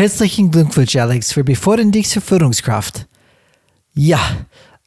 Herzlichen 0.00 0.50
Glückwunsch, 0.50 0.96
Alex. 0.96 1.36
Wir 1.36 1.44
befördern 1.44 1.92
dich 1.92 2.08
zur 2.08 2.22
Führungskraft. 2.22 3.06
Ja, 3.92 4.18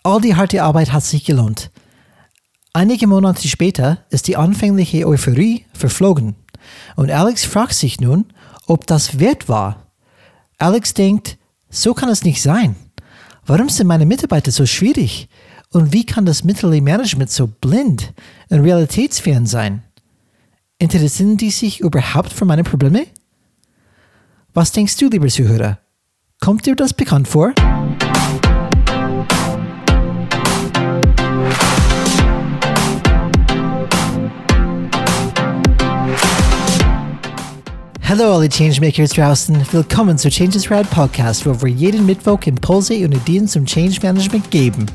all 0.02 0.20
die 0.20 0.36
harte 0.36 0.64
Arbeit 0.64 0.92
hat 0.92 1.04
sich 1.04 1.24
gelohnt. 1.24 1.70
Einige 2.74 3.06
Monate 3.06 3.48
später 3.48 4.06
ist 4.10 4.28
die 4.28 4.38
anfängliche 4.38 5.08
Euphorie 5.08 5.68
verflogen 5.72 6.34
und 6.96 7.12
Alex 7.12 7.46
fragt 7.46 7.76
sich 7.76 8.02
nun, 8.02 8.26
ob 8.66 8.88
das 8.88 9.20
wert 9.20 9.48
war. 9.48 9.86
Alex 10.58 10.96
denkt, 10.96 11.38
so 11.70 11.94
kann 11.94 12.10
es 12.10 12.24
nicht 12.24 12.42
sein. 12.42 12.76
Warum 13.46 13.70
sind 13.70 13.86
meine 13.86 14.08
Mitarbeiter 14.08 14.50
so 14.50 14.66
schwierig? 14.66 15.30
Und 15.70 15.94
wie 15.94 16.08
kann 16.08 16.26
das 16.26 16.44
mittlere 16.44 16.82
Management 16.82 17.30
so 17.30 17.46
blind 17.46 18.16
und 18.50 18.62
realitätsfern 18.62 19.46
sein? 19.46 19.84
Interessieren 20.80 21.38
die 21.38 21.52
sich 21.52 21.82
überhaupt 21.82 22.34
für 22.34 22.46
meine 22.46 22.64
Probleme? 22.64 23.06
Was 24.56 24.72
denkst 24.72 24.98
du, 24.98 25.10
lieber 25.10 25.30
Zuhörer? 25.30 25.80
Kommt 26.40 26.68
dir 26.68 26.76
das 26.76 26.94
bekannt 26.94 27.28
vor? 27.28 27.54
Hallo 38.04 38.36
alle 38.36 38.48
Changemakers 38.48 39.10
draußen, 39.10 39.66
willkommen 39.72 40.20
zu 40.20 40.30
Changes 40.30 40.70
Rad 40.70 40.88
Podcast, 40.92 41.48
wo 41.48 41.60
wir 41.60 41.70
jeden 41.70 42.06
Mittwoch 42.06 42.42
Impulse 42.46 42.94
und 43.06 43.16
Ideen 43.16 43.48
zum 43.48 43.66
Change 43.66 44.00
Management 44.04 44.52
geben. 44.52 44.86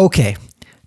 Okay, 0.00 0.36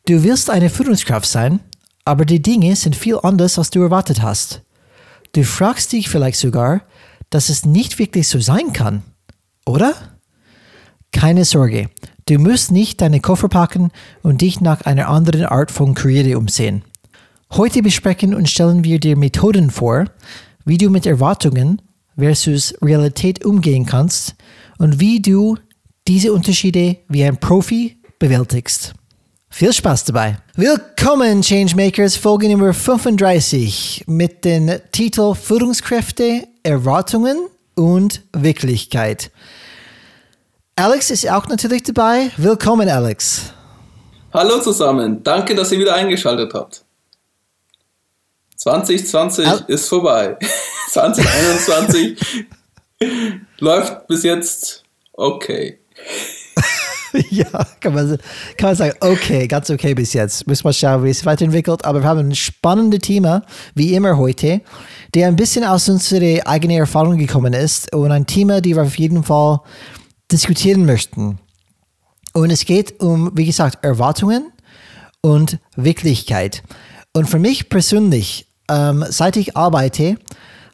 du 0.06 0.24
willst 0.24 0.50
eine 0.50 0.70
Führungskraft 0.70 1.28
sein, 1.28 1.60
aber 2.06 2.24
die 2.24 2.42
Dinge 2.42 2.74
sind 2.78 2.96
viel 2.96 3.20
anders, 3.22 3.60
als 3.60 3.70
du 3.70 3.82
erwartet 3.82 4.22
hast. 4.22 4.62
Du 5.34 5.44
fragst 5.44 5.92
dich 5.92 6.08
vielleicht 6.08 6.40
sogar, 6.40 6.84
dass 7.30 7.50
es 7.50 7.66
nicht 7.66 8.00
wirklich 8.00 8.30
so 8.30 8.40
sein 8.40 8.72
kann, 8.72 9.04
oder? 9.66 9.94
Keine 11.12 11.44
Sorge, 11.44 11.90
du 12.26 12.40
musst 12.40 12.72
nicht 12.72 13.02
deine 13.02 13.20
Koffer 13.20 13.50
packen 13.50 13.92
und 14.24 14.40
dich 14.40 14.62
nach 14.62 14.80
einer 14.84 15.10
anderen 15.10 15.44
Art 15.44 15.72
von 15.72 15.94
Karriere 15.94 16.38
umsehen. 16.38 16.86
Heute 17.52 17.82
besprechen 17.84 18.34
und 18.34 18.50
stellen 18.50 18.86
wir 18.86 18.98
dir 18.98 19.18
Methoden 19.18 19.72
vor, 19.72 20.06
wie 20.64 20.78
du 20.78 20.90
mit 20.90 21.06
Erwartungen 21.06 21.82
versus 22.18 22.74
Realität 22.82 23.44
umgehen 23.44 23.86
kannst 23.86 24.36
und 24.78 25.02
wie 25.02 25.22
du 25.22 25.58
diese 26.08 26.32
Unterschiede 26.32 27.00
wie 27.10 27.26
ein 27.26 27.36
Profi 27.38 27.98
bewältigst. 28.20 28.94
Viel 29.54 29.74
Spaß 29.74 30.06
dabei. 30.06 30.38
Willkommen, 30.56 31.42
Changemakers, 31.42 32.16
Folge 32.16 32.48
Nummer 32.48 32.74
35 32.74 34.06
mit 34.08 34.46
dem 34.46 34.72
Titel 34.94 35.36
Führungskräfte, 35.36 36.48
Erwartungen 36.64 37.48
und 37.76 38.22
Wirklichkeit. 38.32 39.30
Alex 40.78 41.12
ist 41.12 41.30
auch 41.30 41.48
natürlich 41.48 41.84
dabei. 41.84 42.32
Willkommen, 42.38 42.88
Alex. 42.88 43.52
Hallo 44.34 44.62
zusammen. 44.62 45.22
Danke, 45.22 45.54
dass 45.54 45.72
ihr 45.74 45.80
wieder 45.80 45.96
eingeschaltet 45.96 46.54
habt. 46.54 46.86
2020 48.56 49.48
Al 49.48 49.66
ist 49.68 49.90
vorbei. 49.90 50.38
2021 50.92 52.48
läuft 53.60 54.08
bis 54.08 54.24
jetzt 54.24 54.84
okay. 55.12 55.78
ja, 57.30 57.46
kann 57.80 57.94
man, 57.94 58.18
kann 58.58 58.70
man 58.70 58.76
sagen, 58.76 58.94
okay, 59.00 59.48
ganz 59.48 59.70
okay 59.70 59.94
bis 59.94 60.14
jetzt. 60.14 60.48
Müssen 60.48 60.64
wir 60.64 60.74
schauen, 60.74 61.04
wie 61.04 61.10
es 61.10 61.26
weiterentwickelt. 61.26 61.84
Aber 61.86 62.02
wir 62.02 62.10
haben 62.10 62.20
ein 62.20 62.36
spannendes 62.36 63.02
Thema, 63.02 63.44
wie 63.76 63.94
immer 63.94 64.18
heute, 64.18 64.62
der 65.14 65.28
ein 65.28 65.36
bisschen 65.36 65.64
aus 65.64 65.90
unserer 65.90 66.48
eigenen 66.48 66.78
Erfahrung 66.78 67.18
gekommen 67.18 67.54
ist 67.54 67.94
und 67.94 68.12
ein 68.12 68.26
Thema, 68.26 68.62
die 68.62 68.76
wir 68.76 68.84
auf 68.84 68.98
jeden 68.98 69.24
Fall 69.24 69.60
diskutieren 70.32 70.86
möchten. 70.86 71.40
Und 72.34 72.50
es 72.50 72.66
geht 72.66 73.02
um, 73.02 73.32
wie 73.36 73.46
gesagt, 73.46 73.84
Erwartungen 73.84 74.52
und 75.22 75.60
Wirklichkeit. 75.76 76.64
Und 77.14 77.30
für 77.30 77.40
mich 77.40 77.68
persönlich, 77.68 78.48
ähm, 78.70 79.04
seit 79.10 79.36
ich 79.36 79.58
arbeite, 79.58 80.18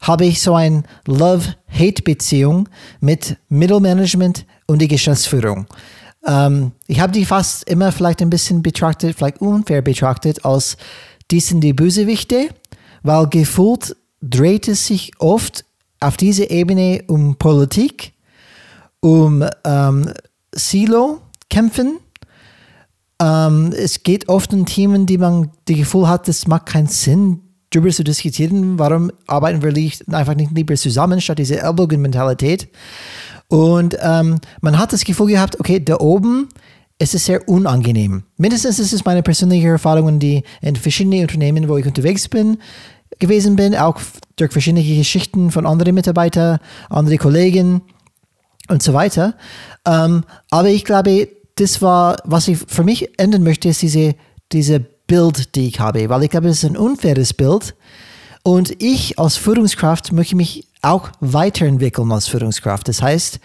habe 0.02 0.26
ich 0.26 0.42
so 0.42 0.54
eine 0.54 0.84
Love-Hate-Beziehung 1.08 2.70
mit 3.00 3.38
Mittelmanagement 3.50 4.46
und 4.68 4.82
die 4.82 4.88
Geschäftsführung. 4.88 5.66
Ähm, 6.28 6.74
ich 6.88 7.00
habe 7.00 7.14
die 7.14 7.26
fast 7.26 7.68
immer 7.70 7.92
vielleicht 7.92 8.22
ein 8.22 8.30
bisschen 8.30 8.62
betrachtet, 8.62 9.16
vielleicht 9.16 9.42
unfair 9.42 9.82
betrachtet, 9.82 10.46
als 10.46 10.78
die 11.32 11.40
sind 11.40 11.62
die 11.62 11.74
Bösewichte, 11.74 12.50
weil 13.04 13.28
gefühlt 13.28 13.96
dreht 14.22 14.68
es 14.68 14.88
sich 14.88 15.12
oft 15.20 15.66
auf 16.00 16.18
dieser 16.18 16.52
Ebene 16.52 17.04
um 17.08 17.38
Politik, 17.38 18.14
um 19.00 19.44
ähm, 19.64 20.12
Silo-Kämpfen. 20.54 22.00
Ähm, 23.20 23.74
es 23.76 24.04
geht 24.04 24.30
oft 24.30 24.54
um 24.54 24.66
Themen, 24.66 25.06
die 25.06 25.18
man 25.18 25.52
das 25.66 25.78
Gefühl 25.78 26.08
hat, 26.08 26.28
es 26.28 26.46
macht 26.48 26.68
keinen 26.68 26.88
Sinn, 26.88 27.42
darüber 27.72 27.90
zu 27.90 28.04
diskutieren. 28.04 28.78
Warum 28.78 29.12
arbeiten 29.26 29.62
wir 29.62 30.16
einfach 30.16 30.36
nicht 30.36 30.52
lieber 30.52 30.76
zusammen, 30.76 31.20
statt 31.22 31.40
diese 31.40 31.60
Ellbogen-Mentalität? 31.62 32.70
Und 33.50 33.98
ähm, 34.02 34.40
man 34.62 34.78
hat 34.78 34.94
das 34.94 35.06
Gefühl 35.06 35.28
gehabt, 35.28 35.60
okay, 35.60 35.80
da 35.84 35.98
oben 36.00 36.50
es 37.00 37.14
ist 37.14 37.26
sehr 37.26 37.48
unangenehm. 37.48 38.24
Mindestens 38.38 38.80
ist 38.80 38.92
es 38.92 39.06
meine 39.06 39.22
persönliche 39.22 39.68
Erfahrung, 39.68 40.20
die 40.20 40.44
in 40.62 40.76
verschiedenen 40.76 41.22
Unternehmen, 41.22 41.70
wo 41.70 41.78
ich 41.78 41.86
unterwegs 41.86 42.28
bin, 42.28 42.58
gewesen 43.20 43.56
bin, 43.56 43.76
auch 43.76 44.00
durch 44.36 44.52
verschiedene 44.52 44.84
Geschichten 44.84 45.52
von 45.52 45.66
anderen 45.66 45.94
Mitarbeitern, 45.94 46.60
anderen 46.90 47.20
Kollegen 47.20 47.82
und 48.68 48.82
so 48.82 48.94
weiter. 48.94 49.36
Ähm, 49.86 50.24
aber 50.50 50.70
ich 50.70 50.86
glaube, 50.86 51.30
das 51.56 51.82
war, 51.82 52.18
was 52.24 52.48
ich 52.48 52.58
für 52.58 52.84
mich 52.84 53.20
ändern 53.20 53.44
möchte, 53.44 53.70
ist 53.70 53.82
diese, 53.82 54.16
diese 54.52 54.80
Bild, 54.80 55.56
die 55.56 55.68
ich 55.68 55.80
habe, 55.80 56.10
weil 56.10 56.24
ich 56.24 56.30
glaube, 56.30 56.50
es 56.50 56.64
ist 56.64 56.70
ein 56.70 56.78
unfaires 56.78 57.34
Bild. 57.34 57.76
Und 58.48 58.82
ich 58.82 59.20
als 59.20 59.36
Führungskraft 59.36 60.14
möchte 60.14 60.38
mich 60.38 60.70
auch 60.82 61.10
weiterentwickeln 61.20 62.10
als 62.14 62.30
Führungskraft. 62.30 62.88
Das 62.88 63.02
heißt, 63.02 63.42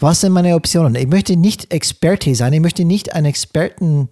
was 0.00 0.22
sind 0.22 0.32
meine 0.32 0.56
Optionen? 0.56 0.96
Ich 0.96 1.06
möchte 1.06 1.36
nicht 1.36 1.72
Experte 1.72 2.34
sein, 2.34 2.52
ich 2.52 2.58
möchte 2.58 2.84
nicht 2.84 3.14
einen 3.14 3.26
Experten 3.26 4.08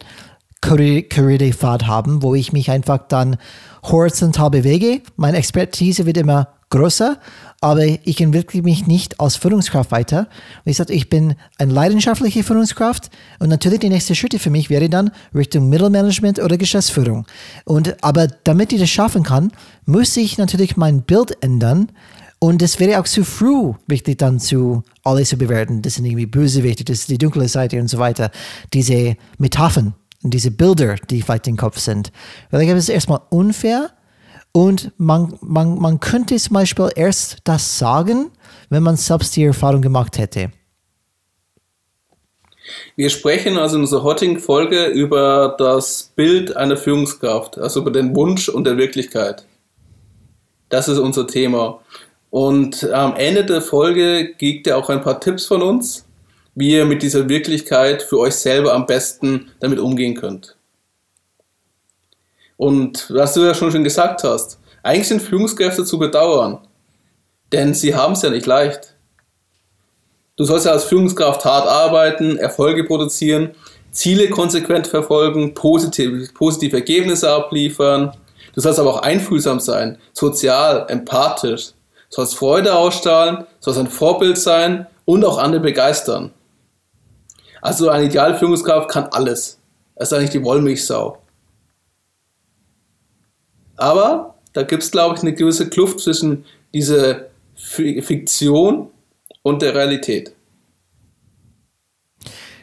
Karrierepfad 0.61 1.89
haben, 1.89 2.23
wo 2.23 2.37
ich 2.37 2.53
mich 2.53 2.71
einfach 2.71 3.09
dann 3.09 3.37
horizontal 3.83 4.51
bewege. 4.51 5.03
Meine 5.17 5.39
Expertise 5.39 6.07
wird 6.07 6.19
immer 6.19 6.47
größer, 6.71 7.19
aber 7.61 7.85
ich 7.85 8.21
entwickle 8.21 8.63
mich 8.63 8.87
nicht 8.87 9.19
als 9.21 9.37
Führungskraft 9.37 9.91
weiter. 9.91 10.29
Ich 10.65 10.77
sage, 10.77 10.93
ich 10.93 11.09
bin 11.09 11.35
eine 11.59 11.73
leidenschaftliche 11.73 12.45
Führungskraft 12.45 13.11
und 13.39 13.49
natürlich 13.49 13.81
die 13.81 13.89
nächste 13.89 14.15
Schritte 14.15 14.39
für 14.39 14.51
mich 14.51 14.71
wäre 14.71 14.89
dann 14.89 15.11
Richtung 15.35 15.69
Mittelmanagement 15.69 16.39
oder 16.39 16.57
Geschäftsführung. 16.57 17.27
Und 17.65 18.03
aber 18.05 18.29
damit 18.45 18.73
ich 18.73 18.81
das 18.81 18.91
schaffen 18.91 19.23
kann, 19.23 19.51
muss 19.87 20.17
ich 20.17 20.39
natürlich 20.39 20.77
mein 20.77 21.03
Bild 21.03 21.43
ändern 21.43 21.91
und 22.39 22.63
es 22.63 22.79
wäre 22.79 23.01
auch 23.01 23.05
zu 23.05 23.25
früh, 23.25 23.73
wichtig 23.89 24.19
dann 24.19 24.39
zu 24.39 24.85
alles 25.03 25.31
zu 25.31 25.37
bewerten. 25.37 25.83
Das 25.83 25.95
sind 25.95 26.05
irgendwie 26.05 26.27
Bösewichte, 26.27 26.85
das 26.85 27.01
ist 27.01 27.11
die 27.11 27.19
dunkle 27.19 27.49
Seite 27.49 27.81
und 27.81 27.89
so 27.89 27.99
weiter. 27.99 28.31
Diese 28.73 29.17
Metaphern 29.39 29.95
und 30.23 30.35
diese 30.35 30.53
Bilder, 30.53 30.97
die 31.11 31.23
vielleicht 31.23 31.49
im 31.49 31.57
Kopf 31.57 31.79
sind. 31.79 32.13
Weil 32.51 32.61
ich 32.61 32.67
glaube, 32.67 32.79
es 32.79 32.89
ist 32.89 32.95
erstmal 32.95 33.21
unfair 33.31 33.91
und 34.59 34.91
man, 34.99 35.39
man, 35.41 35.79
man 35.79 36.01
könnte 36.01 36.35
zum 36.37 36.55
Beispiel 36.55 36.89
erst 36.97 37.37
das 37.45 37.79
sagen, 37.79 38.33
wenn 38.71 38.83
man 38.83 38.97
selbst 38.97 39.37
die 39.37 39.45
Erfahrung 39.45 39.81
gemacht 39.81 40.19
hätte. 40.19 40.51
Wir 42.97 43.09
sprechen 43.09 43.57
also 43.57 43.77
in 43.77 43.83
unserer 43.83 44.03
heutigen 44.03 44.41
Folge 44.41 44.87
über 44.87 45.55
das 45.59 46.13
Bild 46.17 46.57
einer 46.57 46.77
Führungskraft, 46.77 47.57
also 47.57 47.83
über 47.83 47.93
den 47.93 48.17
Wunsch 48.17 48.49
und 48.49 48.65
der 48.65 48.77
Wirklichkeit. 48.77 49.45
Das 50.71 50.89
ist 50.89 50.99
unser 50.99 51.29
Thema. 51.29 51.81
Und 52.31 52.83
am 52.91 53.15
Ende 53.15 53.45
der 53.45 53.63
Folge 53.63 54.35
gibt 54.39 54.67
ihr 54.67 54.77
auch 54.77 54.91
ein 54.91 55.03
paar 55.03 55.21
Tipps 55.21 55.47
von 55.47 55.63
uns, 55.63 56.05
wie 56.57 56.73
ihr 56.73 56.85
mit 56.85 57.05
dieser 57.05 57.29
Wirklichkeit 57.29 58.03
für 58.03 58.19
euch 58.19 58.35
selber 58.35 58.75
am 58.75 58.87
besten 58.87 59.53
damit 59.61 59.79
umgehen 59.79 60.17
könnt. 60.17 60.58
Und 62.59 63.07
was 63.09 63.35
du 63.35 63.45
ja 63.45 63.55
schon 63.55 63.71
schon 63.71 63.85
gesagt 63.85 64.25
hast, 64.25 64.59
eigentlich 64.83 65.09
sind 65.09 65.23
Führungskräfte 65.23 65.85
zu 65.85 65.99
bedauern, 65.99 66.59
denn 67.53 67.73
sie 67.73 67.95
haben 67.95 68.13
es 68.13 68.23
ja 68.23 68.31
nicht 68.31 68.47
leicht. 68.47 68.97
Du 70.37 70.45
sollst 70.45 70.67
ja 70.67 70.73
als 70.73 70.85
Führungskraft 70.85 71.45
hart 71.45 71.69
arbeiten, 71.69 72.37
Erfolge 72.37 72.85
produzieren, 72.85 73.53
Ziele 73.93 74.29
konsequent 74.29 74.89
verfolgen, 74.89 75.55
positive, 75.55 76.29
positive 76.35 76.77
Ergebnisse 76.77 77.31
abliefern. 77.31 78.13
Du 78.55 78.61
sollst 78.61 78.81
aber 78.81 78.91
auch 78.95 79.03
einfühlsam 79.03 79.61
sein, 79.61 79.99
sozial, 80.13 80.87
empathisch, 80.89 81.71
sollst 82.09 82.37
Freude 82.37 82.75
ausstrahlen, 82.75 83.47
sollst 83.61 83.79
ein 83.79 83.87
Vorbild 83.87 84.37
sein 84.37 84.89
und 85.05 85.25
auch 85.25 85.39
andere 85.39 85.61
begeistern. 85.61 86.33
Also 87.63 87.89
eine 87.89 88.07
Idealführungskraft 88.07 88.91
kann 88.91 89.09
alles. 89.13 89.61
Das 89.95 90.11
ist 90.11 90.19
eigentlich 90.19 90.31
die 90.31 90.45
Wollmilchsau. 90.45 91.19
Aber 93.79 94.35
da 94.53 94.65
gibt 94.65 94.83
es, 94.83 94.91
glaube 94.91 95.15
ich, 95.15 95.23
eine 95.23 95.33
gewisse 95.33 95.71
Kluft 95.71 96.01
zwischen 96.01 96.45
dieser 96.75 97.27
Fiktion 97.55 98.89
und 99.43 99.63
der 99.63 99.75
Realität. 99.75 100.35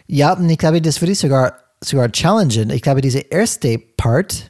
Ja, 0.07 0.33
und 0.33 0.49
ich 0.49 0.57
glaube, 0.57 0.81
das 0.81 1.01
würde 1.01 1.13
ich 1.13 1.19
sogar, 1.19 1.53
sogar 1.83 2.11
challengen. 2.11 2.69
Ich 2.69 2.81
glaube, 2.81 3.01
diese 3.01 3.19
erste 3.19 3.79
Part, 3.97 4.49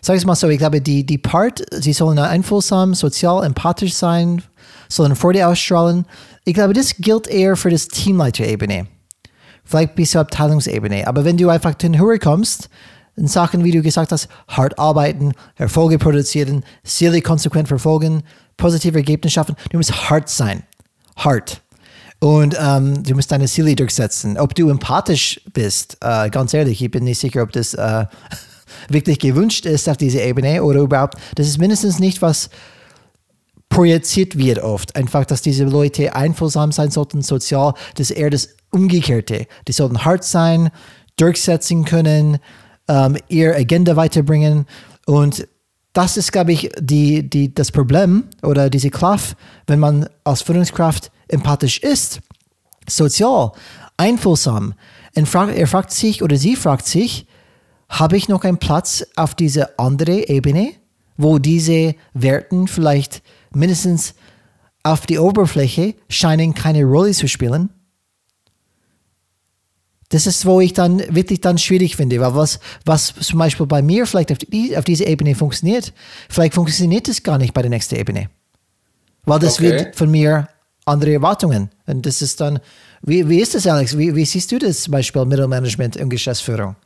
sag 0.00 0.16
ich 0.16 0.22
es 0.22 0.26
mal 0.26 0.34
so, 0.34 0.48
ich 0.48 0.58
glaube, 0.58 0.80
die, 0.80 1.06
die 1.06 1.18
Part, 1.18 1.64
sie 1.70 1.92
sollen 1.92 2.18
einfühlsam, 2.18 2.94
sozial, 2.94 3.44
empathisch 3.44 3.94
sein, 3.94 4.42
sollen 4.88 5.14
dir 5.32 5.48
ausstrahlen. 5.48 6.06
Ich 6.44 6.54
glaube, 6.54 6.72
das 6.72 6.96
gilt 6.96 7.28
eher 7.28 7.56
für 7.56 7.70
das 7.70 7.88
Teamleiter-Ebene. 7.88 8.88
Vielleicht 9.64 9.94
bis 9.94 10.12
zur 10.12 10.22
Abteilungsebene. 10.22 11.06
Aber 11.06 11.24
wenn 11.24 11.36
du 11.36 11.50
einfach 11.50 11.74
den 11.74 11.98
Hörer 11.98 12.18
kommst, 12.18 12.70
Sachen, 13.26 13.64
wie 13.64 13.72
du 13.72 13.82
gesagt 13.82 14.12
hast, 14.12 14.28
hart 14.46 14.78
arbeiten, 14.78 15.32
Erfolge 15.56 15.98
produzieren, 15.98 16.64
Ziele 16.84 17.20
konsequent 17.22 17.68
verfolgen, 17.68 18.22
positive 18.56 18.98
Ergebnisse 18.98 19.34
schaffen, 19.34 19.56
du 19.70 19.78
musst 19.78 20.10
hart 20.10 20.28
sein. 20.28 20.62
Hart. 21.16 21.62
Und 22.20 22.56
ähm, 22.60 23.02
du 23.02 23.14
musst 23.14 23.30
deine 23.30 23.46
Ziele 23.46 23.76
durchsetzen. 23.76 24.38
Ob 24.38 24.54
du 24.54 24.68
empathisch 24.70 25.40
bist, 25.52 25.98
äh, 26.00 26.30
ganz 26.30 26.52
ehrlich, 26.52 26.82
ich 26.82 26.90
bin 26.90 27.04
nicht 27.04 27.18
sicher, 27.18 27.42
ob 27.42 27.52
das 27.52 27.74
äh, 27.74 28.06
wirklich 28.88 29.18
gewünscht 29.20 29.66
ist 29.66 29.88
auf 29.88 29.96
dieser 29.96 30.22
Ebene 30.22 30.62
oder 30.62 30.80
überhaupt. 30.80 31.16
Das 31.36 31.46
ist 31.46 31.58
mindestens 31.58 31.98
nicht, 31.98 32.20
was 32.20 32.50
projiziert 33.68 34.36
wird 34.36 34.58
oft. 34.58 34.96
Einfach, 34.96 35.24
dass 35.24 35.42
diese 35.42 35.64
Leute 35.64 36.14
einfühlsam 36.14 36.72
sein 36.72 36.90
sollten, 36.90 37.22
sozial. 37.22 37.74
Das 37.94 38.10
ist 38.10 38.16
eher 38.16 38.30
das 38.30 38.48
Umgekehrte. 38.70 39.46
Die 39.68 39.72
sollten 39.72 40.04
hart 40.04 40.24
sein, 40.24 40.70
durchsetzen 41.16 41.84
können, 41.84 42.38
ähm, 42.88 43.16
ihre 43.28 43.54
Agenda 43.54 43.96
weiterbringen. 43.96 44.66
Und 45.06 45.46
das 45.92 46.16
ist, 46.16 46.32
glaube 46.32 46.52
ich, 46.52 46.70
die, 46.78 47.28
die, 47.28 47.54
das 47.54 47.72
Problem 47.72 48.24
oder 48.42 48.70
diese 48.70 48.90
Klaff, 48.90 49.36
wenn 49.66 49.78
man 49.78 50.08
als 50.24 50.42
Führungskraft 50.42 51.10
empathisch 51.28 51.78
ist, 51.78 52.20
sozial, 52.88 53.52
einfühlsam. 53.96 54.74
Er 55.14 55.26
fragt 55.26 55.90
sich 55.90 56.22
oder 56.22 56.36
sie 56.36 56.56
fragt 56.56 56.86
sich, 56.86 57.26
habe 57.88 58.16
ich 58.16 58.28
noch 58.28 58.44
einen 58.44 58.58
Platz 58.58 59.04
auf 59.16 59.34
diese 59.34 59.78
andere 59.78 60.28
Ebene, 60.28 60.72
wo 61.16 61.38
diese 61.38 61.94
Werten 62.12 62.68
vielleicht 62.68 63.22
mindestens 63.52 64.14
auf 64.82 65.06
die 65.06 65.18
Oberfläche 65.18 65.94
scheinen 66.08 66.54
keine 66.54 66.84
Rolle 66.84 67.12
zu 67.12 67.26
spielen? 67.26 67.70
Das 70.10 70.26
ist, 70.26 70.46
wo 70.46 70.60
ich 70.60 70.72
dann 70.72 71.02
wirklich 71.14 71.40
dann 71.40 71.58
schwierig 71.58 71.96
finde, 71.96 72.18
weil 72.20 72.34
was, 72.34 72.60
was 72.86 73.14
zum 73.20 73.38
Beispiel 73.38 73.66
bei 73.66 73.82
mir 73.82 74.06
vielleicht 74.06 74.32
auf, 74.32 74.38
die, 74.38 74.76
auf 74.76 74.84
dieser 74.84 75.06
Ebene 75.06 75.34
funktioniert, 75.34 75.92
vielleicht 76.30 76.54
funktioniert 76.54 77.08
es 77.08 77.22
gar 77.22 77.36
nicht 77.36 77.52
bei 77.52 77.60
der 77.60 77.70
nächsten 77.70 77.96
Ebene. 77.96 78.30
Weil 79.24 79.38
das 79.38 79.58
okay. 79.58 79.70
wird 79.70 79.96
von 79.96 80.10
mir 80.10 80.48
andere 80.86 81.12
Erwartungen. 81.12 81.70
Und 81.86 82.06
das 82.06 82.22
ist 82.22 82.40
dann, 82.40 82.60
wie, 83.02 83.28
wie 83.28 83.40
ist 83.40 83.54
das, 83.54 83.66
Alex? 83.66 83.98
Wie, 83.98 84.14
wie 84.16 84.24
siehst 84.24 84.50
du 84.50 84.58
das 84.58 84.82
zum 84.82 84.92
Beispiel 84.92 85.24
Mittelmanagement 85.26 85.98
und 85.98 86.08
Geschäftsführung? 86.08 86.76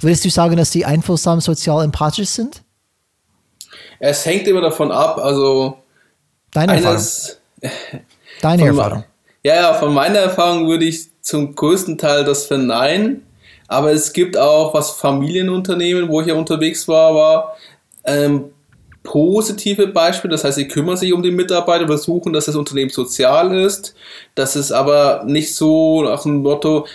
Würdest 0.00 0.24
du 0.24 0.30
sagen, 0.30 0.56
dass 0.56 0.70
die 0.70 0.84
einflussam 0.84 1.40
sozial 1.40 1.84
empathisch 1.84 2.28
sind? 2.28 2.62
Es 3.98 4.24
hängt 4.24 4.46
immer 4.46 4.60
davon 4.60 4.92
ab, 4.92 5.18
also 5.18 5.76
Deine 6.50 6.74
Erfahrung. 6.74 7.04
Deine 8.40 8.66
Erfahrung. 8.66 9.04
Ja, 9.42 9.54
ja, 9.54 9.74
von 9.74 9.94
meiner 9.94 10.18
Erfahrung 10.18 10.66
würde 10.66 10.84
ich 10.84 11.09
zum 11.20 11.54
größten 11.54 11.98
Teil 11.98 12.24
das 12.24 12.46
verneinen. 12.46 13.22
Aber 13.68 13.92
es 13.92 14.12
gibt 14.12 14.36
auch, 14.36 14.74
was 14.74 14.92
Familienunternehmen, 14.92 16.08
wo 16.08 16.20
ich 16.20 16.26
ja 16.26 16.34
unterwegs 16.34 16.88
war, 16.88 17.14
war 17.14 17.56
ähm, 18.04 18.46
positive 19.02 19.86
Beispiele. 19.86 20.32
Das 20.32 20.44
heißt, 20.44 20.56
sie 20.56 20.68
kümmern 20.68 20.96
sich 20.96 21.12
um 21.12 21.22
die 21.22 21.30
Mitarbeiter, 21.30 21.86
versuchen, 21.86 22.32
dass 22.32 22.46
das 22.46 22.56
Unternehmen 22.56 22.90
sozial 22.90 23.56
ist. 23.56 23.94
Das 24.34 24.56
ist 24.56 24.72
aber 24.72 25.22
nicht 25.26 25.54
so 25.54 26.02
nach 26.02 26.22
dem 26.22 26.42
Motto 26.42 26.86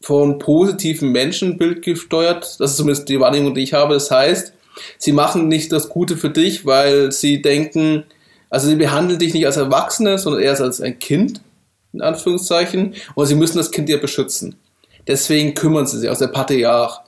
von 0.00 0.38
positiven 0.38 1.10
Menschenbild 1.10 1.82
gesteuert. 1.82 2.56
Das 2.60 2.72
ist 2.72 2.76
zumindest 2.76 3.08
die 3.08 3.20
Wahrnehmung, 3.20 3.54
die 3.54 3.62
ich 3.62 3.72
habe. 3.72 3.94
Das 3.94 4.10
heißt, 4.10 4.52
sie 4.98 5.12
machen 5.12 5.48
nicht 5.48 5.72
das 5.72 5.88
Gute 5.88 6.16
für 6.16 6.30
dich, 6.30 6.66
weil 6.66 7.12
sie 7.12 7.40
denken, 7.40 8.04
also 8.50 8.68
sie 8.68 8.76
behandeln 8.76 9.18
dich 9.18 9.32
nicht 9.32 9.46
als 9.46 9.56
Erwachsene, 9.56 10.18
sondern 10.18 10.42
eher 10.42 10.60
als 10.60 10.80
ein 10.80 10.98
Kind 10.98 11.40
in 11.94 12.02
Anführungszeichen, 12.02 12.94
und 13.14 13.26
sie 13.26 13.34
müssen 13.34 13.56
das 13.56 13.70
Kind 13.70 13.88
ja 13.88 13.96
beschützen. 13.96 14.56
Deswegen 15.06 15.54
kümmern 15.54 15.86
sie 15.86 15.98
sich, 15.98 16.10
aus 16.10 16.18
der 16.18 16.28
Patriarch. 16.28 17.00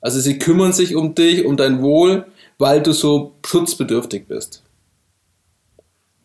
Also 0.00 0.20
sie 0.20 0.38
kümmern 0.38 0.72
sich 0.72 0.94
um 0.94 1.14
dich, 1.14 1.44
um 1.44 1.56
dein 1.56 1.82
Wohl, 1.82 2.26
weil 2.58 2.82
du 2.82 2.92
so 2.92 3.34
schutzbedürftig 3.44 4.28
bist. 4.28 4.62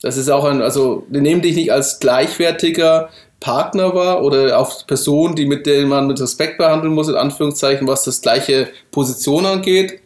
Das 0.01 0.18
ist 0.18 0.30
auch 0.30 0.45
ein, 0.45 0.62
also 0.62 1.06
die 1.10 1.22
nehmen 1.22 1.42
dich 1.42 1.56
nicht 1.56 1.72
als 1.72 2.00
gleichwertiger 2.00 3.10
Partner 3.39 3.94
wahr 3.95 4.24
oder 4.24 4.57
auf 4.60 4.86
Person, 4.88 5.36
die 5.36 5.45
mit 5.45 5.66
denen 5.66 5.89
man 5.89 6.07
mit 6.07 6.22
Respekt 6.22 6.57
behandeln 6.57 6.94
muss, 6.94 7.07
in 7.07 7.16
Anführungszeichen, 7.16 7.88
was 7.88 8.04
das 8.04 8.22
gleiche 8.22 8.69
Position 8.92 9.45
angeht, 9.45 10.01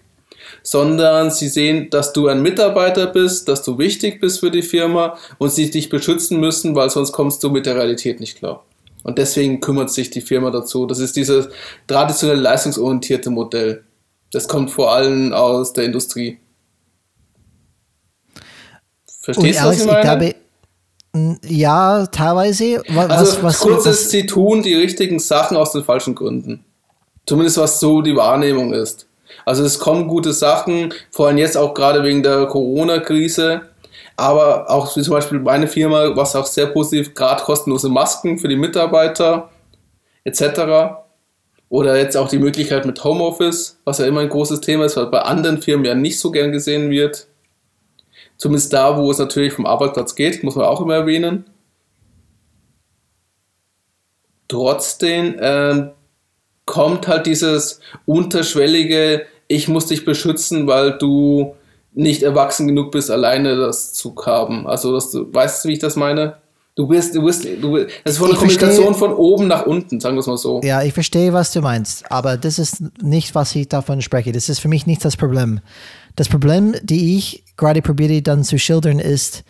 sondern 0.65 1.29
sie 1.29 1.47
sehen, 1.47 1.91
dass 1.91 2.11
du 2.11 2.27
ein 2.27 2.41
Mitarbeiter 2.41 3.05
bist, 3.05 3.47
dass 3.47 3.61
du 3.61 3.77
wichtig 3.77 4.19
bist 4.19 4.39
für 4.39 4.49
die 4.49 4.63
Firma 4.63 5.15
und 5.37 5.51
sie 5.51 5.69
dich 5.69 5.89
beschützen 5.89 6.39
müssen, 6.39 6.75
weil 6.75 6.89
sonst 6.89 7.11
kommst 7.11 7.43
du 7.43 7.51
mit 7.51 7.67
der 7.67 7.75
Realität 7.75 8.19
nicht 8.19 8.39
klar. 8.39 8.65
Und 9.03 9.19
deswegen 9.19 9.61
kümmert 9.61 9.91
sich 9.91 10.09
die 10.09 10.21
Firma 10.21 10.49
dazu. 10.49 10.87
Das 10.87 10.97
ist 10.97 11.15
dieses 11.15 11.49
traditionelle 11.85 12.41
leistungsorientierte 12.41 13.29
Modell. 13.29 13.83
Das 14.31 14.47
kommt 14.47 14.71
vor 14.71 14.91
allem 14.91 15.33
aus 15.33 15.71
der 15.73 15.83
Industrie. 15.83 16.39
Verstehst 19.21 19.59
du, 19.59 19.65
was 19.65 19.79
ich 19.79 19.85
meine? 19.85 20.01
Glaube, 20.01 20.35
ja, 21.47 22.07
teilweise. 22.07 22.81
Was, 22.89 23.09
also 23.11 23.43
was, 23.43 23.59
kurz 23.59 23.85
ist, 23.85 24.09
sie 24.09 24.25
tun 24.25 24.63
die 24.63 24.73
richtigen 24.73 25.19
Sachen 25.19 25.57
aus 25.57 25.73
den 25.73 25.83
falschen 25.83 26.15
Gründen. 26.15 26.65
Zumindest 27.27 27.59
was 27.59 27.79
so 27.79 28.01
die 28.01 28.15
Wahrnehmung 28.15 28.73
ist. 28.73 29.07
Also 29.45 29.63
es 29.63 29.79
kommen 29.79 30.07
gute 30.07 30.33
Sachen, 30.33 30.93
vor 31.11 31.27
allem 31.27 31.37
jetzt 31.37 31.57
auch 31.57 31.73
gerade 31.73 32.03
wegen 32.03 32.23
der 32.23 32.45
Corona-Krise. 32.45 33.61
Aber 34.17 34.69
auch 34.69 34.95
wie 34.95 35.01
zum 35.01 35.13
Beispiel 35.13 35.39
meine 35.39 35.67
Firma, 35.67 36.15
was 36.15 36.35
auch 36.35 36.45
sehr 36.45 36.67
positiv, 36.67 37.13
gerade 37.13 37.43
kostenlose 37.43 37.89
Masken 37.89 38.37
für 38.37 38.47
die 38.47 38.55
Mitarbeiter 38.55 39.49
etc. 40.23 41.01
Oder 41.69 41.97
jetzt 41.97 42.15
auch 42.15 42.29
die 42.29 42.39
Möglichkeit 42.39 42.85
mit 42.85 43.03
Homeoffice, 43.03 43.79
was 43.83 43.97
ja 43.97 44.05
immer 44.05 44.21
ein 44.21 44.29
großes 44.29 44.61
Thema 44.61 44.85
ist, 44.85 44.95
was 44.95 45.11
bei 45.11 45.19
anderen 45.19 45.61
Firmen 45.61 45.85
ja 45.85 45.95
nicht 45.95 46.19
so 46.19 46.31
gern 46.31 46.51
gesehen 46.51 46.89
wird. 46.89 47.27
Zumindest 48.37 48.73
da, 48.73 48.97
wo 48.97 49.11
es 49.11 49.17
natürlich 49.17 49.53
vom 49.53 49.65
Arbeitsplatz 49.65 50.15
geht, 50.15 50.43
muss 50.43 50.55
man 50.55 50.65
auch 50.65 50.81
immer 50.81 50.95
erwähnen. 50.95 51.45
Trotzdem 54.47 55.35
ähm, 55.39 55.91
kommt 56.65 57.07
halt 57.07 57.25
dieses 57.25 57.79
unterschwellige, 58.05 59.25
ich 59.47 59.67
muss 59.67 59.87
dich 59.87 60.05
beschützen, 60.05 60.67
weil 60.67 60.97
du 60.97 61.55
nicht 61.93 62.23
erwachsen 62.23 62.67
genug 62.67 62.91
bist, 62.91 63.09
alleine 63.09 63.55
das 63.55 63.93
zu 63.93 64.15
haben. 64.25 64.67
Also, 64.67 64.93
dass 64.93 65.11
du, 65.11 65.33
weißt 65.33 65.63
du, 65.63 65.69
wie 65.69 65.73
ich 65.73 65.79
das 65.79 65.95
meine? 65.95 66.37
Du 66.75 66.87
bist, 66.87 67.15
du 67.15 67.23
bist, 67.23 67.45
du 67.45 67.71
bist, 67.71 67.87
das 68.03 68.13
ist 68.13 68.19
von 68.19 68.27
der 68.27 68.37
Kommunikation 68.37 68.93
verstehe, 68.93 68.99
von 68.99 69.13
oben 69.13 69.47
nach 69.47 69.65
unten, 69.65 70.01
sagen 70.01 70.17
wir 70.17 70.19
es 70.19 70.27
mal 70.27 70.35
so. 70.35 70.59
Ja, 70.61 70.83
ich 70.83 70.93
verstehe, 70.93 71.31
was 71.31 71.53
du 71.53 71.61
meinst, 71.61 72.11
aber 72.11 72.35
das 72.35 72.59
ist 72.59 72.83
nicht, 73.01 73.33
was 73.33 73.55
ich 73.55 73.69
davon 73.69 74.01
spreche. 74.01 74.33
Das 74.33 74.49
ist 74.49 74.59
für 74.59 74.67
mich 74.67 74.85
nicht 74.85 75.05
das 75.05 75.15
Problem. 75.15 75.61
Das 76.17 76.27
Problem, 76.27 76.75
die 76.81 77.15
ich 77.17 77.45
gerade 77.55 77.81
probiere 77.81 78.21
dann 78.21 78.43
zu 78.43 78.59
schildern, 78.59 78.99
ist, 78.99 79.45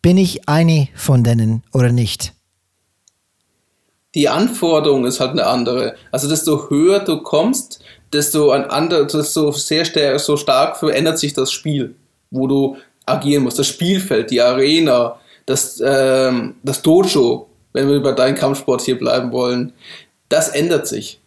bin 0.00 0.18
ich 0.18 0.48
eine 0.48 0.86
von 0.94 1.24
denen 1.24 1.64
oder 1.72 1.90
nicht? 1.90 2.32
Die 4.14 4.28
Anforderung 4.28 5.04
ist 5.04 5.20
halt 5.20 5.32
eine 5.32 5.46
andere. 5.46 5.94
Also 6.10 6.28
desto 6.28 6.70
höher 6.70 7.00
du 7.00 7.22
kommst, 7.22 7.80
desto 8.12 8.50
ein 8.50 8.64
anderer, 8.64 9.04
desto 9.04 9.52
sehr 9.52 10.18
so 10.18 10.36
stark 10.36 10.78
verändert 10.78 11.18
sich 11.18 11.34
das 11.34 11.52
Spiel, 11.52 11.94
wo 12.30 12.46
du 12.46 12.76
agieren 13.04 13.44
musst. 13.44 13.58
Das 13.58 13.66
Spielfeld, 13.66 14.30
die 14.30 14.40
Arena, 14.40 15.18
das, 15.46 15.82
ähm, 15.84 16.56
das 16.62 16.82
Dojo, 16.82 17.48
wenn 17.72 17.88
wir 17.88 18.02
bei 18.02 18.12
deinem 18.12 18.34
Kampfsport 18.34 18.82
hier 18.82 18.98
bleiben 18.98 19.32
wollen, 19.32 19.72
das 20.28 20.48
ändert 20.48 20.86
sich. 20.86 21.20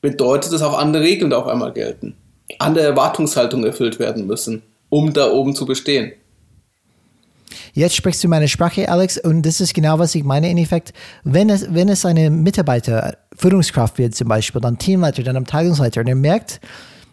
Bedeutet, 0.00 0.52
dass 0.52 0.62
auch 0.62 0.78
andere 0.78 1.02
Regeln 1.02 1.30
da 1.30 1.38
auf 1.38 1.46
einmal 1.46 1.72
gelten. 1.72 2.14
Andere 2.58 2.84
Erwartungshaltungen 2.84 3.66
erfüllt 3.66 3.98
werden 3.98 4.26
müssen, 4.26 4.62
um 4.90 5.12
da 5.12 5.30
oben 5.30 5.54
zu 5.54 5.66
bestehen. 5.66 6.12
Jetzt 7.74 7.96
sprichst 7.96 8.22
du 8.22 8.28
meine 8.28 8.46
Sprache, 8.46 8.88
Alex, 8.88 9.18
und 9.18 9.42
das 9.42 9.60
ist 9.60 9.74
genau, 9.74 9.98
was 9.98 10.14
ich 10.14 10.22
meine. 10.22 10.48
In 10.48 10.58
Effekt, 10.58 10.92
wenn 11.24 11.50
es, 11.50 11.66
wenn 11.74 11.88
es 11.88 12.06
eine 12.06 12.30
Mitarbeiter, 12.30 13.16
Führungskraft 13.36 13.98
wird 13.98 14.14
zum 14.14 14.28
Beispiel, 14.28 14.60
dann 14.60 14.78
Teamleiter, 14.78 15.24
dann 15.24 15.36
Abteilungsleiter, 15.36 16.00
und 16.00 16.06
er 16.06 16.14
merkt, 16.14 16.60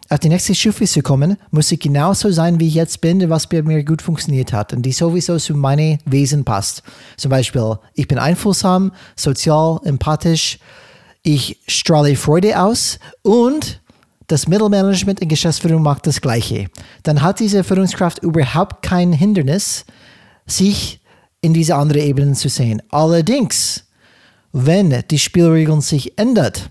auf 0.08 0.20
die 0.20 0.28
nächste 0.28 0.54
Stufe 0.54 0.84
zu 0.84 1.02
kommen, 1.02 1.36
muss 1.50 1.72
ich 1.72 1.80
genauso 1.80 2.30
sein, 2.30 2.60
wie 2.60 2.68
ich 2.68 2.74
jetzt 2.74 3.00
bin, 3.00 3.28
was 3.28 3.48
bei 3.48 3.62
mir 3.62 3.82
gut 3.84 4.02
funktioniert 4.02 4.52
hat 4.52 4.72
und 4.72 4.82
die 4.82 4.92
sowieso 4.92 5.38
zu 5.38 5.54
meinem 5.54 5.98
Wesen 6.04 6.44
passt. 6.44 6.82
Zum 7.16 7.30
Beispiel, 7.30 7.78
ich 7.94 8.06
bin 8.06 8.18
einflussam, 8.18 8.92
sozial, 9.16 9.80
empathisch, 9.84 10.58
ich 11.22 11.58
strahle 11.66 12.14
Freude 12.14 12.60
aus 12.60 12.98
und 13.22 13.80
das 14.26 14.48
Mittelmanagement 14.48 15.20
in 15.20 15.28
Geschäftsführung 15.28 15.82
macht 15.82 16.06
das 16.06 16.20
Gleiche. 16.20 16.68
Dann 17.02 17.22
hat 17.22 17.40
diese 17.40 17.64
Führungskraft 17.64 18.22
überhaupt 18.22 18.82
kein 18.82 19.12
Hindernis, 19.12 19.84
sich 20.56 21.00
in 21.40 21.54
diese 21.54 21.76
andere 21.76 22.00
Ebene 22.00 22.34
zu 22.34 22.48
sehen. 22.48 22.82
Allerdings, 22.90 23.84
wenn 24.52 25.02
die 25.10 25.18
Spielregeln 25.18 25.80
sich 25.80 26.18
ändert, 26.18 26.70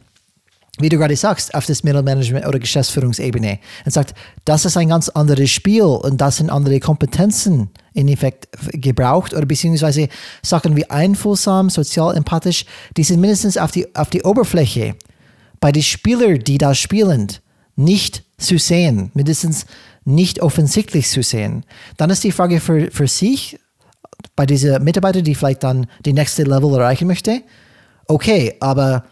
wie 0.79 0.89
du 0.89 0.97
gerade 0.97 1.15
sagst, 1.15 1.53
auf 1.53 1.65
das 1.65 1.83
Mittelmanagement 1.83 2.45
oder 2.47 2.57
Geschäftsführungsebene 2.57 3.59
und 3.85 3.91
sagt, 3.91 4.15
das 4.45 4.65
ist 4.65 4.77
ein 4.77 4.89
ganz 4.89 5.09
anderes 5.09 5.51
Spiel 5.51 5.83
und 5.83 6.19
das 6.19 6.37
sind 6.37 6.49
andere 6.49 6.79
Kompetenzen 6.79 7.69
in 7.93 8.07
Effekt 8.07 8.47
gebraucht 8.71 9.33
oder 9.33 9.45
beziehungsweise 9.45 10.07
Sachen 10.41 10.75
wie 10.75 10.89
einfühlsam, 10.89 11.69
sozial 11.69 12.15
empathisch, 12.15 12.65
die 12.97 13.03
sind 13.03 13.19
mindestens 13.19 13.57
auf 13.57 13.71
die, 13.71 13.93
auf 13.95 14.09
die 14.09 14.23
Oberfläche 14.23 14.95
bei 15.59 15.71
den 15.71 15.83
Spielern, 15.83 16.39
die 16.39 16.57
da 16.57 16.73
spielen, 16.73 17.27
nicht 17.75 18.23
zu 18.37 18.57
sehen, 18.57 19.11
mindestens 19.13 19.65
nicht 20.03 20.41
offensichtlich 20.41 21.07
zu 21.09 21.21
sehen. 21.21 21.63
Dann 21.97 22.09
ist 22.09 22.23
die 22.23 22.31
Frage 22.31 22.59
für, 22.59 22.89
für 22.91 23.07
sich, 23.07 23.59
bei 24.35 24.45
diesen 24.45 24.83
Mitarbeitern, 24.83 25.23
die 25.23 25.35
vielleicht 25.35 25.63
dann 25.63 25.87
die 26.05 26.13
nächste 26.13 26.43
Level 26.43 26.73
erreichen 26.73 27.07
möchte, 27.07 27.41
okay, 28.07 28.55
aber 28.59 29.03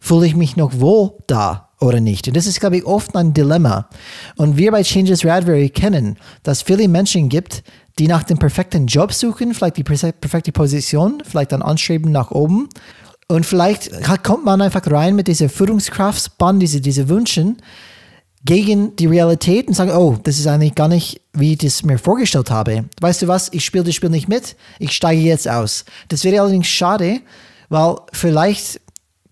Fühle 0.00 0.26
ich 0.26 0.36
mich 0.36 0.56
noch 0.56 0.78
wohl 0.78 1.12
da 1.26 1.70
oder 1.80 2.00
nicht? 2.00 2.28
Und 2.28 2.36
das 2.36 2.46
ist, 2.46 2.60
glaube 2.60 2.76
ich, 2.76 2.86
oft 2.86 3.16
ein 3.16 3.34
Dilemma. 3.34 3.88
Und 4.36 4.56
wir 4.56 4.70
bei 4.70 4.82
Changes 4.82 5.24
Radbury 5.24 5.70
kennen, 5.70 6.16
dass 6.44 6.58
es 6.58 6.62
viele 6.62 6.88
Menschen 6.88 7.28
gibt, 7.28 7.62
die 7.98 8.06
nach 8.06 8.22
dem 8.22 8.38
perfekten 8.38 8.86
Job 8.86 9.12
suchen, 9.12 9.54
vielleicht 9.54 9.76
die 9.76 9.84
perfekte 9.84 10.52
Position, 10.52 11.22
vielleicht 11.24 11.52
dann 11.52 11.62
anstreben 11.62 12.12
nach 12.12 12.30
oben. 12.30 12.68
Und 13.26 13.44
vielleicht 13.44 13.90
kommt 14.22 14.44
man 14.44 14.62
einfach 14.62 14.88
rein 14.90 15.16
mit 15.16 15.28
dieser 15.28 15.48
Führungskraftsband, 15.48 16.62
diese, 16.62 16.80
diese 16.80 17.08
Wünschen 17.08 17.58
gegen 18.44 18.94
die 18.96 19.06
Realität 19.06 19.68
und 19.68 19.74
sagen, 19.74 19.90
oh, 19.90 20.16
das 20.22 20.38
ist 20.38 20.46
eigentlich 20.46 20.74
gar 20.74 20.88
nicht, 20.88 21.20
wie 21.32 21.52
ich 21.52 21.58
das 21.58 21.82
mir 21.82 21.98
vorgestellt 21.98 22.50
habe. 22.50 22.84
Weißt 23.00 23.22
du 23.22 23.28
was, 23.28 23.52
ich 23.52 23.64
spiele 23.64 23.84
das 23.84 23.94
Spiel 23.94 24.10
nicht 24.10 24.28
mit, 24.28 24.56
ich 24.78 24.92
steige 24.92 25.20
jetzt 25.20 25.48
aus. 25.48 25.84
Das 26.08 26.24
wäre 26.24 26.40
allerdings 26.40 26.68
schade, 26.68 27.20
weil 27.68 27.96
vielleicht 28.12 28.80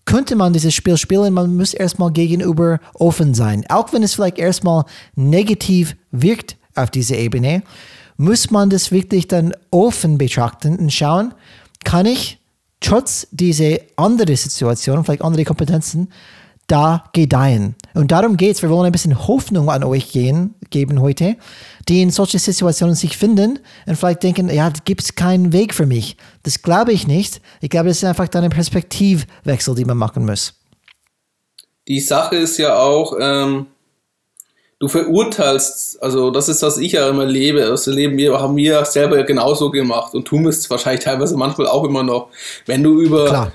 könnte 0.05 0.35
man 0.35 0.53
dieses 0.53 0.73
Spiel 0.73 0.97
spielen, 0.97 1.33
man 1.33 1.55
muss 1.55 1.73
erstmal 1.73 2.11
gegenüber 2.11 2.79
offen 2.93 3.33
sein. 3.33 3.65
Auch 3.69 3.91
wenn 3.93 4.03
es 4.03 4.13
vielleicht 4.13 4.39
erstmal 4.39 4.85
negativ 5.15 5.95
wirkt 6.11 6.55
auf 6.75 6.89
dieser 6.91 7.17
Ebene, 7.17 7.63
muss 8.15 8.49
man 8.49 8.69
das 8.69 8.91
wirklich 8.91 9.27
dann 9.27 9.53
offen 9.69 10.17
betrachten 10.17 10.77
und 10.77 10.91
schauen, 10.91 11.33
kann 11.83 12.05
ich 12.05 12.39
trotz 12.79 13.27
dieser 13.31 13.79
anderen 13.95 14.35
Situation, 14.35 15.03
vielleicht 15.03 15.21
andere 15.21 15.45
Kompetenzen, 15.45 16.09
da 16.67 17.05
gedeihen. 17.13 17.75
Und 17.93 18.11
darum 18.11 18.37
geht 18.37 18.55
es. 18.55 18.61
Wir 18.61 18.69
wollen 18.69 18.85
ein 18.85 18.91
bisschen 18.91 19.27
Hoffnung 19.27 19.69
an 19.69 19.83
euch 19.83 20.11
gehen, 20.11 20.53
geben 20.69 21.01
heute, 21.01 21.37
die 21.87 22.01
in 22.01 22.11
solchen 22.11 22.39
Situationen 22.39 22.95
sich 22.95 23.17
finden 23.17 23.59
und 23.85 23.95
vielleicht 23.95 24.23
denken, 24.23 24.49
ja, 24.49 24.71
gibt 24.85 25.01
es 25.01 25.15
keinen 25.15 25.53
Weg 25.53 25.73
für 25.73 25.85
mich. 25.85 26.17
Das 26.43 26.61
glaube 26.61 26.91
ich 26.91 27.07
nicht. 27.07 27.41
Ich 27.61 27.69
glaube, 27.69 27.87
das 27.87 27.97
ist 27.97 28.03
einfach 28.03 28.27
dann 28.27 28.43
ein 28.43 28.49
Perspektivwechsel, 28.49 29.75
den 29.75 29.87
man 29.87 29.97
machen 29.97 30.25
muss. 30.25 30.53
Die 31.87 32.01
Sache 32.01 32.35
ist 32.35 32.57
ja 32.57 32.77
auch, 32.77 33.13
ähm, 33.17 33.67
du 34.79 34.89
verurteilst, 34.89 36.03
also 36.03 36.31
das 36.31 36.49
ist, 36.49 36.61
was 36.61 36.77
ich 36.77 36.91
ja 36.91 37.07
immer 37.09 37.25
lebe, 37.25 37.61
das 37.61 37.87
erleben 37.87 38.17
wir, 38.17 38.37
haben 38.39 38.57
wir 38.57 38.83
selber 38.83 39.23
genauso 39.23 39.71
gemacht 39.71 40.13
und 40.13 40.25
tun 40.25 40.45
es 40.47 40.69
wahrscheinlich 40.69 41.05
teilweise 41.05 41.37
manchmal 41.37 41.67
auch 41.67 41.85
immer 41.85 42.03
noch. 42.03 42.27
Wenn 42.65 42.83
du 42.83 42.99
über 42.99 43.27
Klar. 43.27 43.51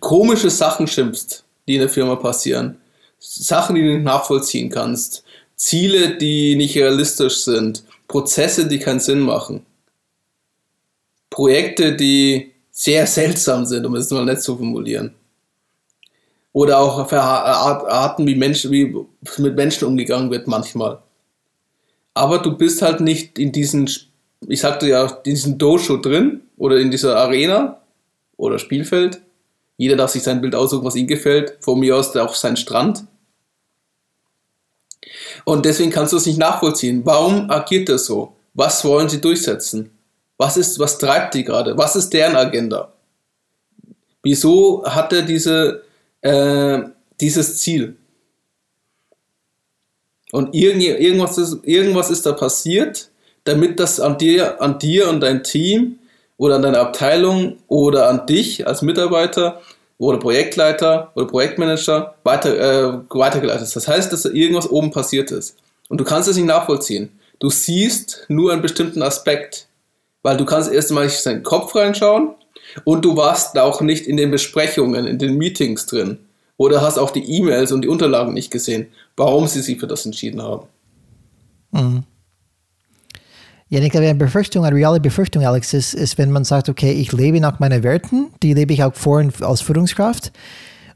komische 0.00 0.50
Sachen 0.50 0.86
schimpfst, 0.86 1.44
die 1.68 1.74
in 1.74 1.80
der 1.80 1.88
Firma 1.88 2.16
passieren. 2.16 2.78
Sachen, 3.18 3.76
die 3.76 3.82
du 3.82 3.94
nicht 3.94 4.04
nachvollziehen 4.04 4.70
kannst. 4.70 5.24
Ziele, 5.54 6.16
die 6.16 6.56
nicht 6.56 6.76
realistisch 6.76 7.44
sind. 7.44 7.84
Prozesse, 8.06 8.66
die 8.66 8.78
keinen 8.78 9.00
Sinn 9.00 9.20
machen. 9.20 9.66
Projekte, 11.30 11.94
die 11.94 12.52
sehr 12.70 13.06
seltsam 13.06 13.66
sind, 13.66 13.84
um 13.84 13.94
es 13.96 14.10
mal 14.10 14.24
nett 14.24 14.42
zu 14.42 14.56
formulieren. 14.56 15.14
Oder 16.52 16.78
auch 16.78 17.12
Arten, 17.12 18.26
wie, 18.26 18.34
Menschen, 18.34 18.70
wie 18.72 18.94
mit 19.38 19.56
Menschen 19.56 19.86
umgegangen 19.86 20.30
wird 20.30 20.46
manchmal. 20.46 20.98
Aber 22.14 22.38
du 22.38 22.56
bist 22.56 22.82
halt 22.82 23.00
nicht 23.00 23.38
in 23.38 23.52
diesen, 23.52 23.90
ich 24.46 24.60
sagte 24.60 24.88
ja, 24.88 25.06
diesen 25.06 25.58
Dojo 25.58 25.98
drin 25.98 26.42
oder 26.56 26.78
in 26.78 26.90
dieser 26.90 27.16
Arena 27.16 27.80
oder 28.36 28.58
Spielfeld 28.58 29.20
jeder 29.78 29.96
darf 29.96 30.10
sich 30.10 30.24
sein 30.24 30.40
Bild 30.40 30.54
aussuchen, 30.54 30.84
was 30.84 30.96
ihm 30.96 31.06
gefällt. 31.06 31.56
Von 31.60 31.78
mir 31.78 31.96
aus 31.96 32.14
auch 32.16 32.34
sein 32.34 32.56
Strand. 32.56 33.04
Und 35.44 35.64
deswegen 35.64 35.90
kannst 35.90 36.12
du 36.12 36.16
es 36.16 36.26
nicht 36.26 36.38
nachvollziehen. 36.38 37.02
Warum 37.06 37.48
agiert 37.48 37.88
er 37.88 37.98
so? 37.98 38.34
Was 38.54 38.84
wollen 38.84 39.08
sie 39.08 39.20
durchsetzen? 39.20 39.90
Was 40.36 40.56
ist, 40.56 40.80
was 40.80 40.98
treibt 40.98 41.34
die 41.34 41.44
gerade? 41.44 41.78
Was 41.78 41.94
ist 41.94 42.10
deren 42.10 42.34
Agenda? 42.34 42.92
Wieso 44.22 44.84
hat 44.84 45.12
er 45.12 45.22
diese, 45.22 45.84
äh, 46.22 46.80
dieses 47.20 47.58
Ziel? 47.58 47.96
Und 50.32 50.54
irgendwas 50.54 51.38
ist, 51.38 51.58
irgendwas 51.62 52.10
ist 52.10 52.26
da 52.26 52.32
passiert, 52.32 53.10
damit 53.44 53.78
das 53.78 54.00
an 54.00 54.18
dir, 54.18 54.60
an 54.60 54.80
dir 54.80 55.08
und 55.08 55.20
dein 55.20 55.44
Team 55.44 56.00
oder 56.38 56.54
an 56.54 56.62
deine 56.62 56.78
Abteilung 56.78 57.58
oder 57.66 58.08
an 58.08 58.26
dich 58.26 58.66
als 58.66 58.80
Mitarbeiter 58.80 59.60
oder 59.98 60.18
Projektleiter 60.18 61.10
oder 61.14 61.26
Projektmanager 61.26 62.14
weiter, 62.22 62.56
äh, 62.56 63.00
weitergeleitet 63.10 63.64
ist. 63.64 63.76
Das 63.76 63.88
heißt, 63.88 64.12
dass 64.12 64.22
da 64.22 64.30
irgendwas 64.30 64.70
oben 64.70 64.90
passiert 64.90 65.30
ist. 65.30 65.56
Und 65.88 66.00
du 66.00 66.04
kannst 66.04 66.28
es 66.28 66.36
nicht 66.36 66.46
nachvollziehen. 66.46 67.10
Du 67.40 67.50
siehst 67.50 68.24
nur 68.28 68.52
einen 68.52 68.62
bestimmten 68.62 69.02
Aspekt, 69.02 69.66
weil 70.22 70.36
du 70.36 70.44
kannst 70.44 70.72
erst 70.72 70.90
einmal 70.90 71.04
in 71.04 71.10
seinen 71.10 71.42
Kopf 71.42 71.74
reinschauen 71.74 72.34
und 72.84 73.04
du 73.04 73.16
warst 73.16 73.58
auch 73.58 73.80
nicht 73.80 74.06
in 74.06 74.16
den 74.16 74.30
Besprechungen, 74.30 75.06
in 75.06 75.18
den 75.18 75.36
Meetings 75.36 75.86
drin 75.86 76.18
oder 76.56 76.80
hast 76.82 76.98
auch 76.98 77.10
die 77.10 77.24
E-Mails 77.36 77.72
und 77.72 77.82
die 77.82 77.88
Unterlagen 77.88 78.34
nicht 78.34 78.50
gesehen, 78.50 78.88
warum 79.16 79.46
sie 79.46 79.62
sich 79.62 79.78
für 79.78 79.86
das 79.86 80.06
entschieden 80.06 80.42
haben. 80.42 80.66
Mhm. 81.72 82.04
Ja, 83.70 83.80
ich 83.80 83.90
glaube, 83.90 84.06
eine 84.06 84.18
Befürchtung, 84.18 84.64
eine 84.64 84.74
reale 84.74 84.98
Befürchtung, 84.98 85.44
Alex, 85.44 85.74
ist, 85.74 85.92
ist, 85.92 86.16
wenn 86.16 86.30
man 86.30 86.44
sagt, 86.44 86.70
okay, 86.70 86.92
ich 86.92 87.12
lebe 87.12 87.38
nach 87.38 87.58
meinen 87.58 87.82
Werten, 87.82 88.28
die 88.42 88.54
lebe 88.54 88.72
ich 88.72 88.82
auch 88.82 88.94
vor 88.94 89.22
als 89.40 89.60
Führungskraft. 89.60 90.32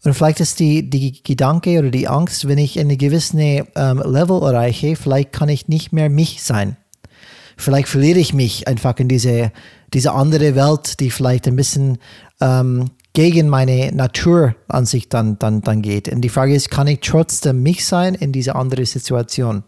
Und 0.05 0.14
vielleicht 0.14 0.41
ist 0.41 0.59
die, 0.59 0.88
die 0.88 1.23
Gedanke 1.23 1.79
oder 1.79 1.91
die 1.91 2.09
Angst, 2.09 2.49
wenn 2.49 2.59
ich 2.59 2.81
eine 2.81 2.97
gewisse 2.97 3.38
ähm, 3.38 4.02
Level 4.05 4.43
erreiche, 4.43 4.97
vielleicht 4.97 5.33
kann 5.33 5.50
ich 5.50 5.69
nicht 5.69 5.93
mehr 5.93 6.09
mich 6.09 6.43
sein. 6.43 6.76
Vielleicht 7.57 7.88
verliere 7.88 8.19
ich 8.19 8.33
mich 8.33 8.67
einfach 8.67 8.99
in 8.99 9.09
diese, 9.09 9.52
diese 9.93 10.12
andere 10.12 10.55
Welt, 10.57 10.99
die 10.99 11.11
vielleicht 11.11 11.47
ein 11.47 11.57
bisschen 11.57 11.99
ähm, 12.41 12.91
gegen 13.12 13.49
meine 13.49 13.93
Naturansicht 13.93 15.12
dann, 15.12 15.38
dann, 15.38 15.61
dann 15.61 15.83
geht. 15.83 16.09
Und 16.09 16.23
die 16.23 16.31
Frage 16.31 16.55
ist, 16.55 16.71
kann 16.71 16.87
ich 16.87 17.00
trotzdem 17.00 17.62
mich 17.62 17.87
sein 17.87 18.14
in 18.14 18.33
dieser 18.33 18.57
anderen 18.57 18.87
Situation? 18.87 19.62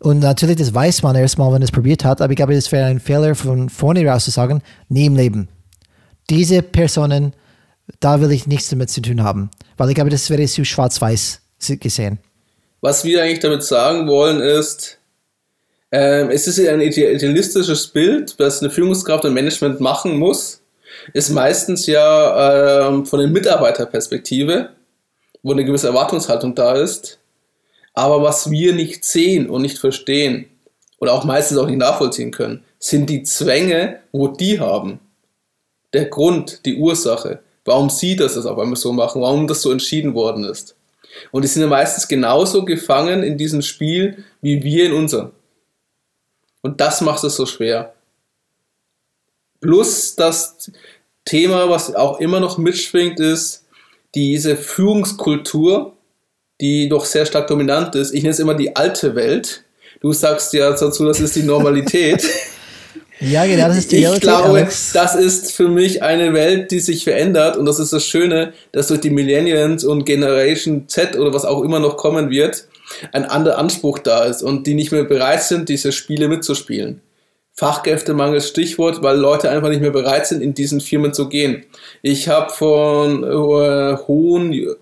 Und 0.00 0.20
natürlich, 0.20 0.56
das 0.56 0.72
weiß 0.72 1.02
man 1.02 1.16
erstmal, 1.16 1.52
wenn 1.52 1.62
es 1.62 1.72
probiert 1.72 2.04
hat, 2.04 2.20
aber 2.20 2.32
ich 2.32 2.36
glaube, 2.36 2.54
es 2.54 2.70
wäre 2.70 2.86
ein 2.86 3.00
Fehler 3.00 3.34
von 3.34 3.68
vorne 3.68 4.06
raus 4.06 4.24
zu 4.24 4.30
sagen, 4.30 4.62
nie 4.88 5.08
Leben. 5.08 5.48
Diese 6.30 6.62
Personen, 6.62 7.34
da 8.00 8.20
will 8.20 8.30
ich 8.30 8.46
nichts 8.46 8.68
damit 8.68 8.90
zu 8.90 9.00
tun 9.00 9.22
haben. 9.22 9.50
Weil 9.76 9.88
ich 9.88 9.94
glaube, 9.94 10.10
das 10.10 10.30
wäre 10.30 10.44
zu 10.46 10.64
schwarz-weiß 10.64 11.40
gesehen. 11.80 12.18
Was 12.80 13.04
wir 13.04 13.22
eigentlich 13.22 13.40
damit 13.40 13.64
sagen 13.64 14.06
wollen, 14.06 14.40
ist, 14.40 14.98
ähm, 15.90 16.30
es 16.30 16.46
ist 16.46 16.60
ein 16.60 16.80
idealistisches 16.80 17.88
Bild, 17.88 18.34
was 18.38 18.60
eine 18.60 18.70
Führungskraft 18.70 19.24
und 19.24 19.34
Management 19.34 19.80
machen 19.80 20.16
muss, 20.16 20.60
ist 21.12 21.30
meistens 21.30 21.86
ja 21.86 22.88
ähm, 22.88 23.06
von 23.06 23.20
der 23.20 23.28
Mitarbeiterperspektive, 23.28 24.70
wo 25.42 25.52
eine 25.52 25.64
gewisse 25.64 25.88
Erwartungshaltung 25.88 26.54
da 26.54 26.74
ist. 26.74 27.18
Aber 27.98 28.22
was 28.22 28.48
wir 28.48 28.74
nicht 28.74 29.04
sehen 29.04 29.50
und 29.50 29.62
nicht 29.62 29.76
verstehen 29.76 30.46
oder 31.00 31.12
auch 31.12 31.24
meistens 31.24 31.58
auch 31.58 31.66
nicht 31.66 31.80
nachvollziehen 31.80 32.30
können, 32.30 32.62
sind 32.78 33.10
die 33.10 33.24
Zwänge, 33.24 33.98
wo 34.12 34.28
die 34.28 34.60
haben. 34.60 35.00
Der 35.92 36.04
Grund, 36.04 36.64
die 36.64 36.76
Ursache, 36.76 37.40
warum 37.64 37.90
sie 37.90 38.14
das 38.14 38.36
auf 38.36 38.56
einmal 38.56 38.76
so 38.76 38.92
machen, 38.92 39.20
warum 39.20 39.48
das 39.48 39.62
so 39.62 39.72
entschieden 39.72 40.14
worden 40.14 40.44
ist. 40.44 40.76
Und 41.32 41.42
die 41.42 41.48
sind 41.48 41.62
ja 41.62 41.68
meistens 41.68 42.06
genauso 42.06 42.64
gefangen 42.64 43.24
in 43.24 43.36
diesem 43.36 43.62
Spiel 43.62 44.22
wie 44.42 44.62
wir 44.62 44.86
in 44.86 44.92
unserem. 44.92 45.32
Und 46.62 46.80
das 46.80 47.00
macht 47.00 47.24
es 47.24 47.34
so 47.34 47.46
schwer. 47.46 47.94
Plus 49.60 50.14
das 50.14 50.70
Thema, 51.24 51.68
was 51.68 51.92
auch 51.96 52.20
immer 52.20 52.38
noch 52.38 52.58
mitschwingt, 52.58 53.18
ist 53.18 53.66
diese 54.14 54.56
Führungskultur, 54.56 55.97
die 56.60 56.88
doch 56.88 57.04
sehr 57.04 57.26
stark 57.26 57.46
dominant 57.46 57.94
ist. 57.94 58.12
Ich 58.12 58.22
nenne 58.22 58.32
es 58.32 58.40
immer 58.40 58.54
die 58.54 58.74
alte 58.74 59.14
Welt. 59.14 59.62
Du 60.00 60.12
sagst 60.12 60.52
ja 60.52 60.70
dazu, 60.70 61.04
das 61.04 61.20
ist 61.20 61.36
die 61.36 61.42
Normalität. 61.42 62.24
Ja, 63.20 63.46
genau, 63.46 63.66
das 63.66 63.78
ist 63.78 63.90
die 63.90 63.96
Ich 63.96 64.02
Realität, 64.04 64.22
glaube, 64.22 64.48
Alex. 64.50 64.92
das 64.92 65.16
ist 65.16 65.52
für 65.52 65.68
mich 65.68 66.02
eine 66.04 66.32
Welt, 66.34 66.70
die 66.70 66.78
sich 66.78 67.02
verändert 67.02 67.56
und 67.56 67.66
das 67.66 67.80
ist 67.80 67.92
das 67.92 68.04
Schöne, 68.04 68.52
dass 68.70 68.86
durch 68.88 69.00
die 69.00 69.10
Millennials 69.10 69.84
und 69.84 70.04
Generation 70.04 70.88
Z 70.88 71.16
oder 71.16 71.34
was 71.34 71.44
auch 71.44 71.62
immer 71.62 71.80
noch 71.80 71.96
kommen 71.96 72.30
wird, 72.30 72.68
ein 73.12 73.24
anderer 73.24 73.58
Anspruch 73.58 73.98
da 73.98 74.24
ist 74.24 74.42
und 74.42 74.66
die 74.68 74.74
nicht 74.74 74.92
mehr 74.92 75.04
bereit 75.04 75.42
sind, 75.42 75.68
diese 75.68 75.90
Spiele 75.90 76.28
mitzuspielen. 76.28 77.00
Fachkräftemangel 77.54 78.36
ist 78.36 78.50
Stichwort, 78.50 79.02
weil 79.02 79.18
Leute 79.18 79.50
einfach 79.50 79.68
nicht 79.68 79.80
mehr 79.80 79.90
bereit 79.90 80.28
sind, 80.28 80.40
in 80.40 80.54
diesen 80.54 80.80
Firmen 80.80 81.12
zu 81.12 81.28
gehen. 81.28 81.64
Ich 82.02 82.28
habe 82.28 82.52
von 82.52 83.24
äh, 83.24 83.96
hohen 84.06 84.76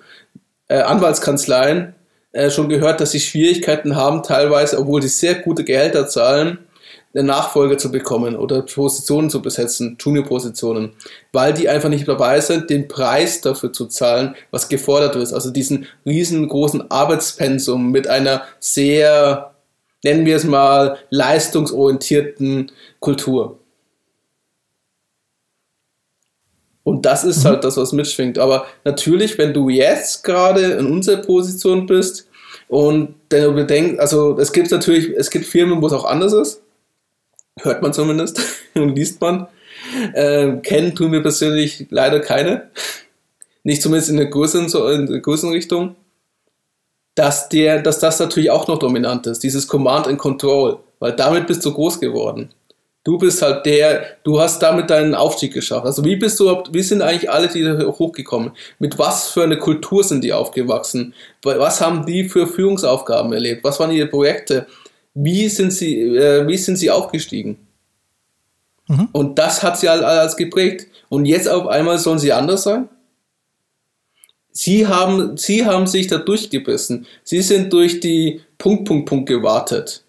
äh, 0.68 0.80
Anwaltskanzleien 0.80 1.94
äh, 2.32 2.50
schon 2.50 2.68
gehört, 2.68 3.00
dass 3.00 3.12
sie 3.12 3.20
Schwierigkeiten 3.20 3.96
haben, 3.96 4.22
teilweise, 4.22 4.78
obwohl 4.78 5.02
sie 5.02 5.08
sehr 5.08 5.36
gute 5.36 5.64
Gehälter 5.64 6.06
zahlen, 6.08 6.58
eine 7.14 7.24
Nachfolge 7.24 7.78
zu 7.78 7.90
bekommen 7.90 8.36
oder 8.36 8.62
Positionen 8.62 9.30
zu 9.30 9.40
besetzen, 9.40 9.96
Junior-Positionen, 9.98 10.92
weil 11.32 11.54
die 11.54 11.68
einfach 11.68 11.88
nicht 11.88 12.06
dabei 12.06 12.40
sind, 12.40 12.68
den 12.68 12.88
Preis 12.88 13.40
dafür 13.40 13.72
zu 13.72 13.86
zahlen, 13.86 14.34
was 14.50 14.68
gefordert 14.68 15.14
wird. 15.14 15.32
Also 15.32 15.50
diesen 15.50 15.86
riesengroßen 16.04 16.90
Arbeitspensum 16.90 17.90
mit 17.90 18.06
einer 18.06 18.42
sehr, 18.60 19.54
nennen 20.04 20.26
wir 20.26 20.36
es 20.36 20.44
mal, 20.44 20.98
leistungsorientierten 21.08 22.70
Kultur. 23.00 23.58
Und 26.86 27.04
das 27.04 27.24
ist 27.24 27.44
halt 27.44 27.64
das, 27.64 27.76
was 27.76 27.90
mitschwingt. 27.90 28.38
Aber 28.38 28.64
natürlich, 28.84 29.36
wenn 29.38 29.52
du 29.52 29.68
jetzt 29.68 30.22
gerade 30.22 30.74
in 30.74 30.86
unserer 30.86 31.16
Position 31.16 31.84
bist 31.86 32.28
und 32.68 33.16
du 33.28 33.52
bedenkst, 33.54 33.98
also 33.98 34.38
es 34.38 34.52
gibt 34.52 34.70
natürlich, 34.70 35.08
es 35.16 35.30
gibt 35.30 35.46
Firmen, 35.46 35.82
wo 35.82 35.88
es 35.88 35.92
auch 35.92 36.04
anders 36.04 36.32
ist. 36.32 36.62
Hört 37.58 37.82
man 37.82 37.92
zumindest 37.92 38.40
und 38.74 38.94
liest 38.94 39.20
man. 39.20 39.48
Ähm, 40.14 40.62
kennen 40.62 40.94
tun 40.94 41.10
wir 41.10 41.22
persönlich 41.22 41.88
leider 41.90 42.20
keine. 42.20 42.70
Nicht 43.64 43.82
zumindest 43.82 44.10
in 44.10 44.18
der 44.18 44.26
größeren, 44.26 44.68
so 44.68 44.86
in 44.86 45.06
der 45.06 45.18
größeren 45.18 45.52
Richtung. 45.52 45.96
Dass, 47.16 47.48
der, 47.48 47.82
dass 47.82 47.98
das 47.98 48.20
natürlich 48.20 48.52
auch 48.52 48.68
noch 48.68 48.78
dominant 48.78 49.26
ist, 49.26 49.42
dieses 49.42 49.66
Command 49.66 50.06
and 50.06 50.18
Control, 50.18 50.78
weil 51.00 51.16
damit 51.16 51.48
bist 51.48 51.64
du 51.64 51.74
groß 51.74 51.98
geworden. 51.98 52.50
Du 53.06 53.18
bist 53.18 53.40
halt 53.40 53.64
der, 53.66 54.16
du 54.24 54.40
hast 54.40 54.60
damit 54.60 54.90
deinen 54.90 55.14
Aufstieg 55.14 55.54
geschafft. 55.54 55.86
Also 55.86 56.04
wie 56.04 56.16
bist 56.16 56.40
du, 56.40 56.64
wie 56.72 56.82
sind 56.82 57.02
eigentlich 57.02 57.30
alle, 57.30 57.46
die 57.46 57.62
da 57.62 57.78
hochgekommen? 57.86 58.50
Mit 58.80 58.98
was 58.98 59.28
für 59.28 59.44
eine 59.44 59.60
Kultur 59.60 60.02
sind 60.02 60.24
die 60.24 60.32
aufgewachsen? 60.32 61.14
Was 61.44 61.80
haben 61.80 62.04
die 62.04 62.24
für 62.24 62.48
Führungsaufgaben 62.48 63.32
erlebt? 63.32 63.62
Was 63.62 63.78
waren 63.78 63.92
ihre 63.92 64.08
Projekte? 64.08 64.66
Wie 65.14 65.48
sind 65.48 65.72
sie, 65.72 66.16
äh, 66.16 66.48
wie 66.48 66.56
sind 66.56 66.78
sie 66.78 66.90
aufgestiegen? 66.90 67.58
Mhm. 68.88 69.08
Und 69.12 69.38
das 69.38 69.62
hat 69.62 69.78
sie 69.78 69.88
halt 69.88 70.02
alles 70.02 70.36
geprägt. 70.36 70.88
Und 71.08 71.26
jetzt 71.26 71.48
auf 71.48 71.68
einmal 71.68 71.98
sollen 71.98 72.18
sie 72.18 72.32
anders 72.32 72.64
sein? 72.64 72.88
Sie 74.50 74.88
haben, 74.88 75.36
sie 75.36 75.64
haben 75.64 75.86
sich 75.86 76.08
da 76.08 76.18
durchgebissen. 76.18 77.06
Sie 77.22 77.40
sind 77.40 77.72
durch 77.72 78.00
die 78.00 78.40
Punkt, 78.58 78.84
Punkt, 78.84 79.08
Punkt 79.08 79.28
gewartet, 79.28 80.02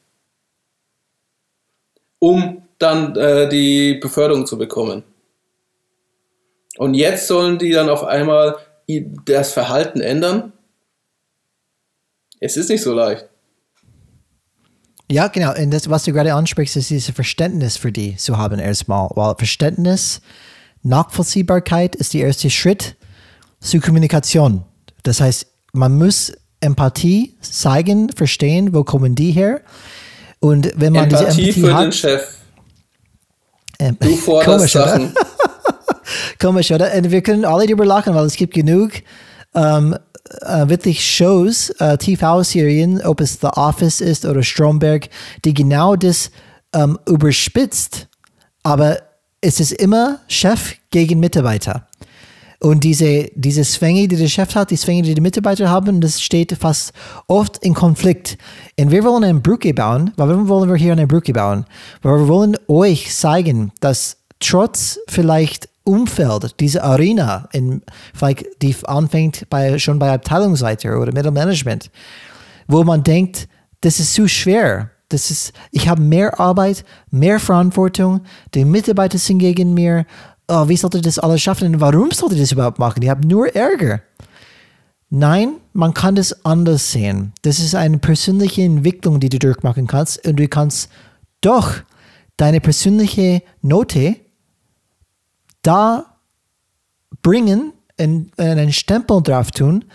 um 2.17 2.63
dann 2.79 3.15
äh, 3.15 3.49
die 3.49 3.95
Beförderung 3.95 4.45
zu 4.45 4.57
bekommen. 4.57 5.03
Und 6.77 6.93
jetzt 6.93 7.27
sollen 7.27 7.57
die 7.57 7.71
dann 7.71 7.89
auf 7.89 8.03
einmal 8.03 8.57
das 9.25 9.51
Verhalten 9.51 9.99
ändern. 9.99 10.53
Es 12.39 12.55
ist 12.55 12.69
nicht 12.69 12.83
so 12.83 12.93
leicht. 12.93 13.27
Ja, 15.09 15.27
genau. 15.27 15.55
Und 15.55 15.71
das, 15.71 15.89
was 15.89 16.03
du 16.03 16.13
gerade 16.13 16.33
ansprichst, 16.33 16.75
ist 16.75 16.89
dieses 16.89 17.15
Verständnis 17.15 17.77
für 17.77 17.91
die 17.91 18.15
zu 18.17 18.37
haben 18.37 18.59
erstmal. 18.59 19.09
Weil 19.15 19.35
Verständnis, 19.35 20.21
Nachvollziehbarkeit 20.83 21.95
ist 21.95 22.13
der 22.13 22.27
erste 22.27 22.49
Schritt 22.49 22.95
zur 23.59 23.81
Kommunikation. 23.81 24.63
Das 25.03 25.21
heißt, 25.21 25.47
man 25.73 25.97
muss 25.97 26.33
Empathie 26.59 27.37
zeigen, 27.41 28.09
verstehen, 28.09 28.73
wo 28.73 28.83
kommen 28.83 29.15
die 29.15 29.31
her. 29.31 29.61
Und 30.39 30.71
wenn 30.75 30.93
man 30.93 31.05
Empathie 31.05 31.25
diese 31.25 31.41
Empathie 31.41 31.61
für 31.61 31.73
hat, 31.73 31.85
den 31.85 31.91
Chef. 31.91 32.36
Ähm, 33.79 33.97
Du 33.99 34.15
forderst 34.15 34.57
komisch, 34.57 34.71
Sachen. 34.73 35.11
Oder? 35.11 36.01
komisch, 36.39 36.71
oder? 36.71 36.93
Und 36.93 37.11
wir 37.11 37.21
können 37.21 37.45
alle 37.45 37.65
darüber 37.65 37.85
lachen, 37.85 38.13
weil 38.15 38.25
es 38.25 38.35
gibt 38.35 38.53
genug 38.53 38.91
ähm, 39.55 39.95
äh, 40.41 40.67
wirklich 40.67 41.05
Shows, 41.05 41.69
äh, 41.79 41.97
TV-Serien, 41.97 43.01
ob 43.03 43.21
es 43.21 43.39
The 43.41 43.47
Office 43.47 44.01
ist 44.01 44.25
oder 44.25 44.43
Stromberg, 44.43 45.09
die 45.45 45.53
genau 45.53 45.95
das 45.95 46.31
ähm, 46.73 46.99
überspitzt. 47.07 48.07
Aber 48.63 48.99
es 49.41 49.59
ist 49.59 49.71
immer 49.73 50.19
Chef 50.27 50.75
gegen 50.89 51.19
Mitarbeiter. 51.19 51.87
Und 52.59 52.83
diese, 52.83 53.29
diese 53.35 53.61
Zwänge, 53.61 54.07
die 54.07 54.15
der 54.15 54.27
Chef 54.27 54.55
hat, 54.55 54.71
die 54.71 54.77
Zwänge, 54.77 55.03
die 55.03 55.13
die 55.13 55.21
Mitarbeiter 55.21 55.69
haben, 55.69 56.01
das 56.01 56.21
steht 56.21 56.53
fast 56.53 56.91
oft 57.27 57.57
in 57.59 57.75
Konflikt. 57.75 58.37
Und 58.79 58.89
wir 58.89 59.03
wollen 59.03 59.23
eine 59.23 59.39
Brücke 59.39 59.73
bauen. 59.73 60.11
Warum 60.17 60.47
wollen 60.47 60.69
wir 60.69 60.75
hier 60.75 60.93
eine 60.93 61.05
Brücke 61.05 61.33
bauen? 61.33 61.65
Weil 62.01 62.21
wir 62.21 62.27
wollen 62.27 62.57
euch 62.67 63.13
zeigen, 63.13 63.71
dass 63.79 64.17
trotz 64.39 64.99
vielleicht 65.07 65.69
Umfeld, 65.83 66.59
diese 66.59 66.83
Arena, 66.83 67.47
in, 67.53 67.81
vielleicht 68.13 68.45
die 68.61 68.75
anfängt 68.83 69.49
bei, 69.49 69.79
schon 69.79 69.99
bei 69.99 70.11
Abteilungsleiter 70.11 70.99
oder 70.99 71.13
Mittelmanagement, 71.13 71.89
wo 72.67 72.83
man 72.83 73.03
denkt, 73.03 73.47
das 73.81 73.99
ist 73.99 74.13
zu 74.13 74.27
schwer. 74.27 74.91
Das 75.09 75.31
ist, 75.31 75.53
ich 75.71 75.87
habe 75.87 76.01
mehr 76.01 76.37
Arbeit, 76.37 76.83
mehr 77.09 77.39
Verantwortung, 77.39 78.21
die 78.53 78.65
Mitarbeiter 78.65 79.17
sind 79.17 79.39
gegen 79.39 79.73
mir. 79.73 80.05
Oh, 80.47 80.67
wie 80.67 80.77
sollte 80.77 81.01
das 81.01 81.19
alles 81.19 81.41
schaffen? 81.41 81.73
Und 81.73 81.81
warum 81.81 82.11
sollte 82.11 82.35
das 82.37 82.51
überhaupt 82.51 82.79
machen? 82.79 83.03
Ich 83.03 83.09
habe 83.09 83.27
nur 83.27 83.53
Ärger. 83.53 84.01
Nein, 85.09 85.55
man 85.73 85.93
kann 85.93 86.15
das 86.15 86.45
anders 86.45 86.91
sehen. 86.91 87.33
Das 87.41 87.59
ist 87.59 87.75
eine 87.75 87.97
persönliche 87.97 88.61
Entwicklung, 88.61 89.19
die 89.19 89.29
du 89.29 89.39
durchmachen 89.39 89.87
kannst. 89.87 90.25
Und 90.25 90.37
du 90.37 90.47
kannst 90.47 90.89
doch 91.41 91.75
deine 92.37 92.61
persönliche 92.61 93.41
Note 93.61 94.15
da 95.61 96.17
bringen 97.21 97.73
und 97.99 98.31
einen 98.37 98.71
Stempel 98.71 99.21
drauf 99.21 99.51
tun 99.51 99.85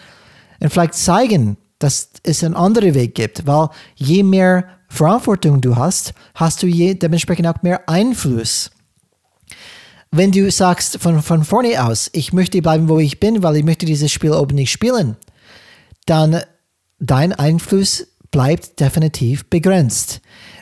und 0.60 0.70
vielleicht 0.70 0.94
zeigen, 0.94 1.56
dass 1.78 2.10
es 2.22 2.44
einen 2.44 2.56
anderen 2.56 2.94
Weg 2.94 3.14
gibt. 3.14 3.46
Weil 3.46 3.68
je 3.94 4.22
mehr 4.22 4.64
Verantwortung 4.88 5.60
du 5.60 5.76
hast, 5.76 6.14
hast 6.34 6.62
du 6.62 6.66
dementsprechend 6.68 7.46
auch 7.46 7.62
mehr 7.62 7.88
Einfluss. 7.88 8.70
Wenn 10.14 10.31
du 10.31 10.51
sagst 10.51 10.98
von, 10.98 11.22
von 11.22 11.42
vorne 11.42 11.83
aus, 11.83 12.11
ich 12.12 12.35
möchte 12.35 12.61
bleiben, 12.61 12.90
wo 12.90 12.98
ich 12.98 13.18
bin, 13.18 13.42
weil 13.42 13.57
ich 13.57 13.64
möchte 13.64 13.87
dieses 13.87 14.12
Spiel 14.12 14.33
oben 14.33 14.57
nicht 14.57 14.70
spielen, 14.70 15.16
dann 16.05 16.42
dein 16.98 17.33
Einfluss 17.33 18.07
bleibt 18.31 18.79
definitiv 18.79 19.48
begrenzt. 19.48 20.20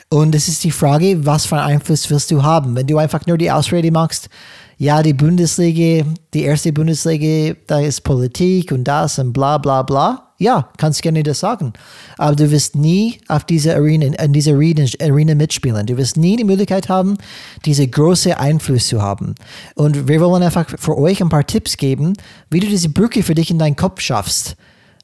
Und 0.09 0.35
es 0.35 0.47
ist 0.47 0.63
die 0.63 0.71
Frage, 0.71 1.25
was 1.25 1.45
für 1.45 1.57
einen 1.57 1.75
Einfluss 1.75 2.09
willst 2.09 2.31
du 2.31 2.43
haben? 2.43 2.77
Wenn 2.77 2.87
du 2.87 2.97
einfach 2.97 3.25
nur 3.27 3.37
die 3.37 3.51
Ausrede 3.51 3.91
machst, 3.91 4.29
ja, 4.77 5.03
die 5.03 5.13
Bundesliga, 5.13 6.05
die 6.33 6.43
erste 6.43 6.71
Bundesliga, 6.71 7.53
da 7.67 7.81
ist 7.81 8.05
Politik 8.05 8.71
und 8.71 8.85
das 8.85 9.19
und 9.19 9.33
bla 9.33 9.57
bla 9.57 9.83
bla. 9.83 10.30
Ja, 10.41 10.71
kannst 10.77 11.03
gerne 11.03 11.21
das 11.21 11.41
sagen. 11.41 11.73
Aber 12.17 12.35
du 12.35 12.49
wirst 12.49 12.75
nie 12.75 13.21
auf 13.27 13.43
dieser 13.43 13.75
Arena, 13.75 14.07
in 14.07 14.33
dieser 14.33 14.53
Arena, 14.53 15.35
mitspielen. 15.35 15.85
Du 15.85 15.97
wirst 15.97 16.17
nie 16.17 16.35
die 16.35 16.43
Möglichkeit 16.43 16.89
haben, 16.89 17.19
diese 17.63 17.87
große 17.87 18.39
Einfluss 18.39 18.87
zu 18.87 19.03
haben. 19.03 19.35
Und 19.75 20.07
wir 20.07 20.19
wollen 20.19 20.41
einfach 20.41 20.65
für 20.79 20.97
euch 20.97 21.21
ein 21.21 21.29
paar 21.29 21.45
Tipps 21.45 21.77
geben, 21.77 22.13
wie 22.49 22.59
du 22.59 22.65
diese 22.65 22.89
Brücke 22.89 23.21
für 23.21 23.35
dich 23.35 23.51
in 23.51 23.59
deinen 23.59 23.75
Kopf 23.75 24.01
schaffst, 24.01 24.55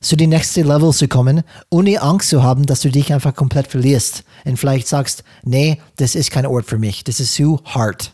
zu 0.02 0.16
dem 0.16 0.32
nächsten 0.32 0.66
Level 0.66 0.92
zu 0.92 1.08
kommen, 1.08 1.44
ohne 1.70 2.02
Angst 2.02 2.30
zu 2.30 2.42
haben, 2.42 2.66
dass 2.66 2.82
du 2.82 2.90
dich 2.90 3.14
einfach 3.14 3.36
komplett 3.36 3.68
verlierst 3.68 4.24
und 4.44 4.58
vielleicht 4.58 4.88
sagst, 4.88 5.24
nee, 5.44 5.80
das 5.98 6.16
ist 6.16 6.32
kein 6.32 6.48
Ort 6.48 6.66
für 6.66 6.80
mich, 6.80 7.04
das 7.04 7.20
ist 7.20 7.36
zu 7.36 7.62
hart. 7.64 8.12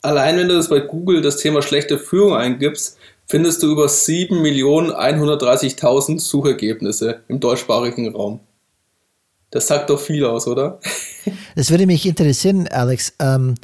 Allein 0.00 0.38
wenn 0.38 0.48
du 0.48 0.56
das 0.56 0.70
bei 0.70 0.80
Google 0.80 1.20
das 1.20 1.36
Thema 1.36 1.60
schlechte 1.60 1.98
Führung 1.98 2.36
eingibst, 2.36 2.98
findest 3.26 3.62
du 3.62 3.70
über 3.70 3.86
7.130.000 3.86 6.20
Suchergebnisse 6.20 7.22
im 7.28 7.40
deutschsprachigen 7.40 8.14
Raum. 8.14 8.40
Das 9.50 9.66
sagt 9.66 9.88
doch 9.90 10.00
viel 10.00 10.24
aus, 10.24 10.46
oder? 10.46 10.80
Das 11.56 11.70
würde 11.70 11.86
mich 11.86 12.04
interessieren, 12.04 12.66
Alex. 12.68 13.14
Ähm, 13.20 13.54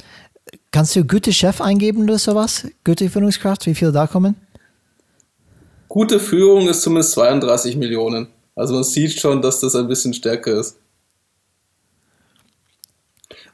kannst 0.70 0.94
du 0.94 1.05
gute 1.05 1.33
Chef 1.33 1.61
eingeben 1.61 2.05
oder 2.05 2.18
sowas? 2.18 2.68
Gute 2.85 3.11
Führungskraft, 3.11 3.66
wie 3.66 3.75
viele 3.75 3.90
da 3.90 4.07
kommen? 4.07 4.37
Gute 5.88 6.20
Führung 6.20 6.68
ist 6.68 6.83
zumindest 6.83 7.14
32 7.14 7.77
Millionen. 7.77 8.29
Also 8.55 8.75
man 8.75 8.85
sieht 8.85 9.18
schon, 9.18 9.42
dass 9.42 9.59
das 9.59 9.75
ein 9.75 9.88
bisschen 9.88 10.14
stärker 10.14 10.61
ist. 10.61 10.77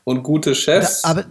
Und 0.05 0.23
gute 0.23 0.55
Chefs. 0.55 1.01
Da, 1.03 1.09
aber 1.09 1.25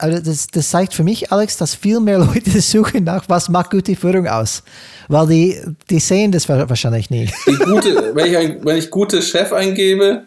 aber 0.00 0.20
das, 0.20 0.46
das 0.46 0.70
zeigt 0.70 0.94
für 0.94 1.02
mich, 1.02 1.32
Alex, 1.32 1.56
dass 1.56 1.74
viel 1.74 1.98
mehr 1.98 2.18
Leute 2.24 2.60
suchen 2.60 3.04
nach, 3.04 3.24
was 3.28 3.48
macht 3.48 3.70
gute 3.70 3.96
Führung 3.96 4.28
aus. 4.28 4.62
Weil 5.08 5.26
die, 5.26 5.60
die 5.90 5.98
sehen 5.98 6.30
das 6.30 6.48
wahrscheinlich 6.48 7.10
nie. 7.10 7.28
Gute, 7.64 8.14
wenn, 8.14 8.26
ich 8.26 8.36
ein, 8.36 8.64
wenn 8.64 8.76
ich 8.76 8.90
gute 8.90 9.22
Chef 9.22 9.52
eingebe, 9.52 10.24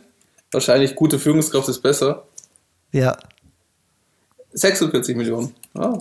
wahrscheinlich 0.51 0.95
gute 0.95 1.19
Führungskraft 1.19 1.69
ist 1.69 1.79
besser. 1.79 2.23
Ja. 2.91 3.17
46 4.53 5.15
Millionen. 5.15 5.53
Ah. 5.75 5.97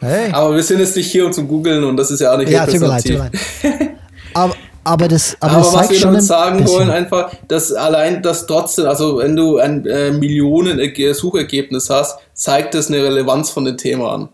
Hey. 0.00 0.30
Aber 0.32 0.54
wir 0.54 0.62
sind 0.62 0.80
jetzt 0.80 0.96
nicht 0.96 1.10
hier, 1.10 1.26
um 1.26 1.32
zu 1.32 1.46
googeln 1.46 1.84
und 1.84 1.96
das 1.96 2.10
ist 2.10 2.20
ja 2.20 2.32
auch 2.32 2.38
nicht 2.38 2.50
Ja, 2.50 2.64
tut 2.66 2.80
mir 2.80 2.86
leid, 2.86 3.02
tut 3.02 3.12
mir 3.12 3.18
leid. 3.18 3.32
Aber, 4.34 4.54
aber 4.84 5.08
das, 5.08 5.36
aber, 5.40 5.52
Aber 5.54 5.62
das 5.64 5.74
was 5.74 5.90
wir 5.90 5.96
schon 5.98 6.10
damit 6.12 6.22
sagen 6.24 6.58
bisschen- 6.58 6.78
wollen, 6.78 6.90
einfach, 6.90 7.32
dass 7.48 7.72
allein 7.72 8.22
das 8.22 8.46
trotzdem, 8.46 8.86
also 8.86 9.18
wenn 9.18 9.34
du 9.36 9.58
ein 9.58 9.86
äh, 9.86 10.10
Millionen 10.12 10.78
Erge- 10.78 11.14
Suchergebnis 11.14 11.90
hast, 11.90 12.18
zeigt 12.34 12.74
das 12.74 12.88
eine 12.88 13.02
Relevanz 13.02 13.50
von 13.50 13.64
dem 13.64 13.76
Thema 13.76 14.12
an. 14.12 14.28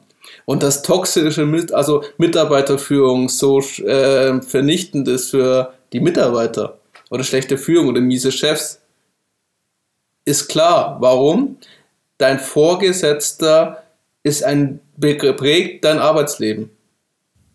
Und 0.46 0.62
dass 0.62 0.82
toxische 0.82 1.46
Mit 1.46 1.72
also 1.72 2.02
Mitarbeiterführung 2.18 3.28
so 3.28 3.60
äh, 3.60 4.42
vernichtend 4.42 5.06
ist 5.08 5.30
für 5.30 5.72
die 5.92 6.00
Mitarbeiter 6.00 6.78
oder 7.10 7.22
schlechte 7.24 7.56
Führung 7.56 7.88
oder 7.88 8.00
miese 8.00 8.32
Chefs, 8.32 8.80
ist 10.24 10.48
klar. 10.48 10.96
Warum? 11.00 11.56
Dein 12.18 12.38
Vorgesetzter 12.38 13.82
ist 14.22 14.44
ein 14.44 14.80
prägt 15.00 15.84
dein 15.84 15.98
Arbeitsleben. 15.98 16.70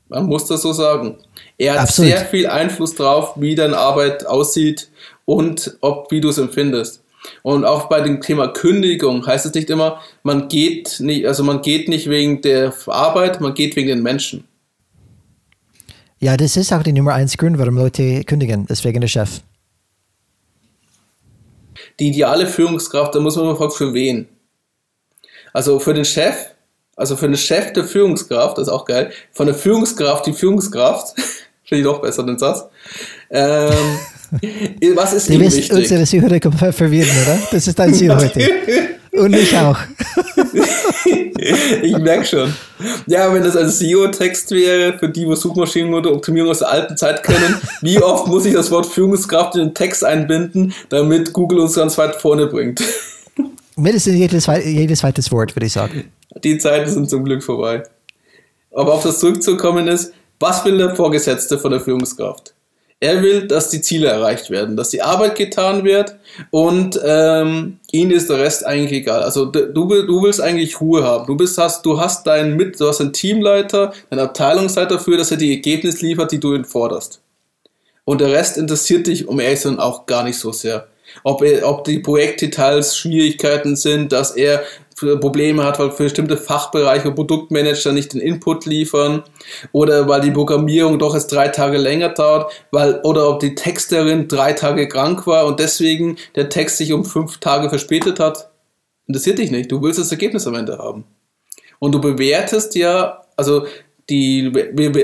Man 0.08 0.26
muss 0.26 0.46
das 0.48 0.62
so 0.62 0.74
sagen. 0.74 1.18
Er 1.58 1.74
hat 1.74 1.82
Absolut. 1.82 2.12
sehr 2.12 2.26
viel 2.26 2.48
Einfluss 2.48 2.96
drauf, 2.96 3.34
wie 3.38 3.56
deine 3.56 3.78
Arbeit 3.78 4.26
aussieht 4.26 4.90
und 5.26 5.78
ob 5.82 6.12
wie 6.12 6.22
du 6.22 6.30
es 6.30 6.38
empfindest. 6.38 7.02
Und 7.44 7.66
auch 7.66 7.90
bei 7.90 8.02
dem 8.02 8.22
Thema 8.22 8.50
Kündigung 8.50 9.26
heißt 9.26 9.46
es 9.46 9.54
nicht 9.54 9.70
immer, 9.70 10.02
man 10.24 10.48
geht 10.48 11.00
nicht, 11.00 11.26
also 11.26 11.44
man 11.44 11.62
geht 11.62 11.88
nicht 11.88 12.10
wegen 12.10 12.42
der 12.42 12.74
Arbeit, 12.88 13.42
man 13.42 13.54
geht 13.54 13.76
wegen 13.76 13.88
den 13.88 14.04
Menschen. 14.04 14.48
Ja, 16.20 16.38
das 16.38 16.58
ist 16.58 16.72
auch 16.72 16.84
die 16.84 16.94
Nummer 16.94 17.14
eins 17.14 17.38
Grund, 17.38 17.58
warum 17.58 17.78
Leute 17.78 18.24
kündigen, 18.24 18.66
deswegen 18.68 19.02
der 19.02 19.08
Chef. 19.08 19.42
Die 22.00 22.08
ideale 22.10 22.48
Führungskraft, 22.48 23.16
da 23.16 23.20
muss 23.20 23.36
man 23.36 23.46
mal 23.46 23.56
fragen, 23.56 23.72
für 23.72 23.94
wen? 23.94 24.28
Also 25.54 25.80
für 25.80 25.94
den 25.94 26.06
Chef, 26.06 26.36
also 26.96 27.16
für 27.16 27.28
den 27.28 27.38
Chef 27.38 27.74
der 27.74 27.86
Führungskraft, 27.86 28.58
das 28.58 28.68
ist 28.68 28.74
auch 28.74 28.86
geil, 28.86 29.12
von 29.32 29.46
der 29.46 29.56
Führungskraft 29.56 30.26
die 30.26 30.34
Führungskraft, 30.34 31.16
finde 31.66 31.82
ich 31.82 31.86
doch 31.86 32.02
besser 32.02 32.24
den 32.24 32.38
Satz. 32.38 32.66
Ähm, 33.30 33.72
was 34.96 35.14
ist 35.14 35.30
Du 35.30 35.34
ihm 35.34 35.42
wirst 35.42 35.58
wichtig? 35.58 35.76
unsere 35.76 36.04
Zuhörer 36.06 36.40
komplett 36.40 36.76
verwirren, 36.76 37.10
oder? 37.24 37.40
Das 37.52 37.68
ist 37.68 37.78
dein 37.78 37.94
Ziel 37.94 38.16
heute. 38.16 38.50
Und 39.12 39.34
ich 39.34 39.56
auch. 39.56 39.78
ich 41.82 41.98
merke 41.98 42.26
schon. 42.26 42.54
Ja, 43.08 43.34
wenn 43.34 43.44
das 43.44 43.56
ein 43.56 43.70
SEO-Text 43.70 44.52
wäre, 44.52 44.98
für 44.98 45.10
die, 45.10 45.26
wo 45.26 45.36
Suchmaschinenoptimierung 45.36 46.52
aus 46.52 46.60
der 46.60 46.70
alten 46.70 46.98
Zeit 46.98 47.24
kennen, 47.24 47.56
wie 47.82 47.98
oft 48.02 48.28
muss 48.28 48.46
ich 48.46 48.54
das 48.54 48.72
Wort 48.72 48.88
Führungskraft 48.88 49.56
in 49.56 49.62
den 49.62 49.74
Text 49.74 50.04
einbinden, 50.04 50.74
damit 50.90 51.32
Google 51.32 51.60
uns 51.60 51.76
ganz 51.76 51.98
weit 51.98 52.16
vorne 52.16 52.48
bringt? 52.48 52.82
Mindestens 53.78 54.16
jedes, 54.16 54.48
jedes 54.66 55.00
zweites 55.00 55.32
Wort, 55.32 55.56
würde 55.56 55.66
ich 55.66 55.74
sagen. 55.74 56.12
Die 56.44 56.58
Zeiten 56.58 56.90
sind 56.90 57.10
zum 57.10 57.24
Glück 57.24 57.44
vorbei. 57.44 57.84
Aber 58.72 58.94
auf 58.94 59.04
das 59.04 59.20
zurückzukommen 59.20 59.88
ist, 59.88 60.12
was 60.40 60.66
will 60.66 60.78
der 60.78 60.96
Vorgesetzte 60.96 61.58
von 61.58 61.72
der 61.72 61.80
Führungskraft? 61.80 62.54
Er 63.02 63.22
will, 63.22 63.48
dass 63.48 63.70
die 63.70 63.82
Ziele 63.82 64.08
erreicht 64.08 64.50
werden, 64.50 64.78
dass 64.78 64.90
die 64.90 65.02
Arbeit 65.02 65.36
getan 65.36 65.84
wird 65.84 66.16
und 66.50 67.00
ähm, 67.06 67.80
ihm 67.92 68.10
ist 68.10 68.30
der 68.30 68.40
Rest 68.40 68.66
eigentlich 68.66 69.02
egal. 69.02 69.22
Also 69.22 69.46
du, 69.46 69.72
du 69.72 70.24
willst 70.24 70.40
eigentlich 70.42 70.80
Ruhe 70.80 71.04
haben. 71.04 71.28
Du 71.28 71.36
bist, 71.36 71.58
hast, 71.58 71.86
du 71.86 72.00
hast 72.00 72.26
deinen 72.26 72.56
mit, 72.56 72.80
du 72.80 72.88
hast 72.88 73.02
einen 73.02 73.12
Teamleiter, 73.12 73.94
einen 74.10 74.22
Abteilungsleiter 74.22 74.96
dafür, 74.96 75.18
dass 75.18 75.30
er 75.30 75.38
die 75.38 75.52
Ergebnisse 75.52 76.06
liefert, 76.06 76.32
die 76.32 76.40
du 76.40 76.56
ihn 76.56 76.64
forderst. 76.64 77.22
Und 78.06 78.22
der 78.22 78.32
Rest 78.32 78.58
interessiert 78.58 79.08
dich, 79.08 79.28
um 79.28 79.40
ehrlich 79.40 79.66
auch 79.66 80.06
gar 80.06 80.24
nicht 80.24 80.40
so 80.40 80.52
sehr. 80.52 80.88
Ob, 81.24 81.42
er, 81.44 81.68
ob 81.68 81.84
die 81.84 82.00
Projektdetails 82.00 82.98
Schwierigkeiten 82.98 83.76
sind, 83.76 84.12
dass 84.12 84.32
er 84.32 84.64
Probleme 85.18 85.64
hat, 85.64 85.80
weil 85.80 85.90
bestimmte 85.90 86.38
Fachbereiche, 86.38 87.12
Produktmanager 87.12 87.92
nicht 87.92 88.14
den 88.14 88.22
Input 88.22 88.66
liefern 88.66 89.24
oder 89.72 90.08
weil 90.08 90.22
die 90.22 90.32
Programmierung 90.32 91.00
doch 91.00 91.14
erst 91.14 91.32
drei 91.32 91.48
Tage 91.48 91.78
länger 91.78 92.10
dauert, 92.10 92.52
weil, 92.72 93.00
oder 93.04 93.30
ob 93.30 93.40
die 93.40 93.56
Texterin 93.56 94.28
drei 94.28 94.54
Tage 94.54 94.88
krank 94.88 95.26
war 95.28 95.46
und 95.46 95.60
deswegen 95.60 96.18
der 96.36 96.50
Text 96.50 96.78
sich 96.78 96.94
um 96.94 97.06
fünf 97.06 97.38
Tage 97.40 97.70
verspätet 97.70 98.20
hat. 98.20 98.50
Interessiert 99.08 99.38
dich 99.38 99.52
nicht. 99.52 99.72
Du 99.72 99.82
willst 99.82 100.00
das 100.00 100.12
Ergebnis 100.12 100.48
am 100.48 100.56
Ende 100.56 100.78
haben. 100.78 101.06
Und 101.80 101.92
du 101.92 102.02
bewertest 102.02 102.76
ja, 102.76 103.22
also 103.36 103.66
die, 104.10 104.52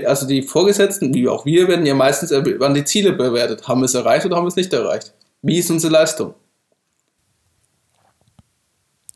also 0.05 0.27
die 0.27 0.41
Vorgesetzten, 0.41 1.13
wie 1.13 1.27
auch 1.27 1.45
wir, 1.45 1.67
werden 1.67 1.85
ja 1.85 1.95
meistens 1.95 2.31
an 2.31 2.73
die 2.73 2.85
Ziele 2.85 3.13
bewertet. 3.13 3.67
Haben 3.67 3.81
wir 3.81 3.85
es 3.85 3.93
erreicht 3.93 4.25
oder 4.25 4.35
haben 4.35 4.45
wir 4.45 4.49
es 4.49 4.55
nicht 4.55 4.73
erreicht? 4.73 5.13
Wie 5.41 5.57
ist 5.57 5.71
unsere 5.71 5.93
Leistung? 5.93 6.35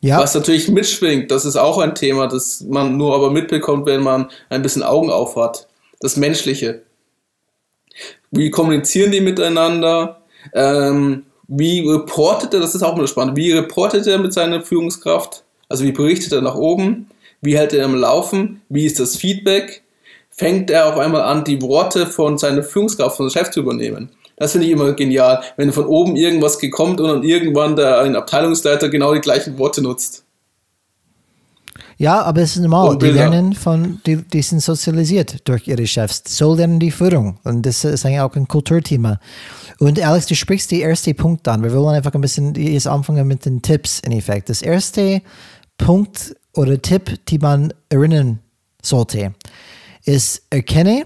Ja, 0.06 0.20
Was 0.20 0.36
natürlich 0.36 0.68
mitschwingt, 0.68 1.32
das 1.32 1.44
ist 1.44 1.56
auch 1.56 1.78
ein 1.78 1.96
Thema, 1.96 2.28
das 2.28 2.60
man 2.60 2.96
nur 2.96 3.12
aber 3.12 3.28
mitbekommt, 3.32 3.86
wenn 3.86 4.04
man 4.04 4.30
ein 4.50 4.62
bisschen 4.62 4.84
Augen 4.84 5.10
auf 5.10 5.34
hat. 5.34 5.66
Das 5.98 6.16
Menschliche. 6.16 6.82
Wie 8.30 8.50
kommunizieren 8.50 9.10
die 9.10 9.20
miteinander? 9.20 10.20
Ähm, 10.54 11.24
wie 11.48 11.80
reportet 11.88 12.54
er, 12.54 12.60
das 12.60 12.76
ist 12.76 12.84
auch 12.84 12.96
mal 12.96 13.08
spannend, 13.08 13.36
wie 13.36 13.50
reportet 13.50 14.06
er 14.06 14.18
mit 14.18 14.32
seiner 14.32 14.62
Führungskraft? 14.62 15.42
Also 15.68 15.82
wie 15.82 15.90
berichtet 15.90 16.30
er 16.30 16.40
nach 16.40 16.54
oben? 16.54 17.10
Wie 17.40 17.58
hält 17.58 17.72
er 17.72 17.84
am 17.84 17.96
Laufen? 17.96 18.62
Wie 18.68 18.86
ist 18.86 19.00
das 19.00 19.16
Feedback? 19.16 19.82
Fängt 20.30 20.70
er 20.70 20.86
auf 20.88 20.98
einmal 20.98 21.22
an, 21.22 21.42
die 21.42 21.60
Worte 21.62 22.06
von 22.06 22.38
seiner 22.38 22.62
Führungskraft, 22.62 23.16
von 23.16 23.28
seinem 23.28 23.44
Chef 23.44 23.50
zu 23.52 23.58
übernehmen? 23.58 24.10
Das 24.36 24.52
finde 24.52 24.66
ich 24.66 24.72
immer 24.72 24.92
genial, 24.92 25.42
wenn 25.56 25.72
von 25.72 25.86
oben 25.86 26.16
irgendwas 26.16 26.58
gekommen 26.58 26.98
und 27.00 27.08
dann 27.08 27.22
irgendwann 27.22 27.74
der 27.74 28.00
ein 28.00 28.16
Abteilungsleiter 28.16 28.90
genau 28.90 29.14
die 29.14 29.20
gleichen 29.20 29.58
Worte 29.58 29.82
nutzt. 29.82 30.24
ja, 31.96 32.20
aber 32.22 32.42
es 32.42 32.56
ist 32.56 32.62
normal. 32.62 32.98
Die 32.98 33.06
lernen 33.06 33.54
von, 33.54 34.00
die, 34.04 34.16
die 34.16 34.42
sind 34.42 34.60
sozialisiert 34.60 35.48
durch 35.48 35.66
ihre 35.66 35.86
Chefs. 35.86 36.22
So 36.26 36.54
lernen 36.54 36.78
die 36.78 36.90
Führung. 36.90 37.38
Und 37.44 37.64
das 37.64 37.84
ist 37.84 38.04
eigentlich 38.04 38.20
auch 38.20 38.36
ein 38.36 38.46
Kulturthema. 38.46 39.18
Und 39.78 40.00
Alex, 40.00 40.26
du 40.26 40.34
sprichst 40.34 40.70
den 40.70 40.82
ersten 40.82 41.14
Punkt 41.14 41.48
an. 41.48 41.62
Wir 41.62 41.72
wollen 41.72 41.96
einfach 41.96 42.12
ein 42.12 42.20
bisschen 42.20 42.54
jetzt 42.54 42.86
anfangen 42.86 43.26
mit 43.26 43.46
den 43.46 43.62
Tipps 43.62 44.00
in 44.00 44.12
Effekt. 44.12 44.50
Das 44.50 44.60
erste 44.60 45.22
Punkt 45.78 46.36
oder 46.54 46.80
Tipp, 46.80 47.18
die 47.28 47.38
man 47.38 47.72
erinnern 47.88 48.40
sollte, 48.82 49.34
ist 50.04 50.42
erkenne, 50.50 51.04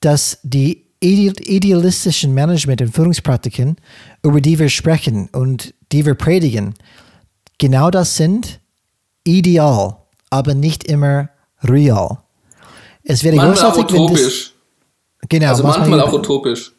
dass 0.00 0.38
die 0.42 0.89
idealistischen 1.00 2.34
Management- 2.34 2.82
und 2.82 2.94
Führungspraktiken, 2.94 3.76
über 4.22 4.40
die 4.40 4.58
wir 4.58 4.68
sprechen 4.68 5.28
und 5.32 5.74
die 5.92 6.04
wir 6.04 6.14
predigen, 6.14 6.74
genau 7.58 7.90
das 7.90 8.16
sind, 8.16 8.60
ideal, 9.24 9.96
aber 10.30 10.54
nicht 10.54 10.84
immer 10.84 11.30
real. 11.62 12.18
Es 13.02 13.24
wäre 13.24 13.36
Manchmal 13.36 13.70
auch 13.70 13.74
großartig, 13.74 13.92
wenn 13.96 14.06
das, 14.06 14.20
utopisch. 14.20 14.54
genau, 15.28 15.48
Also 15.48 15.62
manchmal 15.62 16.00
auch 16.00 16.12
utopisch. 16.12 16.72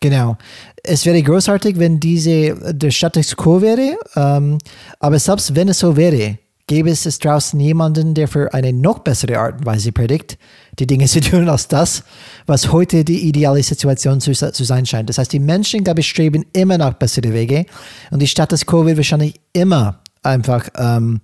Genau. 0.00 0.36
Es 0.84 1.04
wäre 1.04 1.20
großartig, 1.22 1.78
wenn 1.78 1.98
diese 1.98 2.54
der 2.72 2.90
Status 2.92 3.36
quo 3.36 3.60
wäre, 3.60 3.96
ähm, 4.14 4.58
aber 5.00 5.18
selbst 5.18 5.54
wenn 5.56 5.68
es 5.68 5.80
so 5.80 5.96
wäre, 5.96 6.38
gäbe 6.68 6.90
es 6.90 7.18
draußen 7.18 7.58
jemanden, 7.58 8.14
der 8.14 8.28
für 8.28 8.54
eine 8.54 8.72
noch 8.72 9.00
bessere 9.00 9.38
Art 9.38 9.58
und 9.58 9.66
Weise 9.66 9.90
predigt, 9.90 10.38
die 10.78 10.86
Dinge 10.86 11.06
zu 11.06 11.20
tun 11.22 11.48
als 11.48 11.66
das, 11.66 12.04
was 12.46 12.70
heute 12.70 13.04
die 13.04 13.26
ideale 13.26 13.62
Situation 13.64 14.20
zu, 14.20 14.32
zu 14.32 14.64
sein 14.64 14.86
scheint. 14.86 15.08
Das 15.08 15.18
heißt, 15.18 15.32
die 15.32 15.40
Menschen, 15.40 15.82
glaube 15.82 16.00
ich, 16.00 16.08
streben 16.08 16.44
immer 16.52 16.78
nach 16.78 16.94
bessere 16.94 17.32
Wege 17.32 17.66
und 18.12 18.20
die 18.20 18.28
Status 18.28 18.64
quo 18.64 18.86
wird 18.86 18.98
wahrscheinlich 18.98 19.34
immer 19.52 20.00
einfach 20.22 20.68
ähm, 20.76 21.20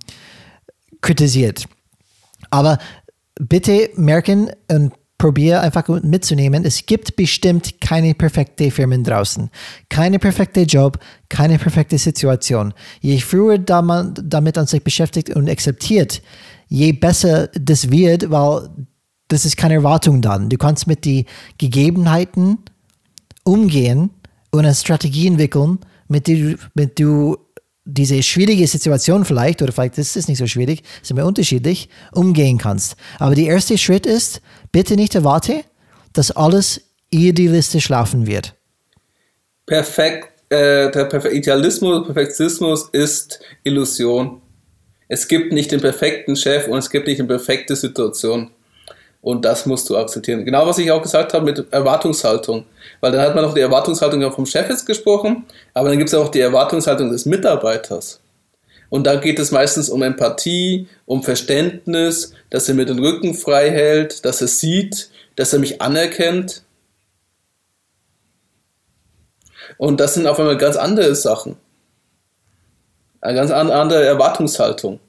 kritisiert. 0.99 1.65
Aber 2.49 2.77
bitte 3.39 3.91
merken 3.95 4.51
und 4.69 4.93
probier 5.17 5.61
einfach 5.61 5.87
mitzunehmen, 6.03 6.65
es 6.65 6.85
gibt 6.85 7.15
bestimmt 7.15 7.79
keine 7.79 8.13
perfekte 8.13 8.69
Firmen 8.69 9.03
draußen. 9.03 9.49
Keine 9.89 10.19
perfekte 10.19 10.61
Job, 10.61 10.99
keine 11.29 11.57
perfekte 11.57 11.97
Situation. 11.97 12.73
Je 12.99 13.19
früher 13.19 13.57
da 13.57 13.81
man 13.81 14.13
damit 14.21 14.57
an 14.57 14.67
sich 14.67 14.83
beschäftigt 14.83 15.29
und 15.35 15.49
akzeptiert, 15.49 16.21
je 16.67 16.91
besser 16.91 17.47
das 17.53 17.89
wird, 17.89 18.29
weil 18.29 18.69
das 19.27 19.45
ist 19.45 19.57
keine 19.57 19.75
Erwartung 19.75 20.21
dann. 20.21 20.49
Du 20.49 20.57
kannst 20.57 20.85
mit 20.85 21.05
den 21.05 21.25
Gegebenheiten 21.57 22.59
umgehen 23.43 24.09
und 24.51 24.65
eine 24.65 24.75
Strategie 24.75 25.27
entwickeln, 25.27 25.79
mit 26.07 26.27
der 26.27 26.55
mit 26.73 26.99
du 26.99 27.37
diese 27.85 28.21
schwierige 28.23 28.67
Situation 28.67 29.25
vielleicht, 29.25 29.61
oder 29.61 29.71
vielleicht 29.71 29.97
ist 29.97 30.17
es 30.17 30.27
nicht 30.27 30.39
so 30.39 30.47
schwierig, 30.47 30.81
ist 31.01 31.11
immer 31.11 31.25
unterschiedlich, 31.25 31.89
umgehen 32.11 32.57
kannst. 32.57 32.95
Aber 33.19 33.35
der 33.35 33.45
erste 33.45 33.77
Schritt 33.77 34.05
ist, 34.05 34.41
bitte 34.71 34.95
nicht 34.95 35.13
erwarte, 35.15 35.63
dass 36.13 36.31
alles 36.31 36.81
idealistisch 37.11 37.89
laufen 37.89 38.25
wird. 38.25 38.55
Perfekt, 39.67 40.29
äh, 40.49 40.91
der 40.91 41.05
Perfe 41.05 41.29
Idealismus, 41.29 42.05
Perfektionismus 42.05 42.89
ist 42.91 43.39
Illusion. 43.63 44.41
Es 45.07 45.27
gibt 45.27 45.51
nicht 45.51 45.71
den 45.71 45.81
perfekten 45.81 46.35
Chef 46.35 46.67
und 46.67 46.79
es 46.79 46.89
gibt 46.89 47.07
nicht 47.07 47.19
eine 47.19 47.27
perfekte 47.27 47.75
Situation. 47.75 48.51
Und 49.25 49.43
das 49.43 49.65
musst 49.65 49.89
du 49.89 49.97
akzeptieren. 49.97 50.45
Genau, 50.45 50.67
was 50.67 50.77
ich 50.77 50.91
auch 50.91 51.01
gesagt 51.01 51.33
habe 51.33 51.45
mit 51.45 51.73
Erwartungshaltung. 51.73 52.63
Weil 53.01 53.11
dann 53.11 53.21
hat 53.21 53.33
man 53.33 53.43
noch 53.43 53.55
die 53.55 53.59
Erwartungshaltung 53.59 54.31
vom 54.31 54.45
Chef 54.45 54.69
jetzt 54.69 54.85
gesprochen, 54.85 55.47
aber 55.73 55.89
dann 55.89 55.97
gibt 55.97 56.09
es 56.09 56.13
auch 56.13 56.29
die 56.29 56.41
Erwartungshaltung 56.41 57.09
des 57.09 57.25
Mitarbeiters. 57.25 58.19
Und 58.91 59.07
da 59.07 59.15
geht 59.15 59.39
es 59.39 59.49
meistens 59.49 59.89
um 59.89 60.03
Empathie, 60.03 60.87
um 61.07 61.23
Verständnis, 61.23 62.33
dass 62.51 62.69
er 62.69 62.75
mir 62.75 62.85
den 62.85 62.99
Rücken 62.99 63.33
frei 63.33 63.71
hält, 63.71 64.23
dass 64.25 64.41
er 64.41 64.47
sieht, 64.47 65.09
dass 65.35 65.53
er 65.53 65.57
mich 65.57 65.81
anerkennt. 65.81 66.61
Und 69.79 69.99
das 69.99 70.13
sind 70.13 70.27
auf 70.27 70.37
einmal 70.37 70.57
ganz 70.57 70.75
andere 70.75 71.15
Sachen. 71.15 71.57
Eine 73.21 73.39
ganz 73.39 73.49
andere 73.49 74.05
Erwartungshaltung, 74.05 74.99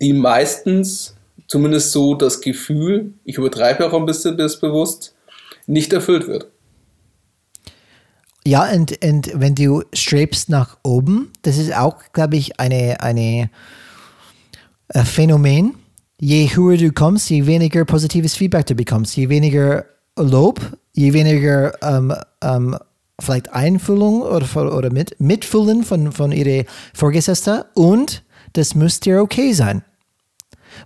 die 0.00 0.12
meistens, 0.12 1.14
zumindest 1.46 1.92
so 1.92 2.14
das 2.14 2.40
Gefühl, 2.40 3.14
ich 3.24 3.38
übertreibe 3.38 3.86
auch 3.86 3.94
ein 3.94 4.06
bisschen 4.06 4.36
das 4.36 4.60
bewusst, 4.60 5.14
nicht 5.66 5.92
erfüllt 5.92 6.26
wird. 6.26 6.48
Ja, 8.46 8.70
und, 8.70 9.02
und 9.02 9.30
wenn 9.34 9.54
du 9.54 9.82
strebst 9.94 10.50
nach 10.50 10.76
oben, 10.82 11.32
das 11.42 11.56
ist 11.56 11.74
auch, 11.74 11.96
glaube 12.12 12.36
ich, 12.36 12.60
eine, 12.60 13.00
eine 13.00 13.48
ein 14.88 15.02
äh, 15.02 15.04
Phänomen. 15.04 15.74
Je 16.20 16.48
höher 16.54 16.76
du 16.76 16.92
kommst, 16.92 17.28
je 17.30 17.46
weniger 17.46 17.84
positives 17.84 18.36
Feedback 18.36 18.66
du 18.66 18.74
bekommst, 18.74 19.16
je 19.16 19.28
weniger 19.28 19.84
Lob, 20.16 20.60
je 20.92 21.12
weniger 21.12 21.72
ähm, 21.82 22.14
ähm, 22.42 22.76
vielleicht 23.20 23.52
Einfühlung 23.52 24.22
oder, 24.22 24.76
oder 24.76 24.92
mit, 24.92 25.18
Mitfühlen 25.20 25.82
von, 25.82 26.12
von 26.12 26.32
ihrer 26.32 26.64
Vorgesetzten 26.94 27.62
und 27.74 28.22
das 28.52 28.74
müsste 28.74 29.10
dir 29.10 29.22
okay 29.22 29.52
sein. 29.52 29.82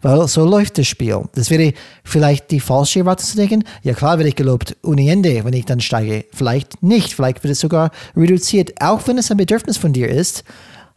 Weil 0.03 0.27
so 0.29 0.45
läuft 0.45 0.79
das 0.79 0.87
Spiel. 0.87 1.23
Das 1.35 1.51
wäre 1.51 1.73
vielleicht 2.05 2.51
die 2.51 2.61
falsche 2.61 3.01
Erwartung 3.01 3.27
zu 3.27 3.37
denken. 3.37 3.65
Ja 3.83 3.95
klar 3.95 4.19
werde 4.19 4.29
ich 4.29 4.37
gelobt 4.37 4.77
ohne 4.83 5.11
Ende, 5.11 5.45
wenn 5.45 5.53
ich 5.53 5.65
dann 5.65 5.81
steige. 5.81 6.25
Vielleicht 6.33 6.83
nicht. 6.83 7.15
Vielleicht 7.15 7.43
wird 7.43 7.53
es 7.53 7.61
sogar 7.61 7.91
reduziert. 8.17 8.81
Auch 8.81 9.07
wenn 9.07 9.19
es 9.19 9.31
ein 9.31 9.37
Bedürfnis 9.37 9.77
von 9.77 9.93
dir 9.93 10.09
ist, 10.09 10.45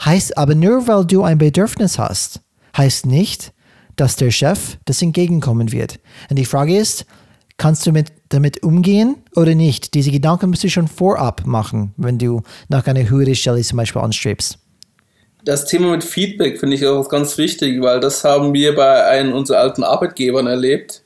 heißt 0.03 0.37
aber 0.37 0.55
nur, 0.55 0.87
weil 0.87 1.05
du 1.05 1.23
ein 1.23 1.37
Bedürfnis 1.37 1.99
hast, 1.99 2.41
heißt 2.77 3.05
nicht, 3.05 3.53
dass 3.95 4.15
der 4.15 4.31
Chef 4.31 4.77
das 4.85 5.01
entgegenkommen 5.01 5.71
wird. 5.71 5.99
Und 6.29 6.37
die 6.37 6.45
Frage 6.45 6.77
ist, 6.77 7.05
kannst 7.57 7.85
du 7.85 7.91
mit, 7.91 8.11
damit 8.29 8.63
umgehen 8.63 9.17
oder 9.35 9.53
nicht? 9.53 9.93
Diese 9.93 10.11
Gedanken 10.11 10.49
musst 10.49 10.63
du 10.63 10.69
schon 10.69 10.87
vorab 10.87 11.45
machen, 11.45 11.93
wenn 11.97 12.17
du 12.17 12.41
nach 12.69 12.87
einer 12.87 13.09
höheren 13.09 13.35
Stelle 13.35 13.61
zum 13.61 13.77
Beispiel 13.77 14.01
anstrebst 14.01 14.57
das 15.43 15.65
Thema 15.65 15.91
mit 15.91 16.03
Feedback 16.03 16.59
finde 16.59 16.75
ich 16.75 16.85
auch 16.85 17.09
ganz 17.09 17.37
wichtig, 17.37 17.81
weil 17.81 17.99
das 17.99 18.23
haben 18.23 18.53
wir 18.53 18.75
bei 18.75 19.05
einem 19.05 19.33
unserer 19.33 19.59
alten 19.59 19.83
Arbeitgebern 19.83 20.47
erlebt, 20.47 21.01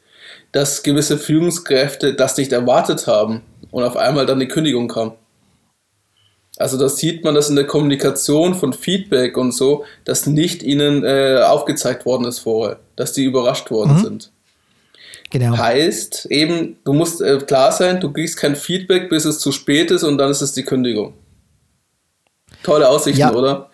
dass 0.52 0.84
gewisse 0.84 1.18
Führungskräfte 1.18 2.14
das 2.14 2.38
nicht 2.38 2.52
erwartet 2.52 3.08
haben 3.08 3.42
und 3.72 3.84
auf 3.84 3.98
einmal 3.98 4.26
dann 4.26 4.40
die 4.40 4.48
Kündigung 4.48 4.88
kam. 4.88 5.14
Also 6.58 6.78
da 6.78 6.88
sieht 6.88 7.24
man, 7.24 7.36
dass 7.36 7.50
in 7.50 7.58
der 7.58 7.68
Kommunikation 7.68 8.56
von 8.56 8.72
Feedback 8.72 9.36
und 9.36 9.52
so, 9.52 9.84
dass 10.06 10.26
nicht 10.26 10.64
ihnen 10.64 11.04
äh, 11.04 11.42
aufgezeigt 11.46 12.06
worden 12.06 12.26
ist 12.26 12.40
vorher, 12.40 12.80
dass 12.96 13.12
die 13.12 13.26
überrascht 13.26 13.72
worden 13.72 13.98
mhm. 13.98 14.04
sind. 14.04 14.32
Genau. 15.32 15.58
Heißt 15.58 16.28
eben, 16.30 16.78
du 16.86 16.94
musst 16.94 17.22
äh, 17.22 17.40
klar 17.40 17.74
sein, 17.74 18.00
du 18.00 18.14
kriegst 18.14 18.38
kein 18.38 18.56
Feedback, 18.56 19.10
bis 19.10 19.26
es 19.26 19.40
zu 19.40 19.52
spät 19.52 19.92
ist 19.92 20.04
und 20.04 20.18
dann 20.18 20.32
ist 20.32 20.42
es 20.42 20.54
die 20.54 20.64
Kündigung. 20.64 21.14
Tolle 22.64 22.88
Aussichten, 22.88 23.20
ja. 23.20 23.34
oder? 23.34 23.70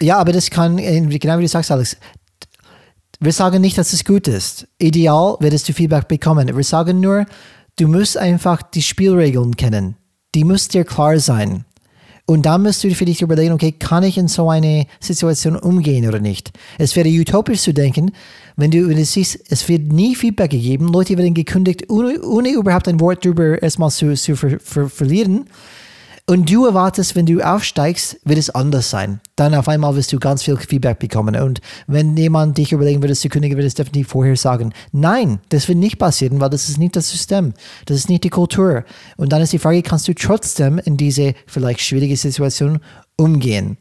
Ja, 0.00 0.18
aber 0.18 0.32
das 0.32 0.50
kann, 0.50 0.78
äh, 0.78 1.00
genau 1.18 1.38
wie 1.38 1.42
du 1.42 1.48
sagst, 1.48 1.70
Alex, 1.70 1.96
wir 3.18 3.32
sagen 3.32 3.60
nicht, 3.62 3.78
dass 3.78 3.92
es 3.92 4.04
gut 4.04 4.28
ist. 4.28 4.68
Ideal 4.78 5.36
würdest 5.40 5.68
du 5.68 5.72
Feedback 5.72 6.08
bekommen. 6.08 6.54
Wir 6.54 6.64
sagen 6.64 7.00
nur, 7.00 7.24
du 7.76 7.88
musst 7.88 8.18
einfach 8.18 8.62
die 8.62 8.82
Spielregeln 8.82 9.56
kennen. 9.56 9.96
Die 10.34 10.44
müssen 10.44 10.72
dir 10.72 10.84
klar 10.84 11.18
sein. 11.18 11.64
Und 12.28 12.44
dann 12.44 12.62
musst 12.62 12.82
du 12.82 12.92
für 12.92 13.04
dich 13.04 13.22
überlegen, 13.22 13.52
okay, 13.52 13.70
kann 13.70 14.02
ich 14.02 14.18
in 14.18 14.26
so 14.26 14.50
eine 14.50 14.86
Situation 14.98 15.54
umgehen 15.54 16.08
oder 16.08 16.18
nicht? 16.18 16.50
Es 16.76 16.96
wäre 16.96 17.08
utopisch 17.08 17.62
zu 17.62 17.72
denken, 17.72 18.10
wenn 18.56 18.72
du, 18.72 18.88
wenn 18.88 18.96
du 18.96 19.04
siehst, 19.04 19.38
es 19.48 19.68
wird 19.68 19.92
nie 19.92 20.16
Feedback 20.16 20.50
gegeben, 20.50 20.88
Leute 20.88 21.16
werden 21.16 21.34
gekündigt, 21.34 21.88
ohne, 21.88 22.20
ohne 22.22 22.50
überhaupt 22.50 22.88
ein 22.88 22.98
Wort 23.00 23.24
darüber 23.24 23.62
erstmal 23.62 23.90
zu, 23.90 24.14
zu 24.14 24.34
ver, 24.34 24.58
ver, 24.58 24.88
verlieren. 24.88 25.44
Und 26.28 26.50
du 26.50 26.66
erwartest, 26.66 27.14
wenn 27.14 27.24
du 27.24 27.40
aufsteigst, 27.40 28.18
wird 28.24 28.40
es 28.40 28.50
anders 28.50 28.90
sein. 28.90 29.20
Dann 29.36 29.54
auf 29.54 29.68
einmal 29.68 29.94
wirst 29.94 30.12
du 30.12 30.18
ganz 30.18 30.42
viel 30.42 30.56
Feedback 30.56 30.98
bekommen. 30.98 31.36
Und 31.36 31.60
wenn 31.86 32.16
jemand 32.16 32.58
dich 32.58 32.72
überlegen 32.72 33.00
würde, 33.00 33.14
zu 33.14 33.28
kündigen, 33.28 33.56
wird 33.56 33.66
es 33.66 33.74
definitiv 33.74 34.08
vorher 34.08 34.34
sagen, 34.34 34.74
nein, 34.90 35.38
das 35.50 35.68
wird 35.68 35.78
nicht 35.78 35.98
passieren, 35.98 36.40
weil 36.40 36.50
das 36.50 36.68
ist 36.68 36.78
nicht 36.78 36.96
das 36.96 37.10
System. 37.10 37.54
Das 37.84 37.96
ist 37.96 38.08
nicht 38.08 38.24
die 38.24 38.30
Kultur. 38.30 38.82
Und 39.16 39.32
dann 39.32 39.40
ist 39.40 39.52
die 39.52 39.60
Frage, 39.60 39.82
kannst 39.82 40.08
du 40.08 40.14
trotzdem 40.14 40.78
in 40.78 40.96
diese 40.96 41.34
vielleicht 41.46 41.80
schwierige 41.80 42.16
Situation 42.16 42.80
umgehen? 43.16 43.78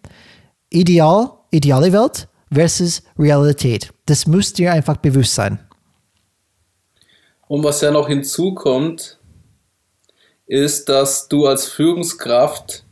Ideal, 0.69 1.31
ideale 1.49 1.93
Welt 1.93 2.27
versus 2.53 3.01
Realität. 3.17 3.91
Das 4.05 4.27
muss 4.27 4.53
dir 4.53 4.71
einfach 4.71 4.97
bewusst 4.97 5.33
sein. 5.33 5.57
Und 7.47 7.63
was 7.63 7.81
ja 7.81 7.89
noch 7.89 8.07
hinzukommt, 8.07 9.17
ist, 10.47 10.89
dass 10.89 11.27
du 11.27 11.47
als 11.47 11.67
Führungskraft, 11.67 12.83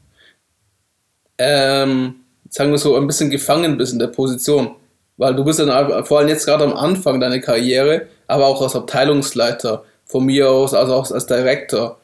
ähm, 1.38 2.16
sagen 2.50 2.72
wir 2.72 2.78
so, 2.78 2.96
ein 2.96 3.08
bisschen 3.08 3.30
gefangen 3.30 3.78
bist 3.78 3.94
in 3.94 4.00
der 4.00 4.08
Position. 4.08 4.76
Weil 5.18 5.36
du 5.36 5.44
bist 5.44 5.60
dann 5.60 6.06
vor 6.06 6.20
allem 6.20 6.28
jetzt 6.30 6.46
gerade 6.46 6.64
am 6.64 6.74
Anfang 6.74 7.20
deiner 7.20 7.40
Karriere, 7.40 8.08
aber 8.28 8.48
auch 8.48 8.62
als 8.62 8.76
Abteilungsleiter, 8.76 9.84
von 10.06 10.26
mir 10.26 10.50
aus, 10.50 10.74
also 10.74 10.94
auch 10.94 11.12
als 11.12 11.26
Director, 11.26 11.98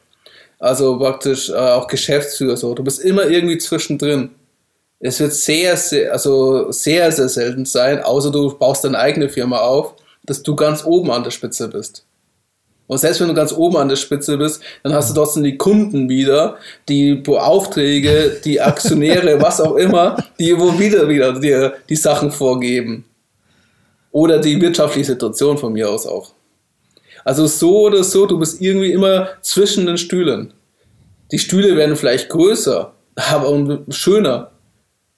also 0.58 0.98
praktisch 0.98 1.50
äh, 1.50 1.54
auch 1.54 1.86
Geschäftsführer, 1.86 2.56
so. 2.56 2.74
Du 2.74 2.82
bist 2.82 3.00
immer 3.00 3.26
irgendwie 3.26 3.58
zwischendrin. 3.58 4.30
Es 4.98 5.20
wird 5.20 5.32
sehr, 5.32 5.76
sehr, 5.76 6.12
also 6.12 6.70
sehr, 6.72 7.10
sehr 7.12 7.28
selten 7.28 7.64
sein, 7.64 8.02
außer 8.02 8.30
du 8.30 8.56
baust 8.56 8.84
deine 8.84 8.98
eigene 8.98 9.28
Firma 9.28 9.58
auf, 9.58 9.94
dass 10.24 10.42
du 10.42 10.54
ganz 10.56 10.84
oben 10.84 11.10
an 11.10 11.24
der 11.24 11.30
Spitze 11.30 11.68
bist. 11.68 12.04
Und 12.90 12.98
selbst 12.98 13.20
wenn 13.20 13.28
du 13.28 13.34
ganz 13.34 13.52
oben 13.52 13.76
an 13.76 13.88
der 13.88 13.94
Spitze 13.94 14.36
bist, 14.36 14.60
dann 14.82 14.92
hast 14.92 15.10
du 15.10 15.14
trotzdem 15.14 15.44
die 15.44 15.56
Kunden 15.56 16.08
wieder, 16.08 16.56
die 16.88 17.22
Aufträge, 17.24 18.40
die 18.44 18.60
Aktionäre, 18.60 19.40
was 19.40 19.60
auch 19.60 19.76
immer, 19.76 20.16
die 20.40 20.58
wo 20.58 20.76
wieder 20.76 21.08
wieder 21.08 21.38
dir 21.38 21.74
die 21.88 21.94
Sachen 21.94 22.32
vorgeben. 22.32 23.04
Oder 24.10 24.40
die 24.40 24.60
wirtschaftliche 24.60 25.12
Situation 25.12 25.56
von 25.56 25.72
mir 25.72 25.88
aus 25.88 26.04
auch. 26.04 26.32
Also 27.24 27.46
so 27.46 27.82
oder 27.82 28.02
so, 28.02 28.26
du 28.26 28.40
bist 28.40 28.60
irgendwie 28.60 28.90
immer 28.90 29.28
zwischen 29.40 29.86
den 29.86 29.96
Stühlen. 29.96 30.52
Die 31.30 31.38
Stühle 31.38 31.76
werden 31.76 31.94
vielleicht 31.94 32.28
größer, 32.28 32.92
aber 33.14 33.78
schöner. 33.90 34.50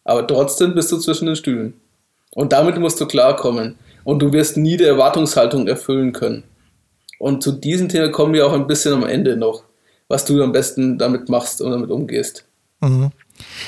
Aber 0.05 0.27
trotzdem 0.27 0.75
bist 0.75 0.93
du 0.93 0.99
zwischen 0.99 1.25
den 1.25 1.37
Stühlen. 1.37 1.73
Und 2.35 2.53
damit 2.53 2.77
musst 2.77 3.01
du 3.01 3.07
klarkommen. 3.07 3.77
Und 4.05 4.19
du 4.19 4.31
wirst 4.31 4.59
nie 4.59 4.77
die 4.77 4.85
Erwartungshaltung 4.85 5.69
erfüllen 5.69 6.13
können. 6.13 6.45
Und 7.23 7.41
zu 7.41 7.53
diesem 7.53 7.89
Thema 7.89 8.09
kommen 8.09 8.35
wir 8.35 8.45
auch 8.45 8.53
ein 8.53 8.67
bisschen 8.67 8.95
am 8.95 9.05
Ende 9.05 9.37
noch, 9.37 9.63
was 10.09 10.25
du 10.25 10.43
am 10.43 10.51
besten 10.51 10.99
damit 10.99 11.29
machst 11.29 11.63
und 11.63 11.71
damit 11.71 11.89
umgehst. 11.89 12.45
Mhm. 12.81 13.13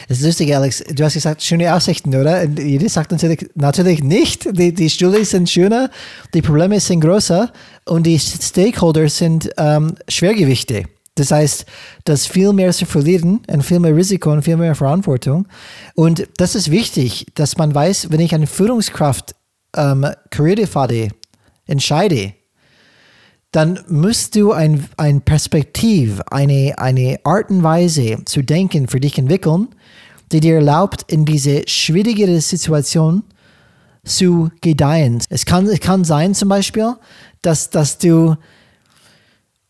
Das 0.08 0.18
ist 0.18 0.26
lustig, 0.26 0.56
Alex. 0.56 0.82
Du 0.92 1.04
hast 1.04 1.14
gesagt, 1.14 1.40
schöne 1.40 1.72
Aussichten, 1.72 2.12
oder? 2.16 2.42
Und 2.42 2.58
jeder 2.58 2.88
sagt 2.88 3.12
natürlich, 3.12 3.48
natürlich 3.54 4.02
nicht. 4.02 4.58
Die, 4.58 4.74
die 4.74 4.90
Stühle 4.90 5.24
sind 5.24 5.48
schöner, 5.48 5.88
die 6.34 6.42
Probleme 6.42 6.80
sind 6.80 6.98
größer 6.98 7.52
und 7.84 8.08
die 8.08 8.18
Stakeholders 8.18 9.18
sind 9.18 9.48
ähm, 9.56 9.94
Schwergewichte. 10.08 10.86
Das 11.14 11.30
heißt, 11.30 11.64
dass 12.06 12.26
viel 12.26 12.52
mehr 12.52 12.72
zu 12.72 12.86
verlieren 12.86 13.42
und 13.46 13.62
viel 13.62 13.78
mehr 13.78 13.94
Risiko 13.94 14.32
und 14.32 14.42
viel 14.42 14.56
mehr 14.56 14.74
Verantwortung. 14.74 15.46
Und 15.94 16.26
das 16.38 16.56
ist 16.56 16.72
wichtig, 16.72 17.26
dass 17.36 17.56
man 17.56 17.72
weiß, 17.72 18.10
wenn 18.10 18.18
ich 18.18 18.34
eine 18.34 18.48
Führungskraft 18.48 19.36
ähm, 19.76 20.08
Karrierepfade 20.30 21.10
entscheide, 21.66 22.32
dann 23.54 23.78
musst 23.88 24.34
du 24.34 24.50
ein, 24.50 24.84
ein 24.96 25.20
Perspektiv, 25.20 26.20
eine, 26.28 26.74
eine 26.76 27.20
Art 27.22 27.50
und 27.50 27.62
Weise 27.62 28.18
zu 28.24 28.42
denken 28.42 28.88
für 28.88 28.98
dich 28.98 29.16
entwickeln, 29.16 29.68
die 30.32 30.40
dir 30.40 30.56
erlaubt, 30.56 31.04
in 31.06 31.24
diese 31.24 31.62
schwierigere 31.68 32.40
Situation 32.40 33.22
zu 34.04 34.50
gedeihen. 34.60 35.22
Es 35.28 35.46
kann, 35.46 35.68
es 35.68 35.78
kann 35.78 36.04
sein 36.04 36.34
zum 36.34 36.48
Beispiel, 36.48 36.94
dass, 37.42 37.70
dass 37.70 37.98
du 37.98 38.34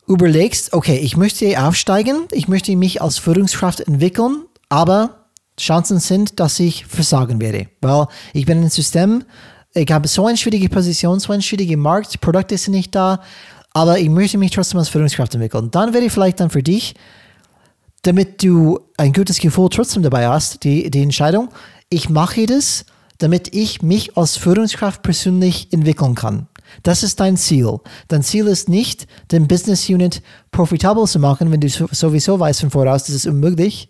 überlegst, 0.06 0.72
okay, 0.72 0.96
ich 0.96 1.18
möchte 1.18 1.62
aufsteigen, 1.62 2.24
ich 2.30 2.48
möchte 2.48 2.74
mich 2.76 3.02
als 3.02 3.18
Führungskraft 3.18 3.80
entwickeln, 3.80 4.44
aber 4.70 5.26
Chancen 5.60 6.00
sind, 6.00 6.40
dass 6.40 6.58
ich 6.58 6.86
versagen 6.86 7.38
werde, 7.38 7.68
weil 7.82 8.06
ich 8.32 8.46
bin 8.46 8.62
ein 8.62 8.70
System, 8.70 9.24
ich 9.74 9.90
habe 9.90 10.06
so 10.06 10.26
eine 10.26 10.36
schwierige 10.36 10.68
Position, 10.68 11.18
so 11.18 11.32
einen 11.32 11.42
schwierigen 11.42 11.80
Markt, 11.80 12.20
Produkte 12.20 12.56
sind 12.56 12.74
nicht 12.74 12.94
da, 12.94 13.20
aber 13.74 13.98
ich 13.98 14.08
möchte 14.08 14.38
mich 14.38 14.52
trotzdem 14.52 14.78
als 14.78 14.88
Führungskraft 14.88 15.34
entwickeln. 15.34 15.70
Dann 15.70 15.92
wäre 15.92 16.08
vielleicht 16.08 16.40
dann 16.40 16.48
für 16.48 16.62
dich, 16.62 16.94
damit 18.02 18.42
du 18.42 18.80
ein 18.96 19.12
gutes 19.12 19.38
Gefühl 19.38 19.68
trotzdem 19.68 20.02
dabei 20.02 20.28
hast, 20.28 20.64
die, 20.64 20.90
die 20.90 21.02
Entscheidung, 21.02 21.48
ich 21.90 22.08
mache 22.08 22.46
das, 22.46 22.86
damit 23.18 23.54
ich 23.54 23.82
mich 23.82 24.16
als 24.16 24.36
Führungskraft 24.36 25.02
persönlich 25.02 25.72
entwickeln 25.72 26.14
kann. 26.14 26.46
Das 26.82 27.02
ist 27.02 27.20
dein 27.20 27.36
Ziel. 27.36 27.78
Dein 28.08 28.22
Ziel 28.22 28.46
ist 28.46 28.68
nicht, 28.68 29.06
den 29.32 29.48
Business 29.48 29.88
Unit 29.88 30.22
profitabel 30.50 31.06
zu 31.06 31.18
machen, 31.18 31.50
wenn 31.50 31.60
du 31.60 31.68
sowieso 31.68 32.38
weißt 32.40 32.60
von 32.60 32.70
voraus, 32.70 33.04
das 33.04 33.14
ist 33.14 33.26
unmöglich. 33.26 33.88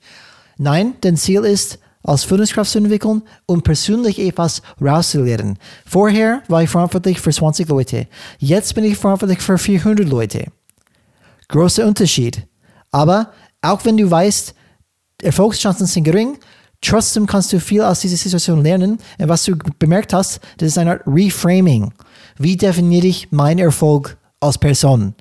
Nein, 0.57 0.95
dein 1.01 1.17
Ziel 1.17 1.45
ist, 1.45 1.79
als 2.05 2.25
Führungskraft 2.25 2.71
zu 2.71 2.79
entwickeln 2.79 3.23
und 3.47 3.65
persönlich 3.65 4.21
etwas 4.21 4.63
rauszulernen. 4.81 5.59
Vorher 5.87 6.43
war 6.49 6.63
ich 6.63 6.71
verantwortlich 6.71 7.19
für 7.21 7.33
20 7.33 7.69
Leute. 7.69 8.07
Jetzt 8.39 8.75
bin 8.75 8.85
ich 8.85 8.97
verantwortlich 8.97 9.41
für 9.41 9.59
400 9.59 10.09
Leute. 10.09 10.47
Großer 11.49 11.87
Unterschied. 11.87 12.47
Aber 12.93 13.33
auch 13.63 13.85
wenn 13.85 13.97
du 13.97 14.09
weißt, 14.11 14.55
Erfolgschancen 15.23 15.87
sind 15.87 16.05
gering, 16.05 16.39
trotzdem 16.81 17.27
kannst 17.27 17.53
du 17.53 17.59
viel 17.59 17.81
aus 17.81 18.01
dieser 18.01 18.17
Situation 18.17 18.63
lernen. 18.63 18.99
Und 19.19 19.29
was 19.29 19.45
du 19.45 19.57
bemerkt 19.79 20.13
hast, 20.13 20.41
das 20.59 20.69
ist 20.69 20.79
eine 20.79 20.93
Art 20.93 21.03
Reframing. 21.07 21.93
Wie 22.37 22.57
definiere 22.57 23.07
ich 23.07 23.33
meinen 23.33 23.61
Erfolg 23.61 24.19
als 24.41 24.59
Person? 24.59 25.15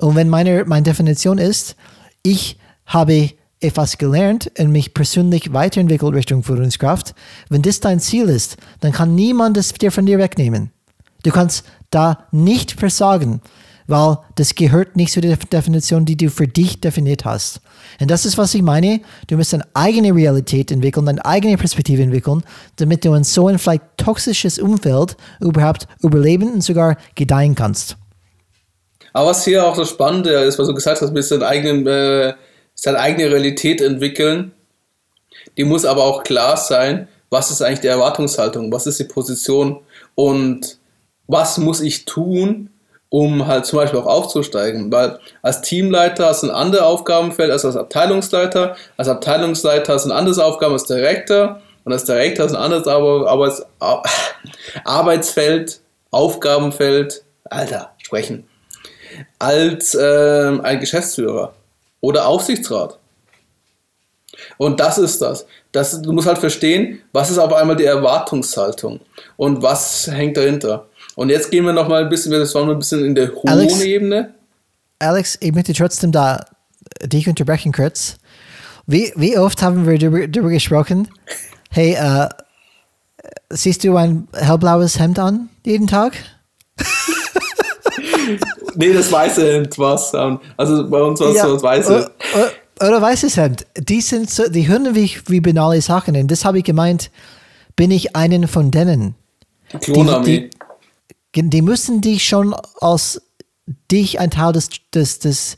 Und 0.00 0.14
wenn 0.14 0.28
meine, 0.28 0.64
meine 0.64 0.84
Definition 0.84 1.38
ist, 1.38 1.74
ich 2.22 2.58
habe 2.86 3.30
etwas 3.60 3.98
gelernt 3.98 4.50
und 4.58 4.70
mich 4.70 4.94
persönlich 4.94 5.52
weiterentwickelt 5.52 6.14
Richtung 6.14 6.42
Führungskraft, 6.42 7.14
wenn 7.48 7.62
das 7.62 7.80
dein 7.80 8.00
Ziel 8.00 8.28
ist, 8.28 8.56
dann 8.80 8.92
kann 8.92 9.14
niemand 9.14 9.56
das 9.56 9.72
dir 9.72 9.90
von 9.90 10.06
dir 10.06 10.18
wegnehmen. 10.18 10.70
Du 11.24 11.30
kannst 11.30 11.64
da 11.90 12.26
nicht 12.30 12.72
versagen, 12.72 13.40
weil 13.88 14.18
das 14.36 14.54
gehört 14.54 14.96
nicht 14.96 15.12
zu 15.12 15.20
der 15.20 15.36
Definition, 15.36 16.04
die 16.04 16.16
du 16.16 16.30
für 16.30 16.46
dich 16.46 16.80
definiert 16.80 17.24
hast. 17.24 17.60
Und 18.00 18.10
das 18.10 18.26
ist, 18.26 18.38
was 18.38 18.54
ich 18.54 18.62
meine. 18.62 19.00
Du 19.26 19.36
musst 19.36 19.52
deine 19.52 19.66
eigene 19.74 20.14
Realität 20.14 20.70
entwickeln, 20.70 21.06
deine 21.06 21.24
eigene 21.24 21.56
Perspektive 21.56 22.02
entwickeln, 22.02 22.44
damit 22.76 23.04
du 23.04 23.14
in 23.14 23.24
so 23.24 23.48
ein 23.48 23.58
vielleicht 23.58 23.82
toxisches 23.96 24.58
Umfeld 24.58 25.16
überhaupt 25.40 25.88
überleben 26.02 26.52
und 26.52 26.62
sogar 26.62 26.96
gedeihen 27.14 27.54
kannst. 27.54 27.96
Aber 29.14 29.30
was 29.30 29.44
hier 29.44 29.66
auch 29.66 29.76
das 29.76 29.88
Spannende 29.88 30.30
ist, 30.30 30.58
was 30.58 30.68
du 30.68 30.74
gesagt 30.74 31.00
hast, 31.00 31.12
mit 31.12 31.24
seinen 31.24 31.42
eigenen 31.42 31.86
äh 31.86 32.34
seine 32.80 33.00
eigene 33.00 33.30
Realität 33.30 33.80
entwickeln. 33.80 34.52
Die 35.56 35.64
muss 35.64 35.84
aber 35.84 36.04
auch 36.04 36.22
klar 36.22 36.56
sein, 36.56 37.08
was 37.28 37.50
ist 37.50 37.60
eigentlich 37.60 37.80
die 37.80 37.88
Erwartungshaltung, 37.88 38.72
was 38.72 38.86
ist 38.86 39.00
die 39.00 39.04
Position 39.04 39.80
und 40.14 40.78
was 41.26 41.58
muss 41.58 41.80
ich 41.80 42.04
tun, 42.04 42.70
um 43.10 43.46
halt 43.46 43.66
zum 43.66 43.80
Beispiel 43.80 43.98
auch 43.98 44.06
aufzusteigen. 44.06 44.92
Weil 44.92 45.18
als 45.42 45.60
Teamleiter 45.62 46.26
hast 46.26 46.44
du 46.44 46.48
ein 46.48 46.54
anderes 46.54 46.84
Aufgabenfeld 46.84 47.50
als 47.50 47.64
als 47.64 47.76
Abteilungsleiter. 47.76 48.76
Als 48.96 49.08
Abteilungsleiter 49.08 49.94
hast 49.94 50.04
du 50.04 50.10
ein 50.10 50.16
anderes 50.16 50.38
Aufgaben 50.38 50.74
als 50.74 50.84
Direktor 50.84 51.60
und 51.84 51.92
als 51.92 52.04
Direktor 52.04 52.44
hast 52.44 52.52
du 52.52 52.58
ein 52.58 52.64
anderes 52.64 52.86
Arbeits 52.86 53.66
Arbeitsfeld, 54.84 55.80
Aufgabenfeld, 56.12 57.24
Alter, 57.44 57.92
sprechen, 57.98 58.46
als 59.38 59.94
äh, 59.96 60.58
ein 60.62 60.78
Geschäftsführer 60.78 61.54
oder 62.00 62.26
Aufsichtsrat. 62.26 62.98
Und 64.56 64.78
das 64.80 64.98
ist 64.98 65.20
das. 65.20 65.46
das. 65.72 66.00
Du 66.02 66.12
musst 66.12 66.28
halt 66.28 66.38
verstehen, 66.38 67.00
was 67.12 67.30
ist 67.30 67.38
auf 67.38 67.52
einmal 67.52 67.76
die 67.76 67.84
Erwartungshaltung 67.84 69.00
und 69.36 69.62
was 69.62 70.06
hängt 70.06 70.36
dahinter. 70.36 70.86
Und 71.16 71.30
jetzt 71.30 71.50
gehen 71.50 71.64
wir 71.64 71.72
noch 71.72 71.88
mal 71.88 72.02
ein 72.04 72.08
bisschen, 72.08 72.32
das 72.32 72.54
war 72.54 72.68
ein 72.68 72.78
bisschen 72.78 73.04
in 73.04 73.14
der 73.14 73.34
hohen 73.34 73.48
Alex, 73.48 73.80
Ebene. 73.80 74.34
Alex, 75.00 75.38
ich 75.40 75.52
möchte 75.52 75.72
trotzdem 75.72 76.12
da 76.12 76.44
dich 77.02 77.28
unterbrechen 77.28 77.72
kurz. 77.72 78.18
Wie, 78.86 79.12
wie 79.16 79.36
oft 79.36 79.60
haben 79.62 79.86
wir 79.86 79.98
darüber, 79.98 80.48
gesprochen? 80.48 81.08
Hey, 81.70 81.96
uh, 82.00 82.28
siehst 83.50 83.84
du 83.84 83.96
ein 83.96 84.28
hellblaues 84.32 84.98
Hemd 84.98 85.18
an 85.18 85.50
jeden 85.64 85.86
Tag? 85.86 86.14
nee, 88.74 88.92
das 88.92 89.10
weiße 89.10 89.54
Hemd 89.54 89.78
war 89.78 89.94
es. 89.94 90.14
Also 90.56 90.88
bei 90.88 91.02
uns 91.02 91.20
war 91.20 91.28
es 91.28 91.36
ja, 91.36 91.46
so 91.46 91.54
das 91.54 91.62
weiße. 91.62 92.10
Oder, 92.34 92.88
oder 92.88 93.02
weißes 93.02 93.36
Hemd. 93.36 93.66
Die 93.76 94.00
sind 94.00 94.30
so, 94.30 94.48
die 94.48 94.68
hören 94.68 94.94
wie, 94.94 95.10
wie 95.26 95.40
banale 95.40 95.80
Sachen. 95.80 96.16
Und 96.16 96.30
das 96.30 96.44
habe 96.44 96.58
ich 96.58 96.64
gemeint, 96.64 97.10
bin 97.76 97.90
ich 97.90 98.16
einen 98.16 98.48
von 98.48 98.70
denen. 98.70 99.14
Klonarmee. 99.80 100.50
Die, 101.34 101.42
die, 101.42 101.50
die, 101.50 101.62
müssen 101.62 102.00
dich 102.00 102.26
schon 102.26 102.54
als 102.80 103.20
dich 103.90 104.18
ein 104.18 104.30
Teil 104.30 104.52
des, 104.52 104.68
des, 104.94 105.18
des 105.18 105.56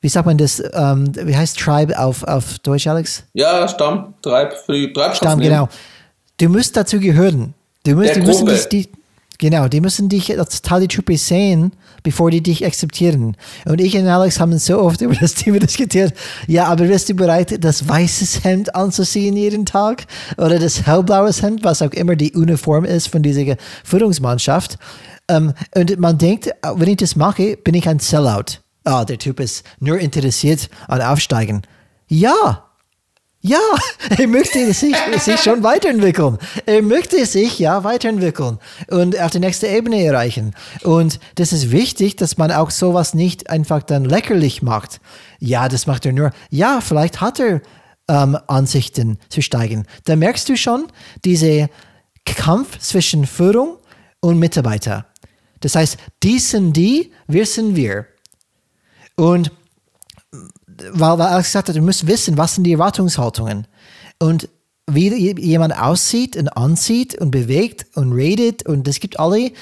wie 0.00 0.08
sagt 0.08 0.26
man 0.26 0.38
das, 0.38 0.62
ähm, 0.72 1.12
wie 1.14 1.36
heißt 1.36 1.58
Tribe 1.58 1.98
auf, 1.98 2.22
auf 2.24 2.58
Deutsch, 2.60 2.86
Alex? 2.86 3.24
Ja, 3.32 3.66
Stamm, 3.68 4.14
Treib, 4.22 4.54
für 4.64 4.72
die 4.72 4.92
Treibschaft 4.92 5.18
Stamm, 5.18 5.40
genau. 5.40 5.68
Du 6.38 6.48
musst 6.48 6.76
dazu 6.76 7.00
gehören. 7.00 7.54
Du 7.84 7.94
musst, 7.94 8.14
die 8.14 8.20
müssen 8.20 8.46
dich, 8.46 8.68
die, 8.68 8.88
Genau, 9.40 9.68
die 9.68 9.80
müssen 9.80 10.08
dich 10.08 10.36
als 10.36 10.62
Teil 10.62 10.88
der 10.88 11.16
sehen, 11.16 11.72
bevor 12.02 12.32
die 12.32 12.42
dich 12.42 12.66
akzeptieren. 12.66 13.36
Und 13.66 13.80
ich 13.80 13.96
und 13.96 14.08
Alex 14.08 14.40
haben 14.40 14.58
so 14.58 14.80
oft 14.80 15.00
über 15.00 15.14
das 15.14 15.34
Thema 15.34 15.60
diskutiert. 15.60 16.12
Ja, 16.48 16.66
aber 16.66 16.86
bist 16.86 17.08
du 17.08 17.14
bereit, 17.14 17.62
das 17.62 17.88
weiße 17.88 18.42
Hemd 18.42 18.74
anzuziehen 18.74 19.36
jeden 19.36 19.64
Tag? 19.64 20.06
Oder 20.36 20.58
das 20.58 20.86
hellblaue 20.86 21.30
Hemd, 21.30 21.62
was 21.62 21.82
auch 21.82 21.92
immer 21.92 22.16
die 22.16 22.32
Uniform 22.32 22.84
ist 22.84 23.08
von 23.08 23.22
dieser 23.22 23.56
Führungsmannschaft? 23.84 24.76
Ähm, 25.28 25.52
und 25.72 25.98
man 26.00 26.18
denkt, 26.18 26.50
wenn 26.74 26.88
ich 26.88 26.96
das 26.96 27.14
mache, 27.14 27.56
bin 27.58 27.74
ich 27.74 27.88
ein 27.88 28.00
Sellout. 28.00 28.60
Ah, 28.82 29.04
der 29.04 29.18
Typ 29.18 29.38
ist 29.38 29.64
nur 29.78 29.98
interessiert 29.98 30.68
an 30.88 31.00
Aufsteigen. 31.00 31.62
Ja, 32.08 32.67
ja, 33.48 33.60
er 34.18 34.28
möchte 34.28 34.72
sich, 34.72 34.94
sich 35.18 35.40
schon 35.40 35.62
weiterentwickeln. 35.62 36.38
Er 36.66 36.82
möchte 36.82 37.24
sich 37.26 37.58
ja 37.58 37.82
weiterentwickeln 37.84 38.58
und 38.88 39.18
auf 39.18 39.30
die 39.30 39.40
nächste 39.40 39.66
Ebene 39.66 40.04
erreichen. 40.04 40.54
Und 40.82 41.18
das 41.36 41.52
ist 41.52 41.70
wichtig, 41.70 42.16
dass 42.16 42.36
man 42.36 42.52
auch 42.52 42.70
sowas 42.70 43.14
nicht 43.14 43.50
einfach 43.50 43.82
dann 43.82 44.04
leckerlich 44.04 44.62
macht. 44.62 45.00
Ja, 45.38 45.68
das 45.68 45.86
macht 45.86 46.06
er 46.06 46.12
nur. 46.12 46.30
Ja, 46.50 46.80
vielleicht 46.80 47.20
hat 47.20 47.40
er 47.40 47.62
ähm, 48.08 48.38
Ansichten 48.46 49.18
zu 49.28 49.42
steigen. 49.42 49.86
Da 50.04 50.16
merkst 50.16 50.48
du 50.48 50.56
schon 50.56 50.86
diese 51.24 51.68
Kampf 52.24 52.78
zwischen 52.78 53.26
Führung 53.26 53.78
und 54.20 54.38
Mitarbeiter. 54.38 55.06
Das 55.60 55.74
heißt, 55.74 55.96
die 56.22 56.38
sind 56.38 56.76
die, 56.76 57.12
wir 57.26 57.46
sind 57.46 57.76
wir. 57.76 58.06
Und 59.16 59.50
weil, 60.92 61.18
weil 61.18 61.26
Alex 61.26 61.48
gesagt 61.48 61.68
hat, 61.68 61.76
du 61.76 61.82
musst 61.82 62.06
wissen, 62.06 62.36
was 62.36 62.54
sind 62.54 62.64
die 62.64 62.72
Erwartungshaltungen. 62.72 63.66
Und 64.18 64.48
wie 64.90 65.38
jemand 65.40 65.78
aussieht 65.78 66.36
und 66.36 66.48
anzieht 66.48 67.14
und 67.16 67.30
bewegt 67.30 67.86
und 67.94 68.12
redet 68.12 68.66
und 68.66 68.88
es 68.88 69.00
gibt 69.00 69.20
alle 69.20 69.52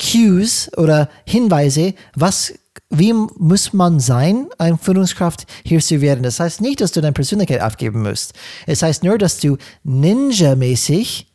Cues 0.00 0.70
oder 0.76 1.10
Hinweise, 1.26 1.94
was, 2.14 2.54
wie 2.88 3.12
muss 3.12 3.72
man 3.72 3.98
sein, 3.98 4.46
eine 4.58 4.78
Führungskraft 4.78 5.46
hier 5.64 5.80
zu 5.80 6.00
werden. 6.00 6.22
Das 6.22 6.38
heißt 6.38 6.60
nicht, 6.60 6.80
dass 6.80 6.92
du 6.92 7.00
deine 7.00 7.12
Persönlichkeit 7.12 7.60
aufgeben 7.60 8.02
musst. 8.02 8.34
Es 8.66 8.82
heißt 8.82 9.02
nur, 9.02 9.18
dass 9.18 9.38
du 9.38 9.58
Ninja-mäßig 9.84 11.26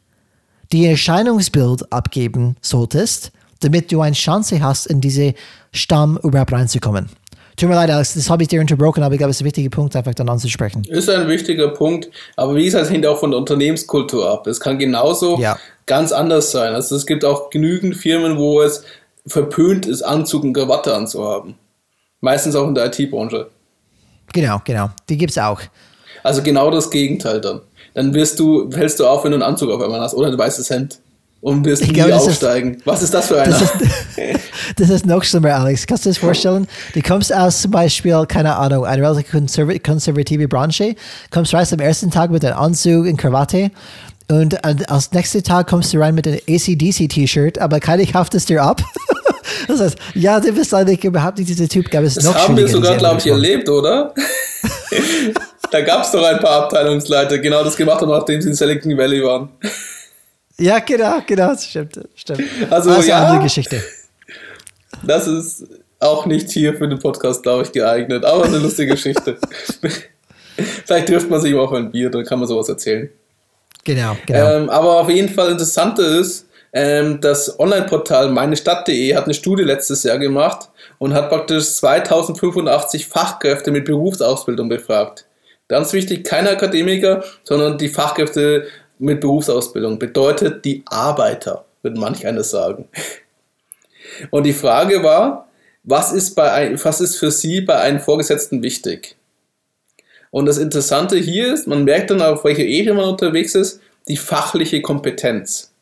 die 0.71 0.85
Erscheinungsbild 0.85 1.91
abgeben 1.91 2.55
solltest, 2.61 3.31
damit 3.59 3.91
du 3.91 4.01
eine 4.01 4.15
Chance 4.15 4.61
hast, 4.61 4.87
in 4.87 5.01
diese 5.01 5.33
Stamm 5.73 6.17
überhaupt 6.23 6.53
reinzukommen. 6.53 7.09
Tut 7.55 7.69
mir 7.69 7.75
leid, 7.75 7.89
Alex, 7.89 8.15
das 8.15 8.29
habe 8.29 8.43
ich 8.43 8.49
dir 8.49 8.61
unterbrochen, 8.61 9.03
aber 9.03 9.13
ich 9.13 9.19
glaube, 9.19 9.31
es 9.31 9.37
ist 9.37 9.41
ein 9.41 9.45
wichtiger 9.45 9.69
Punkt, 9.69 9.95
einfach 9.95 10.13
dann 10.13 10.29
anzusprechen. 10.29 10.83
Ist 10.85 11.09
ein 11.09 11.27
wichtiger 11.27 11.69
Punkt, 11.69 12.09
aber 12.35 12.55
wie 12.55 12.65
gesagt, 12.65 12.85
es 12.85 12.91
hängt 12.91 13.05
auch 13.05 13.19
von 13.19 13.31
der 13.31 13.39
Unternehmenskultur 13.39 14.29
ab. 14.29 14.47
Es 14.47 14.59
kann 14.59 14.79
genauso 14.79 15.39
ja. 15.39 15.57
ganz 15.85 16.11
anders 16.11 16.51
sein. 16.51 16.73
Also 16.73 16.95
es 16.95 17.05
gibt 17.05 17.23
auch 17.23 17.49
genügend 17.49 17.95
Firmen, 17.95 18.37
wo 18.37 18.61
es 18.61 18.83
verpönt 19.27 19.85
ist, 19.85 20.01
Anzug 20.01 20.43
und 20.43 20.53
Krawatte 20.53 20.95
anzuhaben. 20.95 21.55
Meistens 22.21 22.55
auch 22.55 22.67
in 22.67 22.75
der 22.75 22.85
IT-Branche. 22.87 23.49
Genau, 24.33 24.61
genau. 24.63 24.89
Die 25.09 25.17
gibt 25.17 25.31
es 25.31 25.37
auch. 25.37 25.61
Also 26.23 26.41
genau 26.41 26.71
das 26.71 26.89
Gegenteil 26.89 27.41
dann. 27.41 27.61
Dann 27.93 28.13
wirst 28.13 28.39
du, 28.39 28.69
hältst 28.73 28.99
du 28.99 29.05
auf, 29.05 29.23
wenn 29.23 29.31
du 29.31 29.35
einen 29.35 29.43
Anzug 29.43 29.69
auf 29.69 29.81
einmal 29.81 29.99
hast 29.99 30.15
oder 30.15 30.29
ein 30.29 30.37
weißes 30.37 30.69
Hemd 30.69 30.99
und 31.41 31.65
wirst 31.65 31.85
nie 31.85 31.93
glaube, 31.93 32.15
aufsteigen. 32.15 32.75
Ist, 32.75 32.87
Was 32.87 33.03
ist 33.03 33.13
das 33.13 33.27
für 33.27 33.41
einer? 33.41 33.51
Das 33.51 33.61
ist, 33.61 33.73
das 34.77 34.89
ist, 34.89 35.05
noch 35.05 35.23
schlimmer, 35.23 35.55
Alex. 35.55 35.87
Kannst 35.87 36.05
du 36.05 36.09
dir 36.09 36.13
das 36.13 36.19
vorstellen? 36.19 36.67
Du 36.93 37.01
kommst 37.01 37.33
aus 37.33 37.61
zum 37.61 37.71
Beispiel, 37.71 38.25
keine 38.27 38.55
Ahnung, 38.55 38.85
eine 38.85 39.01
relativ 39.01 39.83
konservative 39.83 40.47
Branche, 40.47 40.95
kommst 41.31 41.53
rein 41.53 41.65
am 41.71 41.79
ersten 41.79 42.11
Tag 42.11 42.31
mit 42.31 42.43
einem 42.45 42.57
Anzug 42.57 43.05
und 43.05 43.17
Krawatte 43.17 43.71
und 44.29 44.63
als 44.63 45.11
nächsten 45.11 45.43
Tag 45.43 45.67
kommst 45.67 45.93
du 45.93 45.99
rein 45.99 46.15
mit 46.15 46.27
einem 46.27 46.39
ACDC-T-Shirt, 46.47 47.59
aber 47.59 47.79
keiner 47.79 48.05
kauft 48.05 48.33
es 48.35 48.45
dir 48.45 48.63
ab. 48.63 48.81
Das 49.67 49.79
heißt, 49.79 49.97
ja, 50.15 50.39
du 50.39 50.51
bist 50.51 50.73
eigentlich 50.73 51.03
überhaupt 51.03 51.37
nicht 51.37 51.49
dieser 51.49 51.67
Typ. 51.67 51.89
Gab 51.91 52.03
es 52.03 52.15
das 52.15 52.23
noch 52.23 52.35
haben 52.35 52.57
wir 52.57 52.67
sogar, 52.67 52.97
glaube 52.97 53.19
ich, 53.19 53.27
erlebt, 53.27 53.69
oder? 53.69 54.13
da 55.71 55.81
gab 55.81 56.03
es 56.03 56.11
doch 56.11 56.25
ein 56.25 56.39
paar 56.39 56.63
Abteilungsleiter, 56.63 57.39
genau 57.39 57.63
das 57.63 57.75
gemacht 57.75 58.01
haben, 58.01 58.09
nachdem 58.09 58.41
sie 58.41 58.49
in 58.49 58.55
Silicon 58.55 58.97
Valley 58.97 59.23
waren. 59.23 59.49
Ja, 60.57 60.79
genau, 60.79 61.19
genau, 61.25 61.49
das 61.49 61.65
stimmt, 61.65 61.99
stimmt. 62.15 62.41
Also, 62.69 62.89
das 62.89 62.99
ist 62.99 63.07
ja, 63.07 63.17
eine 63.17 63.25
andere 63.27 63.43
Geschichte. 63.43 63.81
Das 65.05 65.27
ist 65.27 65.67
auch 65.99 66.25
nicht 66.25 66.49
hier 66.49 66.73
für 66.75 66.87
den 66.87 66.99
Podcast, 66.99 67.43
glaube 67.43 67.63
ich, 67.63 67.71
geeignet, 67.71 68.25
aber 68.25 68.45
eine 68.45 68.57
lustige 68.57 68.93
Geschichte. 68.93 69.37
Vielleicht 70.85 71.07
trifft 71.07 71.29
man 71.29 71.41
sich 71.41 71.55
auch 71.55 71.71
ein 71.71 71.91
Bier, 71.91 72.09
dann 72.09 72.25
kann 72.25 72.39
man 72.39 72.47
sowas 72.47 72.69
erzählen. 72.69 73.09
Genau, 73.83 74.15
genau. 74.25 74.57
Ähm, 74.57 74.69
aber 74.69 74.99
auf 74.99 75.09
jeden 75.09 75.29
Fall 75.29 75.51
interessante 75.51 76.01
ist, 76.03 76.47
ähm, 76.73 77.19
das 77.21 77.59
Online-Portal 77.59 78.29
meinestadt.de 78.29 79.15
hat 79.15 79.25
eine 79.25 79.33
Studie 79.33 79.63
letztes 79.63 80.03
Jahr 80.03 80.17
gemacht 80.17 80.69
und 80.97 81.13
hat 81.13 81.29
praktisch 81.29 81.65
2085 81.75 83.07
Fachkräfte 83.07 83.71
mit 83.71 83.85
Berufsausbildung 83.85 84.69
befragt. 84.69 85.25
Ganz 85.67 85.93
wichtig, 85.93 86.23
keine 86.23 86.49
Akademiker, 86.49 87.23
sondern 87.43 87.77
die 87.77 87.89
Fachkräfte 87.89 88.67
mit 88.99 89.21
Berufsausbildung. 89.21 89.99
Bedeutet 89.99 90.65
die 90.65 90.83
Arbeiter, 90.85 91.65
wird 91.81 91.97
manch 91.97 92.25
einer 92.25 92.43
sagen. 92.43 92.87
Und 94.31 94.43
die 94.43 94.53
Frage 94.53 95.03
war, 95.03 95.49
was 95.83 96.13
ist, 96.13 96.35
bei 96.35 96.81
was 96.83 97.01
ist 97.01 97.17
für 97.17 97.31
Sie 97.31 97.61
bei 97.61 97.77
einem 97.77 97.99
Vorgesetzten 97.99 98.63
wichtig? 98.63 99.17
Und 100.31 100.45
das 100.45 100.57
Interessante 100.57 101.17
hier 101.17 101.53
ist, 101.53 101.67
man 101.67 101.83
merkt 101.83 102.09
dann, 102.09 102.21
auf 102.21 102.43
welcher 102.43 102.63
Ebene 102.63 102.95
man 102.95 103.09
unterwegs 103.09 103.53
ist, 103.53 103.81
die 104.07 104.17
fachliche 104.17 104.81
Kompetenz. 104.81 105.73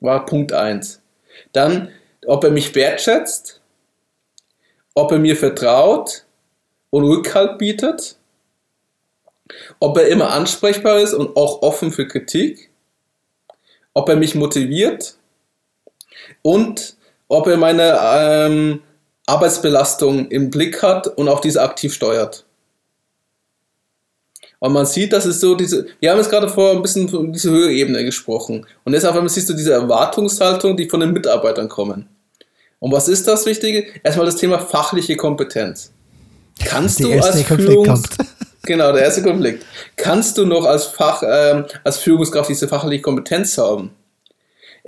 War 0.00 0.24
Punkt 0.24 0.52
1. 0.52 1.00
Dann, 1.52 1.90
ob 2.26 2.44
er 2.44 2.50
mich 2.50 2.74
wertschätzt, 2.74 3.60
ob 4.94 5.12
er 5.12 5.18
mir 5.18 5.36
vertraut 5.36 6.24
und 6.90 7.04
Rückhalt 7.04 7.58
bietet, 7.58 8.16
ob 9.78 9.96
er 9.96 10.08
immer 10.08 10.30
ansprechbar 10.30 10.98
ist 11.00 11.14
und 11.14 11.36
auch 11.36 11.62
offen 11.62 11.92
für 11.92 12.06
Kritik, 12.06 12.70
ob 13.94 14.08
er 14.08 14.16
mich 14.16 14.34
motiviert 14.34 15.16
und 16.42 16.96
ob 17.28 17.46
er 17.46 17.56
meine 17.56 17.98
ähm, 18.02 18.80
Arbeitsbelastung 19.26 20.28
im 20.28 20.50
Blick 20.50 20.82
hat 20.82 21.06
und 21.06 21.28
auch 21.28 21.40
diese 21.40 21.62
aktiv 21.62 21.92
steuert. 21.92 22.44
Und 24.60 24.72
man 24.72 24.86
sieht, 24.86 25.12
dass 25.12 25.24
es 25.24 25.40
so 25.40 25.54
diese, 25.54 25.86
wir 26.00 26.10
haben 26.10 26.18
jetzt 26.18 26.30
gerade 26.30 26.48
vor 26.48 26.72
ein 26.72 26.82
bisschen 26.82 27.08
von 27.08 27.32
dieser 27.32 27.50
höhere 27.50 27.70
Ebene 27.70 28.04
gesprochen. 28.04 28.66
Und 28.84 28.92
jetzt 28.92 29.04
auf 29.04 29.14
einmal 29.14 29.28
siehst 29.28 29.48
du 29.48 29.54
diese 29.54 29.72
Erwartungshaltung, 29.72 30.76
die 30.76 30.88
von 30.88 31.00
den 31.00 31.12
Mitarbeitern 31.12 31.68
kommen. 31.68 32.08
Und 32.80 32.92
was 32.92 33.08
ist 33.08 33.28
das 33.28 33.46
Wichtige? 33.46 33.86
Erstmal 34.02 34.26
das 34.26 34.36
Thema 34.36 34.58
fachliche 34.58 35.16
Kompetenz. 35.16 35.92
Kannst 36.64 36.98
die 36.98 37.04
du 37.04 37.22
als 37.22 37.40
Führungs 37.42 38.02
genau 38.62 38.92
der 38.92 39.04
erste 39.04 39.22
Konflikt. 39.22 39.64
Kannst 39.96 40.38
du 40.38 40.46
noch 40.46 40.64
als 40.64 40.86
Fach 40.86 41.22
ähm, 41.24 41.64
als 41.84 41.98
Führungskraft 41.98 42.50
diese 42.50 42.66
fachliche 42.66 43.02
Kompetenz 43.02 43.56
haben? 43.58 43.90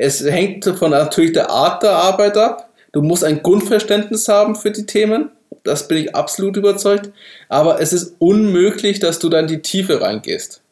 Es 0.03 0.25
hängt 0.25 0.65
von 0.65 0.93
natürlich 0.93 1.35
der 1.35 1.51
Art 1.51 1.83
der 1.83 1.93
Arbeit 1.93 2.35
ab. 2.39 2.71
Du 2.93 3.03
musst 3.03 3.23
ein 3.23 3.43
Grundverständnis 3.43 4.29
haben 4.29 4.57
für 4.57 4.71
die 4.71 4.87
Themen. 4.87 5.29
Das 5.63 5.89
bin 5.89 5.99
ich 5.99 6.15
absolut 6.15 6.57
überzeugt. 6.57 7.11
Aber 7.51 7.83
es 7.83 7.93
ist 7.93 8.15
unmöglich, 8.19 8.99
dass 8.99 9.19
du 9.19 9.29
dann 9.29 9.47
die 9.47 9.61
Tiefe 9.61 10.01
reingehst. 10.01 10.63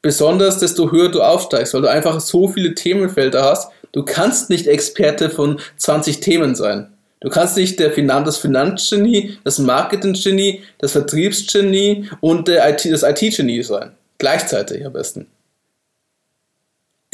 Besonders 0.00 0.60
desto 0.60 0.92
höher 0.92 1.10
du 1.10 1.20
aufsteigst, 1.20 1.74
weil 1.74 1.82
du 1.82 1.90
einfach 1.90 2.20
so 2.20 2.48
viele 2.48 2.74
Themenfelder 2.74 3.44
hast. 3.44 3.70
Du 3.92 4.02
kannst 4.02 4.48
nicht 4.48 4.66
Experte 4.66 5.28
von 5.28 5.60
20 5.76 6.20
Themen 6.20 6.54
sein. 6.54 6.90
Du 7.20 7.28
kannst 7.28 7.58
nicht 7.58 7.78
der 7.80 7.92
Finan 7.92 8.24
das 8.24 8.38
Finanzgenie, 8.38 9.36
das 9.44 9.58
Marketinggenie, 9.58 10.62
das 10.78 10.92
Vertriebsgenie 10.92 12.08
und 12.22 12.48
der 12.48 12.66
IT, 12.66 12.90
das 12.90 13.02
IT-Genie 13.02 13.62
sein. 13.62 13.92
Gleichzeitig 14.16 14.86
am 14.86 14.94
besten. 14.94 15.26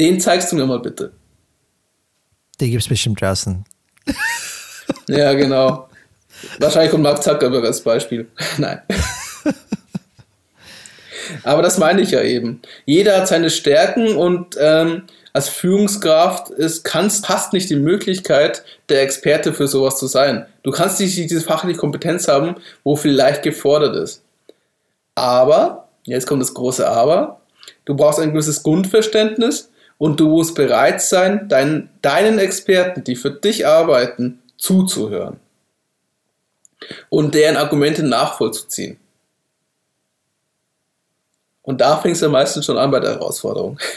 Den 0.01 0.19
zeigst 0.19 0.51
du 0.51 0.57
mir 0.57 0.65
mal 0.65 0.81
bitte. 0.81 1.13
Den 2.59 2.71
gibt 2.71 2.83
es 2.83 2.89
bestimmt 2.89 3.21
draußen. 3.21 3.65
ja, 5.09 5.35
genau. 5.35 5.91
Wahrscheinlich 6.59 6.91
kommt 6.91 7.03
Mark 7.03 7.23
Zuckerberg 7.23 7.67
als 7.67 7.83
Beispiel. 7.83 8.27
Nein. 8.57 8.81
Aber 11.45 11.61
das 11.61 11.77
meine 11.77 12.01
ich 12.01 12.13
ja 12.13 12.23
eben. 12.23 12.63
Jeder 12.87 13.19
hat 13.19 13.29
seine 13.29 13.51
Stärken 13.51 14.17
und 14.17 14.57
ähm, 14.59 15.03
als 15.35 15.51
Führungskraft 15.51 16.49
ist, 16.49 16.83
kannst, 16.83 17.29
hast 17.29 17.53
nicht 17.53 17.69
die 17.69 17.77
Möglichkeit, 17.77 18.65
der 18.89 19.03
Experte 19.03 19.53
für 19.53 19.69
sowas 19.69 19.99
zu 19.99 20.07
sein. 20.07 20.47
Du 20.63 20.71
kannst 20.71 20.99
nicht 20.99 21.15
diese 21.19 21.43
fachliche 21.43 21.79
Kompetenz 21.79 22.27
haben, 22.27 22.57
wo 22.85 22.97
vielleicht 22.97 23.43
gefordert 23.43 23.97
ist. 23.97 24.23
Aber, 25.15 25.89
jetzt 26.05 26.27
kommt 26.27 26.41
das 26.41 26.55
große 26.55 26.89
Aber, 26.89 27.43
du 27.85 27.95
brauchst 27.95 28.19
ein 28.19 28.33
gewisses 28.33 28.63
Grundverständnis 28.63 29.71
und 30.01 30.19
du 30.19 30.29
musst 30.29 30.55
bereit 30.55 31.03
sein, 31.03 31.47
deinen, 31.51 31.91
deinen 32.01 32.39
Experten, 32.39 33.05
die 33.05 33.17
für 33.17 33.31
dich 33.31 33.67
arbeiten, 33.67 34.39
zuzuhören 34.57 35.39
und 37.11 37.35
deren 37.35 37.59
Argumente 37.59 38.03
nachvollzuziehen. 38.03 38.97
Und 41.61 41.83
da 41.83 41.99
fängt 41.99 42.15
es 42.15 42.23
ja 42.23 42.31
meistens 42.31 42.65
schon 42.65 42.79
an 42.79 42.91
bei 42.91 42.99
der 43.01 43.13
Herausforderung. 43.13 43.79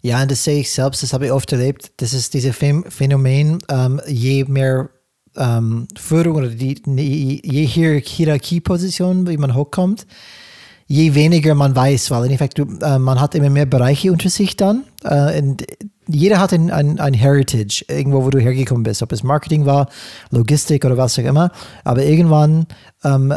Ja, 0.00 0.26
das 0.26 0.44
sehe 0.44 0.60
ich 0.60 0.70
selbst, 0.70 1.02
das 1.02 1.14
habe 1.14 1.24
ich 1.24 1.32
oft 1.32 1.50
erlebt. 1.50 1.92
Das 1.96 2.12
ist 2.12 2.34
dieses 2.34 2.54
Phänomen, 2.54 3.62
ähm, 3.70 4.02
je 4.06 4.44
mehr 4.44 4.90
ähm, 5.34 5.88
Führung 5.98 6.36
oder 6.36 6.48
die, 6.48 7.40
je 7.42 7.64
Hierarchieposition, 7.64 9.26
wie 9.26 9.38
man 9.38 9.54
hochkommt, 9.54 10.06
je 10.86 11.14
weniger 11.14 11.54
man 11.54 11.74
weiß, 11.74 12.10
weil 12.10 12.26
in 12.26 12.32
Effekt 12.32 12.58
äh, 12.58 12.98
man 12.98 13.20
hat 13.20 13.34
immer 13.34 13.50
mehr 13.50 13.66
Bereiche 13.66 14.12
unter 14.12 14.28
sich 14.28 14.56
dann. 14.56 14.84
Äh, 15.02 15.42
jeder 16.06 16.38
hat 16.38 16.52
ein, 16.52 16.70
ein, 16.70 17.00
ein, 17.00 17.14
Heritage, 17.14 17.84
irgendwo, 17.88 18.24
wo 18.24 18.30
du 18.30 18.38
hergekommen 18.38 18.82
bist, 18.82 19.02
ob 19.02 19.12
es 19.12 19.22
Marketing 19.22 19.64
war, 19.64 19.88
Logistik 20.30 20.84
oder 20.84 20.98
was 20.98 21.18
auch 21.18 21.24
immer. 21.24 21.50
Aber 21.82 22.04
irgendwann 22.04 22.66
ähm, 23.04 23.32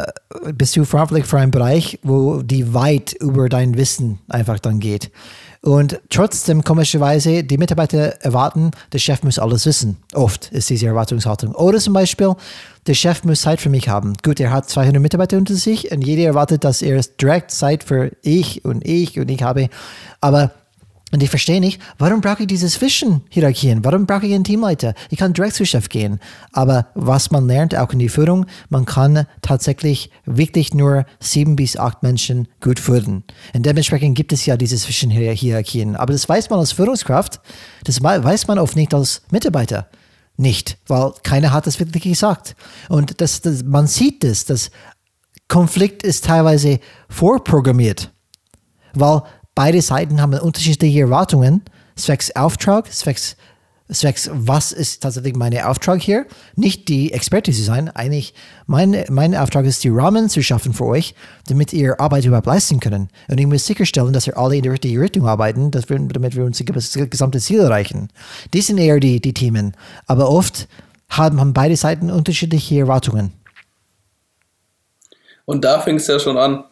bist 0.54 0.76
du 0.76 0.84
verantwortlich 0.84 1.26
für 1.26 1.38
einen 1.38 1.50
Bereich, 1.50 1.98
wo 2.02 2.42
die 2.42 2.74
weit 2.74 3.14
über 3.14 3.48
dein 3.48 3.76
Wissen 3.76 4.18
einfach 4.28 4.58
dann 4.58 4.80
geht. 4.80 5.10
Und 5.60 6.00
trotzdem, 6.08 6.62
komischerweise, 6.62 7.42
die 7.42 7.58
Mitarbeiter 7.58 8.14
erwarten, 8.20 8.70
der 8.92 8.98
Chef 8.98 9.22
muss 9.22 9.38
alles 9.38 9.66
wissen. 9.66 9.96
Oft 10.14 10.52
ist 10.52 10.70
diese 10.70 10.86
Erwartungshaltung. 10.86 11.54
Oder 11.54 11.78
zum 11.78 11.94
Beispiel, 11.94 12.34
der 12.86 12.94
Chef 12.94 13.24
muss 13.24 13.42
Zeit 13.42 13.60
für 13.60 13.68
mich 13.68 13.88
haben. 13.88 14.14
Gut, 14.22 14.38
er 14.40 14.50
hat 14.50 14.68
200 14.68 15.02
Mitarbeiter 15.02 15.36
unter 15.36 15.54
sich 15.54 15.90
und 15.90 16.02
jeder 16.02 16.24
erwartet, 16.24 16.64
dass 16.64 16.80
er 16.80 17.00
direkt 17.20 17.50
Zeit 17.50 17.82
für 17.82 18.12
ich 18.22 18.64
und 18.64 18.86
ich 18.86 19.18
und 19.18 19.30
ich 19.30 19.42
habe. 19.42 19.68
Aber 20.20 20.52
und 21.10 21.22
ich 21.22 21.30
verstehe 21.30 21.60
nicht, 21.60 21.80
warum 21.96 22.20
brauche 22.20 22.42
ich 22.42 22.46
diese 22.46 22.66
Zwischenhierarchien? 22.66 23.84
Warum 23.84 24.04
brauche 24.04 24.26
ich 24.26 24.34
einen 24.34 24.44
Teamleiter? 24.44 24.94
Ich 25.08 25.18
kann 25.18 25.32
direkt 25.32 25.54
zu 25.54 25.64
Chef 25.64 25.88
gehen. 25.88 26.20
Aber 26.52 26.88
was 26.94 27.30
man 27.30 27.46
lernt, 27.46 27.74
auch 27.74 27.92
in 27.92 27.98
die 27.98 28.10
Führung, 28.10 28.44
man 28.68 28.84
kann 28.84 29.26
tatsächlich 29.40 30.10
wirklich 30.26 30.74
nur 30.74 31.06
sieben 31.18 31.56
bis 31.56 31.78
acht 31.78 32.02
Menschen 32.02 32.46
gut 32.60 32.78
führen. 32.78 33.24
Und 33.54 33.64
dementsprechend 33.64 34.16
gibt 34.16 34.32
es 34.32 34.44
ja 34.44 34.58
diese 34.58 34.76
Zwischenhierarchien. 34.76 35.96
Aber 35.96 36.12
das 36.12 36.28
weiß 36.28 36.50
man 36.50 36.58
als 36.58 36.72
Führungskraft, 36.72 37.40
das 37.84 38.02
weiß 38.02 38.46
man 38.46 38.58
oft 38.58 38.76
nicht 38.76 38.92
als 38.92 39.22
Mitarbeiter 39.30 39.88
nicht, 40.38 40.78
weil 40.86 41.12
keiner 41.24 41.52
hat 41.52 41.66
das 41.66 41.80
wirklich 41.80 42.04
gesagt. 42.04 42.54
Und 42.88 43.20
das, 43.20 43.40
das, 43.40 43.64
man 43.64 43.86
sieht 43.86 44.22
das, 44.22 44.44
das 44.44 44.70
Konflikt 45.48 46.02
ist 46.02 46.24
teilweise 46.24 46.78
vorprogrammiert, 47.08 48.12
weil 48.94 49.22
beide 49.58 49.82
Seiten 49.82 50.22
haben 50.22 50.34
unterschiedliche 50.34 51.00
Erwartungen, 51.00 51.62
zwecks 51.96 52.30
Auftrag, 52.36 52.92
zwecks, 52.92 53.34
zwecks 53.90 54.30
was 54.32 54.70
ist 54.70 55.02
tatsächlich 55.02 55.34
mein 55.34 55.60
Auftrag 55.60 56.00
hier, 56.00 56.26
nicht 56.54 56.86
die 56.86 57.12
Experte 57.12 57.50
zu 57.50 57.64
sein, 57.64 57.88
eigentlich 57.88 58.34
mein, 58.68 59.04
mein 59.10 59.34
Auftrag 59.34 59.64
ist, 59.64 59.82
die 59.82 59.88
Rahmen 59.88 60.28
zu 60.28 60.44
schaffen 60.44 60.74
für 60.74 60.84
euch, 60.84 61.16
damit 61.48 61.72
ihr 61.72 61.98
Arbeit 61.98 62.24
überhaupt 62.24 62.46
leisten 62.46 62.78
können. 62.78 63.08
Und 63.26 63.40
ich 63.40 63.48
muss 63.48 63.66
sicherstellen, 63.66 64.12
dass 64.12 64.28
wir 64.28 64.38
alle 64.38 64.54
in 64.54 64.62
die 64.62 64.68
richtige 64.68 65.00
Richtung 65.00 65.26
arbeiten, 65.26 65.72
dass 65.72 65.88
wir, 65.88 65.98
damit 65.98 66.36
wir 66.36 66.44
unser 66.44 66.64
gesamtes 66.64 67.46
Ziel 67.46 67.58
erreichen. 67.58 68.10
Die 68.54 68.60
sind 68.60 68.78
eher 68.78 69.00
die, 69.00 69.20
die 69.20 69.34
Themen. 69.34 69.76
Aber 70.06 70.30
oft 70.30 70.68
haben, 71.08 71.40
haben 71.40 71.52
beide 71.52 71.74
Seiten 71.74 72.12
unterschiedliche 72.12 72.78
Erwartungen. 72.78 73.32
Und 75.46 75.64
da 75.64 75.80
fängt 75.80 76.00
es 76.00 76.06
ja 76.06 76.20
schon 76.20 76.38
an. 76.38 76.62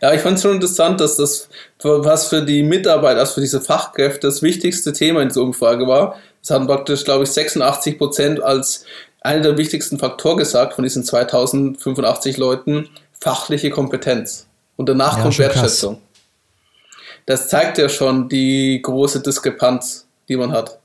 Ja, 0.00 0.12
ich 0.12 0.20
fand 0.20 0.36
es 0.36 0.42
schon 0.42 0.54
interessant, 0.54 1.00
dass 1.00 1.16
das, 1.16 1.48
was 1.82 2.28
für 2.28 2.42
die 2.42 2.62
Mitarbeiter, 2.62 3.20
also 3.20 3.34
für 3.34 3.40
diese 3.40 3.60
Fachkräfte, 3.60 4.26
das 4.26 4.42
wichtigste 4.42 4.92
Thema 4.92 5.22
in 5.22 5.28
dieser 5.28 5.42
Umfrage 5.42 5.86
war. 5.86 6.16
Das 6.42 6.50
hatten 6.50 6.66
praktisch, 6.66 7.04
glaube 7.04 7.24
ich, 7.24 7.30
86 7.30 7.98
Prozent 7.98 8.42
als 8.42 8.84
einer 9.20 9.42
der 9.42 9.58
wichtigsten 9.58 9.98
Faktoren 9.98 10.36
gesagt 10.36 10.74
von 10.74 10.84
diesen 10.84 11.04
2085 11.04 12.36
Leuten, 12.36 12.88
fachliche 13.18 13.70
Kompetenz. 13.70 14.46
Und 14.76 14.88
danach 14.88 15.16
ja, 15.16 15.22
kommt 15.22 15.38
Wertschätzung. 15.38 15.94
Krass. 15.94 16.02
Das 17.26 17.48
zeigt 17.48 17.78
ja 17.78 17.88
schon 17.88 18.28
die 18.28 18.80
große 18.82 19.20
Diskrepanz, 19.20 20.06
die 20.28 20.36
man 20.36 20.52
hat. 20.52 20.78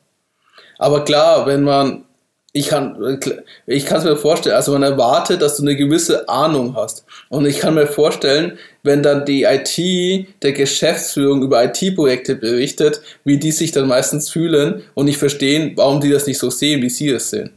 Aber 0.79 1.03
klar, 1.03 1.45
wenn 1.45 1.63
man 1.63 2.05
ich 2.53 2.67
kann 2.67 3.19
ich 3.65 3.85
kann 3.85 3.99
es 3.99 4.03
mir 4.03 4.17
vorstellen, 4.17 4.55
also 4.55 4.73
man 4.73 4.83
erwartet, 4.83 5.41
dass 5.41 5.55
du 5.55 5.63
eine 5.63 5.75
gewisse 5.75 6.27
Ahnung 6.27 6.75
hast. 6.75 7.05
Und 7.29 7.45
ich 7.45 7.59
kann 7.59 7.75
mir 7.75 7.87
vorstellen, 7.87 8.57
wenn 8.83 9.01
dann 9.01 9.25
die 9.25 9.43
IT 9.43 10.27
der 10.43 10.51
Geschäftsführung 10.51 11.43
über 11.43 11.63
IT-Projekte 11.63 12.35
berichtet, 12.35 13.01
wie 13.23 13.37
die 13.37 13.51
sich 13.51 13.71
dann 13.71 13.87
meistens 13.87 14.29
fühlen 14.29 14.83
und 14.95 15.05
nicht 15.05 15.17
verstehen, 15.17 15.73
warum 15.75 16.01
die 16.01 16.09
das 16.09 16.27
nicht 16.27 16.39
so 16.39 16.49
sehen, 16.49 16.81
wie 16.81 16.89
sie 16.89 17.09
es 17.09 17.29
sehen. 17.29 17.51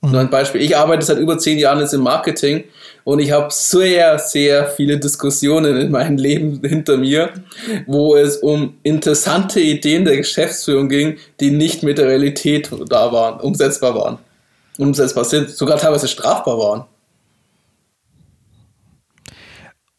Mhm. 0.00 0.10
Nur 0.12 0.20
ein 0.20 0.30
Beispiel. 0.30 0.60
Ich 0.60 0.76
arbeite 0.76 1.04
seit 1.04 1.18
über 1.18 1.38
zehn 1.38 1.58
Jahren 1.58 1.80
jetzt 1.80 1.94
im 1.94 2.02
Marketing 2.02 2.64
und 3.04 3.18
ich 3.18 3.30
habe 3.30 3.48
sehr, 3.50 4.18
sehr 4.18 4.66
viele 4.66 4.98
Diskussionen 4.98 5.76
in 5.76 5.90
meinem 5.90 6.16
Leben 6.16 6.60
hinter 6.66 6.96
mir, 6.96 7.34
wo 7.86 8.16
es 8.16 8.38
um 8.38 8.78
interessante 8.82 9.60
Ideen 9.60 10.06
der 10.06 10.16
Geschäftsführung 10.16 10.88
ging, 10.88 11.18
die 11.38 11.50
nicht 11.50 11.82
mit 11.82 11.98
der 11.98 12.08
Realität 12.08 12.70
da 12.88 13.12
waren, 13.12 13.40
umsetzbar 13.40 13.94
waren. 13.94 14.18
Umsetzbar 14.78 15.26
sind, 15.26 15.50
sogar 15.50 15.78
teilweise 15.78 16.08
strafbar 16.08 16.58
waren. 16.58 16.84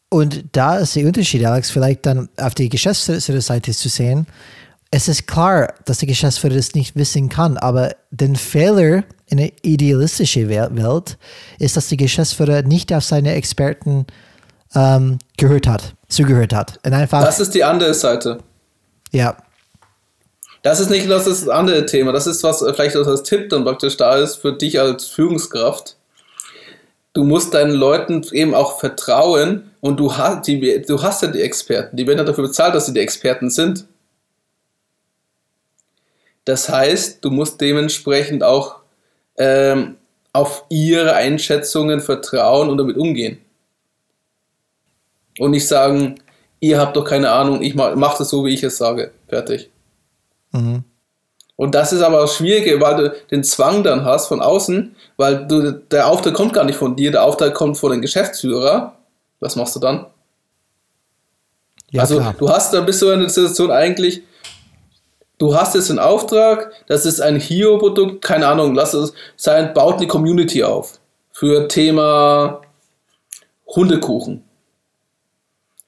Und 0.08 0.44
da 0.52 0.78
ist 0.78 0.96
der 0.96 1.06
Unterschied, 1.06 1.44
Alex, 1.44 1.70
vielleicht 1.70 2.06
dann 2.06 2.28
auf 2.36 2.54
die 2.54 2.68
Geschäftsführerseite 2.68 3.72
zu 3.72 3.88
sehen. 3.88 4.26
Es 4.90 5.08
ist 5.08 5.26
klar, 5.26 5.74
dass 5.84 5.98
der 5.98 6.08
Geschäftsführer 6.08 6.54
das 6.54 6.74
nicht 6.74 6.96
wissen 6.96 7.28
kann, 7.28 7.56
aber 7.56 7.94
den 8.10 8.36
Fehler 8.36 9.04
in 9.28 9.38
der 9.38 9.50
idealistischen 9.62 10.48
Welt 10.48 11.18
ist, 11.58 11.76
dass 11.76 11.88
der 11.88 11.98
Geschäftsführer 11.98 12.62
nicht 12.62 12.92
auf 12.92 13.04
seine 13.04 13.34
Experten 13.34 14.06
ähm, 14.74 15.18
gehört 15.36 15.66
hat, 15.66 15.94
zugehört 16.08 16.54
hat. 16.54 16.78
Und 16.84 16.92
einfach, 16.92 17.24
das 17.24 17.40
ist 17.40 17.54
die 17.54 17.64
andere 17.64 17.94
Seite. 17.94 18.38
Ja. 19.12 19.36
Das 20.62 20.80
ist 20.80 20.90
nicht 20.90 21.08
das, 21.08 21.26
ist 21.26 21.42
das 21.42 21.48
andere 21.48 21.86
Thema. 21.86 22.12
Das 22.12 22.26
ist 22.26 22.42
was 22.42 22.64
vielleicht 22.74 22.96
als 22.96 23.22
Tipp 23.22 23.50
dann 23.50 23.64
praktisch 23.64 23.96
da 23.96 24.16
ist 24.16 24.36
für 24.36 24.52
dich 24.52 24.80
als 24.80 25.06
Führungskraft 25.06 25.96
du 27.16 27.24
musst 27.24 27.54
deinen 27.54 27.72
Leuten 27.72 28.22
eben 28.32 28.54
auch 28.54 28.78
vertrauen 28.78 29.70
und 29.80 29.98
du 29.98 30.16
hast, 30.16 30.46
die, 30.46 30.82
du 30.82 31.02
hast 31.02 31.22
ja 31.22 31.28
die 31.28 31.40
Experten. 31.40 31.96
Die 31.96 32.06
werden 32.06 32.18
ja 32.18 32.24
dafür 32.24 32.44
bezahlt, 32.44 32.74
dass 32.74 32.86
sie 32.86 32.92
die 32.92 33.00
Experten 33.00 33.48
sind. 33.48 33.86
Das 36.44 36.68
heißt, 36.68 37.24
du 37.24 37.30
musst 37.30 37.60
dementsprechend 37.60 38.44
auch 38.44 38.80
ähm, 39.38 39.96
auf 40.32 40.64
ihre 40.68 41.14
Einschätzungen 41.14 42.00
vertrauen 42.00 42.68
und 42.68 42.78
damit 42.78 42.96
umgehen. 42.96 43.38
Und 45.38 45.50
nicht 45.50 45.68
sagen, 45.68 46.20
ihr 46.60 46.78
habt 46.78 46.96
doch 46.96 47.04
keine 47.04 47.30
Ahnung, 47.30 47.62
ich 47.62 47.74
mach, 47.74 47.94
mach 47.94 48.16
das 48.18 48.30
so, 48.30 48.44
wie 48.44 48.54
ich 48.54 48.62
es 48.62 48.76
sage. 48.76 49.12
Fertig. 49.28 49.70
Mhm. 50.52 50.84
Und 51.56 51.74
das 51.74 51.92
ist 51.92 52.02
aber 52.02 52.20
das 52.20 52.36
Schwierige, 52.36 52.80
weil 52.80 52.96
du 52.96 53.16
den 53.30 53.42
Zwang 53.42 53.82
dann 53.82 54.04
hast 54.04 54.28
von 54.28 54.42
außen, 54.42 54.94
weil 55.16 55.46
du, 55.46 55.72
der 55.72 56.06
Auftrag 56.06 56.34
kommt 56.34 56.52
gar 56.52 56.64
nicht 56.64 56.76
von 56.76 56.96
dir, 56.96 57.10
der 57.10 57.24
Auftrag 57.24 57.54
kommt 57.54 57.78
von 57.78 57.92
dem 57.92 58.02
Geschäftsführer. 58.02 58.96
Was 59.40 59.56
machst 59.56 59.74
du 59.74 59.80
dann? 59.80 60.06
Ja, 61.90 62.02
also 62.02 62.18
klar. 62.18 62.34
du 62.38 62.48
hast, 62.48 62.74
dann 62.74 62.84
bist 62.84 63.00
du 63.00 63.08
in 63.10 63.20
der 63.20 63.30
Situation 63.30 63.70
eigentlich, 63.70 64.22
du 65.38 65.54
hast 65.54 65.74
jetzt 65.74 65.90
einen 65.90 65.98
Auftrag, 65.98 66.72
das 66.86 67.06
ist 67.06 67.20
ein 67.20 67.36
Hio-Produkt, 67.36 68.22
keine 68.22 68.48
Ahnung, 68.48 68.74
lass 68.74 68.94
es 68.94 69.12
sein, 69.36 69.74
baut 69.74 69.96
eine 69.96 70.06
Community 70.06 70.62
auf 70.62 71.00
für 71.32 71.68
Thema 71.68 72.62
Hundekuchen. 73.66 74.42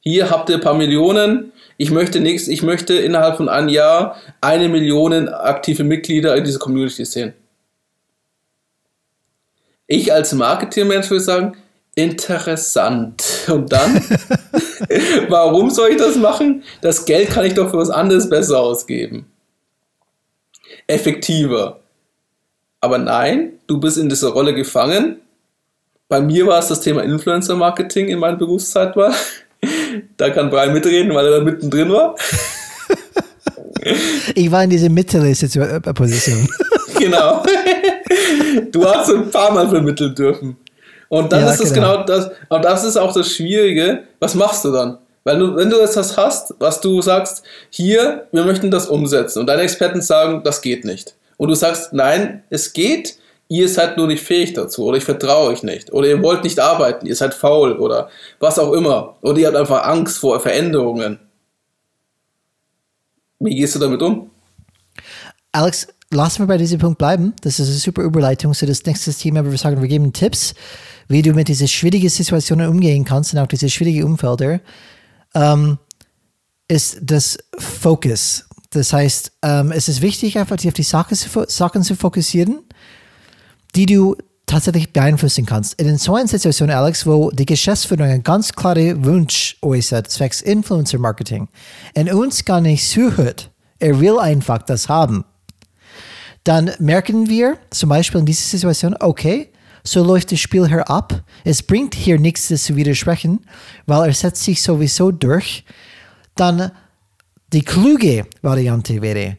Hier 0.01 0.31
habt 0.31 0.51
ihr 0.51 0.57
ein 0.57 0.63
paar 0.63 0.75
Millionen, 0.75 1.53
ich 1.77 1.91
möchte 1.91 2.21
nichts, 2.21 2.49
ich 2.49 2.63
möchte 2.63 2.95
innerhalb 2.95 3.37
von 3.37 3.49
einem 3.49 3.69
Jahr 3.69 4.17
eine 4.41 4.69
Million 4.69 5.29
aktive 5.29 5.85
Mitglieder 5.85 6.37
in 6.37 6.45
dieser 6.45 6.59
Community 6.59 7.05
sehen. 7.05 7.35
Ich 9.87 10.13
als 10.13 10.35
Marketingmensch 10.35 11.09
würde 11.11 11.25
sagen, 11.25 11.57
interessant. 11.95 13.47
Und 13.49 13.73
dann, 13.73 13.95
warum 15.29 15.71
soll 15.71 15.91
ich 15.91 15.97
das 15.97 16.17
machen? 16.17 16.63
Das 16.83 17.05
Geld 17.07 17.31
kann 17.31 17.47
ich 17.47 17.55
doch 17.55 17.71
für 17.71 17.79
was 17.79 17.91
anderes 17.91 18.29
besser 18.29 18.61
ausgeben. 18.61 19.27
Effektiver. 20.89 21.81
Aber 22.81 22.99
nein, 22.99 23.53
du 23.67 23.79
bist 23.79 23.99
in 23.99 24.09
dieser 24.09 24.31
Rolle 24.31 24.55
gefangen. 24.55 25.21
Bei 26.09 26.21
mir 26.21 26.47
war 26.47 26.59
es 26.59 26.69
das 26.69 26.81
Thema 26.81 27.03
Influencer 27.03 27.55
Marketing 27.55 28.09
in 28.09 28.19
meiner 28.19 28.37
Berufszeit 28.37 28.97
war. 28.97 29.15
Da 30.17 30.31
kann 30.31 30.51
Brian 30.51 30.73
mitreden, 30.73 31.15
weil 31.15 31.27
er 31.27 31.39
da 31.39 31.41
mittendrin 31.45 31.93
war. 31.93 32.17
Ich 34.35 34.51
war 34.51 34.65
in 34.65 34.71
dieser 34.71 34.91
Mittelposition. 34.91 36.49
genau. 36.99 37.43
Du 38.71 38.85
hast 38.85 39.11
ein 39.11 39.31
paar 39.31 39.53
Mal 39.53 39.69
vermitteln 39.69 40.15
dürfen. 40.15 40.57
Und 41.09 41.33
dann 41.33 41.41
ja, 41.41 41.53
ist 41.53 41.61
es 41.61 41.73
genau. 41.73 41.93
genau 41.93 42.05
das, 42.05 42.31
und 42.49 42.65
das 42.65 42.85
ist 42.85 42.97
auch 42.97 43.15
das 43.15 43.33
Schwierige. 43.33 44.05
Was 44.21 44.35
machst 44.35 44.65
du 44.65 44.73
dann? 44.73 44.99
Weil 45.29 45.41
du, 45.41 45.57
wenn 45.57 45.69
du 45.69 45.79
etwas 45.79 46.17
hast, 46.17 46.55
was 46.59 46.81
du 46.81 47.03
sagst, 47.03 47.43
hier, 47.69 48.29
wir 48.33 48.45
möchten 48.47 48.71
das 48.71 48.87
umsetzen 48.87 49.41
und 49.41 49.47
deine 49.47 49.61
Experten 49.61 50.01
sagen, 50.01 50.41
das 50.43 50.63
geht 50.63 50.87
nicht. 50.87 51.17
Und 51.37 51.51
du 51.51 51.55
sagst, 51.55 51.93
nein, 51.93 52.45
es 52.49 52.73
geht, 52.73 53.19
ihr 53.49 53.69
seid 53.69 53.99
nur 53.99 54.07
nicht 54.07 54.25
fähig 54.25 54.55
dazu 54.55 54.87
oder 54.87 54.97
ich 54.97 55.05
vertraue 55.05 55.51
euch 55.51 55.63
nicht 55.63 55.93
oder 55.93 56.09
ihr 56.09 56.23
wollt 56.23 56.45
nicht 56.45 56.59
arbeiten, 56.59 57.05
ihr 57.05 57.15
seid 57.15 57.35
faul 57.35 57.77
oder 57.77 58.09
was 58.41 58.59
auch 58.59 58.73
immer 58.73 59.17
oder 59.21 59.37
ihr 59.37 59.49
habt 59.49 59.59
einfach 59.59 59.85
Angst 59.85 60.17
vor 60.17 60.41
Veränderungen. 60.41 61.19
Wie 63.39 63.55
gehst 63.55 63.75
du 63.75 63.81
damit 63.81 64.01
um? 64.01 64.31
Alex, 65.53 65.89
lassen 66.11 66.39
wir 66.39 66.47
bei 66.47 66.57
diesem 66.57 66.79
Punkt 66.79 66.97
bleiben. 66.97 67.35
Das 67.43 67.59
ist 67.59 67.69
eine 67.69 67.77
super 67.77 68.01
Überleitung 68.01 68.55
zu 68.55 68.65
das 68.65 68.83
nächste 68.87 69.13
Thema, 69.13 69.45
wo 69.45 69.51
wir 69.51 69.59
sagen, 69.59 69.83
wir 69.83 69.89
geben 69.89 70.11
Tipps, 70.15 70.55
wie 71.07 71.21
du 71.21 71.35
mit 71.35 71.49
diesen 71.49 71.69
schwierigen 71.69 72.09
Situationen 72.09 72.67
umgehen 72.67 73.05
kannst 73.05 73.35
und 73.35 73.41
auch 73.41 73.47
diese 73.47 73.69
schwierigen 73.69 74.05
Umfelder. 74.05 74.61
Ähm, 75.35 75.79
ist 76.69 76.99
das 77.03 77.39
Fokus. 77.59 78.45
Das 78.71 78.93
heißt, 78.93 79.33
ähm, 79.43 79.73
es 79.73 79.89
ist 79.89 80.03
wichtig, 80.03 80.39
einfach 80.39 80.57
auf 80.65 80.75
die 80.75 80.83
Sache, 80.83 81.15
Sachen 81.15 81.83
zu 81.83 81.97
fokussieren 81.97 82.61
die 83.75 83.87
du 83.87 84.17
tatsächlich 84.47 84.93
beeinflussen 84.93 85.45
kannst. 85.45 85.81
In 85.81 85.99
so 85.99 86.15
einer 86.15 86.27
Situation, 86.27 86.71
Alex, 86.71 87.07
wo 87.07 87.31
die 87.31 87.45
Geschäftsführung 87.45 88.07
einen 88.07 88.23
ganz 88.23 88.53
klaren 88.53 89.05
Wunsch 89.05 89.57
äußert, 89.63 90.11
zwecks 90.11 90.41
Influencer 90.41 90.99
Marketing, 90.99 91.49
und 91.95 92.13
uns 92.13 92.45
gar 92.45 92.61
nicht 92.61 92.89
zuhört, 92.89 93.51
er 93.79 94.01
will 94.01 94.19
einfach 94.19 94.63
das 94.63 94.89
haben, 94.89 95.25
dann 96.45 96.71
merken 96.79 97.29
wir 97.29 97.59
zum 97.71 97.91
Beispiel 97.91 98.21
in 98.21 98.27
dieser 98.27 98.49
Situation, 98.49 98.97
okay, 98.99 99.53
so 99.89 100.05
läuft 100.05 100.33
das 100.33 100.41
Spiel 100.41 100.69
hier 100.69 100.89
ab. 100.89 101.25
Es 101.45 101.63
bringt 101.63 101.95
hier 101.95 102.19
nichts, 102.19 102.49
das 102.49 102.65
zu 102.65 102.77
widersprechen, 102.77 103.41
weil 103.87 104.09
er 104.09 104.15
setzt 104.15 104.45
sich 104.45 104.63
sowieso 104.63 105.11
durch. 105.11 105.65
Dann 106.35 106.71
die 107.53 107.63
kluge 107.63 108.27
Variante 108.43 109.01
wäre, 109.01 109.39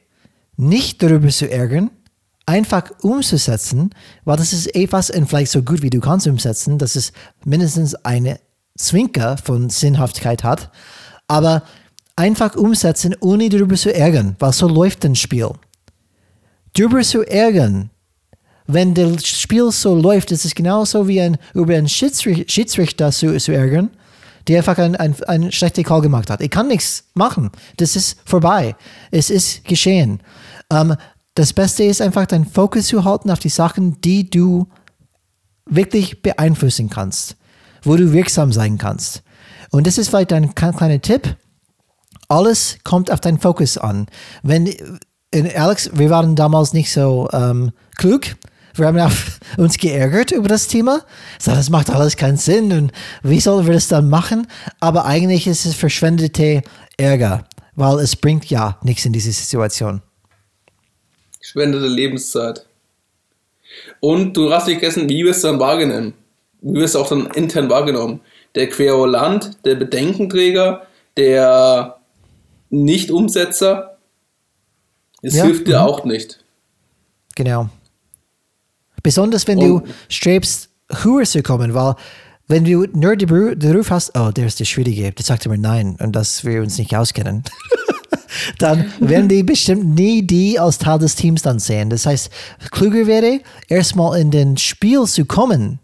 nicht 0.57 1.01
darüber 1.01 1.29
zu 1.29 1.49
ärgern, 1.49 1.91
einfach 2.45 2.91
umzusetzen, 3.01 3.91
weil 4.25 4.37
das 4.37 4.53
ist 4.53 4.75
etwas, 4.75 5.11
und 5.11 5.27
vielleicht 5.27 5.51
so 5.51 5.61
gut 5.61 5.81
wie 5.83 5.91
du 5.91 5.99
kannst 5.99 6.27
umsetzen, 6.27 6.79
dass 6.79 6.95
es 6.95 7.13
mindestens 7.45 7.93
eine 7.93 8.39
Zwinker 8.75 9.37
von 9.37 9.69
Sinnhaftigkeit 9.69 10.43
hat, 10.43 10.71
aber 11.27 11.63
einfach 12.15 12.55
umsetzen, 12.55 13.15
ohne 13.19 13.49
darüber 13.49 13.75
zu 13.75 13.93
ärgern, 13.93 14.35
weil 14.39 14.51
so 14.51 14.67
läuft 14.67 15.05
ein 15.05 15.15
Spiel. 15.15 15.51
Darüber 16.73 17.01
zu 17.01 17.23
ärgern, 17.23 17.91
wenn 18.71 18.93
das 18.93 19.27
Spiel 19.27 19.71
so 19.71 19.95
läuft, 19.95 20.31
ist 20.31 20.45
es 20.45 20.53
genauso 20.53 21.07
wie 21.07 21.19
ein, 21.19 21.37
über 21.55 21.73
einen 21.73 21.89
Schiedsrichter 21.89 23.11
zu, 23.11 23.35
zu 23.39 23.51
ärgern, 23.51 23.89
der 24.47 24.59
einfach 24.59 24.77
einen 24.77 24.95
ein, 24.95 25.51
schlechten 25.51 25.83
Call 25.83 26.01
gemacht 26.01 26.29
hat. 26.29 26.39
Ich 26.41 26.51
kann 26.51 26.67
nichts 26.67 27.05
machen. 27.15 27.49
Das 27.77 27.95
ist 27.95 28.19
vorbei. 28.25 28.75
Es 29.09 29.31
ist 29.31 29.65
geschehen. 29.65 30.21
Ähm, 30.71 30.95
das 31.33 31.51
Beste 31.51 31.83
ist 31.83 31.99
einfach, 31.99 32.27
deinen 32.27 32.45
Fokus 32.45 32.85
zu 32.87 33.03
halten 33.05 33.31
auf 33.31 33.39
die 33.39 33.49
Sachen, 33.49 33.99
die 34.01 34.29
du 34.29 34.67
wirklich 35.65 36.21
beeinflussen 36.21 36.91
kannst, 36.91 37.37
wo 37.81 37.95
du 37.95 38.13
wirksam 38.13 38.51
sein 38.51 38.77
kannst. 38.77 39.23
Und 39.71 39.87
das 39.87 39.97
ist 39.97 40.09
vielleicht 40.09 40.31
ein 40.31 40.53
kleiner 40.53 41.01
Tipp. 41.01 41.37
Alles 42.27 42.77
kommt 42.83 43.09
auf 43.09 43.19
deinen 43.19 43.39
Fokus 43.39 43.79
an. 43.79 44.05
Wenn, 44.43 44.71
Alex, 45.55 45.89
wir 45.95 46.11
waren 46.11 46.35
damals 46.35 46.73
nicht 46.73 46.91
so 46.91 47.27
ähm, 47.33 47.71
klug. 47.95 48.35
Wir 48.79 48.87
haben 48.87 49.13
uns 49.57 49.77
geärgert 49.77 50.31
über 50.31 50.47
das 50.47 50.67
Thema. 50.67 51.01
So, 51.39 51.51
das 51.51 51.69
macht 51.69 51.89
alles 51.89 52.17
keinen 52.17 52.37
Sinn 52.37 52.71
und 52.71 52.91
wie 53.23 53.39
sollen 53.39 53.65
wir 53.65 53.73
das 53.73 53.87
dann 53.87 54.09
machen? 54.09 54.47
Aber 54.79 55.05
eigentlich 55.05 55.47
ist 55.47 55.65
es 55.65 55.75
verschwendete 55.75 56.63
Ärger, 56.97 57.45
weil 57.75 57.99
es 57.99 58.15
bringt 58.15 58.49
ja 58.49 58.77
nichts 58.83 59.05
in 59.05 59.13
diese 59.13 59.31
Situation. 59.31 60.01
Verschwendete 61.37 61.87
Lebenszeit. 61.87 62.65
Und 63.99 64.35
du 64.35 64.51
hast 64.51 64.67
nicht 64.67 64.79
vergessen, 64.79 65.09
wie 65.09 65.23
wirst 65.25 65.43
du 65.43 65.47
dann 65.47 65.59
wahrgenommen? 65.59 66.13
Wie 66.61 66.79
wirst 66.79 66.95
du 66.95 66.99
auch 66.99 67.09
dann 67.09 67.27
intern 67.27 67.69
wahrgenommen? 67.69 68.21
Der 68.55 68.67
Querulant, 68.67 69.63
der 69.65 69.75
Bedenkenträger, 69.75 70.87
der 71.17 71.99
Nicht-Umsetzer, 72.69 73.97
es 75.21 75.35
ja. 75.35 75.43
hilft 75.43 75.67
dir 75.67 75.79
mhm. 75.79 75.85
auch 75.85 76.05
nicht. 76.05 76.43
Genau. 77.35 77.69
Besonders 79.03 79.47
wenn 79.47 79.59
Und, 79.59 79.85
du 79.85 79.91
strebst, 80.09 80.69
höher 81.03 81.23
zu 81.23 81.43
kommen, 81.43 81.73
weil 81.73 81.95
wenn 82.47 82.65
du 82.65 82.87
nur 82.93 83.15
den 83.15 83.75
Ruf 83.75 83.91
hast, 83.91 84.17
oh, 84.17 84.31
der 84.31 84.47
ist 84.47 84.59
der 84.59 84.65
Schwierige, 84.65 85.11
der 85.11 85.23
sagt 85.23 85.45
immer 85.45 85.57
nein 85.57 85.97
und 85.99 86.15
dass 86.15 86.43
wir 86.43 86.61
uns 86.61 86.77
nicht 86.79 86.95
auskennen. 86.95 87.43
dann 88.57 88.91
werden 88.99 89.29
die 89.29 89.43
bestimmt 89.43 89.95
nie 89.95 90.25
die 90.25 90.59
als 90.59 90.79
Teil 90.79 90.97
des 90.97 91.15
Teams 91.15 91.43
dann 91.43 91.59
sehen. 91.59 91.91
Das 91.91 92.07
heißt, 92.07 92.31
klüger 92.71 93.05
wäre, 93.05 93.41
erstmal 93.67 94.19
in 94.19 94.31
den 94.31 94.57
Spiel 94.57 95.05
zu 95.05 95.25
kommen. 95.25 95.79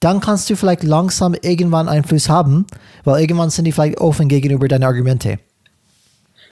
Dann 0.00 0.20
kannst 0.20 0.50
du 0.50 0.56
vielleicht 0.56 0.82
langsam 0.82 1.34
irgendwann 1.40 1.88
Einfluss 1.88 2.28
haben, 2.28 2.66
weil 3.04 3.22
irgendwann 3.22 3.48
sind 3.48 3.64
die 3.64 3.72
vielleicht 3.72 3.98
offen 3.98 4.28
gegenüber 4.28 4.68
deinen 4.68 4.84
Argumente. 4.84 5.38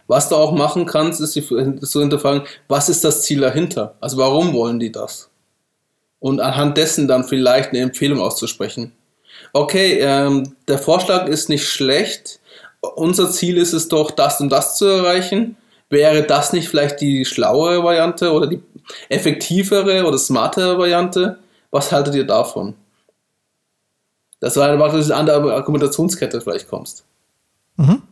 Was 0.07 0.31
du 0.31 0.37
auch 0.37 0.53
machen 0.53 0.87
kannst, 0.87 1.21
ist 1.21 1.35
zu 1.35 2.01
hinterfragen, 2.01 2.43
was 2.69 2.89
ist 2.89 3.05
das 3.05 3.23
Ziel 3.23 3.41
dahinter? 3.41 3.97
Also 4.01 4.17
warum 4.17 4.55
wollen 4.55 4.81
die 4.81 4.91
das? 4.91 5.29
Und 6.23 6.39
anhand 6.39 6.79
dessen 6.79 7.09
dann 7.09 7.25
vielleicht 7.25 7.71
eine 7.71 7.81
Empfehlung 7.81 8.21
auszusprechen. 8.21 8.93
okay, 9.53 9.99
ähm, 9.99 10.55
der 10.69 10.79
Vorschlag 10.79 11.27
ist 11.27 11.49
nicht 11.49 11.69
schlecht. 11.69 12.39
Unser 12.95 13.29
Ziel 13.33 13.59
ist 13.59 13.73
es 13.73 13.89
doch, 13.89 14.13
das 14.13 14.41
und 14.41 14.49
das 14.49 14.77
zu 14.77 14.87
erreichen. 14.87 15.57
Wäre 15.91 16.23
das 16.23 16.53
nicht 16.53 16.69
vielleicht 16.69 17.01
die 17.01 17.25
schlauere 17.25 17.83
Variante 17.83 18.33
oder 18.33 18.47
die 18.47 18.63
effektivere 19.09 20.05
oder 20.07 20.17
smartere 20.17 20.79
Variante? 20.79 21.41
Was 21.73 21.91
haltet 21.91 22.15
ihr 22.15 22.27
davon? 22.27 22.75
Das 24.39 24.57
war 24.57 24.71
einfach, 24.71 24.93
dass 24.93 25.09
du 25.09 25.17
an 25.17 25.27
der 25.27 25.35
Argumentationskette 25.35 26.41
vielleicht 26.41 26.69
kommst. 26.69 27.05
Mhm. 27.77 28.03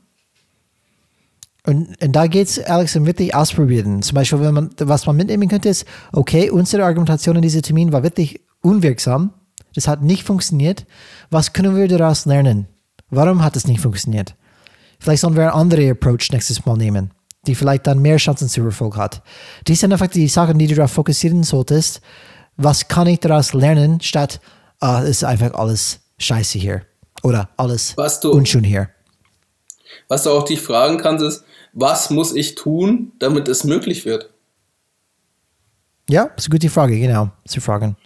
Und, 1.67 2.03
und 2.03 2.13
da 2.13 2.27
geht 2.27 2.49
es, 2.49 2.59
Alex, 2.59 2.97
um 2.97 3.07
wirklich 3.07 3.35
ausprobieren. 3.35 4.03
Zum 4.03 4.15
Beispiel, 4.15 4.41
wenn 4.41 4.55
man, 4.55 4.71
was 4.79 5.07
man 5.07 5.17
mitnehmen 5.17 5.49
könnte, 5.49 5.69
ist, 5.69 5.85
okay, 6.13 6.51
unsere 6.51 6.85
Argumentation 6.85 7.37
in 7.37 7.43
diesem 7.43 7.63
Termin 7.63 7.93
war 7.93 8.03
wirklich 8.03 8.41
unwirksam. 8.63 9.35
Das 9.75 9.87
hat 9.87 10.03
nicht 10.03 10.25
funktioniert. 10.25 10.87
Was 11.31 11.53
können 11.53 11.77
wir 11.77 11.87
daraus 11.87 12.27
lernen? 12.27 12.67
Warum 13.11 13.43
hat 13.43 13.57
es 13.57 13.67
nicht 13.67 13.81
funktioniert? 13.81 14.35
Vielleicht 14.99 15.23
sollen 15.23 15.37
wir 15.37 15.45
einen 15.45 15.61
anderen 15.61 15.91
Approach 15.91 16.31
nächstes 16.33 16.65
Mal 16.65 16.77
nehmen, 16.77 17.11
die 17.47 17.55
vielleicht 17.55 17.87
dann 17.87 18.01
mehr 18.01 18.17
Chancen 18.17 18.49
zu 18.49 18.63
Erfolg 18.63 18.97
hat. 18.97 19.23
Dies 19.67 19.81
sind 19.81 19.93
einfach 19.93 20.09
die 20.09 20.29
Sachen, 20.29 20.59
die 20.59 20.67
du 20.67 20.75
darauf 20.75 20.93
fokussieren 20.93 21.43
solltest. 21.43 22.01
Was 22.57 22.89
kann 22.89 23.07
ich 23.07 23.21
daraus 23.21 23.55
lernen, 23.55 24.01
statt, 24.01 24.41
ah, 24.81 25.03
es 25.03 25.09
ist 25.09 25.25
einfach 25.25 25.55
alles 25.55 26.01
scheiße 26.19 26.59
hier. 26.59 26.83
Oder 27.23 27.51
alles 27.57 27.97
du, 28.23 28.31
unschön 28.31 28.65
hier. 28.65 28.91
Was 30.09 30.25
du 30.25 30.31
auch 30.31 30.45
dich 30.45 30.61
fragen 30.61 30.99
kannst, 30.99 31.25
ist, 31.25 31.45
was 31.73 32.11
muss 32.11 32.35
ich 32.35 32.55
tun, 32.55 33.13
damit 33.19 33.49
es 33.49 33.65
möglich 33.65 34.05
wird? 34.05 34.31
Ja, 36.09 36.27
das 36.35 36.45
ist 36.45 36.51
eine 36.51 36.59
gute 36.59 36.71
Frage, 36.71 36.99
genau, 36.99 37.31
zu 37.47 37.61
fragen. 37.61 37.97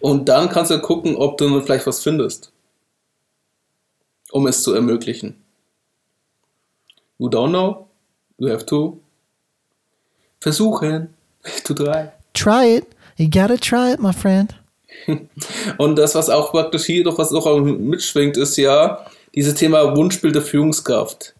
Und 0.00 0.28
dann 0.28 0.48
kannst 0.48 0.70
du 0.70 0.80
gucken, 0.80 1.16
ob 1.16 1.38
du 1.38 1.60
vielleicht 1.60 1.86
was 1.86 2.00
findest, 2.02 2.52
um 4.30 4.46
es 4.46 4.62
zu 4.62 4.72
ermöglichen. 4.74 5.42
You 7.18 7.28
don't 7.28 7.48
know, 7.48 7.88
you 8.38 8.48
have 8.48 8.64
to 8.66 9.00
versuchen. 10.40 11.14
To 11.64 11.74
try. 11.74 12.10
Try 12.34 12.76
it. 12.76 12.86
You 13.16 13.28
gotta 13.28 13.56
try 13.56 13.92
it, 13.92 14.00
my 14.00 14.12
friend. 14.12 14.54
Und 15.78 15.96
das, 15.96 16.14
was 16.14 16.28
auch 16.28 16.50
praktisch 16.50 16.84
hier 16.84 17.04
doch 17.04 17.18
was 17.18 17.30
noch 17.30 17.46
mitschwingt, 17.60 18.36
ist 18.36 18.56
ja 18.56 19.06
dieses 19.34 19.54
Thema 19.54 19.96
Wunschbild 19.96 20.34
der 20.34 20.42
Führungskraft. 20.42 21.34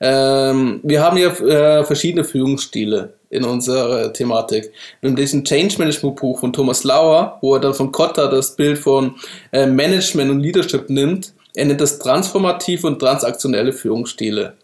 Ähm, 0.00 0.80
wir 0.82 1.02
haben 1.02 1.16
ja 1.16 1.28
äh, 1.28 1.84
verschiedene 1.84 2.24
Führungsstile 2.24 3.14
in 3.30 3.44
unserer 3.44 4.12
Thematik. 4.12 4.72
In 5.02 5.16
diesem 5.16 5.44
Change 5.44 5.78
Management 5.78 6.16
Buch 6.16 6.40
von 6.40 6.52
Thomas 6.52 6.84
Lauer, 6.84 7.38
wo 7.40 7.54
er 7.54 7.60
dann 7.60 7.74
von 7.74 7.92
Kotta 7.92 8.28
das 8.28 8.54
Bild 8.56 8.78
von 8.78 9.16
äh, 9.52 9.66
Management 9.66 10.30
und 10.30 10.40
Leadership 10.40 10.90
nimmt, 10.90 11.32
er 11.54 11.64
nennt 11.64 11.80
das 11.80 11.98
transformative 11.98 12.86
und 12.86 12.98
transaktionelle 12.98 13.72
Führungsstile. 13.72 14.54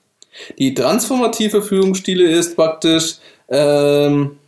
Die 0.59 0.75
transformative 0.75 1.63
Führungsstile 1.63 2.31
ist 2.31 2.57
praktisch 2.57 3.17
ähm, 3.49 4.39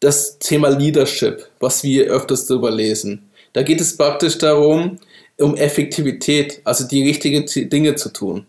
das 0.00 0.38
Thema 0.38 0.68
Leadership, 0.68 1.48
was 1.60 1.82
wir 1.82 2.06
öfters 2.06 2.46
darüber 2.46 2.70
lesen. 2.70 3.28
Da 3.52 3.62
geht 3.62 3.80
es 3.80 3.96
praktisch 3.96 4.38
darum, 4.38 4.98
um 5.38 5.56
Effektivität, 5.56 6.60
also 6.64 6.86
die 6.86 7.06
richtigen 7.06 7.46
Dinge 7.70 7.94
zu 7.96 8.12
tun. 8.12 8.46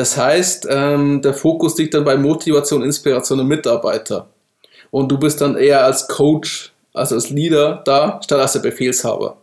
Das 0.00 0.16
heißt, 0.16 0.66
ähm, 0.70 1.20
der 1.20 1.34
Fokus 1.34 1.76
liegt 1.76 1.92
dann 1.92 2.04
bei 2.04 2.16
Motivation, 2.16 2.82
Inspiration 2.82 3.36
der 3.36 3.46
Mitarbeiter. 3.46 4.30
Und 4.90 5.12
du 5.12 5.18
bist 5.18 5.42
dann 5.42 5.58
eher 5.58 5.84
als 5.84 6.08
Coach, 6.08 6.72
also 6.94 7.16
als 7.16 7.28
Leader 7.28 7.82
da, 7.84 8.18
statt 8.24 8.40
als 8.40 8.54
der 8.54 8.60
Befehlshaber. 8.60 9.36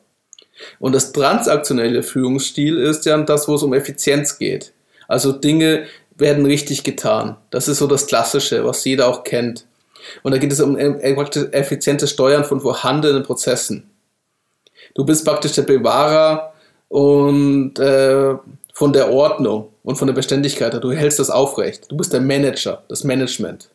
Und 0.80 0.96
das 0.96 1.12
transaktionelle 1.12 2.02
Führungsstil 2.02 2.78
ist 2.80 3.06
ja 3.06 3.16
das, 3.20 3.48
wo 3.48 3.54
es 3.54 3.62
um 3.62 3.72
Effizienz 3.76 4.40
geht. 4.40 4.74
Also 5.08 5.32
Dinge 5.32 5.86
werden 6.16 6.48
richtig 6.48 6.84
getan. 6.84 7.38
Das 7.52 7.68
ist 7.68 7.78
so 7.78 7.86
das 7.86 8.08
Klassische, 8.08 8.66
was 8.66 8.84
jeder 8.84 9.10
auch 9.10 9.24
kennt. 9.24 9.68
Und 10.24 10.32
da 10.32 10.40
geht 10.40 10.52
es 10.52 10.60
um 10.60 10.76
effizientes 10.76 12.10
Steuern 12.10 12.46
von 12.46 12.62
vorhandenen 12.62 13.22
Prozessen. 13.22 13.92
Du 14.96 15.06
bist 15.06 15.24
praktisch 15.24 15.52
der 15.52 15.62
Bewahrer 15.62 16.52
und 16.88 17.78
äh, 17.78 18.34
von 18.78 18.94
der 18.94 19.12
Ordnung 19.12 19.70
und 19.82 19.96
von 19.96 20.06
der 20.06 20.14
Beständigkeit. 20.14 20.72
Du 20.84 20.92
hältst 20.92 21.18
das 21.18 21.32
aufrecht. 21.32 21.86
Du 21.90 21.98
bist 21.98 22.14
der 22.14 22.22
Manager, 22.22 22.84
das 22.90 23.04
Management. 23.04 23.72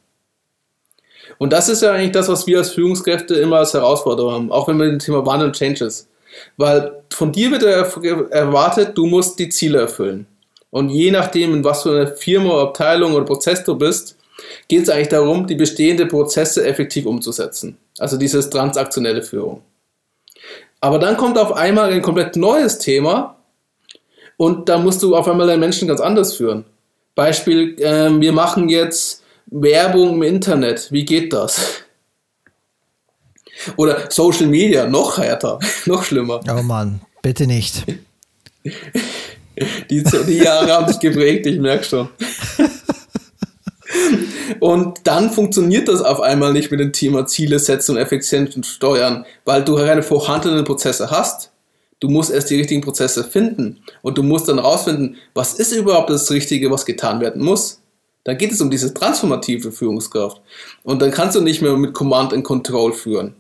Und 1.39 1.53
das 1.53 1.69
ist 1.69 1.83
ja 1.83 1.91
eigentlich 1.91 2.13
das, 2.13 2.29
was 2.29 2.47
wir 2.47 2.59
als 2.59 2.71
Führungskräfte 2.71 3.35
immer 3.35 3.57
als 3.57 3.75
Herausforderung 3.75 4.33
haben, 4.33 4.53
auch 4.53 4.69
wenn 4.69 4.77
wir 4.77 4.85
mit 4.85 4.93
dem 4.93 4.99
Thema 5.01 5.27
Wandel 5.27 5.49
und 5.49 5.57
Changes. 5.57 6.09
Weil 6.57 7.03
von 7.13 7.33
dir 7.33 7.51
wird 7.51 7.65
erwartet, 7.65 8.97
du 8.97 9.07
musst 9.07 9.41
die 9.41 9.49
Ziele 9.49 9.81
erfüllen. 9.81 10.25
Und 10.71 10.91
je 10.91 11.11
nachdem, 11.11 11.53
in 11.53 11.65
was 11.65 11.83
für 11.83 11.91
eine 11.91 12.07
Firma, 12.07 12.63
Abteilung 12.63 13.15
oder 13.15 13.25
Prozess 13.25 13.65
du 13.65 13.75
bist, 13.75 14.17
geht 14.69 14.85
es 14.85 14.89
eigentlich 14.89 15.09
darum, 15.09 15.49
die 15.49 15.57
bestehenden 15.57 16.07
Prozesse 16.07 16.65
effektiv 16.65 17.07
umzusetzen. 17.07 17.77
Also 17.99 18.17
dieses 18.17 18.51
transaktionelle 18.51 19.25
Führung. 19.25 19.63
Aber 20.81 21.01
dann 21.01 21.17
kommt 21.17 21.39
auf 21.39 21.51
einmal 21.57 21.93
ein 21.93 22.03
komplett 22.03 22.37
neues 22.37 22.79
Thema, 22.79 23.37
und 24.43 24.69
da 24.69 24.77
musst 24.77 25.01
du 25.05 25.15
auf 25.15 25.29
einmal 25.29 25.47
deinen 25.47 25.61
Menschen 25.61 25.87
ganz 25.87 26.01
anders 26.01 26.35
führen. 26.35 26.65
Beispiel, 27.15 27.81
äh, 27.81 28.11
wir 28.11 28.33
machen 28.33 28.69
jetzt 28.69 29.23
Werbung 29.47 30.15
im 30.15 30.23
Internet. 30.25 30.91
Wie 30.91 31.05
geht 31.05 31.33
das? 31.33 31.85
Oder 33.77 34.11
Social 34.11 34.49
Media, 34.49 34.89
noch 34.89 35.19
härter, 35.19 35.61
noch 35.87 36.03
schlimmer. 36.03 36.41
Oh 36.51 36.61
Mann, 36.61 37.03
bitte 37.23 37.47
nicht. 37.47 37.85
Die, 39.89 40.03
die 40.03 40.39
Jahre 40.39 40.73
haben 40.73 40.89
sich 40.89 40.99
geprägt, 40.99 41.47
ich 41.47 41.61
merke 41.61 41.85
schon. 41.85 42.09
Und 44.59 44.99
dann 45.05 45.31
funktioniert 45.31 45.87
das 45.87 46.03
auf 46.03 46.21
einmal 46.21 46.53
nicht 46.53 46.73
mit 46.73 46.81
dem 46.81 46.93
Thema 46.93 47.27
Ziele 47.27 47.61
setzen 47.61 47.93
und 47.93 48.03
effizient 48.03 48.67
steuern, 48.67 49.25
weil 49.45 49.63
du 49.63 49.77
keine 49.77 50.03
vorhandenen 50.03 50.65
Prozesse 50.65 51.13
hast. 51.13 51.52
Du 52.03 52.09
musst 52.09 52.33
erst 52.33 52.51
die 52.51 52.57
richtigen 52.57 52.81
Prozesse 52.81 53.23
finden 53.23 53.81
und 54.03 54.19
du 54.19 54.25
musst 54.25 54.49
dann 54.49 54.59
rausfinden, 54.59 55.19
was 55.35 55.55
ist 55.55 55.71
überhaupt 55.71 56.11
das 56.11 56.29
Richtige, 56.33 56.69
was 56.69 56.85
getan 56.85 57.21
werden 57.21 57.45
muss. 57.45 57.81
Dann 58.25 58.37
geht 58.39 58.51
es 58.51 58.61
um 58.61 58.71
diese 58.73 58.93
transformative 58.93 59.71
Führungskraft. 59.71 60.41
Und 60.83 61.01
dann 61.01 61.13
kannst 61.13 61.37
du 61.37 61.41
nicht 61.41 61.63
mehr 61.63 61.77
mit 61.77 61.95
Command 61.95 62.33
and 62.33 62.43
Control 62.43 62.93
führen. 62.93 63.37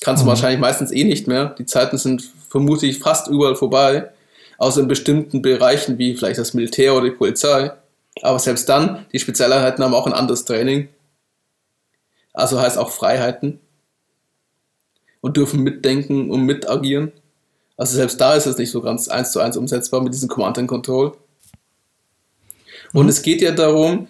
Kannst 0.00 0.24
mhm. 0.24 0.26
du 0.26 0.30
wahrscheinlich 0.30 0.58
meistens 0.58 0.90
eh 0.90 1.04
nicht 1.04 1.28
mehr. 1.28 1.54
Die 1.56 1.64
Zeiten 1.64 1.96
sind 1.96 2.28
vermutlich 2.48 2.98
fast 2.98 3.28
überall 3.28 3.54
vorbei. 3.54 4.10
Außer 4.58 4.80
in 4.80 4.88
bestimmten 4.88 5.40
Bereichen 5.40 5.96
wie 5.96 6.16
vielleicht 6.16 6.40
das 6.40 6.54
Militär 6.54 6.96
oder 6.96 7.04
die 7.04 7.14
Polizei. 7.14 7.70
Aber 8.20 8.40
selbst 8.40 8.68
dann, 8.68 9.06
die 9.12 9.20
Spezialeinheiten 9.20 9.84
haben 9.84 9.94
auch 9.94 10.08
ein 10.08 10.12
anderes 10.12 10.44
Training. 10.44 10.88
Also 12.32 12.60
heißt 12.60 12.78
auch 12.78 12.90
Freiheiten. 12.90 13.60
Und 15.20 15.36
dürfen 15.36 15.62
mitdenken 15.62 16.32
und 16.32 16.42
mitagieren. 16.42 17.12
Also 17.82 17.96
selbst 17.96 18.20
da 18.20 18.36
ist 18.36 18.46
es 18.46 18.58
nicht 18.58 18.70
so 18.70 18.80
ganz 18.80 19.08
eins 19.08 19.32
zu 19.32 19.40
eins 19.40 19.56
umsetzbar 19.56 20.02
mit 20.02 20.14
diesem 20.14 20.28
Command 20.28 20.56
and 20.56 20.68
Control. 20.68 21.16
Und 22.92 23.02
mhm. 23.02 23.08
es 23.08 23.22
geht 23.22 23.42
ja 23.42 23.50
darum, 23.50 24.06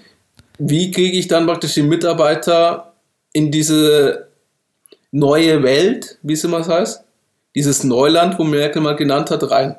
wie 0.58 0.90
kriege 0.90 1.16
ich 1.16 1.26
dann 1.26 1.46
praktisch 1.46 1.72
die 1.72 1.82
Mitarbeiter 1.82 2.92
in 3.32 3.50
diese 3.50 4.28
neue 5.10 5.62
Welt, 5.62 6.18
wie 6.20 6.34
es 6.34 6.44
immer 6.44 6.66
heißt, 6.66 7.02
dieses 7.54 7.82
Neuland, 7.82 8.38
wo 8.38 8.44
Merkel 8.44 8.82
mal 8.82 8.94
genannt 8.94 9.30
hat, 9.30 9.50
rein. 9.50 9.76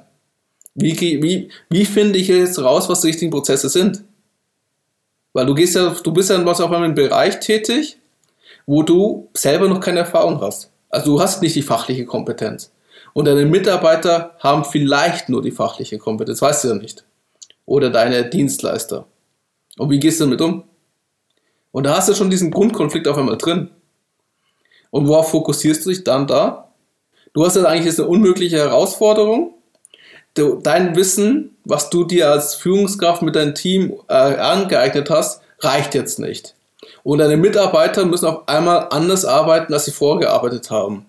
Wie, 0.74 1.00
wie, 1.00 1.52
wie 1.70 1.86
finde 1.86 2.18
ich 2.18 2.30
jetzt 2.30 2.58
raus, 2.58 2.90
was 2.90 3.02
die 3.02 3.08
richtigen 3.10 3.30
Prozesse 3.30 3.70
sind? 3.70 4.04
Weil 5.34 5.46
du 5.46 5.54
gehst 5.54 5.76
ja, 5.76 5.96
du 6.04 6.12
bist 6.12 6.32
ja 6.32 6.44
was 6.44 6.62
auf 6.62 6.72
einem 6.72 6.96
Bereich 6.96 7.40
tätig, 7.42 8.00
wo 8.66 8.82
du 8.82 9.30
selber 9.36 9.68
noch 9.68 9.82
keine 9.82 10.00
Erfahrung 10.00 10.42
hast. 10.42 10.72
Also 10.90 11.12
du 11.12 11.22
hast 11.22 11.44
nicht 11.44 11.56
die 11.56 11.62
fachliche 11.62 12.06
Kompetenz. 12.06 12.73
Und 13.14 13.26
deine 13.26 13.46
Mitarbeiter 13.46 14.36
haben 14.40 14.66
vielleicht 14.66 15.30
nur 15.30 15.42
die 15.42 15.52
fachliche 15.52 16.00
Kompetenz, 16.00 16.42
weißt 16.42 16.64
du 16.64 16.68
ja 16.70 16.76
nicht. 16.76 17.06
Oder 17.66 17.90
deine 17.90 18.30
Dienstleister. 18.30 19.06
Und 19.78 19.90
wie 19.90 20.00
gehst 20.00 20.20
du 20.20 20.26
damit 20.26 20.42
um? 20.42 20.64
Und 21.72 21.86
da 21.86 21.96
hast 21.98 22.10
du 22.10 22.16
schon 22.16 22.30
diesen 22.30 22.52
Grundkonflikt 22.52 23.08
auf 23.08 23.18
einmal 23.18 23.38
drin. 23.38 23.70
Und 24.92 25.08
worauf 25.08 25.32
fokussierst 25.32 25.86
du 25.86 25.90
dich 25.90 26.04
dann 26.04 26.28
da? 26.28 26.72
Du 27.34 27.46
hast 27.46 27.56
jetzt 27.56 27.66
eigentlich 27.66 27.86
jetzt 27.86 28.00
eine 28.00 28.10
unmögliche 28.10 28.58
Herausforderung. 28.58 29.56
Dein 30.36 30.96
Wissen, 30.96 31.56
was 31.64 31.90
du 31.90 32.04
dir 32.04 32.32
als 32.32 32.56
Führungskraft 32.56 33.22
mit 33.22 33.36
deinem 33.36 33.56
Team 33.56 33.94
äh, 34.08 34.14
angeeignet 34.14 35.10
hast, 35.10 35.42
reicht 35.60 35.94
jetzt 35.96 36.20
nicht. 36.20 36.56
Und 37.04 37.20
deine 37.20 37.38
Mitarbeiter 37.38 38.06
müssen 38.06 38.26
auf 38.26 38.48
einmal 38.48 38.88
anders 38.90 39.26
arbeiten, 39.26 39.74
als 39.74 39.86
sie 39.86 39.92
vorher 39.92 40.28
gearbeitet 40.28 40.70
haben 40.70 41.06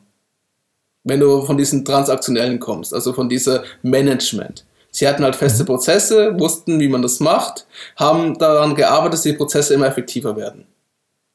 wenn 1.04 1.20
du 1.20 1.42
von 1.42 1.56
diesen 1.56 1.84
transaktionellen 1.84 2.58
kommst, 2.58 2.92
also 2.92 3.12
von 3.12 3.28
dieser 3.28 3.62
Management. 3.82 4.64
Sie 4.90 5.06
hatten 5.06 5.24
halt 5.24 5.36
feste 5.36 5.62
mhm. 5.62 5.66
Prozesse, 5.66 6.38
wussten, 6.38 6.80
wie 6.80 6.88
man 6.88 7.02
das 7.02 7.20
macht, 7.20 7.66
haben 7.96 8.38
daran 8.38 8.74
gearbeitet, 8.74 9.14
dass 9.14 9.22
die 9.22 9.32
Prozesse 9.34 9.74
immer 9.74 9.86
effektiver 9.86 10.36
werden. 10.36 10.66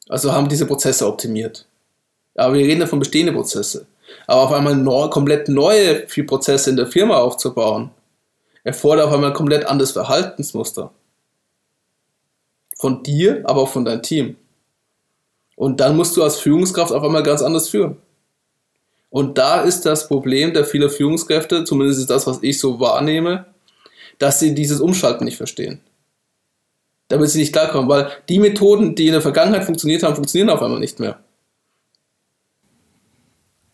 Also 0.07 0.33
haben 0.33 0.49
diese 0.49 0.65
Prozesse 0.65 1.05
optimiert. 1.05 1.65
Aber 2.35 2.53
wir 2.53 2.65
reden 2.65 2.81
ja 2.81 2.87
von 2.87 2.99
bestehenden 2.99 3.35
Prozesse. 3.35 3.85
Aber 4.27 4.41
auf 4.41 4.51
einmal 4.51 4.75
neu, 4.75 5.09
komplett 5.09 5.49
neue 5.49 6.07
Prozesse 6.25 6.69
in 6.69 6.77
der 6.77 6.87
Firma 6.87 7.17
aufzubauen, 7.17 7.91
erfordert 8.63 9.07
auf 9.07 9.13
einmal 9.13 9.31
ein 9.31 9.35
komplett 9.35 9.65
anderes 9.65 9.91
Verhaltensmuster. 9.91 10.91
Von 12.77 13.03
dir, 13.03 13.43
aber 13.43 13.61
auch 13.61 13.69
von 13.69 13.85
deinem 13.85 14.01
Team. 14.01 14.37
Und 15.55 15.81
dann 15.81 15.97
musst 15.97 16.15
du 16.15 16.23
als 16.23 16.37
Führungskraft 16.37 16.93
auf 16.93 17.03
einmal 17.03 17.23
ganz 17.23 17.41
anders 17.41 17.67
führen. 17.67 17.97
Und 19.09 19.37
da 19.37 19.61
ist 19.61 19.85
das 19.85 20.07
Problem 20.07 20.53
der 20.53 20.65
vielen 20.65 20.89
Führungskräfte, 20.89 21.63
zumindest 21.63 21.99
ist 21.99 22.09
das, 22.09 22.27
was 22.27 22.39
ich 22.41 22.59
so 22.59 22.79
wahrnehme, 22.79 23.45
dass 24.19 24.39
sie 24.39 24.53
dieses 24.53 24.79
Umschalten 24.79 25.25
nicht 25.25 25.37
verstehen. 25.37 25.79
Damit 27.07 27.29
sie 27.29 27.39
nicht 27.39 27.53
klarkommen, 27.53 27.89
weil 27.89 28.09
die 28.29 28.37
Methoden, 28.37 28.93
die 28.93 29.07
in 29.07 29.13
der 29.13 29.21
Vergangenheit 29.21 29.63
funktioniert 29.63 30.03
haben, 30.03 30.15
funktionieren 30.15 30.49
auf 30.49 30.61
einmal 30.61 30.79
nicht 30.79 30.99
mehr. 30.99 31.19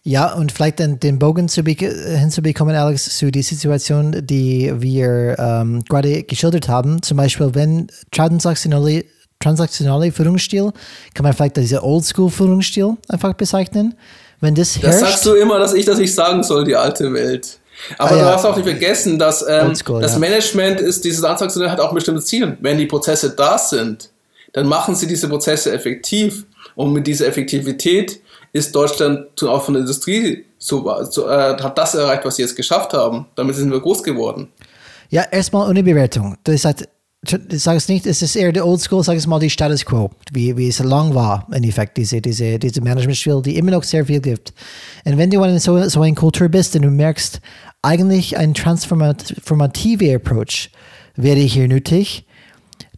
Ja, 0.07 0.35
und 0.35 0.51
vielleicht 0.51 0.79
dann 0.79 0.99
den 0.99 1.17
Bogen 1.17 1.49
zu 1.49 1.63
hinzubekommen, 1.63 2.75
Alex, 2.75 3.17
zu 3.17 3.31
die 3.31 3.41
Situation, 3.41 4.15
die 4.25 4.71
wir 4.75 5.35
ähm, 5.39 5.83
gerade 5.89 6.21
geschildert 6.21 6.69
haben. 6.69 7.01
Zum 7.01 7.17
Beispiel, 7.17 7.55
wenn 7.55 7.87
transaktionale, 8.11 9.03
transaktionale 9.39 10.11
Führungsstil, 10.11 10.71
kann 11.15 11.23
man 11.23 11.33
vielleicht 11.33 11.57
diese 11.57 11.83
Oldschool-Führungsstil 11.83 12.97
einfach 13.09 13.33
bezeichnen. 13.33 13.95
Wenn 14.45 14.53
das, 14.53 14.79
das 14.79 14.99
sagst 14.99 15.25
du 15.25 15.33
immer, 15.33 15.57
dass 15.57 15.73
ich 15.73 15.85
das 15.85 15.97
nicht 15.97 16.13
sagen 16.13 16.43
soll, 16.43 16.65
die 16.65 16.75
alte 16.75 17.11
Welt. 17.11 17.57
Aber 17.97 18.11
ah, 18.11 18.13
du 18.13 18.19
ja. 18.19 18.35
hast 18.35 18.45
auch 18.45 18.55
nicht 18.55 18.65
vergessen, 18.65 19.17
dass 19.17 19.43
ähm, 19.47 19.69
Oldschool, 19.69 20.01
das 20.01 20.13
ja. 20.13 20.19
Management 20.19 20.79
ist, 20.81 21.03
dieses 21.03 21.21
Transaktionelle 21.21 21.71
hat 21.71 21.79
auch 21.79 21.89
ein 21.89 21.95
bestimmtes 21.95 22.27
Ziel. 22.27 22.55
Wenn 22.61 22.77
die 22.77 22.85
Prozesse 22.85 23.31
da 23.31 23.57
sind, 23.57 24.11
dann 24.53 24.67
machen 24.67 24.95
sie 24.95 25.07
diese 25.07 25.27
Prozesse 25.27 25.71
effektiv. 25.71 26.45
Und 26.75 26.93
mit 26.93 27.07
dieser 27.07 27.27
Effektivität 27.27 28.21
ist 28.53 28.75
Deutschland 28.75 29.41
auch 29.43 29.63
von 29.63 29.73
der 29.73 29.81
Industrie 29.81 30.45
so, 30.59 31.03
so 31.09 31.27
äh, 31.27 31.57
hat 31.59 31.77
das 31.77 31.95
erreicht, 31.95 32.23
was 32.23 32.35
sie 32.35 32.43
jetzt 32.43 32.55
geschafft 32.55 32.93
haben. 32.93 33.25
Damit 33.35 33.55
sind 33.55 33.71
wir 33.71 33.79
groß 33.79 34.03
geworden. 34.03 34.49
Ja, 35.09 35.23
erstmal 35.31 35.69
ohne 35.69 35.83
Bewertung. 35.83 36.37
Das 36.43 36.65
heißt, 36.65 36.87
sage 37.27 37.77
es 37.77 37.87
nicht, 37.87 38.05
es 38.05 38.21
ist 38.21 38.35
eher 38.35 38.51
der 38.51 38.65
Oldschool, 38.65 39.03
sage 39.03 39.17
es 39.17 39.27
mal, 39.27 39.39
die 39.39 39.49
Status 39.49 39.85
Quo, 39.85 40.11
wie, 40.31 40.55
wie 40.57 40.67
es 40.67 40.79
lang 40.79 41.13
war, 41.13 41.45
im 41.47 41.55
Endeffekt, 41.55 41.97
diese, 41.97 42.21
diese, 42.21 42.59
diese 42.59 42.81
Management-Stil, 42.81 43.41
die 43.43 43.57
immer 43.57 43.71
noch 43.71 43.83
sehr 43.83 44.05
viel 44.05 44.19
gibt. 44.19 44.53
Und 45.03 45.17
wenn 45.17 45.29
du 45.29 45.43
in 45.43 45.59
so, 45.59 45.87
so 45.89 46.01
eine 46.01 46.15
Kultur 46.15 46.49
bist 46.49 46.75
und 46.75 46.83
du 46.83 46.89
merkst, 46.89 47.41
eigentlich 47.81 48.37
ein 48.37 48.53
transformativer 48.53 50.15
Approach 50.15 50.71
wäre 51.15 51.39
hier 51.39 51.67
nötig, 51.67 52.25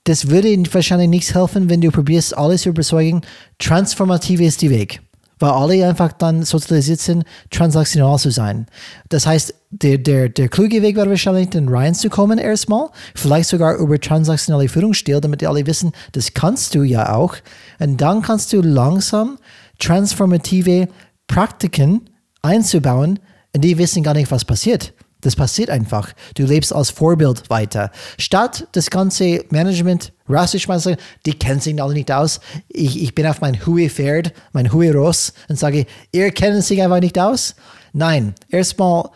das 0.06 0.30
würde 0.30 0.58
wahrscheinlich 0.72 1.10
nichts 1.10 1.36
helfen, 1.36 1.70
wenn 1.70 1.82
du 1.82 1.92
probierst, 1.92 2.38
alles 2.38 2.62
zu 2.62 2.70
überzeugen, 2.70 3.22
transformativ 3.60 4.40
ist 4.40 4.62
die 4.62 4.70
Weg 4.70 5.02
weil 5.40 5.52
alle 5.52 5.88
einfach 5.88 6.12
dann 6.12 6.44
sozialisiert 6.44 7.00
sind, 7.00 7.24
transaktional 7.50 8.18
zu 8.18 8.32
sein. 8.32 8.68
Das 9.10 9.26
heißt, 9.26 9.54
der, 9.70 9.98
der, 9.98 10.30
der 10.30 10.50
kluge 10.50 10.82
Weg 10.82 10.96
wäre 10.96 11.10
wahrscheinlich, 11.10 11.50
dann 11.50 11.68
reinzukommen 11.70 12.40
erstmal, 12.40 12.90
vielleicht 13.16 13.50
sogar 13.50 13.76
über 13.76 14.00
transaktionale 14.00 14.70
Führungsstil, 14.70 15.20
damit 15.20 15.42
die 15.42 15.48
alle 15.48 15.66
wissen, 15.66 15.92
das 16.14 16.34
kannst 16.34 16.74
du 16.76 16.84
ja 16.84 17.14
auch. 17.14 17.36
Und 17.80 18.00
dann 18.00 18.22
kannst 18.22 18.54
du 18.54 18.62
langsam 18.62 19.38
transformative 19.80 20.88
Praktiken 21.28 22.10
einzubauen, 22.42 23.20
und 23.56 23.64
die 23.64 23.78
wissen 23.78 24.04
gar 24.04 24.14
nicht, 24.14 24.30
was 24.30 24.46
passiert. 24.46 24.94
Das 25.22 25.36
passiert 25.36 25.70
einfach. 25.70 26.14
Du 26.36 26.46
lebst 26.46 26.74
als 26.74 26.92
Vorbild 26.92 27.50
weiter. 27.50 27.92
Statt 28.20 28.68
das 28.74 28.90
ganze 28.90 29.44
Management 29.50 30.14
rassisch 30.30 30.68
mal 30.68 30.80
sagen, 30.80 30.98
die 31.26 31.34
kennen 31.34 31.60
sich 31.60 31.82
alle 31.82 31.94
nicht 31.94 32.12
aus. 32.12 32.40
Ich, 32.68 33.02
ich 33.02 33.16
bin 33.16 33.26
auf 33.26 33.42
mein 33.42 33.66
hohe 33.66 33.90
Pferd, 33.90 34.34
mein 34.54 34.72
hohe 34.72 34.94
Ross 34.94 35.34
und 35.50 35.58
sage, 35.58 35.86
ihr 36.12 36.32
kennt 36.32 36.64
sich 36.64 36.82
einfach 36.82 37.00
nicht 37.00 37.18
aus. 37.18 37.56
Nein, 37.94 38.36
erstmal 38.50 39.10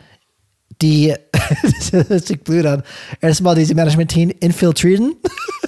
die, 0.82 1.14
das 1.91 2.26
sich 2.26 2.43
blöd 2.43 2.66
an, 2.66 2.84
erstmal 3.20 3.56
diese 3.56 3.76
Management-Team 3.76 4.32
infiltrieren, 4.39 5.16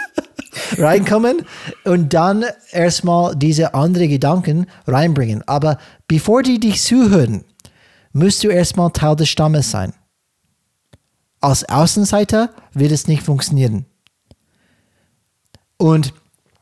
reinkommen 0.77 1.45
und 1.83 2.13
dann 2.13 2.45
erstmal 2.71 3.35
diese 3.35 3.75
anderen 3.75 4.09
Gedanken 4.09 4.65
reinbringen. 4.87 5.43
Aber 5.47 5.77
bevor 6.07 6.41
die 6.41 6.59
dich 6.59 6.81
zuhören, 6.81 7.43
musst 8.13 8.43
du 8.43 8.49
erstmal 8.49 8.91
Teil 8.91 9.15
des 9.15 9.29
Stammes 9.29 9.69
sein. 9.69 9.93
Als 11.43 11.67
Außenseiter 11.67 12.51
wird 12.73 12.93
es 12.93 13.09
nicht 13.09 13.21
funktionieren. 13.21 13.85
Und 15.75 16.13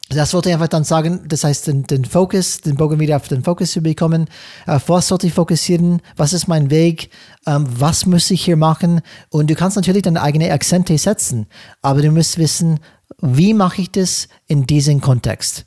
das 0.09 0.33
wollte 0.33 0.49
ich 0.49 0.55
einfach 0.55 0.69
dann 0.69 0.83
sagen, 0.83 1.21
das 1.27 1.43
heißt, 1.43 1.67
den, 1.67 1.83
den 1.83 2.03
Fokus, 2.03 2.61
den 2.61 2.77
Bogen 2.77 2.99
wieder 2.99 3.17
auf 3.17 3.27
den 3.27 3.43
Fokus 3.43 3.73
zu 3.73 3.81
bekommen. 3.81 4.27
Auf 4.65 4.89
was 4.89 5.09
sollte 5.09 5.27
ich 5.27 5.33
fokussieren? 5.33 6.01
Was 6.17 6.33
ist 6.33 6.47
mein 6.47 6.71
Weg? 6.71 7.11
Ähm, 7.45 7.67
was 7.69 8.07
muss 8.07 8.31
ich 8.31 8.43
hier 8.43 8.57
machen? 8.57 9.01
Und 9.29 9.51
du 9.51 9.55
kannst 9.55 9.75
natürlich 9.75 10.01
deine 10.01 10.23
eigene 10.23 10.51
Akzente 10.51 10.97
setzen, 10.97 11.45
aber 11.83 12.01
du 12.01 12.09
musst 12.09 12.39
wissen, 12.39 12.79
wie 13.21 13.53
mache 13.53 13.83
ich 13.83 13.91
das 13.91 14.29
in 14.47 14.65
diesem 14.65 14.99
Kontext? 14.99 15.65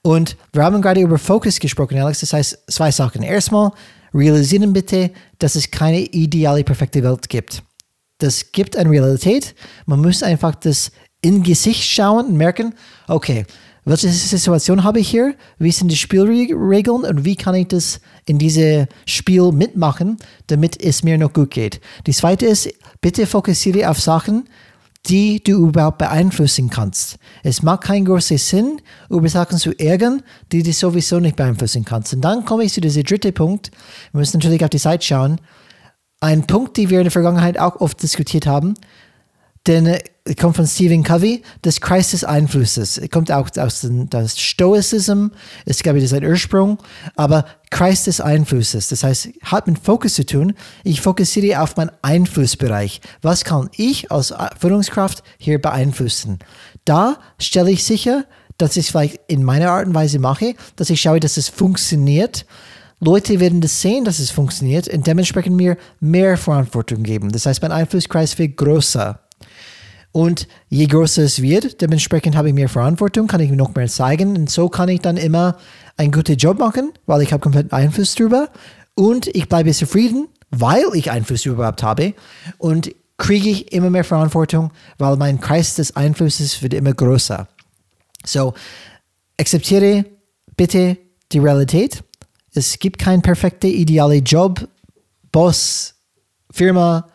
Und 0.00 0.38
wir 0.54 0.62
haben 0.64 0.80
gerade 0.80 1.02
über 1.02 1.18
Fokus 1.18 1.60
gesprochen, 1.60 1.98
Alex. 1.98 2.20
Das 2.20 2.32
heißt, 2.32 2.58
zwei 2.68 2.90
Sachen. 2.92 3.22
Erstmal, 3.22 3.72
realisieren 4.14 4.72
bitte, 4.72 5.10
dass 5.38 5.54
es 5.54 5.70
keine 5.70 6.00
ideale, 6.00 6.64
perfekte 6.64 7.02
Welt 7.02 7.28
gibt 7.28 7.62
das 8.18 8.52
gibt 8.52 8.76
eine 8.76 8.90
Realität. 8.90 9.54
Man 9.86 10.00
muss 10.00 10.22
einfach 10.22 10.54
das 10.54 10.92
in 11.20 11.42
Gesicht 11.42 11.84
schauen 11.84 12.26
und 12.26 12.36
merken, 12.36 12.74
okay, 13.06 13.44
welche 13.84 14.08
Situation 14.10 14.84
habe 14.84 15.00
ich 15.00 15.08
hier? 15.08 15.34
Wie 15.58 15.70
sind 15.70 15.90
die 15.90 15.96
Spielregeln 15.96 17.04
und 17.04 17.24
wie 17.24 17.36
kann 17.36 17.54
ich 17.54 17.68
das 17.68 18.00
in 18.26 18.38
diesem 18.38 18.86
Spiel 19.06 19.50
mitmachen, 19.50 20.18
damit 20.48 20.78
es 20.82 21.02
mir 21.02 21.16
noch 21.16 21.32
gut 21.32 21.52
geht? 21.52 21.80
Die 22.06 22.12
zweite 22.12 22.44
ist, 22.44 22.68
bitte 23.00 23.26
fokussiere 23.26 23.88
auf 23.88 23.98
Sachen, 23.98 24.46
die 25.06 25.42
du 25.42 25.68
überhaupt 25.68 25.98
beeinflussen 25.98 26.68
kannst. 26.68 27.16
Es 27.42 27.62
macht 27.62 27.84
keinen 27.84 28.04
großen 28.04 28.36
Sinn, 28.36 28.82
über 29.08 29.28
Sachen 29.28 29.56
zu 29.56 29.72
ärgern, 29.78 30.22
die 30.52 30.62
du 30.62 30.72
sowieso 30.72 31.18
nicht 31.18 31.36
beeinflussen 31.36 31.84
kannst. 31.84 32.12
Und 32.12 32.20
dann 32.20 32.44
komme 32.44 32.64
ich 32.64 32.74
zu 32.74 32.82
diesem 32.82 33.04
dritten 33.04 33.32
Punkt. 33.32 33.70
Wir 34.12 34.18
müssen 34.18 34.38
natürlich 34.38 34.62
auf 34.62 34.70
die 34.70 34.78
Zeit 34.78 35.02
schauen. 35.02 35.40
Ein 36.20 36.46
Punkt, 36.46 36.76
den 36.76 36.90
wir 36.90 36.98
in 36.98 37.04
der 37.04 37.12
Vergangenheit 37.12 37.58
auch 37.58 37.76
oft 37.76 38.02
diskutiert 38.02 38.46
haben, 38.46 38.74
denn 39.68 39.86
äh, 39.86 40.00
kommt 40.40 40.56
von 40.56 40.66
Stephen 40.66 41.04
Covey, 41.04 41.42
des 41.64 41.80
des 41.80 42.24
Einflusses. 42.24 43.00
Kommt 43.12 43.30
auch 43.30 43.48
aus 43.56 43.82
dem 43.82 44.08
das 44.10 44.38
Stoicism, 44.38 45.28
es 45.64 45.82
gab 45.82 45.94
ja 45.96 46.06
seinen 46.06 46.28
Ursprung, 46.28 46.78
aber 47.14 47.44
des 48.04 48.20
Einflusses. 48.20 48.88
Das 48.88 49.04
heißt, 49.04 49.28
hat 49.42 49.66
mit 49.66 49.78
Fokus 49.78 50.14
zu 50.14 50.24
tun. 50.24 50.54
Ich 50.84 51.00
fokussiere 51.00 51.62
auf 51.62 51.76
meinen 51.76 51.92
Einflussbereich. 52.02 53.00
Was 53.22 53.44
kann 53.44 53.68
ich 53.76 54.10
als 54.10 54.34
Führungskraft 54.58 55.22
hier 55.38 55.60
beeinflussen? 55.60 56.38
Da 56.84 57.18
stelle 57.38 57.70
ich 57.70 57.84
sicher, 57.84 58.24
dass 58.56 58.76
ich 58.76 58.86
es 58.86 58.90
vielleicht 58.90 59.20
in 59.28 59.44
meiner 59.44 59.70
Art 59.70 59.86
und 59.86 59.94
Weise 59.94 60.18
mache, 60.18 60.54
dass 60.76 60.90
ich 60.90 61.00
schaue, 61.00 61.20
dass 61.20 61.36
es 61.36 61.48
funktioniert 61.48 62.44
Leute 63.00 63.38
werden 63.38 63.60
das 63.60 63.80
sehen, 63.80 64.04
dass 64.04 64.18
es 64.18 64.30
funktioniert 64.30 64.88
und 64.88 65.06
dementsprechend 65.06 65.56
mir 65.56 65.76
mehr 66.00 66.36
Verantwortung 66.36 67.02
geben. 67.02 67.30
Das 67.30 67.46
heißt, 67.46 67.62
mein 67.62 67.72
Einflusskreis 67.72 68.36
wird 68.38 68.56
größer. 68.56 69.20
Und 70.10 70.48
je 70.68 70.86
größer 70.86 71.22
es 71.22 71.40
wird, 71.42 71.80
dementsprechend 71.80 72.34
habe 72.34 72.48
ich 72.48 72.54
mehr 72.54 72.68
Verantwortung, 72.68 73.26
kann 73.26 73.40
ich 73.40 73.50
mir 73.50 73.56
noch 73.56 73.74
mehr 73.74 73.86
zeigen. 73.86 74.36
Und 74.36 74.50
so 74.50 74.68
kann 74.68 74.88
ich 74.88 75.00
dann 75.00 75.16
immer 75.16 75.56
einen 75.96 76.10
guten 76.10 76.36
Job 76.36 76.58
machen, 76.58 76.92
weil 77.06 77.22
ich 77.22 77.32
habe 77.32 77.40
kompletten 77.40 77.72
Einfluss 77.72 78.14
drüber. 78.14 78.48
Und 78.94 79.28
ich 79.28 79.48
bleibe 79.48 79.72
zufrieden, 79.72 80.26
weil 80.50 80.84
ich 80.94 81.10
Einfluss 81.10 81.46
überhaupt 81.46 81.82
habe. 81.82 82.14
Und 82.56 82.92
kriege 83.16 83.50
ich 83.50 83.72
immer 83.72 83.90
mehr 83.90 84.04
Verantwortung, 84.04 84.72
weil 84.96 85.16
mein 85.16 85.40
Kreis 85.40 85.74
des 85.74 85.94
Einflusses 85.94 86.62
wird 86.62 86.74
immer 86.74 86.94
größer. 86.94 87.46
So, 88.24 88.54
akzeptiere 89.38 90.04
bitte 90.56 90.96
die 91.30 91.38
Realität 91.38 92.02
es 92.58 92.78
gibt 92.78 92.98
keinen 92.98 93.22
perfekten, 93.22 93.68
idealen 93.68 94.24
Job, 94.24 94.68
Boss, 95.32 95.94
Firma, 96.50 97.08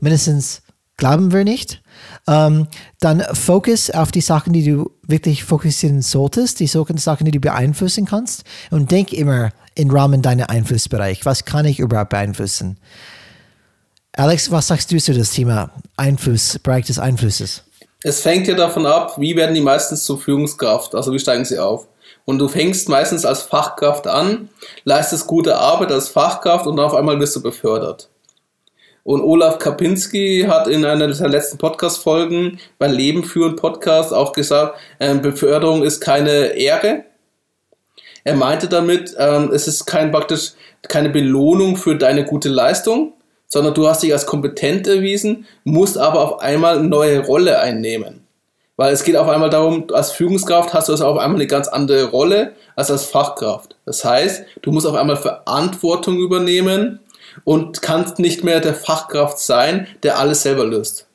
mindestens 0.00 0.62
glauben 0.96 1.32
wir 1.32 1.44
nicht. 1.44 1.82
Ähm, 2.26 2.66
dann 3.00 3.22
Fokus 3.32 3.90
auf 3.90 4.10
die 4.10 4.20
Sachen, 4.20 4.52
die 4.52 4.64
du 4.64 4.90
wirklich 5.06 5.44
fokussieren 5.44 6.02
solltest, 6.02 6.60
die 6.60 6.66
Sachen, 6.66 7.24
die 7.24 7.30
du 7.30 7.40
beeinflussen 7.40 8.06
kannst. 8.06 8.44
Und 8.70 8.90
denk 8.90 9.12
immer 9.12 9.50
im 9.74 9.90
Rahmen 9.90 10.22
deiner 10.22 10.50
Einflussbereich. 10.50 11.24
Was 11.24 11.44
kann 11.44 11.66
ich 11.66 11.78
überhaupt 11.78 12.10
beeinflussen? 12.10 12.78
Alex, 14.12 14.50
was 14.50 14.68
sagst 14.68 14.90
du 14.90 14.98
zu 14.98 15.12
das 15.12 15.30
Thema 15.30 15.70
Einfluss, 15.96 16.58
Bereich 16.58 16.86
des 16.86 16.98
Einflusses? 16.98 17.62
Es 18.02 18.20
fängt 18.20 18.46
ja 18.46 18.54
davon 18.54 18.86
ab, 18.86 19.16
wie 19.18 19.36
werden 19.36 19.54
die 19.54 19.60
meistens 19.60 20.04
zur 20.04 20.18
Führungskraft, 20.18 20.94
also 20.94 21.12
wie 21.12 21.18
steigen 21.18 21.44
sie 21.44 21.58
auf. 21.58 21.86
Und 22.26 22.38
du 22.40 22.48
fängst 22.48 22.88
meistens 22.90 23.24
als 23.24 23.42
Fachkraft 23.42 24.06
an, 24.06 24.50
leistest 24.84 25.26
gute 25.26 25.56
Arbeit 25.56 25.92
als 25.92 26.08
Fachkraft 26.08 26.66
und 26.66 26.78
auf 26.78 26.92
einmal 26.92 27.18
wirst 27.20 27.36
du 27.36 27.40
befördert. 27.40 28.10
Und 29.04 29.22
Olaf 29.22 29.60
Kapinski 29.60 30.46
hat 30.48 30.66
in 30.66 30.84
einer 30.84 31.06
der 31.06 31.28
letzten 31.28 31.58
Podcast-Folgen 31.58 32.58
bei 32.78 32.88
Leben 32.88 33.22
führen 33.22 33.54
Podcast 33.54 34.12
auch 34.12 34.32
gesagt, 34.32 34.76
äh, 34.98 35.14
Beförderung 35.14 35.84
ist 35.84 36.00
keine 36.00 36.56
Ehre. 36.56 37.04
Er 38.24 38.34
meinte 38.34 38.66
damit, 38.66 39.14
ähm, 39.16 39.52
es 39.52 39.68
ist 39.68 39.86
kein 39.86 40.10
praktisch 40.10 40.54
keine 40.82 41.10
Belohnung 41.10 41.76
für 41.76 41.94
deine 41.94 42.24
gute 42.24 42.48
Leistung, 42.48 43.12
sondern 43.46 43.74
du 43.74 43.86
hast 43.86 44.02
dich 44.02 44.12
als 44.12 44.26
kompetent 44.26 44.88
erwiesen, 44.88 45.46
musst 45.62 45.96
aber 45.96 46.20
auf 46.20 46.40
einmal 46.40 46.78
eine 46.78 46.88
neue 46.88 47.20
Rolle 47.20 47.60
einnehmen. 47.60 48.25
Weil 48.76 48.92
es 48.92 49.04
geht 49.04 49.16
auf 49.16 49.28
einmal 49.28 49.48
darum, 49.48 49.86
als 49.92 50.10
Führungskraft 50.12 50.74
hast 50.74 50.88
du 50.88 50.92
also 50.92 51.06
auf 51.06 51.18
einmal 51.18 51.40
eine 51.40 51.46
ganz 51.46 51.68
andere 51.68 52.04
Rolle 52.10 52.52
als 52.74 52.90
als 52.90 53.06
Fachkraft. 53.06 53.76
Das 53.86 54.04
heißt, 54.04 54.44
du 54.62 54.70
musst 54.70 54.86
auf 54.86 54.94
einmal 54.94 55.16
Verantwortung 55.16 56.18
übernehmen 56.18 57.00
und 57.44 57.80
kannst 57.80 58.18
nicht 58.18 58.44
mehr 58.44 58.60
der 58.60 58.74
Fachkraft 58.74 59.38
sein, 59.38 59.86
der 60.02 60.18
alles 60.18 60.42
selber 60.42 60.64
löst. 60.64 61.06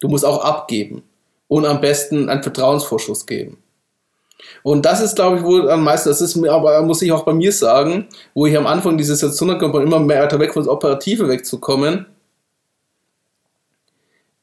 Du 0.00 0.08
musst 0.08 0.24
auch 0.24 0.44
abgeben 0.44 1.02
und 1.48 1.64
am 1.64 1.80
besten 1.80 2.28
einen 2.28 2.42
Vertrauensvorschuss 2.42 3.26
geben. 3.26 3.58
Und 4.62 4.84
das 4.84 5.00
ist, 5.00 5.16
glaube 5.16 5.38
ich, 5.38 5.42
wohl 5.42 5.70
am 5.70 5.84
meisten, 5.84 6.08
das 6.08 6.20
ist 6.20 6.36
mir, 6.36 6.52
aber 6.52 6.80
muss 6.82 7.00
ich 7.00 7.12
auch 7.12 7.24
bei 7.24 7.32
mir 7.32 7.52
sagen, 7.52 8.08
wo 8.34 8.46
ich 8.46 8.56
am 8.56 8.66
Anfang 8.66 8.98
dieser 8.98 9.14
Situation 9.14 9.58
komme, 9.58 9.82
immer 9.82 9.98
mehr 9.98 10.22
weiter 10.22 10.40
weg 10.40 10.52
von 10.52 10.62
das 10.62 10.70
Operative 10.70 11.28
wegzukommen. 11.28 12.06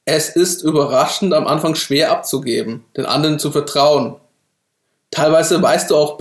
Es 0.05 0.29
ist 0.29 0.63
überraschend 0.63 1.33
am 1.33 1.47
Anfang 1.47 1.75
schwer 1.75 2.11
abzugeben, 2.11 2.85
den 2.97 3.05
anderen 3.05 3.37
zu 3.37 3.51
vertrauen. 3.51 4.15
Teilweise 5.11 5.61
weißt 5.61 5.91
du 5.91 5.97
auch, 5.97 6.17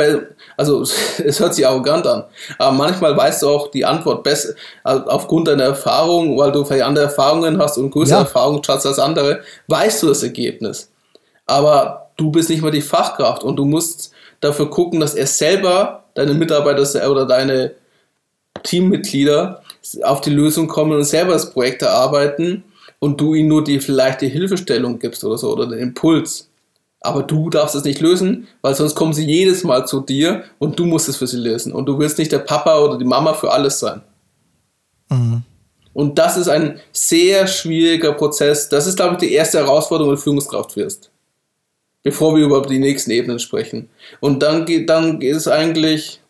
also 0.57 0.83
es 1.25 1.41
hört 1.41 1.55
sich 1.55 1.67
arrogant 1.67 2.07
an, 2.07 2.25
aber 2.59 2.73
manchmal 2.73 3.17
weißt 3.17 3.43
du 3.43 3.49
auch 3.49 3.71
die 3.71 3.85
Antwort 3.85 4.25
besser, 4.25 4.55
also 4.83 5.07
aufgrund 5.07 5.49
deiner 5.49 5.65
Erfahrung, 5.65 6.37
weil 6.37 6.53
du 6.53 6.65
vielleicht 6.65 6.85
andere 6.85 7.05
Erfahrungen 7.05 7.59
hast 7.59 7.79
und 7.79 7.91
größere 7.91 8.19
ja. 8.19 8.25
Erfahrungen 8.25 8.63
hast 8.67 8.85
als 8.85 8.99
andere, 8.99 9.41
weißt 9.69 10.03
du 10.03 10.09
das 10.09 10.23
Ergebnis. 10.23 10.91
Aber 11.47 12.11
du 12.17 12.31
bist 12.31 12.51
nicht 12.51 12.63
mehr 12.63 12.73
die 12.73 12.83
Fachkraft 12.83 13.45
und 13.45 13.57
du 13.57 13.65
musst 13.65 14.13
dafür 14.41 14.69
gucken, 14.69 15.01
dass 15.01 15.15
er 15.15 15.27
selber, 15.27 16.05
deine 16.15 16.35
Mitarbeiter 16.35 17.11
oder 17.11 17.27
deine 17.27 17.73
Teammitglieder 18.65 19.63
auf 20.03 20.21
die 20.21 20.31
Lösung 20.31 20.67
kommen 20.69 20.93
und 20.93 21.05
selber 21.05 21.33
das 21.33 21.53
Projekt 21.53 21.83
erarbeiten 21.83 22.65
und 23.01 23.21
du 23.21 23.35
ihnen 23.35 23.49
nur 23.49 23.65
die 23.65 23.81
vielleicht 23.81 24.21
die 24.21 24.29
Hilfestellung 24.29 25.01
gibst 25.01 25.25
oder 25.25 25.37
so 25.37 25.53
oder 25.53 25.67
den 25.67 25.81
Impuls. 25.81 26.49
Aber 27.01 27.23
du 27.23 27.51
darfst 27.51 27.75
es 27.75 27.85
nicht 27.85 28.01
lösen, 28.01 28.47
weil 28.63 28.75
sonst 28.75 28.95
kommen 28.95 29.15
sie 29.15 29.27
jedes 29.27 29.65
Mal 29.65 29.87
zu 29.87 30.01
dir 30.01 30.45
und 30.59 30.79
du 30.79 30.87
musst 30.87 31.09
es 31.09 31.17
für 31.17 31.27
sie 31.27 31.39
lösen. 31.39 31.73
Und 31.73 31.87
du 31.87 31.99
willst 31.99 32.19
nicht 32.19 32.31
der 32.31 32.39
Papa 32.39 32.79
oder 32.79 32.99
die 32.99 33.05
Mama 33.05 33.35
für 33.35 33.51
alles 33.51 33.81
sein. 33.81 34.03
Mhm. 35.09 35.43
Und 35.93 36.19
das 36.19 36.37
ist 36.37 36.49
ein 36.49 36.79
sehr 36.93 37.49
schwieriger 37.49 38.13
Prozess. 38.13 38.69
Das 38.69 38.87
ist, 38.87 38.97
glaube 38.97 39.15
ich, 39.15 39.19
die 39.19 39.33
erste 39.33 39.59
Herausforderung, 39.59 40.13
wenn 40.13 40.17
du 40.17 40.23
Führungskraft 40.23 40.77
wirst 40.77 41.11
bevor 42.03 42.37
wir 42.37 42.45
über 42.45 42.63
die 42.63 42.79
nächsten 42.79 43.11
Ebenen 43.11 43.39
sprechen. 43.39 43.89
Und 44.21 44.43
dann 44.43 44.65
geht, 44.65 44.89
dann 44.89 45.21
ist 45.21 45.49
eigentlich 45.49 46.21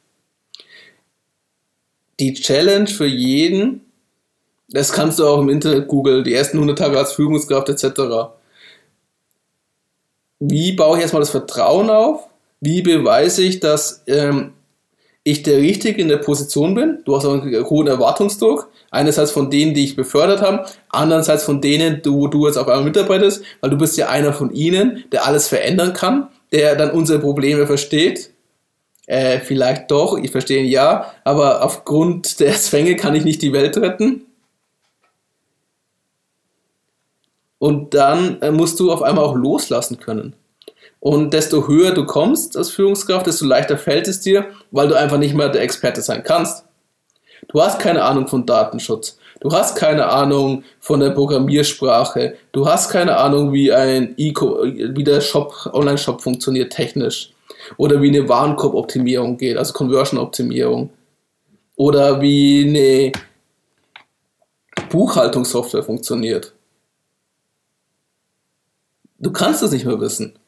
die 2.19 2.35
Challenge 2.35 2.89
für 2.89 3.07
jeden, 3.07 3.83
das 4.73 4.93
kannst 4.93 5.19
du 5.19 5.27
auch 5.27 5.41
im 5.41 5.49
Internet 5.49 5.89
googeln, 5.89 6.25
die 6.25 6.35
ersten 6.35 6.59
100 6.59 6.79
Tage 6.79 6.99
als 6.99 7.13
Führungskraft 7.13 7.69
etc. 7.69 8.33
Wie 10.39 10.73
baue 10.73 10.97
ich 10.97 11.03
erstmal 11.03 11.21
das 11.21 11.31
Vertrauen 11.31 11.91
auf? 11.91 12.29
Wie 12.61 12.83
beweise 12.83 13.43
ich, 13.43 13.61
dass 13.61 14.03
ähm, 14.07 14.53
ich 15.25 15.43
der 15.43 15.59
Richtige 15.59 16.01
in 16.01 16.09
der 16.09 16.19
Position 16.19 16.75
bin? 16.75 16.99
Du 17.05 17.17
hast 17.17 17.25
auch 17.25 17.33
einen 17.33 17.65
hohen 17.69 17.87
Erwartungsdruck. 17.87 18.71
Einerseits 18.91 19.31
von 19.31 19.51
denen, 19.51 19.75
die 19.75 19.85
ich 19.85 19.97
befördert 19.97 20.41
habe, 20.41 20.67
andererseits 20.89 21.45
von 21.45 21.61
denen, 21.61 22.01
wo 22.05 22.27
du 22.27 22.47
jetzt 22.47 22.57
auf 22.57 22.69
einmal 22.69 22.85
mitarbeitest, 22.85 23.43
weil 23.61 23.71
du 23.71 23.79
bist 23.79 23.97
ja 23.97 24.09
einer 24.09 24.33
von 24.33 24.53
ihnen, 24.53 25.05
der 25.13 25.27
alles 25.27 25.49
verändern 25.49 25.93
kann, 25.93 26.29
der 26.53 26.77
dann 26.77 26.91
unsere 26.91 27.19
Probleme 27.19 27.67
versteht. 27.67 28.31
Äh, 29.07 29.41
vielleicht 29.41 29.91
doch, 29.91 30.17
ich 30.17 30.31
verstehe 30.31 30.63
ja, 30.63 31.13
aber 31.25 31.65
aufgrund 31.65 32.39
der 32.41 32.53
Zwänge 32.55 32.97
kann 32.97 33.15
ich 33.15 33.25
nicht 33.25 33.43
die 33.43 33.53
Welt 33.53 33.77
retten. 33.77 34.27
Und 37.61 37.93
dann 37.93 38.41
äh, 38.41 38.51
musst 38.51 38.81
du 38.81 38.91
auf 38.91 39.03
einmal 39.03 39.23
auch 39.23 39.37
loslassen 39.37 40.01
können. 40.01 40.35
Und 40.99 41.35
desto 41.35 41.69
höher 41.69 41.93
du 41.93 42.07
kommst 42.07 42.57
als 42.57 42.71
Führungskraft, 42.71 43.27
desto 43.27 43.45
leichter 43.45 43.77
fällt 43.77 44.09
es 44.09 44.21
dir, 44.21 44.47
weil 44.71 44.89
du 44.89 44.95
einfach 44.95 45.19
nicht 45.19 45.35
mehr 45.35 45.51
der 45.51 45.61
Experte 45.61 46.01
sein 46.01 46.25
kannst. 46.25 46.65
Du 47.49 47.61
hast 47.61 47.79
keine 47.79 48.03
Ahnung 48.03 48.29
von 48.29 48.47
Datenschutz. 48.47 49.19
Du 49.41 49.53
hast 49.53 49.77
keine 49.77 50.07
Ahnung 50.07 50.65
von 50.81 51.01
der 51.01 51.11
Programmiersprache. 51.11 52.37
Du 52.53 52.67
hast 52.67 52.91
keine 52.91 53.19
Ahnung, 53.19 53.53
wie 53.53 53.71
ein 53.71 54.15
e 54.17 54.33
wie 54.35 55.05
der 55.05 55.21
Shop, 55.21 55.55
Online-Shop 55.71 56.23
funktioniert 56.23 56.73
technisch. 56.73 57.31
Oder 57.77 58.01
wie 58.01 58.09
eine 58.09 58.27
Warenkorb-Optimierung 58.27 59.37
geht, 59.37 59.59
also 59.59 59.75
Conversion-Optimierung. 59.75 60.89
Oder 61.77 62.23
wie 62.23 62.67
eine 62.67 63.13
Buchhaltungssoftware 64.89 65.83
funktioniert. 65.83 66.55
Du 69.21 69.31
kannst 69.31 69.63
es 69.63 69.71
nicht 69.71 69.85
mehr 69.85 70.01
wissen. 70.01 70.39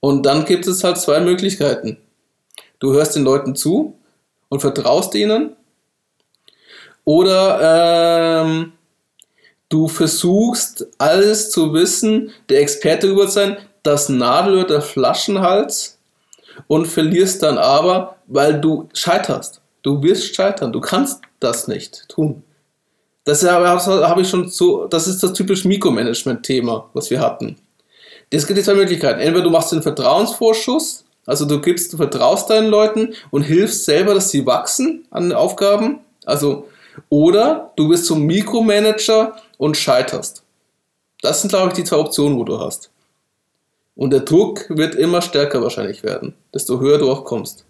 Und 0.00 0.26
dann 0.26 0.44
gibt 0.44 0.66
es 0.66 0.84
halt 0.84 0.98
zwei 0.98 1.20
Möglichkeiten. 1.20 1.98
Du 2.78 2.92
hörst 2.92 3.16
den 3.16 3.24
Leuten 3.24 3.56
zu 3.56 3.98
und 4.48 4.60
vertraust 4.60 5.14
ihnen 5.14 5.56
oder 7.04 8.42
ähm, 8.44 8.72
du 9.68 9.88
versuchst 9.88 10.86
alles 10.98 11.50
zu 11.50 11.72
wissen, 11.72 12.32
der 12.48 12.60
Experte 12.60 13.06
über 13.06 13.28
sein, 13.28 13.56
das 13.82 14.08
Nadelöhr 14.08 14.66
der 14.66 14.82
Flaschenhals 14.82 15.98
und 16.66 16.86
verlierst 16.86 17.42
dann 17.42 17.58
aber, 17.58 18.16
weil 18.26 18.60
du 18.60 18.88
scheiterst. 18.92 19.60
Du 19.82 20.02
wirst 20.02 20.34
scheitern, 20.34 20.72
du 20.72 20.80
kannst 20.80 21.22
das 21.38 21.68
nicht 21.68 22.08
tun. 22.08 22.42
Das 23.24 23.44
habe 23.44 24.20
ich 24.20 24.28
schon 24.28 24.48
so, 24.48 24.86
das 24.86 25.06
ist 25.06 25.22
das 25.22 25.32
typische 25.32 25.68
Mikromanagement-Thema, 25.68 26.90
was 26.92 27.10
wir 27.10 27.20
hatten. 27.20 27.56
Es 28.30 28.46
gibt 28.46 28.62
zwei 28.64 28.74
Möglichkeiten. 28.74 29.20
Entweder 29.20 29.44
du 29.44 29.50
machst 29.50 29.72
den 29.72 29.82
Vertrauensvorschuss, 29.82 31.04
also 31.26 31.44
du 31.44 31.60
gibst, 31.60 31.92
du 31.92 31.96
vertraust 31.96 32.50
deinen 32.50 32.68
Leuten 32.68 33.14
und 33.30 33.42
hilfst 33.42 33.84
selber, 33.84 34.14
dass 34.14 34.30
sie 34.30 34.46
wachsen 34.46 35.06
an 35.10 35.24
den 35.24 35.32
Aufgaben. 35.32 36.00
Also 36.24 36.68
oder 37.08 37.72
du 37.76 37.88
bist 37.88 38.06
zum 38.06 38.22
Mikromanager 38.24 39.36
und 39.58 39.76
scheiterst. 39.76 40.42
Das 41.22 41.40
sind, 41.40 41.50
glaube 41.50 41.68
ich, 41.68 41.74
die 41.74 41.84
zwei 41.84 41.96
Optionen, 41.96 42.38
wo 42.38 42.44
du 42.44 42.58
hast. 42.60 42.90
Und 43.94 44.10
der 44.10 44.20
Druck 44.20 44.66
wird 44.68 44.94
immer 44.94 45.22
stärker 45.22 45.62
wahrscheinlich 45.62 46.02
werden, 46.02 46.34
desto 46.52 46.80
höher 46.80 46.98
du 46.98 47.10
auch 47.10 47.24
kommst. 47.24 47.64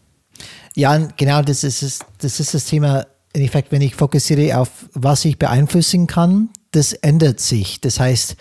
Ja, 0.75 0.97
genau, 1.17 1.43
das 1.43 1.65
ist, 1.65 2.05
das 2.21 2.41
ist 2.41 2.55
das 2.55 2.67
Thema. 2.67 3.07
In 3.33 3.43
Effekt, 3.43 3.71
wenn 3.71 3.83
ich 3.83 3.95
fokussiere 3.95 4.59
auf, 4.59 4.69
was 4.93 5.25
ich 5.25 5.39
beeinflussen 5.39 6.07
kann, 6.07 6.51
das 6.73 6.95
ändert 6.95 7.39
sich. 7.39 7.81
Das 7.81 8.01
heißt, 8.01 8.37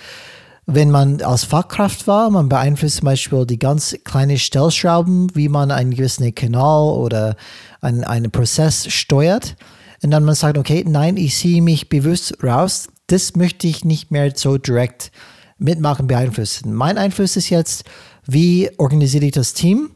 wenn 0.67 0.89
man 0.89 1.21
als 1.21 1.43
Fachkraft 1.43 2.07
war, 2.07 2.29
man 2.29 2.49
beeinflusst 2.49 2.97
zum 2.97 3.05
Beispiel 3.05 3.45
die 3.45 3.59
ganz 3.59 3.95
kleinen 4.03 4.37
Stellschrauben, 4.37 5.35
wie 5.35 5.47
man 5.47 5.71
einen 5.71 5.91
gewissen 5.91 6.33
Kanal 6.33 6.93
oder 6.93 7.35
einen, 7.81 8.03
einen 8.03 8.31
Prozess 8.31 8.91
steuert 8.91 9.55
und 10.01 10.11
dann 10.11 10.25
man 10.25 10.35
sagt, 10.35 10.57
okay, 10.57 10.83
nein, 10.87 11.17
ich 11.17 11.35
ziehe 11.37 11.61
mich 11.61 11.89
bewusst 11.89 12.43
raus, 12.43 12.87
das 13.07 13.35
möchte 13.35 13.67
ich 13.67 13.85
nicht 13.85 14.11
mehr 14.11 14.31
so 14.35 14.57
direkt 14.57 15.11
mitmachen, 15.57 16.07
beeinflussen. 16.07 16.73
Mein 16.73 16.97
Einfluss 16.97 17.37
ist 17.37 17.49
jetzt, 17.49 17.85
wie 18.25 18.69
organisiere 18.77 19.25
ich 19.25 19.31
das 19.31 19.53
Team? 19.53 19.91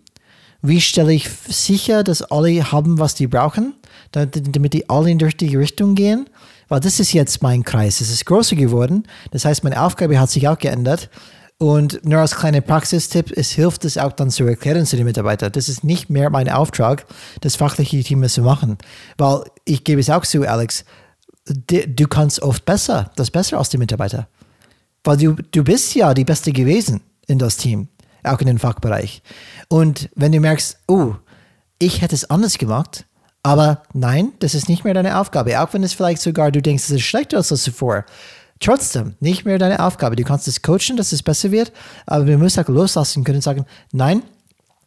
Wie 0.62 0.82
stelle 0.82 1.14
ich 1.14 1.30
sicher, 1.30 2.04
dass 2.04 2.22
alle 2.22 2.72
haben, 2.72 3.00
was 3.00 3.16
die 3.16 3.28
brauchen, 3.28 3.74
damit 4.12 4.74
die 4.74 4.90
alle 4.90 5.10
in 5.10 5.18
die 5.18 5.26
richtige 5.26 5.60
Richtung 5.60 5.96
gehen? 5.96 6.30
Weil 6.70 6.80
das 6.80 7.00
ist 7.00 7.14
jetzt 7.14 7.44
mein 7.44 7.64
Kreis. 7.64 8.00
Es 8.00 8.10
ist 8.10 8.26
größer 8.26 8.56
geworden. 8.56 9.04
Das 9.32 9.44
heißt, 9.44 9.64
meine 9.64 9.82
Aufgabe 9.82 10.20
hat 10.20 10.30
sich 10.30 10.48
auch 10.48 10.58
geändert. 10.58 11.10
Und 11.58 12.06
nur 12.06 12.20
als 12.20 12.38
kleiner 12.38 12.62
Praxistipp, 12.62 13.34
es 13.36 13.52
hilft 13.52 13.84
es 13.84 13.98
auch 13.98 14.14
dann 14.14 14.30
zu 14.30 14.46
erklären 14.46 14.86
zu 14.86 14.96
den 14.96 15.06
Mitarbeitern. 15.06 15.52
Das 15.52 15.68
ist 15.68 15.84
nicht 15.84 16.10
mehr 16.10 16.30
mein 16.30 16.48
Auftrag, 16.48 17.06
das 17.42 17.58
fachliche 17.58 18.02
Team 18.02 18.26
zu 18.30 18.44
machen. 18.44 18.78
Weil 19.18 19.44
ich 19.66 19.84
gebe 19.84 20.00
es 20.00 20.10
auch 20.10 20.26
zu, 20.26 20.48
Alex, 20.48 20.86
du 21.46 22.08
kannst 22.08 22.42
oft 22.42 22.64
besser, 22.64 23.12
das 23.18 23.30
besser 23.30 23.58
als 23.58 23.70
die 23.70 23.78
Mitarbeiter. 23.78 24.30
Weil 25.04 25.18
du, 25.18 25.34
du 25.34 25.64
bist 25.64 25.96
ja 25.96 26.14
die 26.14 26.24
Beste 26.24 26.54
gewesen 26.54 27.02
in 27.28 27.40
das 27.40 27.58
Team, 27.58 27.90
auch 28.24 28.40
in 28.40 28.48
den 28.48 28.60
Fachbereich. 28.60 29.22
Und 29.68 30.10
wenn 30.16 30.32
du 30.32 30.40
merkst, 30.40 30.78
oh, 30.88 31.16
ich 31.78 32.02
hätte 32.02 32.16
es 32.16 32.30
anders 32.30 32.58
gemacht, 32.58 33.06
aber 33.44 33.84
nein, 33.94 34.34
das 34.40 34.54
ist 34.54 34.70
nicht 34.70 34.84
mehr 34.84 34.94
deine 34.94 35.20
Aufgabe. 35.20 35.62
Auch 35.62 35.74
wenn 35.74 35.84
es 35.84 35.94
vielleicht 35.94 36.22
sogar 36.22 36.52
du 36.52 36.62
denkst, 36.62 36.84
es 36.86 36.92
ist 36.92 37.04
schlechter 37.04 37.38
als 37.38 37.48
zuvor 37.48 38.06
Trotzdem, 38.60 39.16
nicht 39.22 39.46
mehr 39.46 39.58
deine 39.58 39.80
Aufgabe. 39.80 40.18
Du 40.18 40.24
kannst 40.24 40.48
es 40.48 40.62
coachen, 40.62 40.98
dass 40.98 41.14
es 41.14 41.24
besser 41.24 41.52
wird, 41.52 41.72
aber 42.06 42.28
wir 42.28 42.38
müssen 42.38 42.62
auch 42.62 42.68
loslassen 42.68 43.24
können 43.24 43.38
und 43.38 43.42
sagen, 43.42 43.66
nein, 43.94 44.22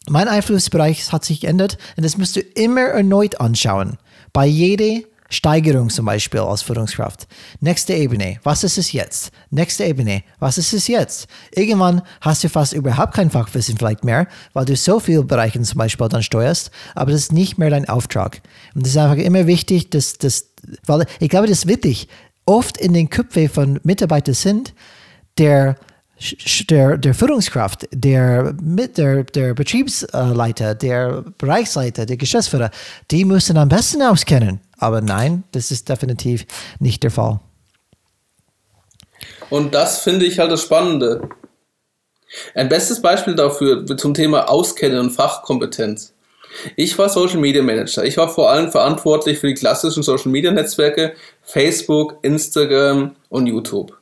mein 0.09 0.29
Einflussbereich 0.29 1.11
hat 1.11 1.25
sich 1.25 1.41
geändert 1.41 1.79
und 1.97 2.05
das 2.05 2.19
musst 2.19 2.37
du 2.37 2.41
immer 2.41 2.83
erneut 2.83 3.41
anschauen. 3.41 3.97
Bei 4.33 4.45
jeder 4.45 5.07
Steigerung 5.33 5.89
zum 5.89 6.05
Beispiel 6.05 6.41
als 6.41 6.63
Führungskraft. 6.63 7.27
Nächste 7.61 7.95
Ebene, 7.95 8.39
was 8.43 8.65
ist 8.65 8.77
es 8.77 8.93
jetzt? 8.93 9.33
Nächste 9.51 9.85
Ebene, 9.85 10.23
was 10.39 10.59
ist 10.59 10.73
es 10.73 10.89
jetzt? 10.89 11.27
Irgendwann 11.53 12.03
hast 12.21 12.45
du 12.45 12.49
fast 12.49 12.75
überhaupt 12.75 13.15
kein 13.15 13.31
Fachwissen 13.31 13.77
vielleicht 13.79 14.05
mehr, 14.05 14.27
weil 14.53 14.67
du 14.67 14.77
so 14.77 15.01
viele 15.01 15.25
Bereiche 15.25 15.61
zum 15.63 15.79
Beispiel 15.79 16.09
dann 16.09 16.23
steuerst, 16.23 16.71
aber 16.95 17.13
das 17.13 17.23
ist 17.23 17.33
nicht 17.33 17.59
mehr 17.59 17.71
dein 17.71 17.89
Auftrag. 17.89 18.43
Und 18.75 18.85
das 18.85 18.93
ist 18.93 18.99
einfach 18.99 19.17
immer 19.17 19.47
wichtig, 19.47 19.91
dass 19.91 20.19
das, 20.19 20.51
weil 20.87 21.07
ich 21.19 21.31
glaube, 21.31 21.47
das 21.47 21.59
ist 21.59 21.69
wirklich 21.69 22.09
oft 22.45 22.77
in 22.77 22.93
den 22.93 23.09
Köpfen 23.09 23.49
von 23.49 23.81
Mitarbeitern 23.83 24.35
sind, 24.35 24.75
der 25.39 25.77
der, 26.71 26.99
der 26.99 27.15
Führungskraft, 27.15 27.89
der, 27.93 28.53
der, 28.53 29.25
der 29.25 29.55
Betriebsleiter, 29.55 30.75
der 30.75 31.25
Bereichsleiter, 31.39 32.07
der 32.07 32.17
Geschäftsführer, 32.17 32.71
die 33.11 33.25
müssen 33.25 33.57
am 33.57 33.69
besten 33.69 34.03
auskennen. 34.03 34.61
Aber 34.83 35.01
nein, 35.01 35.45
das 35.53 35.71
ist 35.71 35.89
definitiv 35.89 36.45
nicht 36.81 37.05
der 37.05 37.13
Fall. 37.13 37.39
Und 39.49 39.77
das 39.77 40.01
finde 40.01 40.27
ich 40.27 40.41
halt 40.41 40.51
das 40.51 40.63
Spannende. 40.63 41.29
Ein 42.57 42.69
bestes 42.69 43.01
Beispiel 43.01 43.37
dafür 43.37 43.87
zum 43.97 44.13
Thema 44.13 44.51
Auskennen 44.51 44.99
und 44.99 45.11
Fachkompetenz. 45.13 46.15
Ich 46.75 46.99
war 46.99 47.09
Social 47.09 47.39
Media 47.39 47.63
Manager. 47.63 48.05
Ich 48.05 48.17
war 48.17 48.29
vor 48.29 48.51
allem 48.51 48.73
verantwortlich 48.73 49.39
für 49.39 49.47
die 49.47 49.55
klassischen 49.55 50.03
Social 50.03 50.33
Media 50.33 50.51
Netzwerke 50.51 51.15
Facebook, 51.43 52.19
Instagram 52.23 53.15
und 53.29 53.47
YouTube. 53.47 53.97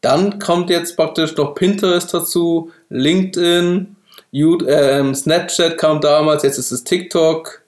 Dann 0.00 0.38
kommt 0.38 0.70
jetzt 0.70 0.96
praktisch 0.96 1.36
noch 1.36 1.54
Pinterest 1.54 2.14
dazu, 2.14 2.70
LinkedIn, 2.88 3.94
äh, 4.32 5.14
Snapchat 5.14 5.76
kam 5.76 6.00
damals, 6.00 6.44
jetzt 6.44 6.56
ist 6.56 6.70
es 6.70 6.82
TikTok. 6.82 7.65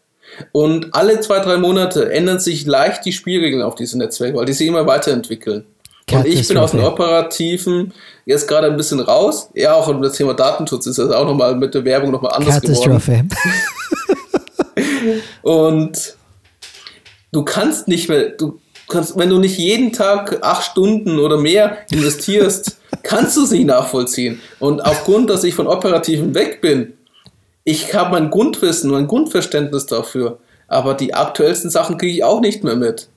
Und 0.52 0.94
alle 0.94 1.20
zwei, 1.20 1.40
drei 1.40 1.56
Monate 1.56 2.12
ändern 2.12 2.40
sich 2.40 2.66
leicht 2.66 3.04
die 3.04 3.12
Spielregeln 3.12 3.62
auf 3.62 3.74
diese 3.74 3.98
Netzwerke, 3.98 4.36
weil 4.36 4.46
die 4.46 4.52
sich 4.52 4.66
immer 4.68 4.86
weiterentwickeln. 4.86 5.64
Und 6.12 6.26
ich 6.26 6.48
bin 6.48 6.56
aus 6.56 6.70
dem 6.70 6.82
Operativen 6.82 7.92
jetzt 8.24 8.48
gerade 8.48 8.68
ein 8.68 8.76
bisschen 8.76 9.00
raus. 9.00 9.50
Ja, 9.54 9.74
auch 9.74 10.00
das 10.00 10.14
Thema 10.14 10.34
Datenschutz 10.34 10.86
ist 10.86 10.98
das 10.98 11.10
auch 11.10 11.26
nochmal 11.26 11.54
mit 11.54 11.74
der 11.74 11.84
Werbung 11.84 12.10
nochmal 12.10 12.32
anders 12.32 12.60
geworden. 12.60 13.28
Und 15.42 16.16
du 17.32 17.44
kannst 17.44 17.88
nicht 17.88 18.08
mehr, 18.08 18.30
du 18.30 18.60
kannst, 18.88 19.18
wenn 19.18 19.28
du 19.28 19.38
nicht 19.38 19.58
jeden 19.58 19.92
Tag 19.92 20.38
acht 20.42 20.64
Stunden 20.64 21.18
oder 21.18 21.36
mehr 21.36 21.78
investierst, 21.90 22.78
kannst 23.02 23.36
du 23.36 23.44
es 23.44 23.50
nicht 23.50 23.66
nachvollziehen. 23.66 24.40
Und 24.58 24.80
aufgrund, 24.80 25.30
dass 25.30 25.44
ich 25.44 25.54
von 25.54 25.66
Operativen 25.66 26.34
weg 26.34 26.60
bin, 26.60 26.94
ich 27.68 27.94
habe 27.94 28.12
mein 28.12 28.30
Grundwissen, 28.30 28.90
mein 28.90 29.06
Grundverständnis 29.06 29.84
dafür, 29.84 30.38
aber 30.68 30.94
die 30.94 31.12
aktuellsten 31.12 31.68
Sachen 31.68 31.98
kriege 31.98 32.14
ich 32.14 32.24
auch 32.24 32.40
nicht 32.40 32.64
mehr 32.64 32.76
mit. 32.76 33.10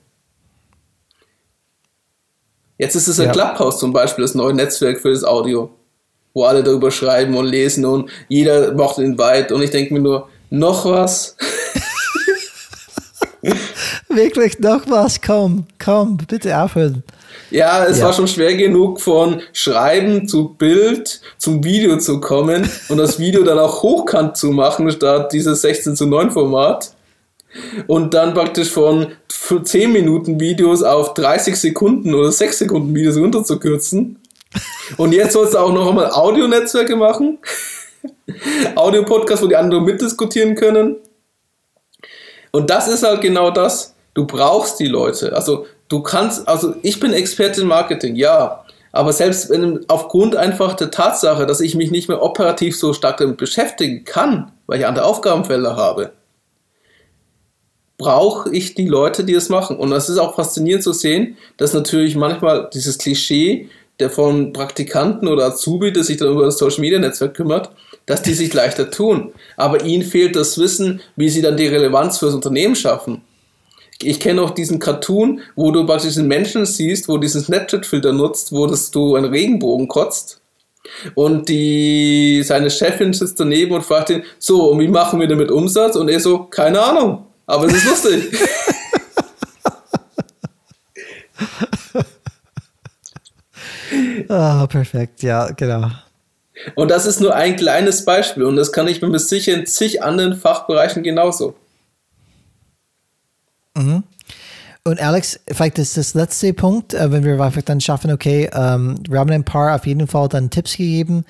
Jetzt 2.76 2.94
ist 2.94 3.08
es 3.08 3.18
ein 3.18 3.28
ja. 3.28 3.32
Clubhouse 3.32 3.78
zum 3.78 3.94
Beispiel, 3.94 4.20
das 4.20 4.34
neue 4.34 4.52
Netzwerk 4.52 5.00
für 5.00 5.10
das 5.10 5.24
Audio, 5.24 5.70
wo 6.34 6.44
alle 6.44 6.62
darüber 6.62 6.90
schreiben 6.90 7.34
und 7.34 7.46
lesen 7.46 7.86
und 7.86 8.10
jeder 8.28 8.74
macht 8.74 8.98
den 8.98 9.16
weit 9.16 9.52
und 9.52 9.62
ich 9.62 9.70
denke 9.70 9.94
mir 9.94 10.00
nur, 10.00 10.28
noch 10.50 10.84
was? 10.84 11.34
Wirklich 14.10 14.58
noch 14.58 14.82
was? 14.86 15.22
Komm, 15.22 15.64
komm, 15.82 16.18
bitte 16.18 16.60
aufhören. 16.60 17.02
Ja, 17.50 17.84
es 17.84 17.98
ja. 17.98 18.06
war 18.06 18.12
schon 18.12 18.28
schwer 18.28 18.54
genug 18.54 19.00
von 19.00 19.42
Schreiben 19.52 20.26
zu 20.26 20.54
Bild 20.54 21.20
zum 21.38 21.62
Video 21.64 21.98
zu 21.98 22.20
kommen 22.20 22.68
und 22.88 22.96
das 22.96 23.18
Video 23.18 23.42
dann 23.42 23.58
auch 23.58 23.82
hochkant 23.82 24.36
zu 24.36 24.50
machen, 24.52 24.90
statt 24.90 25.32
dieses 25.32 25.60
16 25.60 25.96
zu 25.96 26.06
9 26.06 26.30
Format. 26.30 26.94
Und 27.86 28.14
dann 28.14 28.32
praktisch 28.32 28.70
von 28.70 29.08
10 29.28 29.92
Minuten 29.92 30.40
Videos 30.40 30.82
auf 30.82 31.14
30 31.14 31.56
Sekunden 31.56 32.14
oder 32.14 32.32
6 32.32 32.60
Sekunden 32.60 32.94
Videos 32.94 33.18
runterzukürzen. 33.18 34.18
Und 34.96 35.12
jetzt 35.12 35.32
sollst 35.32 35.54
du 35.54 35.58
auch 35.58 35.72
noch 35.72 35.88
einmal 35.88 36.10
Audio-Netzwerke 36.10 36.96
machen. 36.96 37.38
Audio-Podcasts, 38.74 39.44
wo 39.44 39.48
die 39.48 39.56
anderen 39.56 39.84
mitdiskutieren 39.84 40.54
können. 40.54 40.96
Und 42.50 42.70
das 42.70 42.88
ist 42.88 43.02
halt 43.02 43.20
genau 43.20 43.50
das. 43.50 43.94
Du 44.14 44.26
brauchst 44.26 44.78
die 44.78 44.88
Leute. 44.88 45.34
Also 45.34 45.66
du 45.92 46.00
kannst, 46.00 46.48
also 46.48 46.74
ich 46.82 46.98
bin 46.98 47.12
Experte 47.12 47.60
in 47.60 47.66
Marketing, 47.66 48.16
ja. 48.16 48.64
Aber 48.92 49.12
selbst 49.12 49.50
wenn 49.50 49.84
aufgrund 49.88 50.36
einfach 50.36 50.74
der 50.74 50.90
Tatsache, 50.90 51.46
dass 51.46 51.60
ich 51.60 51.74
mich 51.74 51.90
nicht 51.90 52.08
mehr 52.08 52.22
operativ 52.22 52.76
so 52.76 52.92
stark 52.92 53.18
damit 53.18 53.36
beschäftigen 53.36 54.04
kann, 54.04 54.52
weil 54.66 54.80
ich 54.80 54.86
andere 54.86 55.04
Aufgabenfelder 55.04 55.76
habe, 55.76 56.12
brauche 57.98 58.50
ich 58.54 58.74
die 58.74 58.88
Leute, 58.88 59.24
die 59.24 59.34
es 59.34 59.48
machen. 59.48 59.76
Und 59.76 59.90
das 59.90 60.08
ist 60.08 60.18
auch 60.18 60.34
faszinierend 60.34 60.82
zu 60.82 60.92
sehen, 60.92 61.36
dass 61.58 61.74
natürlich 61.74 62.16
manchmal 62.16 62.68
dieses 62.72 62.98
Klischee 62.98 63.68
der 64.00 64.10
von 64.10 64.52
Praktikanten 64.52 65.28
oder 65.28 65.46
Azubi, 65.46 65.92
der 65.92 66.04
sich 66.04 66.16
dann 66.16 66.32
über 66.32 66.44
das 66.44 66.58
Social 66.58 66.80
Media 66.80 66.98
Netzwerk 66.98 67.34
kümmert, 67.34 67.70
dass 68.06 68.22
die 68.22 68.34
sich 68.34 68.52
leichter 68.52 68.90
tun. 68.90 69.32
Aber 69.56 69.84
ihnen 69.84 70.02
fehlt 70.02 70.36
das 70.36 70.58
Wissen, 70.58 71.02
wie 71.16 71.28
sie 71.28 71.42
dann 71.42 71.56
die 71.56 71.66
Relevanz 71.66 72.18
fürs 72.18 72.34
Unternehmen 72.34 72.74
schaffen. 72.74 73.22
Ich 74.04 74.20
kenne 74.20 74.42
auch 74.42 74.50
diesen 74.50 74.78
Cartoon, 74.78 75.40
wo 75.56 75.70
du 75.70 75.86
praktisch 75.86 76.16
einen 76.18 76.28
Menschen 76.28 76.66
siehst, 76.66 77.08
wo 77.08 77.18
diesen 77.18 77.42
Snapchat-Filter 77.42 78.12
nutzt, 78.12 78.52
wo 78.52 78.66
das 78.66 78.90
du 78.90 79.16
einen 79.16 79.26
Regenbogen 79.26 79.88
kotzt. 79.88 80.40
Und 81.14 81.48
die, 81.48 82.42
seine 82.44 82.70
Chefin 82.70 83.12
sitzt 83.12 83.38
daneben 83.38 83.74
und 83.74 83.84
fragt 83.84 84.10
ihn, 84.10 84.24
so, 84.38 84.70
und 84.70 84.80
wie 84.80 84.88
machen 84.88 85.20
wir 85.20 85.28
damit 85.28 85.50
Umsatz? 85.50 85.96
Und 85.96 86.08
er 86.08 86.20
so, 86.20 86.44
keine 86.44 86.80
Ahnung, 86.82 87.26
aber 87.46 87.66
es 87.66 87.74
ist 87.74 87.86
lustig. 87.86 88.32
Ah, 94.28 94.62
oh, 94.62 94.66
perfekt, 94.66 95.22
ja, 95.22 95.50
genau. 95.50 95.90
Und 96.74 96.90
das 96.90 97.04
ist 97.04 97.20
nur 97.20 97.34
ein 97.34 97.56
kleines 97.56 98.06
Beispiel 98.06 98.44
und 98.44 98.56
das 98.56 98.72
kann 98.72 98.88
ich 98.88 99.02
mir 99.02 99.18
sicher 99.18 99.52
in 99.52 99.66
zig 99.66 100.02
anderen 100.02 100.34
Fachbereichen 100.34 101.02
genauso. 101.02 101.54
Mhm. 103.76 104.04
Und 104.84 105.00
Alex, 105.00 105.38
vielleicht 105.46 105.78
ist 105.78 105.96
das 105.96 106.14
letzte 106.14 106.52
Punkt, 106.52 106.92
äh, 106.92 107.12
wenn 107.12 107.22
wir 107.22 107.40
einfach 107.40 107.62
dann 107.62 107.80
schaffen, 107.80 108.10
okay, 108.10 108.50
ähm, 108.52 108.98
wir 109.08 109.20
haben 109.20 109.30
ein 109.30 109.44
paar 109.44 109.76
auf 109.76 109.86
jeden 109.86 110.08
Fall 110.08 110.28
dann 110.28 110.50
Tipps 110.50 110.76
gegeben. 110.76 111.24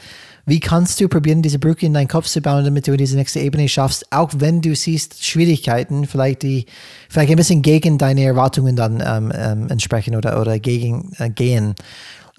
Wie 0.47 0.59
kannst 0.59 0.99
du 1.01 1.09
probieren, 1.09 1.43
diese 1.43 1.59
Brücke 1.59 1.85
in 1.85 1.93
deinen 1.93 2.09
Kopf 2.09 2.27
zu 2.27 2.41
bauen, 2.41 2.65
damit 2.65 2.89
du 2.89 2.97
diese 2.97 3.17
nächste 3.17 3.41
Ebene 3.41 3.69
schaffst, 3.69 4.11
auch 4.11 4.31
wenn 4.39 4.63
du 4.63 4.75
siehst 4.75 5.25
Schwierigkeiten, 5.25 6.07
vielleicht 6.07 6.43
die, 6.43 6.65
vielleicht 7.11 7.31
ein 7.31 7.37
bisschen 7.37 7.61
gegen 7.61 7.99
deine 7.99 8.25
Erwartungen 8.25 8.75
dann 8.75 9.03
ähm, 9.07 9.33
ähm, 9.35 9.69
entsprechen 9.69 10.17
oder, 10.17 10.41
oder 10.41 10.59
gegen 10.59 11.13
äh, 11.19 11.29
gehen. 11.29 11.75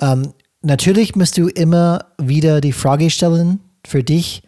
Ähm, 0.02 0.34
natürlich 0.64 1.16
musst 1.16 1.38
du 1.38 1.48
immer 1.48 2.06
wieder 2.18 2.60
die 2.60 2.74
Frage 2.74 3.12
stellen 3.12 3.60
für 3.86 4.04
dich, 4.04 4.42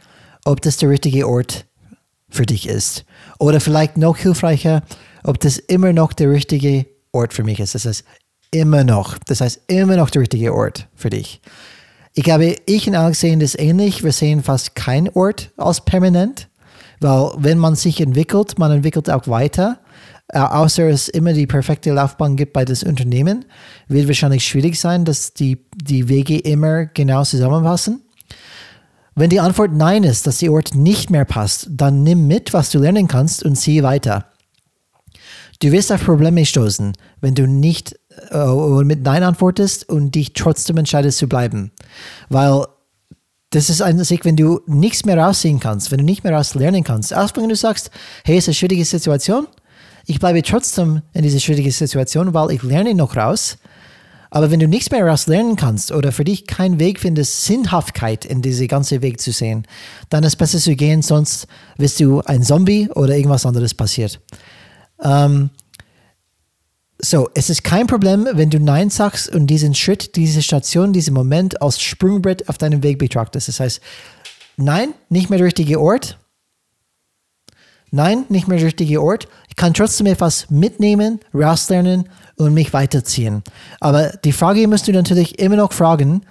ob 0.45 0.61
das 0.61 0.77
der 0.77 0.89
richtige 0.89 1.27
Ort 1.27 1.65
für 2.29 2.45
dich 2.45 2.67
ist. 2.67 3.05
Oder 3.39 3.61
vielleicht 3.61 3.97
noch 3.97 4.17
hilfreicher, 4.17 4.81
ob 5.25 5.39
das 5.39 5.57
immer 5.57 5.91
noch 5.91 6.13
der 6.13 6.29
richtige 6.29 6.85
Ort 7.11 7.33
für 7.33 7.43
mich 7.43 7.59
ist. 7.59 7.75
Das 7.75 7.85
heißt, 7.85 8.03
immer 8.51 8.83
noch. 8.83 9.17
Das 9.25 9.41
heißt, 9.41 9.61
immer 9.67 9.97
noch 9.97 10.09
der 10.09 10.21
richtige 10.21 10.53
Ort 10.53 10.87
für 10.95 11.09
dich. 11.09 11.41
Ich 12.13 12.23
glaube, 12.23 12.55
ich 12.65 12.87
und 12.87 12.95
Alex 12.95 13.19
sehen 13.19 13.39
das 13.39 13.55
ähnlich. 13.55 14.03
Wir 14.03 14.11
sehen 14.11 14.43
fast 14.43 14.75
keinen 14.75 15.09
Ort 15.09 15.51
als 15.57 15.83
permanent, 15.83 16.47
weil 17.01 17.31
wenn 17.37 17.57
man 17.57 17.75
sich 17.75 17.99
entwickelt, 17.99 18.57
man 18.57 18.71
entwickelt 18.71 19.09
auch 19.09 19.27
weiter. 19.27 19.79
Äh, 20.29 20.39
außer 20.39 20.87
es 20.89 21.07
immer 21.07 21.33
die 21.33 21.45
perfekte 21.45 21.91
Laufbahn 21.91 22.35
gibt 22.35 22.53
bei 22.53 22.65
das 22.65 22.83
Unternehmen, 22.83 23.45
wird 23.87 24.07
wahrscheinlich 24.07 24.45
schwierig 24.45 24.79
sein, 24.79 25.05
dass 25.05 25.33
die, 25.33 25.65
die 25.75 26.07
Wege 26.07 26.39
immer 26.39 26.85
genau 26.85 27.23
zusammenpassen. 27.23 28.01
Wenn 29.13 29.29
die 29.29 29.39
Antwort 29.39 29.71
Nein 29.73 30.03
ist, 30.03 30.25
dass 30.25 30.39
der 30.39 30.51
Ort 30.51 30.73
nicht 30.73 31.09
mehr 31.09 31.25
passt, 31.25 31.67
dann 31.69 32.03
nimm 32.03 32.27
mit, 32.27 32.53
was 32.53 32.71
du 32.71 32.79
lernen 32.79 33.07
kannst 33.07 33.43
und 33.43 33.55
zieh 33.55 33.83
weiter. 33.83 34.31
Du 35.61 35.71
wirst 35.71 35.91
auf 35.91 36.03
Probleme 36.03 36.45
stoßen, 36.45 36.93
wenn 37.21 37.35
du 37.35 37.47
nicht 37.47 37.95
äh, 38.31 38.83
mit 38.83 39.03
Nein 39.03 39.23
antwortest 39.23 39.87
und 39.87 40.15
dich 40.15 40.33
trotzdem 40.33 40.77
entscheidest 40.77 41.17
zu 41.17 41.27
bleiben. 41.27 41.71
Weil 42.29 42.65
das 43.51 43.69
ist 43.69 43.81
ein 43.81 44.03
Sieg, 44.03 44.25
wenn 44.25 44.35
du 44.35 44.61
nichts 44.67 45.05
mehr 45.05 45.17
raussehen 45.17 45.61
kannst, 45.61 45.91
wenn 45.91 45.99
du 45.99 46.03
nicht 46.03 46.23
mehr 46.23 46.33
raus 46.33 46.55
lernen 46.55 46.83
kannst. 46.83 47.15
Auch 47.15 47.29
wenn 47.35 47.47
du 47.47 47.55
sagst, 47.55 47.89
hey, 48.25 48.37
ist 48.37 48.49
eine 48.49 48.53
schwierige 48.53 48.83
Situation, 48.83 49.47
ich 50.05 50.19
bleibe 50.19 50.41
trotzdem 50.43 51.01
in 51.13 51.23
dieser 51.23 51.39
schwierigen 51.39 51.71
Situation, 51.71 52.33
weil 52.33 52.51
ich 52.51 52.61
lerne 52.61 52.93
noch 52.93 53.15
raus. 53.15 53.57
Aber 54.29 54.51
wenn 54.51 54.59
du 54.59 54.67
nichts 54.67 54.91
mehr 54.91 55.05
raus 55.05 55.27
lernen 55.27 55.55
kannst 55.55 55.93
oder 55.93 56.11
für 56.11 56.25
dich 56.25 56.45
keinen 56.45 56.79
Weg 56.79 56.99
findest, 56.99 57.45
Sinnhaftigkeit 57.45 58.25
in 58.25 58.41
diese 58.41 58.67
ganze 58.67 59.01
Weg 59.01 59.21
zu 59.21 59.31
sehen, 59.31 59.65
dann 60.09 60.23
ist 60.23 60.33
es 60.33 60.35
besser 60.35 60.59
zu 60.59 60.75
gehen, 60.75 61.01
sonst 61.01 61.47
wirst 61.77 62.01
du 62.01 62.19
ein 62.21 62.43
Zombie 62.43 62.89
oder 62.89 63.15
irgendwas 63.15 63.45
anderes 63.45 63.73
passiert. 63.73 64.19
Ähm, 65.01 65.49
so, 66.99 67.29
es 67.33 67.49
ist 67.49 67.63
kein 67.63 67.87
Problem, 67.87 68.27
wenn 68.31 68.49
du 68.49 68.59
Nein 68.59 68.89
sagst 68.89 69.29
und 69.29 69.47
diesen 69.47 69.75
Schritt, 69.75 70.15
diese 70.15 70.41
Station, 70.41 70.93
diesen 70.93 71.13
Moment 71.13 71.61
als 71.61 71.81
Sprungbrett 71.81 72.49
auf 72.49 72.57
deinem 72.57 72.83
Weg 72.83 72.99
betrachtest. 72.99 73.47
Das 73.47 73.59
heißt, 73.59 73.81
nein, 74.57 74.93
nicht 75.09 75.29
mehr 75.29 75.37
der 75.37 75.47
richtige 75.47 75.79
Ort. 75.79 76.17
Nein, 77.91 78.25
nicht 78.29 78.47
mehr 78.47 78.57
der 78.57 78.67
richtige 78.67 79.01
Ort 79.01 79.27
kann 79.55 79.73
trotzdem 79.73 80.07
etwas 80.07 80.49
mitnehmen, 80.49 81.19
rauslernen 81.33 82.09
und 82.35 82.53
mich 82.53 82.73
weiterziehen. 82.73 83.43
Aber 83.79 84.09
die 84.23 84.33
Frage 84.33 84.67
musst 84.67 84.87
du 84.87 84.91
natürlich 84.91 85.39
immer 85.39 85.55
noch 85.55 85.73
fragen, 85.73 86.21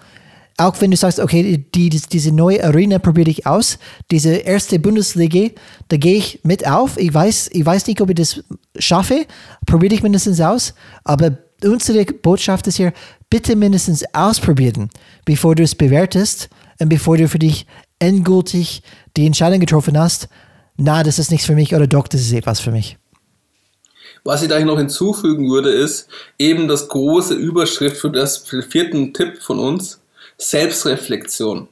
auch 0.57 0.81
wenn 0.81 0.91
du 0.91 0.97
sagst, 0.97 1.19
okay, 1.19 1.65
die, 1.75 1.89
die, 1.89 2.01
diese 2.01 2.33
neue 2.33 2.63
Arena 2.63 2.99
probiere 2.99 3.31
ich 3.31 3.47
aus, 3.47 3.79
diese 4.11 4.35
erste 4.35 4.79
Bundesliga, 4.79 5.51
da 5.89 5.97
gehe 5.97 6.17
ich 6.17 6.41
mit 6.45 6.67
auf. 6.67 6.97
Ich 6.97 7.13
weiß, 7.13 7.51
ich 7.53 7.67
weiß 7.67 7.87
nicht, 7.87 8.01
ob 8.01 8.11
ich 8.11 8.17
das 8.17 8.45
schaffe, 8.79 9.27
probiere 9.67 9.95
ich 9.95 10.03
mindestens 10.03 10.41
aus, 10.41 10.75
aber 11.03 11.39
unsere 11.65 12.05
Botschaft 12.05 12.67
ist 12.67 12.77
hier, 12.77 12.93
bitte 13.31 13.57
mindestens 13.57 14.05
ausprobieren, 14.13 14.91
bevor 15.25 15.55
du 15.55 15.65
es 15.65 15.75
bewertest 15.75 16.49
und 16.79 16.89
bevor 16.89 17.17
du 17.17 17.29
für 17.29 17.39
dich 17.39 17.67
endgültig 17.99 18.83
die 19.17 19.27
Entscheidung 19.27 19.61
getroffen 19.61 19.99
hast, 19.99 20.29
na, 20.77 21.03
das 21.03 21.19
ist 21.19 21.31
nichts 21.31 21.47
für 21.47 21.55
mich 21.55 21.75
oder 21.75 21.87
doch, 21.87 22.09
das 22.09 22.21
ist 22.21 22.33
etwas 22.33 22.61
für 22.61 22.71
mich. 22.71 22.97
Was 24.25 24.43
ich 24.43 24.49
da 24.49 24.59
noch 24.61 24.79
hinzufügen 24.79 25.51
würde, 25.51 25.71
ist 25.71 26.09
eben 26.39 26.67
das 26.67 26.89
große 26.89 27.35
Überschrift 27.35 27.97
für 27.97 28.11
das 28.11 28.39
vierten 28.39 29.13
Tipp 29.13 29.43
von 29.43 29.59
uns, 29.59 30.01
Selbstreflexion. 30.51 31.69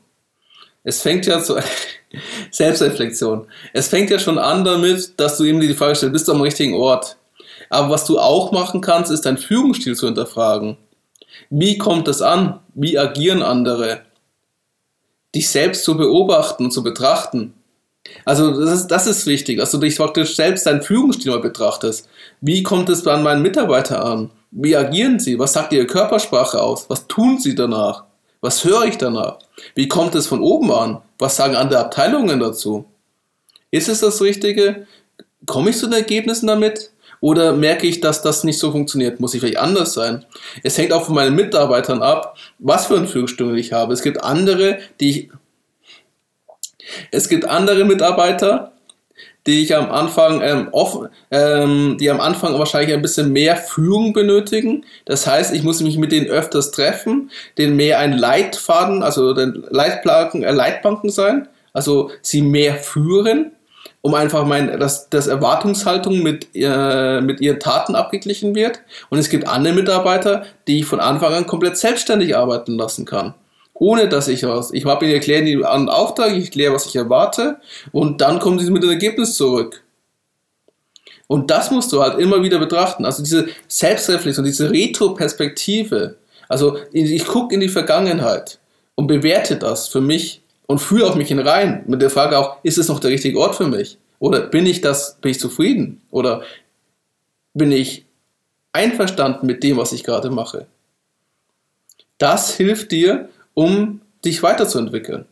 Es 0.84 1.02
fängt 1.02 1.26
ja 1.26 1.40
so, 1.40 1.58
Selbstreflexion. 2.50 3.46
Es 3.72 3.88
fängt 3.88 4.10
ja 4.10 4.18
schon 4.18 4.38
an 4.38 4.64
damit, 4.64 5.20
dass 5.20 5.36
du 5.36 5.44
eben 5.44 5.60
dir 5.60 5.68
die 5.68 5.74
Frage 5.74 5.94
stellst, 5.94 6.12
bist 6.12 6.28
du 6.28 6.32
am 6.32 6.40
richtigen 6.40 6.74
Ort? 6.74 7.16
Aber 7.70 7.90
was 7.90 8.06
du 8.06 8.18
auch 8.18 8.50
machen 8.52 8.80
kannst, 8.80 9.10
ist 9.10 9.26
deinen 9.26 9.38
Führungsstil 9.38 9.94
zu 9.94 10.06
hinterfragen. 10.06 10.76
Wie 11.50 11.78
kommt 11.78 12.08
es 12.08 12.22
an? 12.22 12.60
Wie 12.74 12.98
agieren 12.98 13.42
andere? 13.42 14.02
Dich 15.34 15.48
selbst 15.48 15.84
zu 15.84 15.96
beobachten 15.96 16.70
zu 16.70 16.82
betrachten. 16.82 17.54
Also 18.24 18.58
das 18.58 18.80
ist, 18.80 18.86
das 18.88 19.06
ist 19.06 19.26
wichtig, 19.26 19.58
dass 19.58 19.70
du 19.70 19.78
dich 19.78 19.96
praktisch 19.96 20.34
selbst 20.34 20.66
deinen 20.66 20.82
Führungsstil 20.82 21.30
mal 21.30 21.40
betrachtest. 21.40 22.08
Wie 22.40 22.62
kommt 22.62 22.88
es 22.88 23.06
an 23.06 23.22
meinen 23.22 23.42
Mitarbeiter 23.42 24.04
an? 24.04 24.30
Wie 24.50 24.76
agieren 24.76 25.18
sie? 25.18 25.38
Was 25.38 25.52
sagt 25.52 25.72
ihre 25.72 25.86
Körpersprache 25.86 26.60
aus? 26.60 26.90
Was 26.90 27.06
tun 27.06 27.38
sie 27.38 27.54
danach? 27.54 28.04
Was 28.42 28.64
höre 28.64 28.84
ich 28.84 28.98
danach? 28.98 29.38
Wie 29.76 29.88
kommt 29.88 30.16
es 30.16 30.26
von 30.26 30.42
oben 30.42 30.70
an? 30.72 31.00
Was 31.18 31.36
sagen 31.36 31.54
andere 31.54 31.78
Abteilungen 31.78 32.40
dazu? 32.40 32.84
Ist 33.70 33.88
es 33.88 34.00
das 34.00 34.20
Richtige? 34.20 34.86
Komme 35.46 35.70
ich 35.70 35.78
zu 35.78 35.86
den 35.86 35.94
Ergebnissen 35.94 36.48
damit? 36.48 36.90
Oder 37.20 37.52
merke 37.52 37.86
ich, 37.86 38.00
dass 38.00 38.20
das 38.20 38.42
nicht 38.42 38.58
so 38.58 38.72
funktioniert? 38.72 39.20
Muss 39.20 39.32
ich 39.32 39.40
vielleicht 39.40 39.58
anders 39.60 39.94
sein? 39.94 40.26
Es 40.64 40.76
hängt 40.76 40.92
auch 40.92 41.06
von 41.06 41.14
meinen 41.14 41.36
Mitarbeitern 41.36 42.02
ab, 42.02 42.36
was 42.58 42.86
für 42.86 42.96
eine 42.96 43.06
Führungsstunde 43.06 43.58
ich 43.60 43.72
habe. 43.72 43.94
Es 43.94 44.02
gibt 44.02 44.22
andere, 44.24 44.80
die 44.98 45.10
ich, 45.10 45.30
es 47.12 47.28
gibt 47.28 47.44
andere 47.44 47.84
Mitarbeiter, 47.84 48.72
die 49.46 49.62
ich 49.62 49.74
am 49.74 49.90
Anfang 49.90 50.40
ähm, 50.42 50.68
offen, 50.72 51.08
ähm, 51.30 51.96
die 51.98 52.10
am 52.10 52.20
Anfang 52.20 52.58
wahrscheinlich 52.58 52.94
ein 52.94 53.02
bisschen 53.02 53.32
mehr 53.32 53.56
Führung 53.56 54.12
benötigen. 54.12 54.84
Das 55.04 55.26
heißt, 55.26 55.52
ich 55.52 55.62
muss 55.62 55.80
mich 55.80 55.98
mit 55.98 56.12
denen 56.12 56.28
öfters 56.28 56.70
treffen, 56.70 57.30
denen 57.58 57.76
mehr 57.76 57.98
ein 57.98 58.12
Leitfaden, 58.12 59.02
also 59.02 59.34
den 59.34 59.64
Leitplanken, 59.70 60.42
äh, 60.44 60.52
Leitbanken 60.52 61.10
sein, 61.10 61.48
also 61.72 62.10
sie 62.22 62.42
mehr 62.42 62.74
führen, 62.76 63.52
um 64.00 64.14
einfach 64.14 64.44
mein, 64.46 64.78
dass 64.78 65.08
das 65.10 65.26
Erwartungshaltung 65.26 66.22
mit, 66.22 66.48
äh, 66.54 67.20
mit 67.20 67.40
ihren 67.40 67.60
Taten 67.60 67.94
abgeglichen 67.94 68.54
wird. 68.54 68.80
Und 69.10 69.18
es 69.18 69.28
gibt 69.28 69.48
andere 69.48 69.74
Mitarbeiter, 69.74 70.44
die 70.68 70.80
ich 70.80 70.86
von 70.86 71.00
Anfang 71.00 71.34
an 71.34 71.46
komplett 71.46 71.76
selbstständig 71.76 72.36
arbeiten 72.36 72.76
lassen 72.76 73.04
kann 73.04 73.34
ohne 73.82 74.08
dass 74.08 74.28
ich 74.28 74.44
was. 74.44 74.72
Ich 74.72 74.84
habe 74.84 75.04
ihnen 75.04 75.14
erklärt 75.14 75.42
einen 75.42 75.88
Auftrag, 75.88 76.36
ich 76.36 76.44
erkläre, 76.44 76.72
was 76.72 76.86
ich 76.86 76.94
erwarte 76.94 77.56
und 77.90 78.20
dann 78.20 78.38
kommen 78.38 78.60
sie 78.60 78.70
mit 78.70 78.84
dem 78.84 78.90
Ergebnis 78.90 79.34
zurück. 79.34 79.82
Und 81.26 81.50
das 81.50 81.72
musst 81.72 81.92
du 81.92 82.00
halt 82.00 82.20
immer 82.20 82.44
wieder 82.44 82.60
betrachten. 82.60 83.04
Also 83.04 83.24
diese 83.24 83.48
Selbstreflexion, 83.66 84.44
diese 84.44 84.70
Retro-Perspektive. 84.70 86.16
Also 86.48 86.78
ich 86.92 87.26
gucke 87.26 87.54
in 87.54 87.60
die 87.60 87.68
Vergangenheit 87.68 88.60
und 88.94 89.08
bewerte 89.08 89.56
das 89.56 89.88
für 89.88 90.00
mich 90.00 90.42
und 90.66 90.78
fühle 90.78 91.06
auf 91.06 91.16
mich 91.16 91.28
hinein 91.28 91.82
mit 91.88 92.00
der 92.00 92.10
Frage 92.10 92.38
auch, 92.38 92.58
ist 92.62 92.78
es 92.78 92.86
noch 92.86 93.00
der 93.00 93.10
richtige 93.10 93.38
Ort 93.38 93.56
für 93.56 93.66
mich? 93.66 93.98
Oder 94.20 94.42
bin 94.42 94.64
ich 94.64 94.80
das, 94.80 95.16
bin 95.20 95.32
ich 95.32 95.40
zufrieden? 95.40 96.02
Oder 96.12 96.42
bin 97.52 97.72
ich 97.72 98.06
einverstanden 98.72 99.46
mit 99.46 99.64
dem, 99.64 99.76
was 99.76 99.92
ich 99.92 100.04
gerade 100.04 100.30
mache? 100.30 100.66
Das 102.18 102.54
hilft 102.54 102.92
dir, 102.92 103.28
um 103.54 104.00
dich 104.24 104.42
weiterzuentwickeln. 104.42 105.26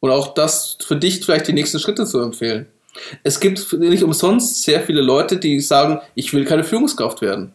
Und 0.00 0.10
auch 0.10 0.34
das 0.34 0.78
für 0.80 0.96
dich 0.96 1.24
vielleicht 1.24 1.48
die 1.48 1.52
nächsten 1.52 1.78
Schritte 1.78 2.06
zu 2.06 2.20
empfehlen. 2.20 2.66
Es 3.22 3.38
gibt 3.38 3.72
nicht 3.74 4.02
umsonst 4.02 4.62
sehr 4.62 4.80
viele 4.80 5.02
Leute, 5.02 5.36
die 5.36 5.60
sagen, 5.60 6.00
ich 6.14 6.32
will 6.32 6.44
keine 6.44 6.64
Führungskraft 6.64 7.20
werden. 7.20 7.52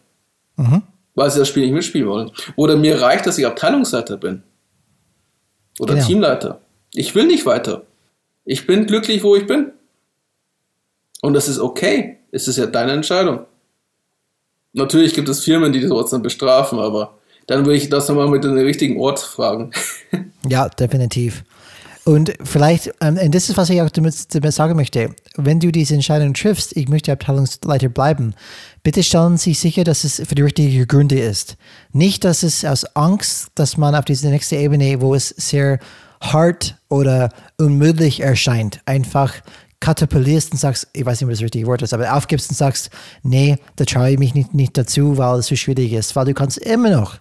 Mhm. 0.56 0.82
Weil 1.14 1.30
sie 1.30 1.38
das 1.38 1.48
Spiel 1.48 1.64
nicht 1.64 1.74
mitspielen 1.74 2.08
wollen. 2.08 2.30
Oder 2.56 2.76
mir 2.76 3.00
reicht, 3.00 3.26
dass 3.26 3.38
ich 3.38 3.46
Abteilungsleiter 3.46 4.16
bin. 4.16 4.42
Oder 5.78 5.94
genau. 5.94 6.06
Teamleiter. 6.06 6.60
Ich 6.94 7.14
will 7.14 7.26
nicht 7.26 7.44
weiter. 7.46 7.82
Ich 8.44 8.66
bin 8.66 8.86
glücklich, 8.86 9.22
wo 9.22 9.36
ich 9.36 9.46
bin. 9.46 9.72
Und 11.20 11.34
das 11.34 11.48
ist 11.48 11.58
okay. 11.58 12.18
Es 12.30 12.48
ist 12.48 12.56
ja 12.56 12.66
deine 12.66 12.92
Entscheidung. 12.92 13.44
Natürlich 14.72 15.14
gibt 15.14 15.28
es 15.28 15.42
Firmen, 15.42 15.72
die 15.72 15.80
das 15.80 16.10
dann 16.10 16.22
bestrafen, 16.22 16.78
aber 16.78 17.15
dann 17.46 17.64
würde 17.64 17.76
ich 17.76 17.88
das 17.88 18.08
nochmal 18.08 18.28
mit 18.28 18.44
dem 18.44 18.54
richtigen 18.54 19.00
Ort 19.00 19.20
fragen. 19.20 19.70
ja, 20.48 20.68
definitiv. 20.68 21.44
Und 22.04 22.34
vielleicht, 22.44 22.92
ähm, 23.00 23.18
und 23.20 23.34
das 23.34 23.48
ist, 23.48 23.56
was 23.56 23.68
ich 23.68 23.82
auch 23.82 23.90
damit, 23.90 24.32
damit, 24.32 24.54
sagen 24.54 24.76
möchte, 24.76 25.10
wenn 25.34 25.58
du 25.58 25.72
diese 25.72 25.94
Entscheidung 25.94 26.34
triffst, 26.34 26.76
ich 26.76 26.88
möchte 26.88 27.10
Abteilungsleiter 27.10 27.88
bleiben, 27.88 28.34
bitte 28.84 29.02
stellen 29.02 29.38
Sie 29.38 29.54
sicher, 29.54 29.82
dass 29.82 30.04
es 30.04 30.22
für 30.24 30.36
die 30.36 30.42
richtigen 30.42 30.86
Gründe 30.86 31.18
ist. 31.18 31.56
Nicht, 31.92 32.22
dass 32.22 32.44
es 32.44 32.64
aus 32.64 32.84
Angst, 32.94 33.48
dass 33.56 33.76
man 33.76 33.96
auf 33.96 34.04
diese 34.04 34.28
nächste 34.28 34.54
Ebene, 34.54 35.00
wo 35.00 35.16
es 35.16 35.30
sehr 35.30 35.80
hart 36.20 36.76
oder 36.88 37.30
unmöglich 37.58 38.20
erscheint, 38.20 38.80
einfach 38.86 39.34
katapultierst 39.80 40.52
und 40.52 40.58
sagst, 40.58 40.88
ich 40.92 41.04
weiß 41.04 41.20
nicht, 41.20 41.30
was 41.30 41.38
das 41.38 41.44
richtige 41.44 41.66
Wort 41.66 41.82
ist, 41.82 41.94
aber 41.94 42.14
aufgibst 42.14 42.50
und 42.50 42.56
sagst, 42.56 42.90
nee, 43.22 43.56
da 43.76 43.84
traue 43.84 44.12
ich 44.12 44.18
mich 44.18 44.34
nicht, 44.34 44.54
nicht 44.54 44.76
dazu, 44.76 45.18
weil 45.18 45.38
es 45.38 45.46
so 45.46 45.56
schwierig 45.56 45.92
ist. 45.92 46.16
Weil 46.16 46.26
du 46.26 46.34
kannst 46.34 46.58
immer 46.58 46.90
noch 46.90 47.18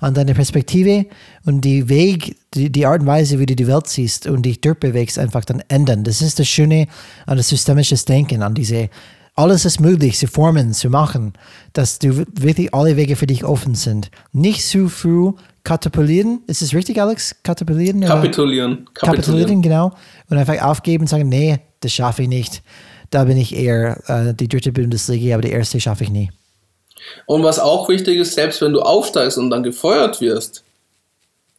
an 0.00 0.14
deiner 0.14 0.34
Perspektive 0.34 1.06
und 1.44 1.62
die 1.62 1.88
Weg, 1.88 2.36
die, 2.54 2.70
die 2.70 2.86
Art 2.86 3.00
und 3.00 3.06
Weise, 3.06 3.38
wie 3.38 3.46
du 3.46 3.56
die 3.56 3.66
Welt 3.66 3.88
siehst 3.88 4.26
und 4.26 4.42
dich 4.42 4.60
durchbewegst, 4.60 5.18
einfach 5.18 5.44
dann 5.44 5.62
ändern. 5.68 6.04
Das 6.04 6.22
ist 6.22 6.38
das 6.38 6.48
Schöne 6.48 6.86
an 7.26 7.36
das 7.36 7.48
systemische 7.48 7.96
Denken, 7.96 8.42
an 8.42 8.54
diese 8.54 8.90
alles 9.34 9.64
ist 9.64 9.80
möglich, 9.80 10.18
zu 10.18 10.26
formen, 10.26 10.72
zu 10.72 10.90
machen, 10.90 11.32
dass 11.72 12.00
du 12.00 12.26
wirklich 12.32 12.74
alle 12.74 12.96
Wege 12.96 13.14
für 13.14 13.28
dich 13.28 13.44
offen 13.44 13.76
sind. 13.76 14.10
Nicht 14.32 14.66
zu 14.66 14.88
früh 14.88 15.32
katapultieren. 15.68 16.40
Ist 16.46 16.62
es 16.62 16.72
richtig, 16.72 16.98
Alex? 17.00 17.36
Katapultieren? 17.42 18.00
Kapitulieren. 18.00 18.88
Kapitulieren, 18.94 18.94
Kapitulieren 18.94 19.62
genau. 19.62 19.92
Und 20.30 20.38
einfach 20.38 20.62
aufgeben 20.62 21.02
und 21.02 21.08
sagen, 21.08 21.28
nee, 21.28 21.58
das 21.80 21.92
schaffe 21.92 22.22
ich 22.22 22.28
nicht. 22.28 22.62
Da 23.10 23.24
bin 23.24 23.36
ich 23.36 23.54
eher 23.54 24.00
äh, 24.08 24.32
die 24.32 24.48
dritte 24.48 24.72
Bundesliga, 24.72 25.34
aber 25.34 25.42
die 25.42 25.50
erste 25.50 25.78
schaffe 25.78 26.04
ich 26.04 26.10
nie. 26.10 26.30
Und 27.26 27.42
was 27.42 27.58
auch 27.58 27.88
wichtig 27.90 28.16
ist, 28.16 28.34
selbst 28.34 28.62
wenn 28.62 28.72
du 28.72 28.80
aufsteigst 28.80 29.36
und 29.36 29.50
dann 29.50 29.62
gefeuert 29.62 30.22
wirst, 30.22 30.64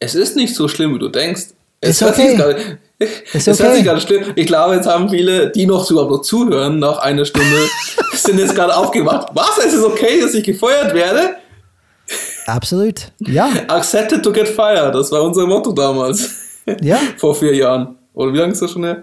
es 0.00 0.16
ist 0.16 0.34
nicht 0.34 0.56
so 0.56 0.66
schlimm, 0.66 0.94
wie 0.94 0.98
du 0.98 1.08
denkst. 1.08 1.48
Es 1.80 2.00
ist 2.00 2.08
okay. 2.08 2.36
Grad, 2.36 2.56
es 2.98 3.48
okay. 3.48 3.62
hört 3.62 3.74
sich 3.76 3.84
gerade 3.84 4.00
schlimm. 4.00 4.24
Ich 4.34 4.46
glaube, 4.46 4.74
jetzt 4.74 4.88
haben 4.88 5.08
viele, 5.08 5.50
die 5.50 5.66
noch 5.66 5.88
überhaupt 5.88 6.10
noch 6.10 6.22
zuhören, 6.22 6.80
nach 6.80 6.98
einer 6.98 7.24
Stunde, 7.24 7.68
sind 8.12 8.40
jetzt 8.40 8.56
gerade 8.56 8.76
aufgewacht. 8.76 9.28
Was? 9.34 9.58
Es 9.64 9.72
ist 9.72 9.84
okay, 9.84 10.20
dass 10.20 10.34
ich 10.34 10.44
gefeuert 10.44 10.94
werde? 10.94 11.36
Absolut. 12.46 13.12
Ja. 13.18 13.50
Accepted 13.68 14.22
to 14.22 14.32
get 14.32 14.48
fired. 14.48 14.94
Das 14.94 15.10
war 15.12 15.22
unser 15.22 15.46
Motto 15.46 15.72
damals. 15.72 16.62
Ja. 16.80 16.98
Vor 17.16 17.34
vier 17.34 17.54
Jahren. 17.54 17.96
Oder 18.14 18.32
wie 18.32 18.38
lange 18.38 18.52
ist 18.52 18.62
das 18.62 18.70
schon 18.70 18.84
her? 18.84 19.02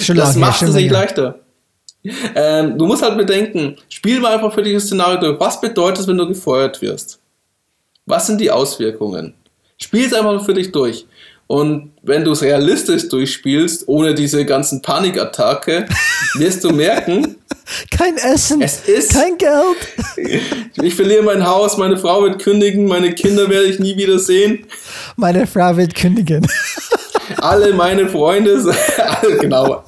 Schon 0.00 0.16
das 0.16 0.34
lange, 0.34 0.46
macht 0.46 0.62
es 0.62 0.74
nicht 0.74 0.90
leichter. 0.90 1.40
Ähm, 2.34 2.78
du 2.78 2.86
musst 2.86 3.02
halt 3.02 3.16
bedenken, 3.16 3.76
spiel 3.88 4.20
mal 4.20 4.34
einfach 4.34 4.52
für 4.52 4.62
dich 4.62 4.74
das 4.74 4.84
Szenario 4.84 5.20
durch. 5.20 5.40
Was 5.40 5.60
bedeutet 5.60 6.00
es, 6.00 6.08
wenn 6.08 6.16
du 6.16 6.26
gefeuert 6.26 6.80
wirst? 6.80 7.20
Was 8.06 8.26
sind 8.26 8.40
die 8.40 8.50
Auswirkungen? 8.50 9.34
Spiel 9.78 10.06
es 10.06 10.12
einfach 10.12 10.44
für 10.44 10.54
dich 10.54 10.72
durch. 10.72 11.06
Und 11.46 11.92
wenn 12.02 12.24
du 12.24 12.32
es 12.32 12.42
realistisch 12.42 13.08
durchspielst, 13.08 13.88
ohne 13.88 14.14
diese 14.14 14.44
ganzen 14.44 14.82
Panikattacke, 14.82 15.86
wirst 16.34 16.62
du 16.64 16.70
merken, 16.70 17.36
kein 17.90 18.16
Essen, 18.16 18.62
es 18.62 18.80
ist, 18.86 19.12
kein 19.12 19.36
Geld. 19.38 19.76
Ich 20.80 20.94
verliere 20.94 21.22
mein 21.22 21.44
Haus, 21.44 21.76
meine 21.76 21.96
Frau 21.96 22.22
wird 22.22 22.40
kündigen, 22.40 22.86
meine 22.86 23.12
Kinder 23.12 23.48
werde 23.48 23.66
ich 23.66 23.80
nie 23.80 23.96
wieder 23.96 24.18
sehen. 24.18 24.64
Meine 25.16 25.46
Frau 25.46 25.76
wird 25.76 25.94
kündigen 25.94 26.46
alle 27.40 27.72
meine 27.72 28.08
Freunde, 28.08 28.62
genau, 29.40 29.84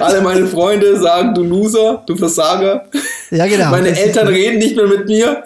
alle 0.00 0.20
meine 0.20 0.46
Freunde 0.46 0.98
sagen, 0.98 1.34
du 1.34 1.42
Loser, 1.42 2.02
du 2.06 2.16
Versager. 2.16 2.84
Ja, 3.30 3.46
genau. 3.46 3.70
Meine 3.70 3.96
Eltern 3.96 4.28
reden 4.28 4.58
nicht 4.58 4.76
mehr 4.76 4.86
mit 4.86 5.06
mir. 5.06 5.42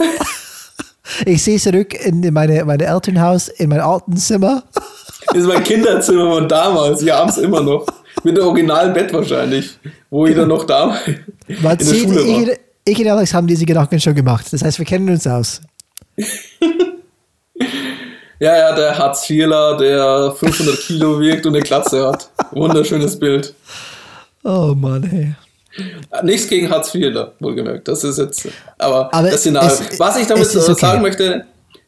Ich 1.24 1.42
sehe 1.42 1.58
zurück 1.58 1.94
in 2.04 2.20
meine, 2.32 2.64
meine 2.64 2.84
Elternhaus, 2.84 3.48
in 3.48 3.70
mein 3.70 3.80
alten 3.80 4.16
Zimmer. 4.16 4.62
Das 5.26 5.36
ist 5.36 5.46
mein 5.46 5.62
Kinderzimmer 5.62 6.30
von 6.32 6.48
damals. 6.48 7.04
Wir 7.04 7.16
haben 7.16 7.30
es 7.30 7.38
immer 7.38 7.62
noch. 7.62 7.86
Mit 8.24 8.36
dem 8.36 8.44
originalen 8.44 8.92
Bett 8.92 9.12
wahrscheinlich, 9.12 9.78
wo 10.10 10.26
ich 10.26 10.34
dann 10.34 10.48
noch 10.48 10.64
da 10.64 10.98
man 11.62 11.78
in 11.78 11.86
der 11.86 11.94
Schule 11.94 12.16
war. 12.16 12.56
ich 12.84 12.98
und 13.00 13.08
Alex 13.08 13.34
haben 13.34 13.46
diese 13.46 13.64
Gedanken 13.64 14.00
schon 14.00 14.14
gemacht. 14.14 14.46
Das 14.50 14.62
heißt, 14.62 14.78
wir 14.78 14.86
kennen 14.86 15.08
uns 15.08 15.26
aus. 15.26 15.60
ja, 18.40 18.56
ja, 18.56 18.74
der 18.74 18.98
Hartz-IVler, 18.98 19.76
der 19.76 20.32
500 20.36 20.78
Kilo 20.80 21.20
wiegt 21.20 21.46
und 21.46 21.54
eine 21.54 21.62
Glatze 21.62 22.08
hat. 22.08 22.30
Wunderschönes 22.52 23.18
Bild. 23.18 23.54
Oh 24.44 24.74
Mann, 24.74 25.02
hey. 25.04 25.34
Nichts 26.22 26.48
gegen 26.48 26.68
Hartz 26.70 26.94
IVler, 26.94 27.34
wohlgemerkt. 27.38 27.86
Das 27.86 28.02
ist 28.02 28.18
jetzt, 28.18 28.48
aber, 28.78 29.12
aber 29.12 29.30
das 29.30 29.40
Szenario. 29.40 29.70
Es, 29.70 30.00
Was 30.00 30.18
ich 30.18 30.26
damit 30.26 30.46
okay. 30.46 30.74
sagen 30.74 31.02
möchte, 31.02 31.44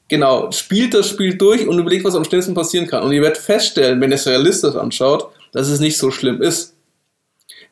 genau, 0.07 0.51
spielt 0.53 0.95
das 0.95 1.09
Spiel 1.09 1.37
durch 1.37 1.67
und 1.67 1.79
überlegt, 1.79 2.05
was 2.05 2.15
am 2.15 2.25
schnellsten 2.25 2.55
passieren 2.55 2.87
kann. 2.87 3.03
Und 3.03 3.13
ihr 3.13 3.23
werdet 3.23 3.39
feststellen, 3.39 4.01
wenn 4.01 4.11
ihr 4.11 4.17
es 4.17 4.27
realistisch 4.27 4.77
anschaut, 4.77 5.31
dass 5.53 5.69
es 5.69 5.81
nicht 5.81 5.99
so 5.99 6.11
schlimm 6.11 6.43
ist. 6.43 6.75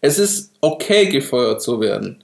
Es 0.01 0.19
ist 0.19 0.53
okay, 0.61 1.07
gefeuert 1.07 1.63
zu 1.63 1.81
werden. 1.81 2.23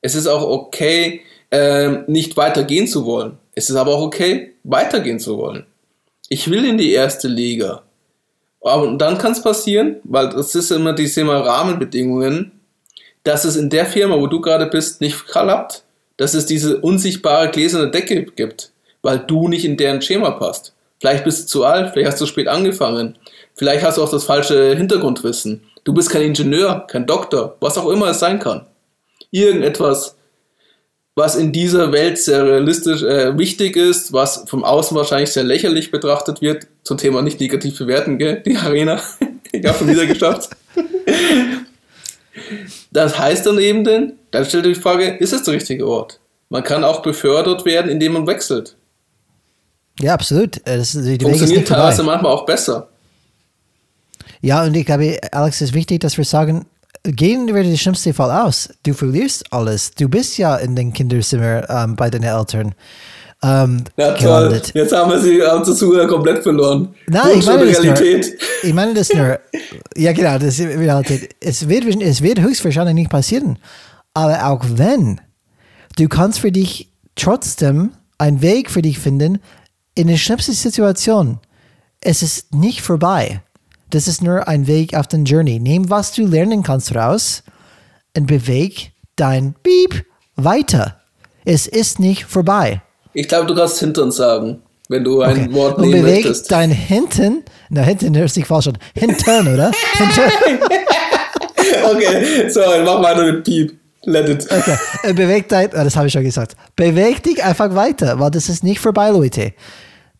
Es 0.00 0.14
ist 0.14 0.26
auch 0.26 0.42
okay, 0.42 1.22
ähm, 1.50 2.04
nicht 2.06 2.36
weitergehen 2.36 2.86
zu 2.86 3.04
wollen. 3.04 3.38
Es 3.54 3.70
ist 3.70 3.76
aber 3.76 3.94
auch 3.94 4.02
okay, 4.02 4.54
weitergehen 4.64 5.20
zu 5.20 5.36
wollen. 5.36 5.66
Ich 6.28 6.50
will 6.50 6.64
in 6.64 6.78
die 6.78 6.92
erste 6.92 7.28
Liga. 7.28 7.82
Aber 8.62 8.92
dann 8.92 9.18
kann 9.18 9.32
es 9.32 9.42
passieren, 9.42 9.96
weil 10.04 10.28
das 10.30 10.54
ist 10.54 10.70
immer 10.70 10.92
die 10.92 11.08
Thema 11.08 11.38
Rahmenbedingungen, 11.38 12.52
dass 13.24 13.44
es 13.44 13.56
in 13.56 13.70
der 13.70 13.86
Firma, 13.86 14.18
wo 14.18 14.26
du 14.26 14.40
gerade 14.40 14.66
bist, 14.66 15.00
nicht 15.00 15.26
klappt, 15.26 15.82
dass 16.16 16.34
es 16.34 16.46
diese 16.46 16.80
unsichtbare 16.80 17.50
gläserne 17.50 17.90
Decke 17.90 18.24
gibt, 18.24 18.72
weil 19.02 19.18
du 19.18 19.48
nicht 19.48 19.64
in 19.64 19.76
deren 19.76 20.02
Schema 20.02 20.32
passt. 20.32 20.74
Vielleicht 21.00 21.24
bist 21.24 21.44
du 21.44 21.46
zu 21.46 21.64
alt, 21.64 21.92
vielleicht 21.92 22.12
hast 22.12 22.20
du 22.20 22.26
spät 22.26 22.46
angefangen, 22.46 23.16
vielleicht 23.60 23.84
hast 23.84 23.98
du 23.98 24.02
auch 24.02 24.10
das 24.10 24.24
falsche 24.24 24.74
Hintergrundwissen. 24.74 25.60
Du 25.84 25.92
bist 25.92 26.08
kein 26.08 26.22
Ingenieur, 26.22 26.86
kein 26.88 27.06
Doktor, 27.06 27.58
was 27.60 27.76
auch 27.76 27.90
immer 27.90 28.08
es 28.08 28.18
sein 28.18 28.38
kann. 28.38 28.64
Irgendetwas, 29.30 30.16
was 31.14 31.36
in 31.36 31.52
dieser 31.52 31.92
Welt 31.92 32.16
sehr 32.16 32.42
realistisch 32.42 33.02
äh, 33.02 33.36
wichtig 33.36 33.76
ist, 33.76 34.14
was 34.14 34.44
vom 34.46 34.64
Außen 34.64 34.96
wahrscheinlich 34.96 35.30
sehr 35.30 35.44
lächerlich 35.44 35.90
betrachtet 35.90 36.40
wird. 36.40 36.68
Zum 36.84 36.96
Thema 36.96 37.20
nicht 37.20 37.38
negativ 37.38 37.76
bewerten, 37.76 38.16
gell? 38.16 38.42
Die 38.46 38.56
Arena. 38.56 38.98
ich 39.52 39.66
habe 39.66 39.76
schon 39.76 39.88
wieder 39.88 40.06
geschafft. 40.06 40.56
Das 42.90 43.18
heißt 43.18 43.44
dann 43.44 43.58
eben 43.58 43.84
denn, 43.84 44.14
dann 44.30 44.46
stellt 44.46 44.64
ihr 44.64 44.72
die 44.72 44.80
Frage, 44.80 45.16
ist 45.16 45.34
es 45.34 45.42
der 45.42 45.52
richtige 45.52 45.86
Ort? 45.86 46.18
Man 46.48 46.64
kann 46.64 46.82
auch 46.82 47.02
befördert 47.02 47.66
werden, 47.66 47.90
indem 47.90 48.14
man 48.14 48.26
wechselt. 48.26 48.76
Ja, 50.00 50.14
absolut. 50.14 50.56
Äh, 50.66 50.78
das, 50.78 50.92
die 50.92 51.18
Funktioniert 51.18 51.68
teilweise 51.68 52.02
manchmal 52.02 52.32
auch 52.32 52.46
besser. 52.46 52.88
Ja, 54.40 54.64
und 54.64 54.76
ich 54.76 54.86
glaube, 54.86 55.18
Alex, 55.32 55.56
es 55.56 55.70
ist 55.70 55.74
wichtig, 55.74 56.00
dass 56.00 56.16
wir 56.16 56.24
sagen, 56.24 56.66
gehen 57.02 57.46
wir 57.46 57.62
den 57.62 57.76
schlimmsten 57.76 58.14
Fall 58.14 58.30
aus. 58.30 58.68
Du 58.84 58.92
verlierst 58.92 59.52
alles. 59.52 59.90
Du 59.92 60.08
bist 60.08 60.38
ja 60.38 60.56
in 60.56 60.76
den 60.76 60.92
Kinderzimmer 60.92 61.68
ähm, 61.68 61.96
bei 61.96 62.10
deinen 62.10 62.24
Eltern. 62.24 62.74
Ähm, 63.42 63.84
ja, 63.96 64.12
toll. 64.12 64.60
Jetzt 64.74 64.92
haben 64.92 65.10
wir 65.10 65.18
sie 65.18 65.42
am 65.42 65.64
Zuhörer 65.64 66.06
komplett 66.06 66.42
verloren. 66.42 66.94
Nein, 67.06 67.38
ich 67.38 67.46
meine, 67.46 67.62
Realität. 67.62 68.26
Nur, 68.26 68.68
ich 68.68 68.74
meine 68.74 68.94
das 68.94 69.12
nur. 69.12 69.38
Ja, 69.96 70.12
genau, 70.12 70.38
das 70.38 70.58
ist 70.58 70.66
Realität. 70.66 71.34
Es 71.40 71.68
wird, 71.68 71.84
es 72.02 72.22
wird 72.22 72.40
höchstwahrscheinlich 72.40 72.94
nicht 72.94 73.10
passieren. 73.10 73.58
Aber 74.14 74.46
auch 74.46 74.64
wenn, 74.74 75.20
du 75.96 76.08
kannst 76.08 76.40
für 76.40 76.52
dich 76.52 76.90
trotzdem 77.16 77.92
einen 78.18 78.42
Weg 78.42 78.70
für 78.70 78.82
dich 78.82 78.98
finden 78.98 79.40
in 79.94 80.08
der 80.08 80.16
schlimmsten 80.16 80.52
Situation. 80.52 81.38
Es 82.00 82.22
ist 82.22 82.54
nicht 82.54 82.82
vorbei. 82.82 83.42
Das 83.90 84.06
ist 84.06 84.22
nur 84.22 84.46
ein 84.46 84.68
Weg 84.68 84.94
auf 84.94 85.08
den 85.08 85.24
Journey. 85.24 85.58
Nimm, 85.58 85.90
was 85.90 86.12
du 86.12 86.24
lernen 86.24 86.62
kannst 86.62 86.94
raus 86.94 87.42
und 88.16 88.26
beweg 88.26 88.92
dein 89.16 89.54
Beep 89.64 90.04
weiter. 90.36 91.00
Es 91.44 91.66
ist 91.66 91.98
nicht 91.98 92.24
vorbei. 92.24 92.82
Ich 93.14 93.26
glaube, 93.26 93.46
du 93.46 93.54
kannst 93.56 93.80
Hintern 93.80 94.12
sagen, 94.12 94.62
wenn 94.88 95.02
du 95.02 95.22
ein 95.22 95.46
okay. 95.46 95.54
Wort 95.54 95.78
nehmen 95.78 95.94
Und 95.94 96.00
beweg 96.02 96.24
möchtest. 96.24 96.52
dein 96.52 96.70
Hinten, 96.70 97.42
na 97.68 97.82
Hinten 97.82 98.16
hört 98.16 98.30
sich 98.30 98.46
falsch 98.46 98.68
an. 98.68 98.78
Hintern, 98.94 99.52
oder? 99.52 99.72
Hintern. 99.94 100.30
okay, 101.96 102.48
so, 102.48 102.60
mach 102.84 103.02
weiter 103.02 103.24
mit 103.32 103.44
Piep. 103.44 103.76
Let 104.04 104.28
it. 104.28 104.46
Okay, 104.50 104.76
äh, 105.02 105.12
beweg 105.12 105.48
dein, 105.48 105.68
oh, 105.68 105.84
das 105.84 105.96
habe 105.96 106.06
ich 106.06 106.12
schon 106.12 106.22
gesagt. 106.22 106.56
Beweg 106.74 107.22
dich 107.22 107.42
einfach 107.42 107.74
weiter, 107.74 108.18
weil 108.18 108.30
das 108.30 108.48
ist 108.48 108.64
nicht 108.64 108.80
vorbei, 108.80 109.10
Leute. 109.10 109.52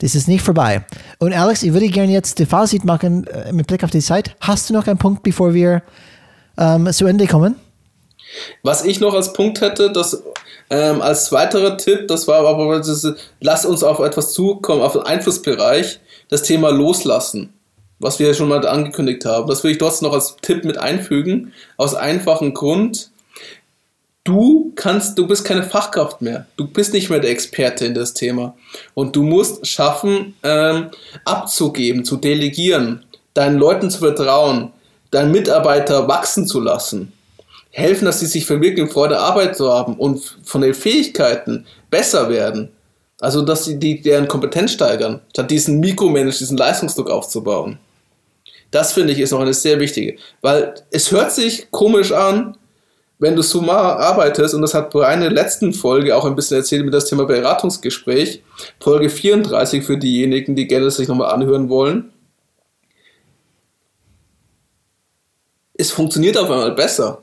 Das 0.01 0.14
ist 0.14 0.28
nicht 0.28 0.43
vorbei. 0.43 0.85
Und 1.18 1.32
Alex, 1.32 1.62
ich 1.62 1.72
würde 1.72 1.89
gerne 1.89 2.12
jetzt 2.12 2.39
die 2.39 2.47
Fazit 2.47 2.85
machen 2.85 3.27
äh, 3.27 3.52
mit 3.52 3.66
Blick 3.66 3.85
auf 3.85 3.90
die 3.90 4.01
Zeit. 4.01 4.35
Hast 4.40 4.68
du 4.68 4.74
noch 4.74 4.86
einen 4.86 4.98
Punkt, 4.98 5.22
bevor 5.22 5.55
wir 5.55 5.82
ähm, 6.59 6.90
zu 6.93 7.06
Ende 7.06 7.27
kommen? 7.27 7.56
Was 8.62 8.85
ich 8.85 9.01
noch 9.01 9.14
als 9.14 9.32
Punkt 9.32 9.60
hätte, 9.60 9.93
das 9.93 10.22
ähm, 10.70 11.02
als 11.02 11.32
weiterer 11.32 11.77
Tipp, 11.77 12.06
das 12.06 12.28
war 12.28 12.47
aber, 12.47 12.78
das, 12.78 13.06
lass 13.40 13.66
uns 13.66 13.82
auf 13.82 13.98
etwas 13.98 14.32
zukommen, 14.32 14.82
auf 14.82 14.93
den 14.93 15.02
Einflussbereich, 15.02 16.01
das 16.28 16.44
Thema 16.44 16.70
Loslassen, 16.70 17.52
was 17.98 18.20
wir 18.20 18.32
schon 18.35 18.48
mal 18.48 18.64
angekündigt 18.66 19.24
haben. 19.24 19.48
Das 19.48 19.64
würde 19.64 19.72
ich 19.72 19.78
trotzdem 19.78 20.09
noch 20.09 20.14
als 20.14 20.36
Tipp 20.43 20.64
mit 20.64 20.78
einfügen, 20.78 21.52
aus 21.77 21.94
einfachem 21.94 22.55
Grund. 22.55 23.10
Du 24.24 24.72
kannst, 24.76 25.18
du 25.18 25.26
bist 25.26 25.44
keine 25.44 25.62
Fachkraft 25.62 26.20
mehr. 26.20 26.47
Du 26.56 26.66
bist 26.66 26.92
nicht 26.92 27.09
mehr 27.09 27.20
der 27.20 27.30
Experte 27.30 27.86
in 27.86 27.94
das 27.94 28.12
Thema. 28.12 28.55
Und 28.94 29.16
du 29.16 29.22
musst 29.22 29.66
schaffen, 29.66 30.34
ähm, 30.42 30.90
abzugeben, 31.24 32.05
zu 32.05 32.16
delegieren, 32.16 33.05
deinen 33.34 33.59
Leuten 33.59 33.90
zu 33.90 33.98
vertrauen, 33.98 34.72
deinen 35.10 35.32
Mitarbeiter 35.32 36.06
wachsen 36.06 36.47
zu 36.47 36.60
lassen 36.60 37.12
helfen, 37.70 38.05
dass 38.05 38.20
sie 38.20 38.26
sich 38.26 38.47
verwirklichen, 38.47 38.90
Freude 38.90 39.18
Arbeit 39.18 39.56
zu 39.56 39.72
haben 39.72 39.94
und 39.94 40.38
von 40.44 40.60
den 40.60 40.74
Fähigkeiten 40.74 41.66
besser 41.90 42.28
werden. 42.28 42.70
Also, 43.20 43.42
dass 43.42 43.64
sie 43.64 43.78
die, 43.78 44.01
deren 44.01 44.28
Kompetenz 44.28 44.72
steigern, 44.72 45.20
statt 45.32 45.51
diesen 45.51 45.78
Mikromanage, 45.80 46.38
diesen 46.38 46.56
Leistungsdruck 46.56 47.10
aufzubauen. 47.10 47.78
Das 48.70 48.92
finde 48.92 49.12
ich 49.12 49.18
ist 49.18 49.32
noch 49.32 49.40
eine 49.40 49.52
sehr 49.52 49.80
wichtige, 49.80 50.16
weil 50.42 50.74
es 50.90 51.10
hört 51.10 51.32
sich 51.32 51.70
komisch 51.70 52.12
an, 52.12 52.56
wenn 53.20 53.36
du 53.36 53.42
so 53.42 53.60
mal 53.60 53.76
arbeitest, 53.76 54.55
und 54.55 54.62
das 54.62 54.74
hat 54.74 54.90
Brian 54.90 55.14
in 55.14 55.20
der 55.20 55.30
letzten 55.30 55.72
Folge 55.72 56.16
auch 56.16 56.24
ein 56.24 56.34
bisschen 56.34 56.56
erzählt 56.56 56.84
mit 56.84 56.92
das 56.92 57.05
Thema 57.05 57.24
Beratungsgespräch, 57.26 58.42
Folge 58.80 59.09
34 59.09 59.84
für 59.84 59.97
diejenigen, 59.97 60.56
die 60.56 60.66
gerne 60.66 60.90
sich 60.90 61.06
nochmal 61.06 61.32
anhören 61.32 61.68
wollen. 61.68 62.12
Es 65.74 65.92
funktioniert 65.92 66.36
auf 66.36 66.51
einmal 66.51 66.72
besser 66.72 67.22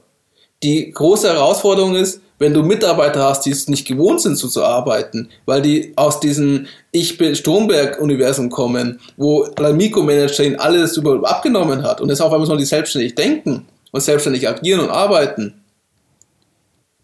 die 0.64 0.92
große 0.92 1.28
Herausforderung 1.28 1.96
ist, 1.96 2.22
wenn 2.40 2.54
du 2.54 2.62
Mitarbeiter 2.62 3.24
hast, 3.24 3.46
die 3.46 3.52
es 3.52 3.68
nicht 3.68 3.88
gewohnt 3.88 4.22
sind, 4.22 4.38
so 4.38 4.48
zu 4.48 4.64
arbeiten, 4.64 5.30
weil 5.46 5.62
die 5.62 5.94
aus 5.96 6.20
diesem 6.20 6.68
Ich 6.92 7.18
bin 7.18 7.36
Stromberg-Universum 7.36 8.50
kommen, 8.50 9.00
wo 9.18 9.48
der 9.48 9.74
Mikromanager 9.74 10.44
ihnen 10.44 10.60
alles 10.60 10.98
über 10.98 11.28
abgenommen 11.28 11.84
hat 11.84 12.00
und 12.00 12.10
jetzt 12.10 12.22
auf 12.22 12.32
einmal 12.32 12.48
sollen 12.48 12.60
die 12.60 12.66
selbstständig 12.66 13.16
denken 13.16 13.66
und 13.92 14.02
selbstständig 14.02 14.48
agieren 14.48 14.82
und 14.82 14.90
arbeiten. 14.90 15.64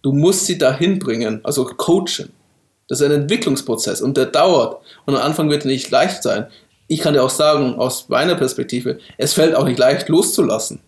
Du 0.03 0.11
musst 0.11 0.45
sie 0.45 0.57
dahin 0.57 0.99
bringen, 0.99 1.39
also 1.43 1.65
coachen. 1.65 2.31
Das 2.87 2.99
ist 2.99 3.05
ein 3.05 3.21
Entwicklungsprozess 3.21 4.01
und 4.01 4.17
der 4.17 4.27
dauert. 4.27 4.81
Und 5.05 5.15
am 5.15 5.21
Anfang 5.21 5.49
wird 5.49 5.63
er 5.63 5.71
nicht 5.71 5.89
leicht 5.89 6.21
sein. 6.21 6.47
Ich 6.87 6.99
kann 6.99 7.13
dir 7.13 7.23
auch 7.23 7.29
sagen, 7.29 7.75
aus 7.75 8.09
meiner 8.09 8.35
Perspektive, 8.35 8.99
es 9.17 9.33
fällt 9.33 9.55
auch 9.55 9.65
nicht 9.65 9.79
leicht 9.79 10.09
loszulassen. 10.09 10.81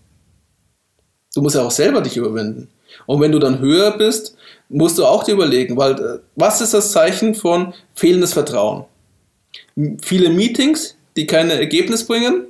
Du 1.33 1.41
musst 1.41 1.55
ja 1.55 1.63
auch 1.63 1.71
selber 1.71 2.01
dich 2.01 2.17
überwinden. 2.17 2.69
Und 3.05 3.21
wenn 3.21 3.31
du 3.31 3.39
dann 3.39 3.59
höher 3.59 3.97
bist, 3.97 4.35
musst 4.69 4.97
du 4.97 5.05
auch 5.05 5.23
dir 5.23 5.33
überlegen, 5.33 5.77
weil 5.77 5.93
äh, 5.93 6.19
was 6.35 6.61
ist 6.61 6.73
das 6.73 6.91
Zeichen 6.91 7.35
von 7.35 7.73
fehlendes 7.93 8.33
Vertrauen? 8.33 8.85
Viele 10.01 10.29
Meetings, 10.29 10.97
die 11.15 11.25
kein 11.25 11.49
Ergebnis 11.49 12.05
bringen 12.05 12.47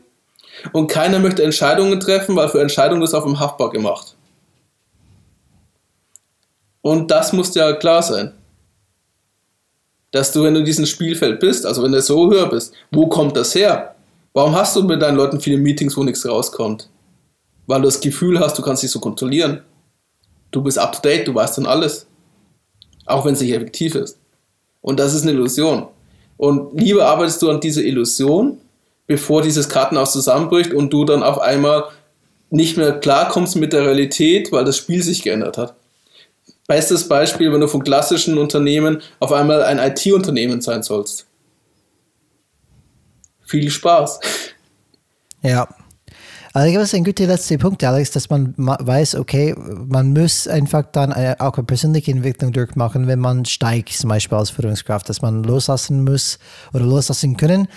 und 0.73 0.87
keiner 0.87 1.19
möchte 1.19 1.43
Entscheidungen 1.43 1.99
treffen, 1.99 2.35
weil 2.35 2.49
für 2.49 2.61
Entscheidungen 2.61 3.03
ist 3.03 3.13
auf 3.13 3.23
dem 3.23 3.39
Haftbar 3.39 3.69
gemacht. 3.69 4.15
Und 6.85 7.09
das 7.09 7.33
muss 7.33 7.55
ja 7.55 7.73
klar 7.73 8.03
sein. 8.03 8.33
Dass 10.11 10.31
du, 10.31 10.43
wenn 10.43 10.53
du 10.53 10.59
in 10.59 10.65
diesem 10.65 10.85
Spielfeld 10.85 11.39
bist, 11.39 11.65
also 11.65 11.81
wenn 11.81 11.91
du 11.91 12.01
so 12.01 12.29
höher 12.31 12.47
bist, 12.47 12.73
wo 12.91 13.07
kommt 13.07 13.35
das 13.35 13.55
her? 13.55 13.95
Warum 14.33 14.55
hast 14.55 14.75
du 14.75 14.83
mit 14.83 15.01
deinen 15.01 15.17
Leuten 15.17 15.39
viele 15.39 15.57
Meetings, 15.57 15.97
wo 15.97 16.03
nichts 16.03 16.27
rauskommt? 16.27 16.89
weil 17.67 17.81
du 17.81 17.87
das 17.87 17.99
Gefühl 17.99 18.39
hast, 18.39 18.57
du 18.57 18.61
kannst 18.61 18.83
dich 18.83 18.91
so 18.91 18.99
kontrollieren. 18.99 19.61
Du 20.51 20.61
bist 20.61 20.77
up 20.77 20.93
to 20.93 21.01
date, 21.01 21.27
du 21.27 21.33
weißt 21.33 21.57
dann 21.57 21.65
alles. 21.65 22.07
Auch 23.05 23.25
wenn 23.25 23.33
es 23.33 23.41
nicht 23.41 23.53
effektiv 23.53 23.95
ist. 23.95 24.19
Und 24.81 24.99
das 24.99 25.13
ist 25.13 25.23
eine 25.23 25.31
Illusion. 25.31 25.87
Und 26.37 26.79
lieber 26.79 27.07
arbeitest 27.07 27.41
du 27.41 27.49
an 27.49 27.59
dieser 27.59 27.81
Illusion, 27.81 28.59
bevor 29.07 29.41
dieses 29.41 29.69
Kartenhaus 29.69 30.11
zusammenbricht 30.11 30.73
und 30.73 30.91
du 30.91 31.05
dann 31.05 31.23
auf 31.23 31.39
einmal 31.39 31.85
nicht 32.49 32.77
mehr 32.77 32.99
klarkommst 32.99 33.55
mit 33.55 33.73
der 33.73 33.85
Realität, 33.85 34.51
weil 34.51 34.65
das 34.65 34.77
Spiel 34.77 35.01
sich 35.01 35.23
geändert 35.23 35.57
hat. 35.57 35.75
Bestes 36.67 37.07
Beispiel, 37.07 37.51
wenn 37.53 37.61
du 37.61 37.67
von 37.67 37.83
klassischen 37.83 38.37
Unternehmen 38.37 39.01
auf 39.19 39.31
einmal 39.31 39.61
ein 39.63 39.77
IT-Unternehmen 39.79 40.61
sein 40.61 40.81
sollst. 40.81 41.27
Viel 43.45 43.69
Spaß. 43.69 44.19
Ja, 45.43 45.67
Also 46.55 46.67
ich 46.67 46.71
glaube, 46.71 46.83
das 46.83 46.93
ist 46.93 46.95
ein 46.95 47.03
guter 47.03 47.27
letzter 47.27 47.57
Punkt, 47.57 47.83
Alex, 47.83 48.11
dass 48.11 48.29
man 48.29 48.53
weiß, 48.57 49.15
okay, 49.15 49.53
man 49.57 50.13
muss 50.13 50.47
einfach 50.47 50.85
dann 50.89 51.11
eine, 51.11 51.39
auch 51.41 51.55
eine 51.55 51.65
persönliche 51.65 52.11
Entwicklung 52.11 52.53
durchmachen, 52.53 53.07
wenn 53.07 53.19
man 53.19 53.43
steigt, 53.43 53.89
zum 53.89 54.09
Beispiel 54.09 54.37
als 54.37 54.51
Führungskraft, 54.51 55.09
dass 55.09 55.21
man 55.21 55.43
loslassen 55.43 56.05
muss 56.05 56.39
oder 56.73 56.85
loslassen 56.85 57.35
können. 57.35 57.67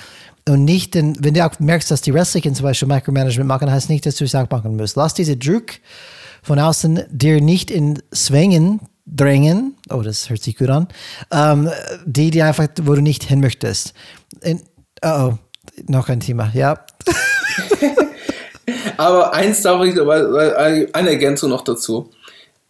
Und 0.49 0.65
nicht, 0.65 0.95
denn, 0.95 1.17
wenn 1.19 1.35
du 1.35 1.45
auch 1.45 1.59
merkst, 1.59 1.91
dass 1.91 2.03
die 2.03 2.13
restlichen 2.13 2.55
zum 2.55 2.63
Beispiel 2.63 2.87
Micromanagement 2.87 3.49
machen, 3.49 3.69
heißt 3.69 3.91
nicht, 3.91 4.07
dass 4.07 4.15
du 4.15 4.25
es 4.25 4.35
auch 4.37 4.49
machen 4.49 4.77
musst. 4.77 4.97
Lass 4.97 5.13
diese 5.13 5.37
Druck 5.37 5.73
von 6.49 6.59
außen 6.59 7.05
dir 7.11 7.43
nicht 7.43 7.71
in 7.71 8.03
Zwängen 8.11 8.81
drängen, 9.05 9.77
oh, 9.91 10.01
das 10.01 10.31
hört 10.31 10.43
sich 10.43 10.57
gut 10.57 10.71
an, 10.71 10.89
ähm, 11.31 11.71
die, 12.07 12.31
die 12.31 12.41
einfach, 12.41 12.69
wo 12.83 12.95
du 12.95 13.03
nicht 13.03 13.23
hin 13.23 13.41
möchtest. 13.41 13.93
In, 14.41 14.63
oh, 15.05 15.33
noch 15.87 16.09
ein 16.09 16.21
Thema, 16.21 16.51
ja. 16.55 16.87
aber 18.97 19.35
eins 19.35 19.61
darf 19.61 19.85
ich, 19.85 20.01
eine 20.01 21.11
Ergänzung 21.11 21.51
noch 21.51 21.65
dazu. 21.65 22.13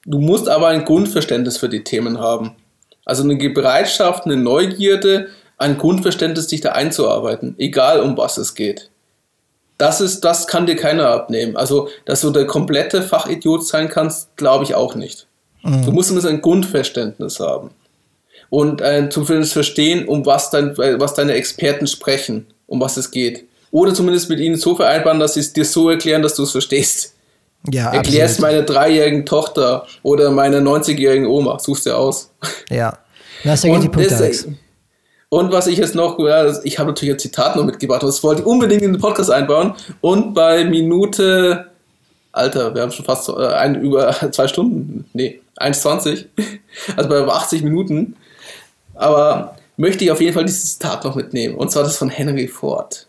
Du 0.04 0.18
musst 0.18 0.48
aber 0.48 0.68
ein 0.68 0.84
Grundverständnis 0.84 1.56
für 1.56 1.68
die 1.68 1.84
Themen 1.84 2.18
haben. 2.18 2.56
Also 3.04 3.22
eine 3.22 3.36
Bereitschaft, 3.36 4.24
eine 4.24 4.36
Neugierde, 4.36 5.28
ein 5.56 5.78
Grundverständnis, 5.78 6.48
dich 6.48 6.62
da 6.62 6.72
einzuarbeiten, 6.72 7.54
egal 7.58 8.00
um 8.00 8.16
was 8.16 8.38
es 8.38 8.56
geht. 8.56 8.90
Das 9.78 10.00
ist, 10.00 10.24
das 10.24 10.48
kann 10.48 10.66
dir 10.66 10.76
keiner 10.76 11.08
abnehmen. 11.08 11.56
Also, 11.56 11.88
dass 12.04 12.20
du 12.20 12.30
der 12.30 12.46
komplette 12.46 13.02
Fachidiot 13.02 13.66
sein 13.66 13.88
kannst, 13.88 14.36
glaube 14.36 14.64
ich 14.64 14.74
auch 14.74 14.96
nicht. 14.96 15.26
Mhm. 15.62 15.84
Du 15.84 15.92
musst 15.92 16.08
zumindest 16.08 16.32
ein 16.32 16.42
Grundverständnis 16.42 17.38
haben. 17.40 17.70
Und 18.50 18.80
äh, 18.80 19.08
zumindest 19.08 19.52
verstehen, 19.52 20.08
um 20.08 20.26
was, 20.26 20.50
dein, 20.50 20.76
was 20.76 21.14
deine 21.14 21.34
Experten 21.34 21.86
sprechen, 21.86 22.46
um 22.66 22.80
was 22.80 22.96
es 22.96 23.10
geht. 23.10 23.44
Oder 23.70 23.94
zumindest 23.94 24.30
mit 24.30 24.40
ihnen 24.40 24.56
so 24.56 24.74
vereinbaren, 24.74 25.20
dass 25.20 25.34
sie 25.34 25.40
es 25.40 25.52
dir 25.52 25.64
so 25.64 25.90
erklären, 25.90 26.22
dass 26.22 26.34
du 26.34 26.42
es 26.42 26.52
verstehst. 26.52 27.14
Ja, 27.70 27.92
Erklärst 27.92 28.40
meine 28.40 28.62
dreijährigen 28.62 29.26
Tochter 29.26 29.86
oder 30.02 30.30
meine 30.30 30.60
90-jährigen 30.60 31.26
Oma, 31.26 31.58
suchst 31.58 31.86
du 31.86 31.94
aus. 31.94 32.30
Ja, 32.70 32.98
das 33.44 33.64
ist 33.64 33.82
die 33.82 33.88
Punkte, 33.88 34.16
Alex. 34.16 34.46
Und 35.30 35.52
was 35.52 35.66
ich 35.66 35.78
jetzt 35.78 35.94
noch, 35.94 36.18
ich 36.64 36.78
habe 36.78 36.88
natürlich 36.88 37.14
ein 37.14 37.18
Zitat 37.18 37.56
noch 37.56 37.64
mitgebracht, 37.64 38.02
das 38.02 38.22
wollte 38.22 38.42
ich 38.42 38.46
unbedingt 38.46 38.82
in 38.82 38.92
den 38.92 39.00
Podcast 39.00 39.30
einbauen. 39.30 39.74
Und 40.00 40.32
bei 40.32 40.64
Minute, 40.64 41.66
Alter, 42.32 42.74
wir 42.74 42.82
haben 42.82 42.92
schon 42.92 43.04
fast 43.04 43.28
äh, 43.28 43.46
ein, 43.46 43.80
über 43.82 44.14
zwei 44.32 44.48
Stunden, 44.48 45.04
nee, 45.12 45.40
1,20, 45.58 46.26
also 46.96 47.08
bei 47.08 47.26
80 47.26 47.62
Minuten. 47.62 48.16
Aber 48.94 49.56
möchte 49.76 50.04
ich 50.04 50.10
auf 50.10 50.20
jeden 50.20 50.32
Fall 50.32 50.44
dieses 50.44 50.78
Zitat 50.78 51.04
noch 51.04 51.14
mitnehmen. 51.14 51.56
Und 51.56 51.70
zwar 51.70 51.82
das 51.82 51.98
von 51.98 52.08
Henry 52.08 52.48
Ford. 52.48 53.06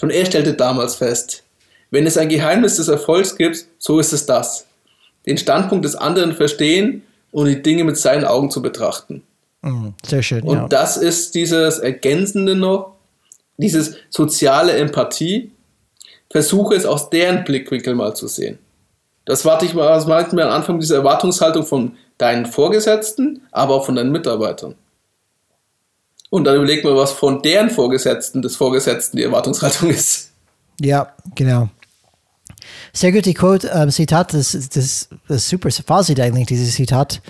Schon 0.00 0.10
er 0.10 0.24
stellte 0.24 0.54
damals 0.54 0.96
fest, 0.96 1.44
wenn 1.90 2.06
es 2.06 2.16
ein 2.16 2.30
Geheimnis 2.30 2.76
des 2.76 2.88
Erfolgs 2.88 3.36
gibt, 3.36 3.66
so 3.78 4.00
ist 4.00 4.14
es 4.14 4.24
das. 4.24 4.66
Den 5.26 5.36
Standpunkt 5.36 5.84
des 5.84 5.94
anderen 5.94 6.32
verstehen 6.32 7.02
und 7.30 7.46
die 7.46 7.62
Dinge 7.62 7.84
mit 7.84 7.98
seinen 7.98 8.24
Augen 8.24 8.50
zu 8.50 8.62
betrachten. 8.62 9.22
Mhm, 9.62 9.94
sehr 10.04 10.22
schön. 10.22 10.42
Und 10.42 10.56
ja. 10.56 10.68
das 10.68 10.96
ist 10.96 11.34
dieses 11.34 11.78
Ergänzende 11.78 12.54
noch, 12.54 12.96
dieses 13.56 13.96
soziale 14.10 14.72
Empathie. 14.72 15.52
Versuche 16.30 16.74
es 16.74 16.86
aus 16.86 17.10
deren 17.10 17.44
Blickwinkel 17.44 17.94
mal 17.94 18.14
zu 18.14 18.26
sehen. 18.26 18.58
Das 19.24 19.44
warte 19.44 19.66
ich 19.66 19.74
mal, 19.74 19.88
das 19.88 20.06
meint 20.06 20.32
mir 20.32 20.46
am 20.46 20.52
Anfang 20.52 20.80
diese 20.80 20.96
Erwartungshaltung 20.96 21.64
von 21.64 21.96
deinen 22.18 22.46
Vorgesetzten, 22.46 23.42
aber 23.52 23.74
auch 23.74 23.86
von 23.86 23.94
deinen 23.94 24.10
Mitarbeitern. 24.10 24.74
Und 26.30 26.44
dann 26.44 26.56
überleg 26.56 26.82
mal, 26.82 26.96
was 26.96 27.12
von 27.12 27.42
deren 27.42 27.70
Vorgesetzten 27.70 28.40
des 28.40 28.56
Vorgesetzten 28.56 29.18
die 29.18 29.22
Erwartungshaltung 29.22 29.90
ist. 29.90 30.30
Ja, 30.80 31.12
genau. 31.34 31.68
Sehr 32.92 33.12
gut, 33.12 33.26
die 33.26 33.34
Quote, 33.34 33.70
ähm, 33.72 33.90
Zitat, 33.90 34.32
das, 34.32 34.52
das, 34.52 34.68
das 34.70 35.08
ist 35.28 35.48
super 35.48 35.70
Fazit 35.70 36.20
eigentlich, 36.20 36.46
dieses 36.46 36.74
Zitat. 36.74 37.20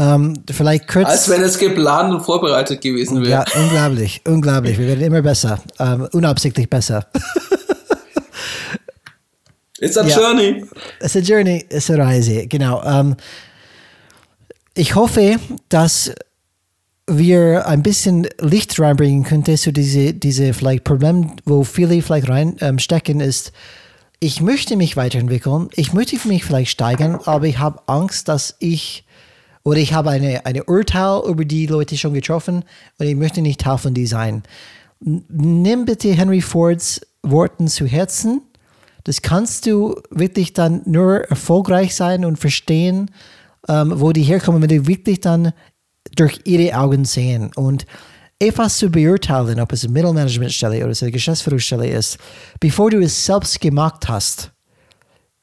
Ähm, 0.00 0.42
vielleicht 0.50 0.88
kurz. 0.88 1.08
Als 1.08 1.28
wenn 1.28 1.42
es 1.42 1.58
geplant 1.58 2.14
und 2.14 2.22
vorbereitet 2.22 2.80
gewesen 2.80 3.20
wäre. 3.20 3.30
Ja, 3.30 3.44
unglaublich, 3.60 4.22
unglaublich. 4.26 4.78
Wir 4.78 4.86
werden 4.86 5.02
immer 5.04 5.20
besser, 5.20 5.60
ähm, 5.78 6.08
unabsichtlich 6.12 6.70
besser. 6.70 7.06
It's 9.78 9.98
a 9.98 10.06
ja. 10.06 10.18
journey. 10.18 10.64
It's 11.00 11.16
a 11.16 11.20
journey, 11.20 11.66
it's 11.68 11.90
a 11.90 11.96
Reise, 11.96 12.46
genau. 12.46 12.82
Ähm, 12.82 13.16
ich 14.74 14.94
hoffe, 14.94 15.36
dass 15.68 16.12
wir 17.06 17.66
ein 17.66 17.82
bisschen 17.82 18.26
Licht 18.40 18.78
reinbringen 18.78 19.24
könnten 19.24 19.56
zu 19.56 19.72
diese, 19.72 20.14
diese 20.14 20.54
vielleicht 20.54 20.84
Problem, 20.84 21.32
wo 21.44 21.64
viele 21.64 22.00
vielleicht 22.00 22.28
reinstecken, 22.28 23.20
ähm, 23.20 23.28
ist, 23.28 23.52
ich 24.20 24.40
möchte 24.40 24.76
mich 24.76 24.96
weiterentwickeln, 24.96 25.68
ich 25.74 25.92
möchte 25.92 26.16
mich 26.28 26.44
vielleicht 26.44 26.70
steigern, 26.70 27.18
aber 27.24 27.46
ich 27.46 27.58
habe 27.58 27.82
Angst, 27.86 28.28
dass 28.28 28.56
ich 28.60 29.04
oder 29.62 29.78
ich 29.78 29.92
habe 29.92 30.10
eine, 30.10 30.46
eine 30.46 30.64
Urteil 30.64 31.22
über 31.26 31.44
die 31.44 31.66
Leute 31.66 31.96
schon 31.96 32.14
getroffen 32.14 32.64
und 32.98 33.06
ich 33.06 33.14
möchte 33.14 33.42
nicht 33.42 33.60
Teil 33.60 33.78
von 33.78 33.94
die 33.94 34.06
sein. 34.06 34.42
Nimm 35.00 35.84
bitte 35.84 36.12
Henry 36.12 36.40
Fords 36.40 37.00
Worten 37.22 37.68
zu 37.68 37.86
Herzen. 37.86 38.42
Das 39.04 39.22
kannst 39.22 39.66
du 39.66 40.00
wirklich 40.10 40.52
dann 40.52 40.82
nur 40.84 41.20
erfolgreich 41.28 41.94
sein 41.94 42.24
und 42.24 42.38
verstehen, 42.38 43.10
ähm, 43.68 43.92
wo 43.96 44.12
die 44.12 44.22
herkommen, 44.22 44.62
wenn 44.62 44.68
du 44.68 44.86
wirklich 44.86 45.20
dann 45.20 45.52
durch 46.16 46.40
ihre 46.44 46.76
Augen 46.76 47.04
sehen. 47.04 47.50
Und 47.54 47.86
etwas 48.38 48.78
zu 48.78 48.90
beurteilen, 48.90 49.60
ob 49.60 49.72
es 49.72 49.84
eine 49.84 49.92
Mittelmanagementstelle 49.92 50.84
oder 50.84 50.94
eine 51.00 51.10
Geschäftsführungsstelle 51.10 51.88
ist, 51.88 52.18
bevor 52.58 52.90
du 52.90 53.00
es 53.00 53.26
selbst 53.26 53.60
gemacht 53.60 54.08
hast, 54.08 54.50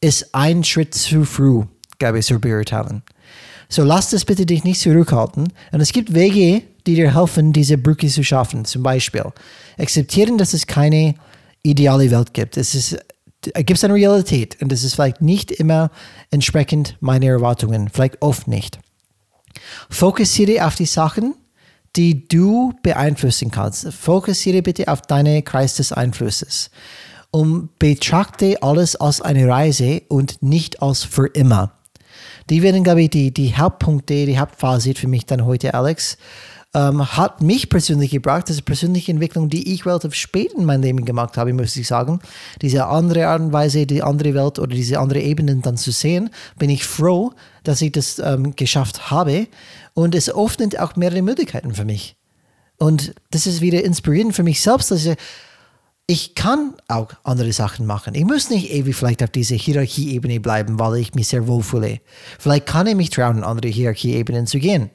ist 0.01 0.33
ein 0.33 0.63
Schritt 0.63 0.93
zu 0.93 1.23
früh, 1.23 1.63
glaube 1.99 2.19
ich, 2.19 2.25
zu 2.25 2.39
beurteilen. 2.39 3.03
So 3.69 3.83
lass 3.83 4.09
das 4.09 4.25
bitte 4.25 4.45
dich 4.45 4.63
nicht 4.63 4.79
zurückhalten. 4.79 5.51
Und 5.71 5.81
es 5.81 5.91
gibt 5.91 6.13
Wege, 6.13 6.63
die 6.85 6.95
dir 6.95 7.13
helfen, 7.15 7.53
diese 7.53 7.77
Brücke 7.77 8.07
zu 8.07 8.23
schaffen. 8.23 8.65
Zum 8.65 8.83
Beispiel 8.83 9.25
akzeptieren, 9.77 10.37
dass 10.37 10.53
es 10.53 10.67
keine 10.67 11.15
ideale 11.63 12.09
Welt 12.11 12.33
gibt. 12.33 12.57
Es 12.57 12.73
ist, 12.73 12.97
gibt 13.43 13.71
es 13.77 13.83
eine 13.83 13.93
Realität 13.93 14.61
und 14.61 14.71
es 14.71 14.83
ist 14.83 14.95
vielleicht 14.95 15.21
nicht 15.21 15.51
immer 15.51 15.91
entsprechend 16.31 16.97
meiner 17.01 17.27
Erwartungen, 17.27 17.89
vielleicht 17.89 18.21
oft 18.21 18.47
nicht. 18.47 18.79
Fokussiere 19.89 20.65
auf 20.65 20.75
die 20.75 20.85
Sachen, 20.85 21.35
die 21.95 22.27
du 22.27 22.73
beeinflussen 22.83 23.51
kannst. 23.51 23.91
Fokussiere 23.91 24.61
bitte 24.61 24.87
auf 24.87 25.01
deine 25.01 25.41
Kreis 25.41 25.75
des 25.75 25.91
Einflusses 25.91 26.69
und 27.31 27.77
betrachte 27.79 28.61
alles 28.61 28.95
als 28.95 29.21
eine 29.21 29.47
Reise 29.47 30.03
und 30.07 30.41
nicht 30.41 30.81
als 30.81 31.03
für 31.03 31.27
immer. 31.27 31.76
Die 32.49 32.61
werden, 32.61 32.83
glaube 32.83 33.03
ich, 33.03 33.09
die, 33.09 33.31
die 33.31 33.55
Hauptpunkte, 33.55 34.25
die 34.25 34.39
Hauptfazit 34.39 34.97
für 34.97 35.07
mich 35.07 35.25
dann 35.25 35.45
heute, 35.45 35.73
Alex. 35.73 36.17
Ähm, 36.73 37.17
hat 37.17 37.41
mich 37.41 37.69
persönlich 37.69 38.11
gebracht, 38.11 38.49
das 38.49 38.57
ist 38.57 38.63
persönliche 38.63 39.11
Entwicklung, 39.11 39.49
die 39.49 39.73
ich 39.73 39.85
relativ 39.85 40.13
spät 40.13 40.53
in 40.53 40.65
meinem 40.65 40.83
Leben 40.83 41.05
gemacht 41.05 41.37
habe, 41.37 41.53
muss 41.53 41.75
ich 41.75 41.87
sagen. 41.87 42.19
Diese 42.61 42.87
andere 42.87 43.27
Art 43.27 43.41
und 43.41 43.53
Weise, 43.53 43.85
die 43.85 44.03
andere 44.03 44.33
Welt 44.33 44.59
oder 44.59 44.75
diese 44.75 44.99
andere 44.99 45.21
Ebenen 45.21 45.61
dann 45.61 45.77
zu 45.77 45.91
sehen, 45.91 46.29
bin 46.59 46.69
ich 46.69 46.85
froh, 46.85 47.31
dass 47.63 47.81
ich 47.81 47.93
das 47.93 48.19
ähm, 48.19 48.55
geschafft 48.55 49.09
habe. 49.11 49.47
Und 49.93 50.13
es 50.13 50.29
öffnet 50.29 50.77
auch 50.77 50.95
mehrere 50.95 51.21
Möglichkeiten 51.21 51.73
für 51.73 51.85
mich. 51.85 52.17
Und 52.77 53.15
das 53.31 53.47
ist 53.47 53.61
wieder 53.61 53.83
inspirierend 53.83 54.35
für 54.35 54.43
mich 54.43 54.61
selbst, 54.61 54.91
dass 54.91 55.05
ich 55.05 55.17
ich 56.09 56.35
kann 56.35 56.73
auch 56.87 57.09
andere 57.23 57.51
Sachen 57.51 57.85
machen. 57.85 58.15
Ich 58.15 58.23
muss 58.23 58.49
nicht 58.49 58.71
ewig 58.71 58.95
vielleicht 58.95 59.21
auf 59.21 59.29
dieser 59.29 59.57
Hierarchieebene 59.57 60.39
bleiben, 60.39 60.79
weil 60.79 60.99
ich 60.99 61.13
mich 61.13 61.27
sehr 61.27 61.47
wohl 61.47 61.61
fühle. 61.61 61.99
Vielleicht 62.39 62.65
kann 62.65 62.87
ich 62.87 62.95
mich 62.95 63.09
trauen, 63.09 63.43
andere 63.43 63.67
Hierarchieebenen 63.67 64.47
zu 64.47 64.57
gehen. 64.59 64.89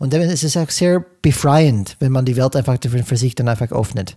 Und 0.00 0.12
dann 0.12 0.22
ist 0.22 0.42
es 0.42 0.56
auch 0.56 0.68
sehr 0.70 1.04
befreiend, 1.22 1.96
wenn 2.00 2.10
man 2.10 2.24
die 2.24 2.36
Welt 2.36 2.56
einfach 2.56 2.78
für 2.82 3.16
sich 3.16 3.36
dann 3.36 3.48
einfach 3.48 3.70
öffnet. 3.70 4.16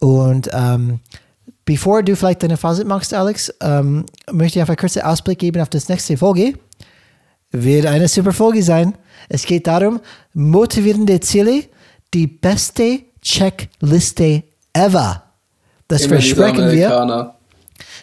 Und 0.00 0.50
ähm, 0.52 0.98
bevor 1.64 2.02
du 2.02 2.16
vielleicht 2.16 2.42
deine 2.42 2.56
Phase 2.56 2.84
machst, 2.84 3.14
Alex, 3.14 3.54
ähm, 3.60 4.04
möchte 4.32 4.58
ich 4.58 4.60
einfach 4.60 4.76
kurz 4.76 4.96
einen 4.96 5.06
Ausblick 5.06 5.38
geben 5.38 5.62
auf 5.62 5.68
das 5.68 5.88
nächste 5.88 6.16
Folge. 6.16 6.54
Wird 7.52 7.86
eine 7.86 8.08
super 8.08 8.32
Folge 8.32 8.64
sein. 8.64 8.98
Es 9.28 9.46
geht 9.46 9.68
darum, 9.68 10.00
motivierende 10.34 11.20
Ziele, 11.20 11.66
die 12.12 12.26
beste 12.26 13.02
Checkliste 13.22 14.42
ever. 14.72 15.27
Das 15.88 16.02
Immer 16.02 16.16
versprechen 16.16 16.70
wir. 16.70 17.34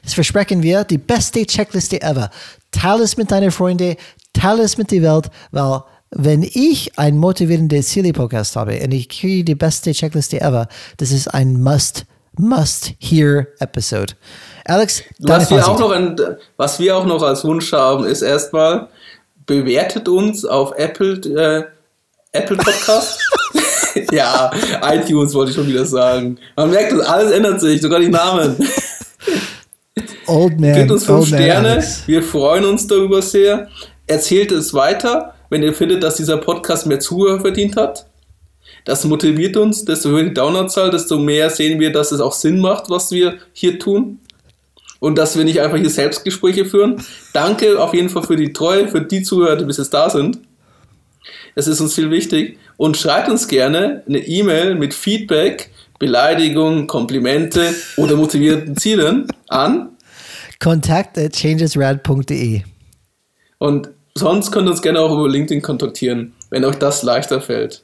Das 0.04 0.14
versprechen 0.14 0.62
wir, 0.62 0.84
die 0.84 0.98
beste 0.98 1.46
Checkliste 1.46 2.02
ever. 2.02 2.30
Teile 2.72 3.04
es 3.04 3.18
mit 3.18 3.32
deinen 3.32 3.52
Freunden, 3.52 3.96
teile 4.34 4.64
es 4.64 4.78
mit 4.78 4.92
der 4.92 5.02
Welt, 5.02 5.30
weil 5.52 5.82
wenn 6.12 6.44
ich 6.44 6.98
ein 6.98 7.18
motivierendes 7.18 7.90
Ziele-Podcast 7.90 8.56
habe 8.56 8.80
und 8.84 8.94
ich 8.94 9.10
kriege 9.10 9.44
die 9.44 9.56
beste 9.56 9.92
Checkliste 9.92 10.42
ever, 10.42 10.68
das 10.98 11.12
ist 11.12 11.28
ein 11.28 11.62
Must, 11.62 12.06
Must-Hear-Episode. 12.38 14.14
Alex, 14.66 15.04
was 15.20 15.50
wir, 15.50 15.68
auch 15.68 15.80
noch 15.80 15.92
ein, 15.92 16.16
was 16.58 16.80
wir 16.80 16.98
auch 16.98 17.06
noch 17.06 17.22
als 17.22 17.44
Wunsch 17.44 17.72
haben, 17.74 18.06
ist 18.06 18.22
erstmal, 18.22 18.88
bewertet 19.46 20.08
uns 20.08 20.46
auf 20.46 20.74
Apple, 20.78 21.16
äh, 21.36 21.66
Apple 22.32 22.58
Podcast. 22.58 23.20
ja, 24.12 24.52
iTunes 24.84 25.34
wollte 25.34 25.52
ich 25.52 25.56
schon 25.56 25.68
wieder 25.68 25.86
sagen. 25.86 26.38
Man 26.56 26.70
merkt, 26.70 26.92
dass 26.92 27.02
alles 27.02 27.32
ändert 27.32 27.62
sich, 27.62 27.82
sogar 27.82 28.00
die 28.00 28.10
Namen. 28.10 28.56
Old 30.28 30.60
man. 30.60 30.74
Gebt 30.74 30.92
uns 30.92 31.06
fünf 31.06 31.28
Sterne. 31.28 31.84
Wir 32.06 32.24
freuen 32.24 32.66
uns 32.66 32.88
darüber 32.88 33.22
sehr. 33.22 33.70
Erzählt 34.08 34.52
es 34.52 34.74
weiter, 34.74 35.34
wenn 35.50 35.64
ihr 35.64 35.74
findet, 35.74 36.04
dass 36.04 36.16
dieser 36.16 36.38
Podcast 36.38 36.86
mehr 36.88 37.00
Zuhörer 37.00 37.40
verdient 37.40 37.76
hat. 37.76 38.08
Das 38.86 39.04
motiviert 39.06 39.58
uns. 39.58 39.86
Desto 39.86 40.10
höher 40.10 40.24
die 40.24 40.34
Downloadzahl, 40.34 40.92
desto 40.92 41.18
mehr 41.18 41.50
sehen 41.50 41.80
wir, 41.80 41.92
dass 41.92 42.12
es 42.12 42.20
auch 42.20 42.34
Sinn 42.34 42.60
macht, 42.60 42.90
was 42.90 43.12
wir 43.12 43.36
hier 43.54 43.80
tun. 43.80 44.20
Und 45.00 45.18
dass 45.18 45.38
wir 45.38 45.44
nicht 45.44 45.62
einfach 45.62 45.78
hier 45.78 45.90
Selbstgespräche 45.90 46.66
führen. 46.66 47.02
Danke 47.34 47.80
auf 47.80 47.94
jeden 47.94 48.10
Fall 48.10 48.24
für 48.24 48.36
die 48.36 48.54
Treue, 48.54 48.88
für 48.88 49.02
die 49.02 49.24
Zuhörer, 49.24 49.56
die 49.56 49.66
bis 49.66 49.78
jetzt 49.78 49.94
da 49.94 50.10
sind. 50.10 50.40
Es 51.56 51.68
ist 51.68 51.80
uns 51.80 51.96
viel 51.96 52.12
wichtig. 52.12 52.60
Und 52.78 52.98
schreibt 52.98 53.30
uns 53.30 53.48
gerne 53.48 54.04
eine 54.08 54.20
E-Mail 54.20 54.76
mit 54.76 54.94
Feedback, 54.94 55.72
Beleidigungen, 55.98 56.88
Komplimente 56.88 57.74
oder 57.96 58.18
motivierten 58.18 58.76
Zielen 58.76 59.28
an. 59.48 59.92
Kontakt 60.60 61.18
at 61.18 61.34
changesrad.de. 61.34 62.62
Und 63.58 63.90
sonst 64.14 64.52
könnt 64.52 64.68
ihr 64.68 64.72
uns 64.72 64.82
gerne 64.82 65.00
auch 65.00 65.14
über 65.14 65.30
LinkedIn 65.30 65.62
kontaktieren, 65.62 66.34
wenn 66.50 66.66
euch 66.66 66.76
das 66.76 67.04
leichter 67.04 67.40
fällt. 67.40 67.84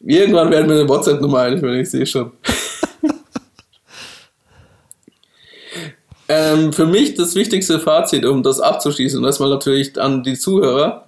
Irgendwann 0.00 0.50
werden 0.50 0.68
wir 0.68 0.76
eine 0.80 0.88
WhatsApp-Nummer 0.88 1.40
einführen, 1.40 1.80
ich 1.80 1.90
sehe 1.90 2.06
schon. 2.06 2.32
ähm, 6.28 6.72
für 6.72 6.86
mich 6.86 7.14
das 7.14 7.34
wichtigste 7.34 7.80
Fazit, 7.80 8.24
um 8.24 8.42
das 8.42 8.60
abzuschließen, 8.60 9.18
und 9.18 9.24
das 9.24 9.40
mal 9.40 9.50
natürlich 9.50 10.00
an 10.00 10.22
die 10.22 10.38
Zuhörer. 10.38 11.05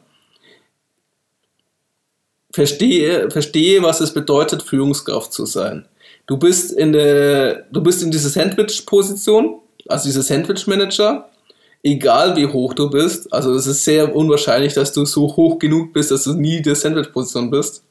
Verstehe, 2.59 3.31
verstehe, 3.31 3.81
was 3.85 4.01
es 4.01 4.13
bedeutet, 4.13 4.65
Führungskraft 4.65 5.33
zu 5.33 5.47
sein. 5.47 5.87
Du 6.27 6.37
bist 6.39 6.73
in 6.73 6.93
der, 6.93 7.63
du 7.71 7.81
bist 7.81 8.03
in 8.03 8.11
dieser 8.11 8.31
Sandwich-Position, 8.31 9.61
also 9.87 10.09
dieser 10.09 10.25
Sandwich-Manager, 10.25 11.29
egal 11.85 12.35
wie 12.35 12.47
hoch 12.47 12.75
du 12.75 12.91
bist. 12.91 13.33
Also 13.33 13.55
es 13.55 13.69
ist 13.69 13.85
sehr 13.85 14.13
unwahrscheinlich, 14.13 14.75
dass 14.75 14.93
du 14.93 15.05
so 15.05 15.37
hoch 15.37 15.61
genug 15.61 15.93
bist, 15.93 16.11
dass 16.11 16.25
du 16.25 16.35
nie 16.35 16.57
in 16.57 16.65
der 16.65 16.75
Sandwich-Position 16.75 17.49
bist. 17.49 17.85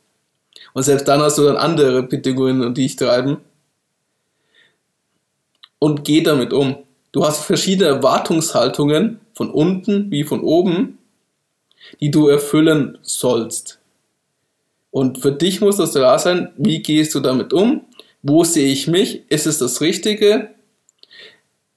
Und 0.73 0.83
selbst 0.83 1.07
dann 1.07 1.21
hast 1.21 1.37
du 1.37 1.45
dann 1.45 1.55
andere 1.55 2.03
Bedingungen, 2.03 2.73
die 2.73 2.81
dich 2.81 2.97
treiben. 2.97 3.37
Und 5.79 6.03
geh 6.03 6.23
damit 6.23 6.51
um. 6.51 6.75
Du 7.13 7.25
hast 7.25 7.45
verschiedene 7.45 7.87
Erwartungshaltungen 7.87 9.21
von 9.33 9.49
unten 9.49 10.11
wie 10.11 10.25
von 10.25 10.41
oben, 10.41 10.97
die 12.01 12.11
du 12.11 12.27
erfüllen 12.27 12.97
sollst. 13.01 13.79
Und 14.91 15.19
für 15.19 15.31
dich 15.31 15.61
muss 15.61 15.77
das 15.77 15.91
klar 15.91 16.19
sein, 16.19 16.51
wie 16.57 16.81
gehst 16.81 17.13
du 17.13 17.19
damit 17.19 17.53
um? 17.53 17.85
Wo 18.23 18.43
sehe 18.43 18.71
ich 18.71 18.87
mich? 18.87 19.29
Ist 19.29 19.45
es 19.45 19.59
das 19.59 19.81
Richtige? 19.81 20.51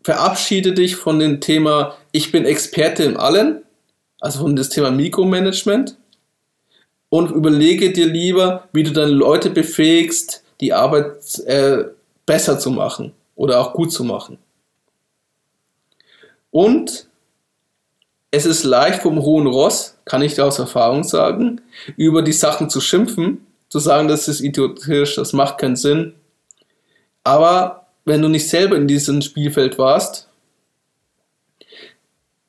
Verabschiede 0.02 0.72
dich 0.72 0.96
von 0.96 1.18
dem 1.18 1.40
Thema, 1.40 1.96
ich 2.12 2.32
bin 2.32 2.44
Experte 2.44 3.02
in 3.02 3.16
allen, 3.16 3.62
also 4.20 4.40
von 4.40 4.56
dem 4.56 4.68
Thema 4.68 4.90
Mikromanagement 4.90 5.96
und 7.10 7.30
überlege 7.30 7.92
dir 7.92 8.06
lieber, 8.06 8.68
wie 8.72 8.84
du 8.84 8.92
dann 8.92 9.10
Leute 9.10 9.50
befähigst, 9.50 10.42
die 10.60 10.72
Arbeit 10.72 11.38
äh, 11.40 11.84
besser 12.24 12.58
zu 12.58 12.70
machen 12.70 13.12
oder 13.34 13.60
auch 13.60 13.74
gut 13.74 13.92
zu 13.92 14.04
machen. 14.04 14.38
Und 16.50 17.09
es 18.30 18.46
ist 18.46 18.64
leicht 18.64 19.02
vom 19.02 19.22
hohen 19.22 19.46
Ross, 19.46 19.98
kann 20.04 20.22
ich 20.22 20.34
dir 20.34 20.44
aus 20.44 20.58
Erfahrung 20.58 21.04
sagen, 21.04 21.60
über 21.96 22.22
die 22.22 22.32
Sachen 22.32 22.70
zu 22.70 22.80
schimpfen, 22.80 23.46
zu 23.68 23.78
sagen, 23.78 24.08
das 24.08 24.28
ist 24.28 24.40
idiotisch, 24.40 25.16
das 25.16 25.32
macht 25.32 25.58
keinen 25.58 25.76
Sinn. 25.76 26.14
Aber 27.24 27.86
wenn 28.04 28.22
du 28.22 28.28
nicht 28.28 28.48
selber 28.48 28.76
in 28.76 28.88
diesem 28.88 29.20
Spielfeld 29.22 29.78
warst, 29.78 30.28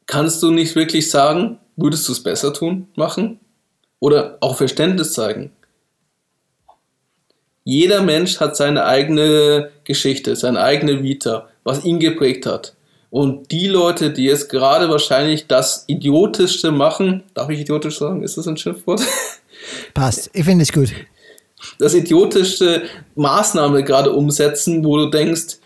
kannst 0.05 0.41
du 0.43 0.51
nicht 0.51 0.75
wirklich 0.75 1.09
sagen, 1.09 1.59
würdest 1.75 2.07
du 2.07 2.11
es 2.11 2.23
besser 2.23 2.53
tun, 2.53 2.87
machen? 2.95 3.39
Oder 3.99 4.37
auch 4.41 4.57
Verständnis 4.57 5.13
zeigen. 5.13 5.51
Jeder 7.63 8.01
Mensch 8.01 8.39
hat 8.39 8.55
seine 8.55 8.85
eigene 8.85 9.71
Geschichte, 9.83 10.35
seine 10.35 10.61
eigene 10.61 11.03
Vita, 11.03 11.49
was 11.63 11.85
ihn 11.85 11.99
geprägt 11.99 12.45
hat. 12.47 12.75
Und 13.11 13.51
die 13.51 13.67
Leute, 13.67 14.11
die 14.11 14.23
jetzt 14.23 14.49
gerade 14.49 14.89
wahrscheinlich 14.89 15.45
das 15.45 15.83
Idiotischste 15.87 16.71
machen, 16.71 17.23
darf 17.33 17.49
ich 17.49 17.59
idiotisch 17.59 17.99
sagen? 17.99 18.23
Ist 18.23 18.37
das 18.37 18.47
ein 18.47 18.55
Schimpfwort? 18.55 19.01
Passt. 19.93 20.31
Ich 20.33 20.45
finde 20.45 20.63
es 20.63 20.71
gut. 20.71 20.93
Das 21.77 21.93
idiotischste 21.93 22.83
Maßnahme 23.15 23.83
gerade 23.83 24.13
umsetzen, 24.13 24.83
wo 24.85 24.97
du 24.97 25.07
denkst, 25.07 25.57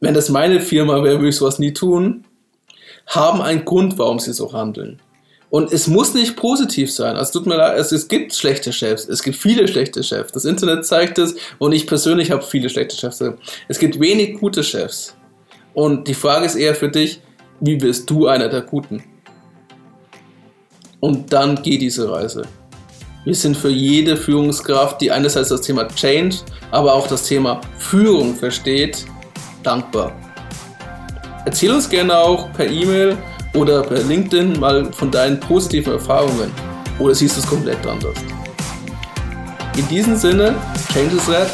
wenn 0.00 0.12
das 0.12 0.28
meine 0.28 0.60
Firma 0.60 1.02
wäre, 1.02 1.16
würde 1.16 1.30
ich 1.30 1.36
sowas 1.36 1.58
nie 1.58 1.72
tun, 1.72 2.24
haben 3.06 3.40
einen 3.40 3.64
Grund, 3.64 3.98
warum 3.98 4.18
sie 4.18 4.34
so 4.34 4.52
handeln. 4.52 5.00
Und 5.48 5.72
es 5.72 5.86
muss 5.86 6.12
nicht 6.12 6.36
positiv 6.36 6.92
sein. 6.92 7.16
Also 7.16 7.38
tut 7.38 7.46
mir 7.46 7.56
leid, 7.56 7.78
es, 7.78 7.92
es 7.92 8.08
gibt 8.08 8.34
schlechte 8.34 8.74
Chefs. 8.74 9.08
Es 9.08 9.22
gibt 9.22 9.38
viele 9.38 9.66
schlechte 9.68 10.02
Chefs. 10.02 10.32
Das 10.32 10.44
Internet 10.44 10.84
zeigt 10.84 11.18
es 11.18 11.34
und 11.58 11.72
ich 11.72 11.86
persönlich 11.86 12.30
habe 12.30 12.42
viele 12.42 12.68
schlechte 12.68 12.96
Chefs. 12.96 13.22
Es 13.68 13.78
gibt 13.78 13.98
wenig 13.98 14.38
gute 14.38 14.62
Chefs. 14.62 15.14
Und 15.74 16.06
die 16.08 16.14
Frage 16.14 16.46
ist 16.46 16.54
eher 16.54 16.74
für 16.74 16.88
dich, 16.88 17.20
wie 17.60 17.80
wirst 17.80 18.08
du 18.08 18.26
einer 18.26 18.48
der 18.48 18.62
Guten? 18.62 19.02
Und 21.00 21.32
dann 21.32 21.60
geh 21.62 21.76
diese 21.76 22.10
Reise. 22.10 22.42
Wir 23.24 23.34
sind 23.34 23.56
für 23.56 23.70
jede 23.70 24.16
Führungskraft, 24.16 25.00
die 25.00 25.10
einerseits 25.10 25.48
das 25.48 25.62
Thema 25.62 25.88
Change, 25.88 26.36
aber 26.70 26.94
auch 26.94 27.06
das 27.06 27.24
Thema 27.24 27.60
Führung 27.78 28.34
versteht, 28.34 29.04
dankbar. 29.62 30.12
Erzähl 31.46 31.70
uns 31.70 31.88
gerne 31.88 32.16
auch 32.16 32.52
per 32.52 32.66
E-Mail 32.66 33.16
oder 33.54 33.82
per 33.82 34.02
LinkedIn 34.02 34.60
mal 34.60 34.92
von 34.92 35.10
deinen 35.10 35.40
positiven 35.40 35.94
Erfahrungen. 35.94 36.50
Oder 36.98 37.14
siehst 37.14 37.36
du 37.36 37.40
es 37.40 37.46
komplett 37.46 37.84
anders? 37.86 38.16
In 39.76 39.88
diesem 39.88 40.16
Sinne, 40.16 40.54
Change 40.92 41.16
is 41.16 41.28
Red. 41.28 41.48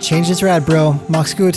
Change 0.00 0.32
is 0.32 0.42
rad, 0.42 0.64
Bro. 0.64 0.98
Mach's 1.08 1.36
gut. 1.36 1.56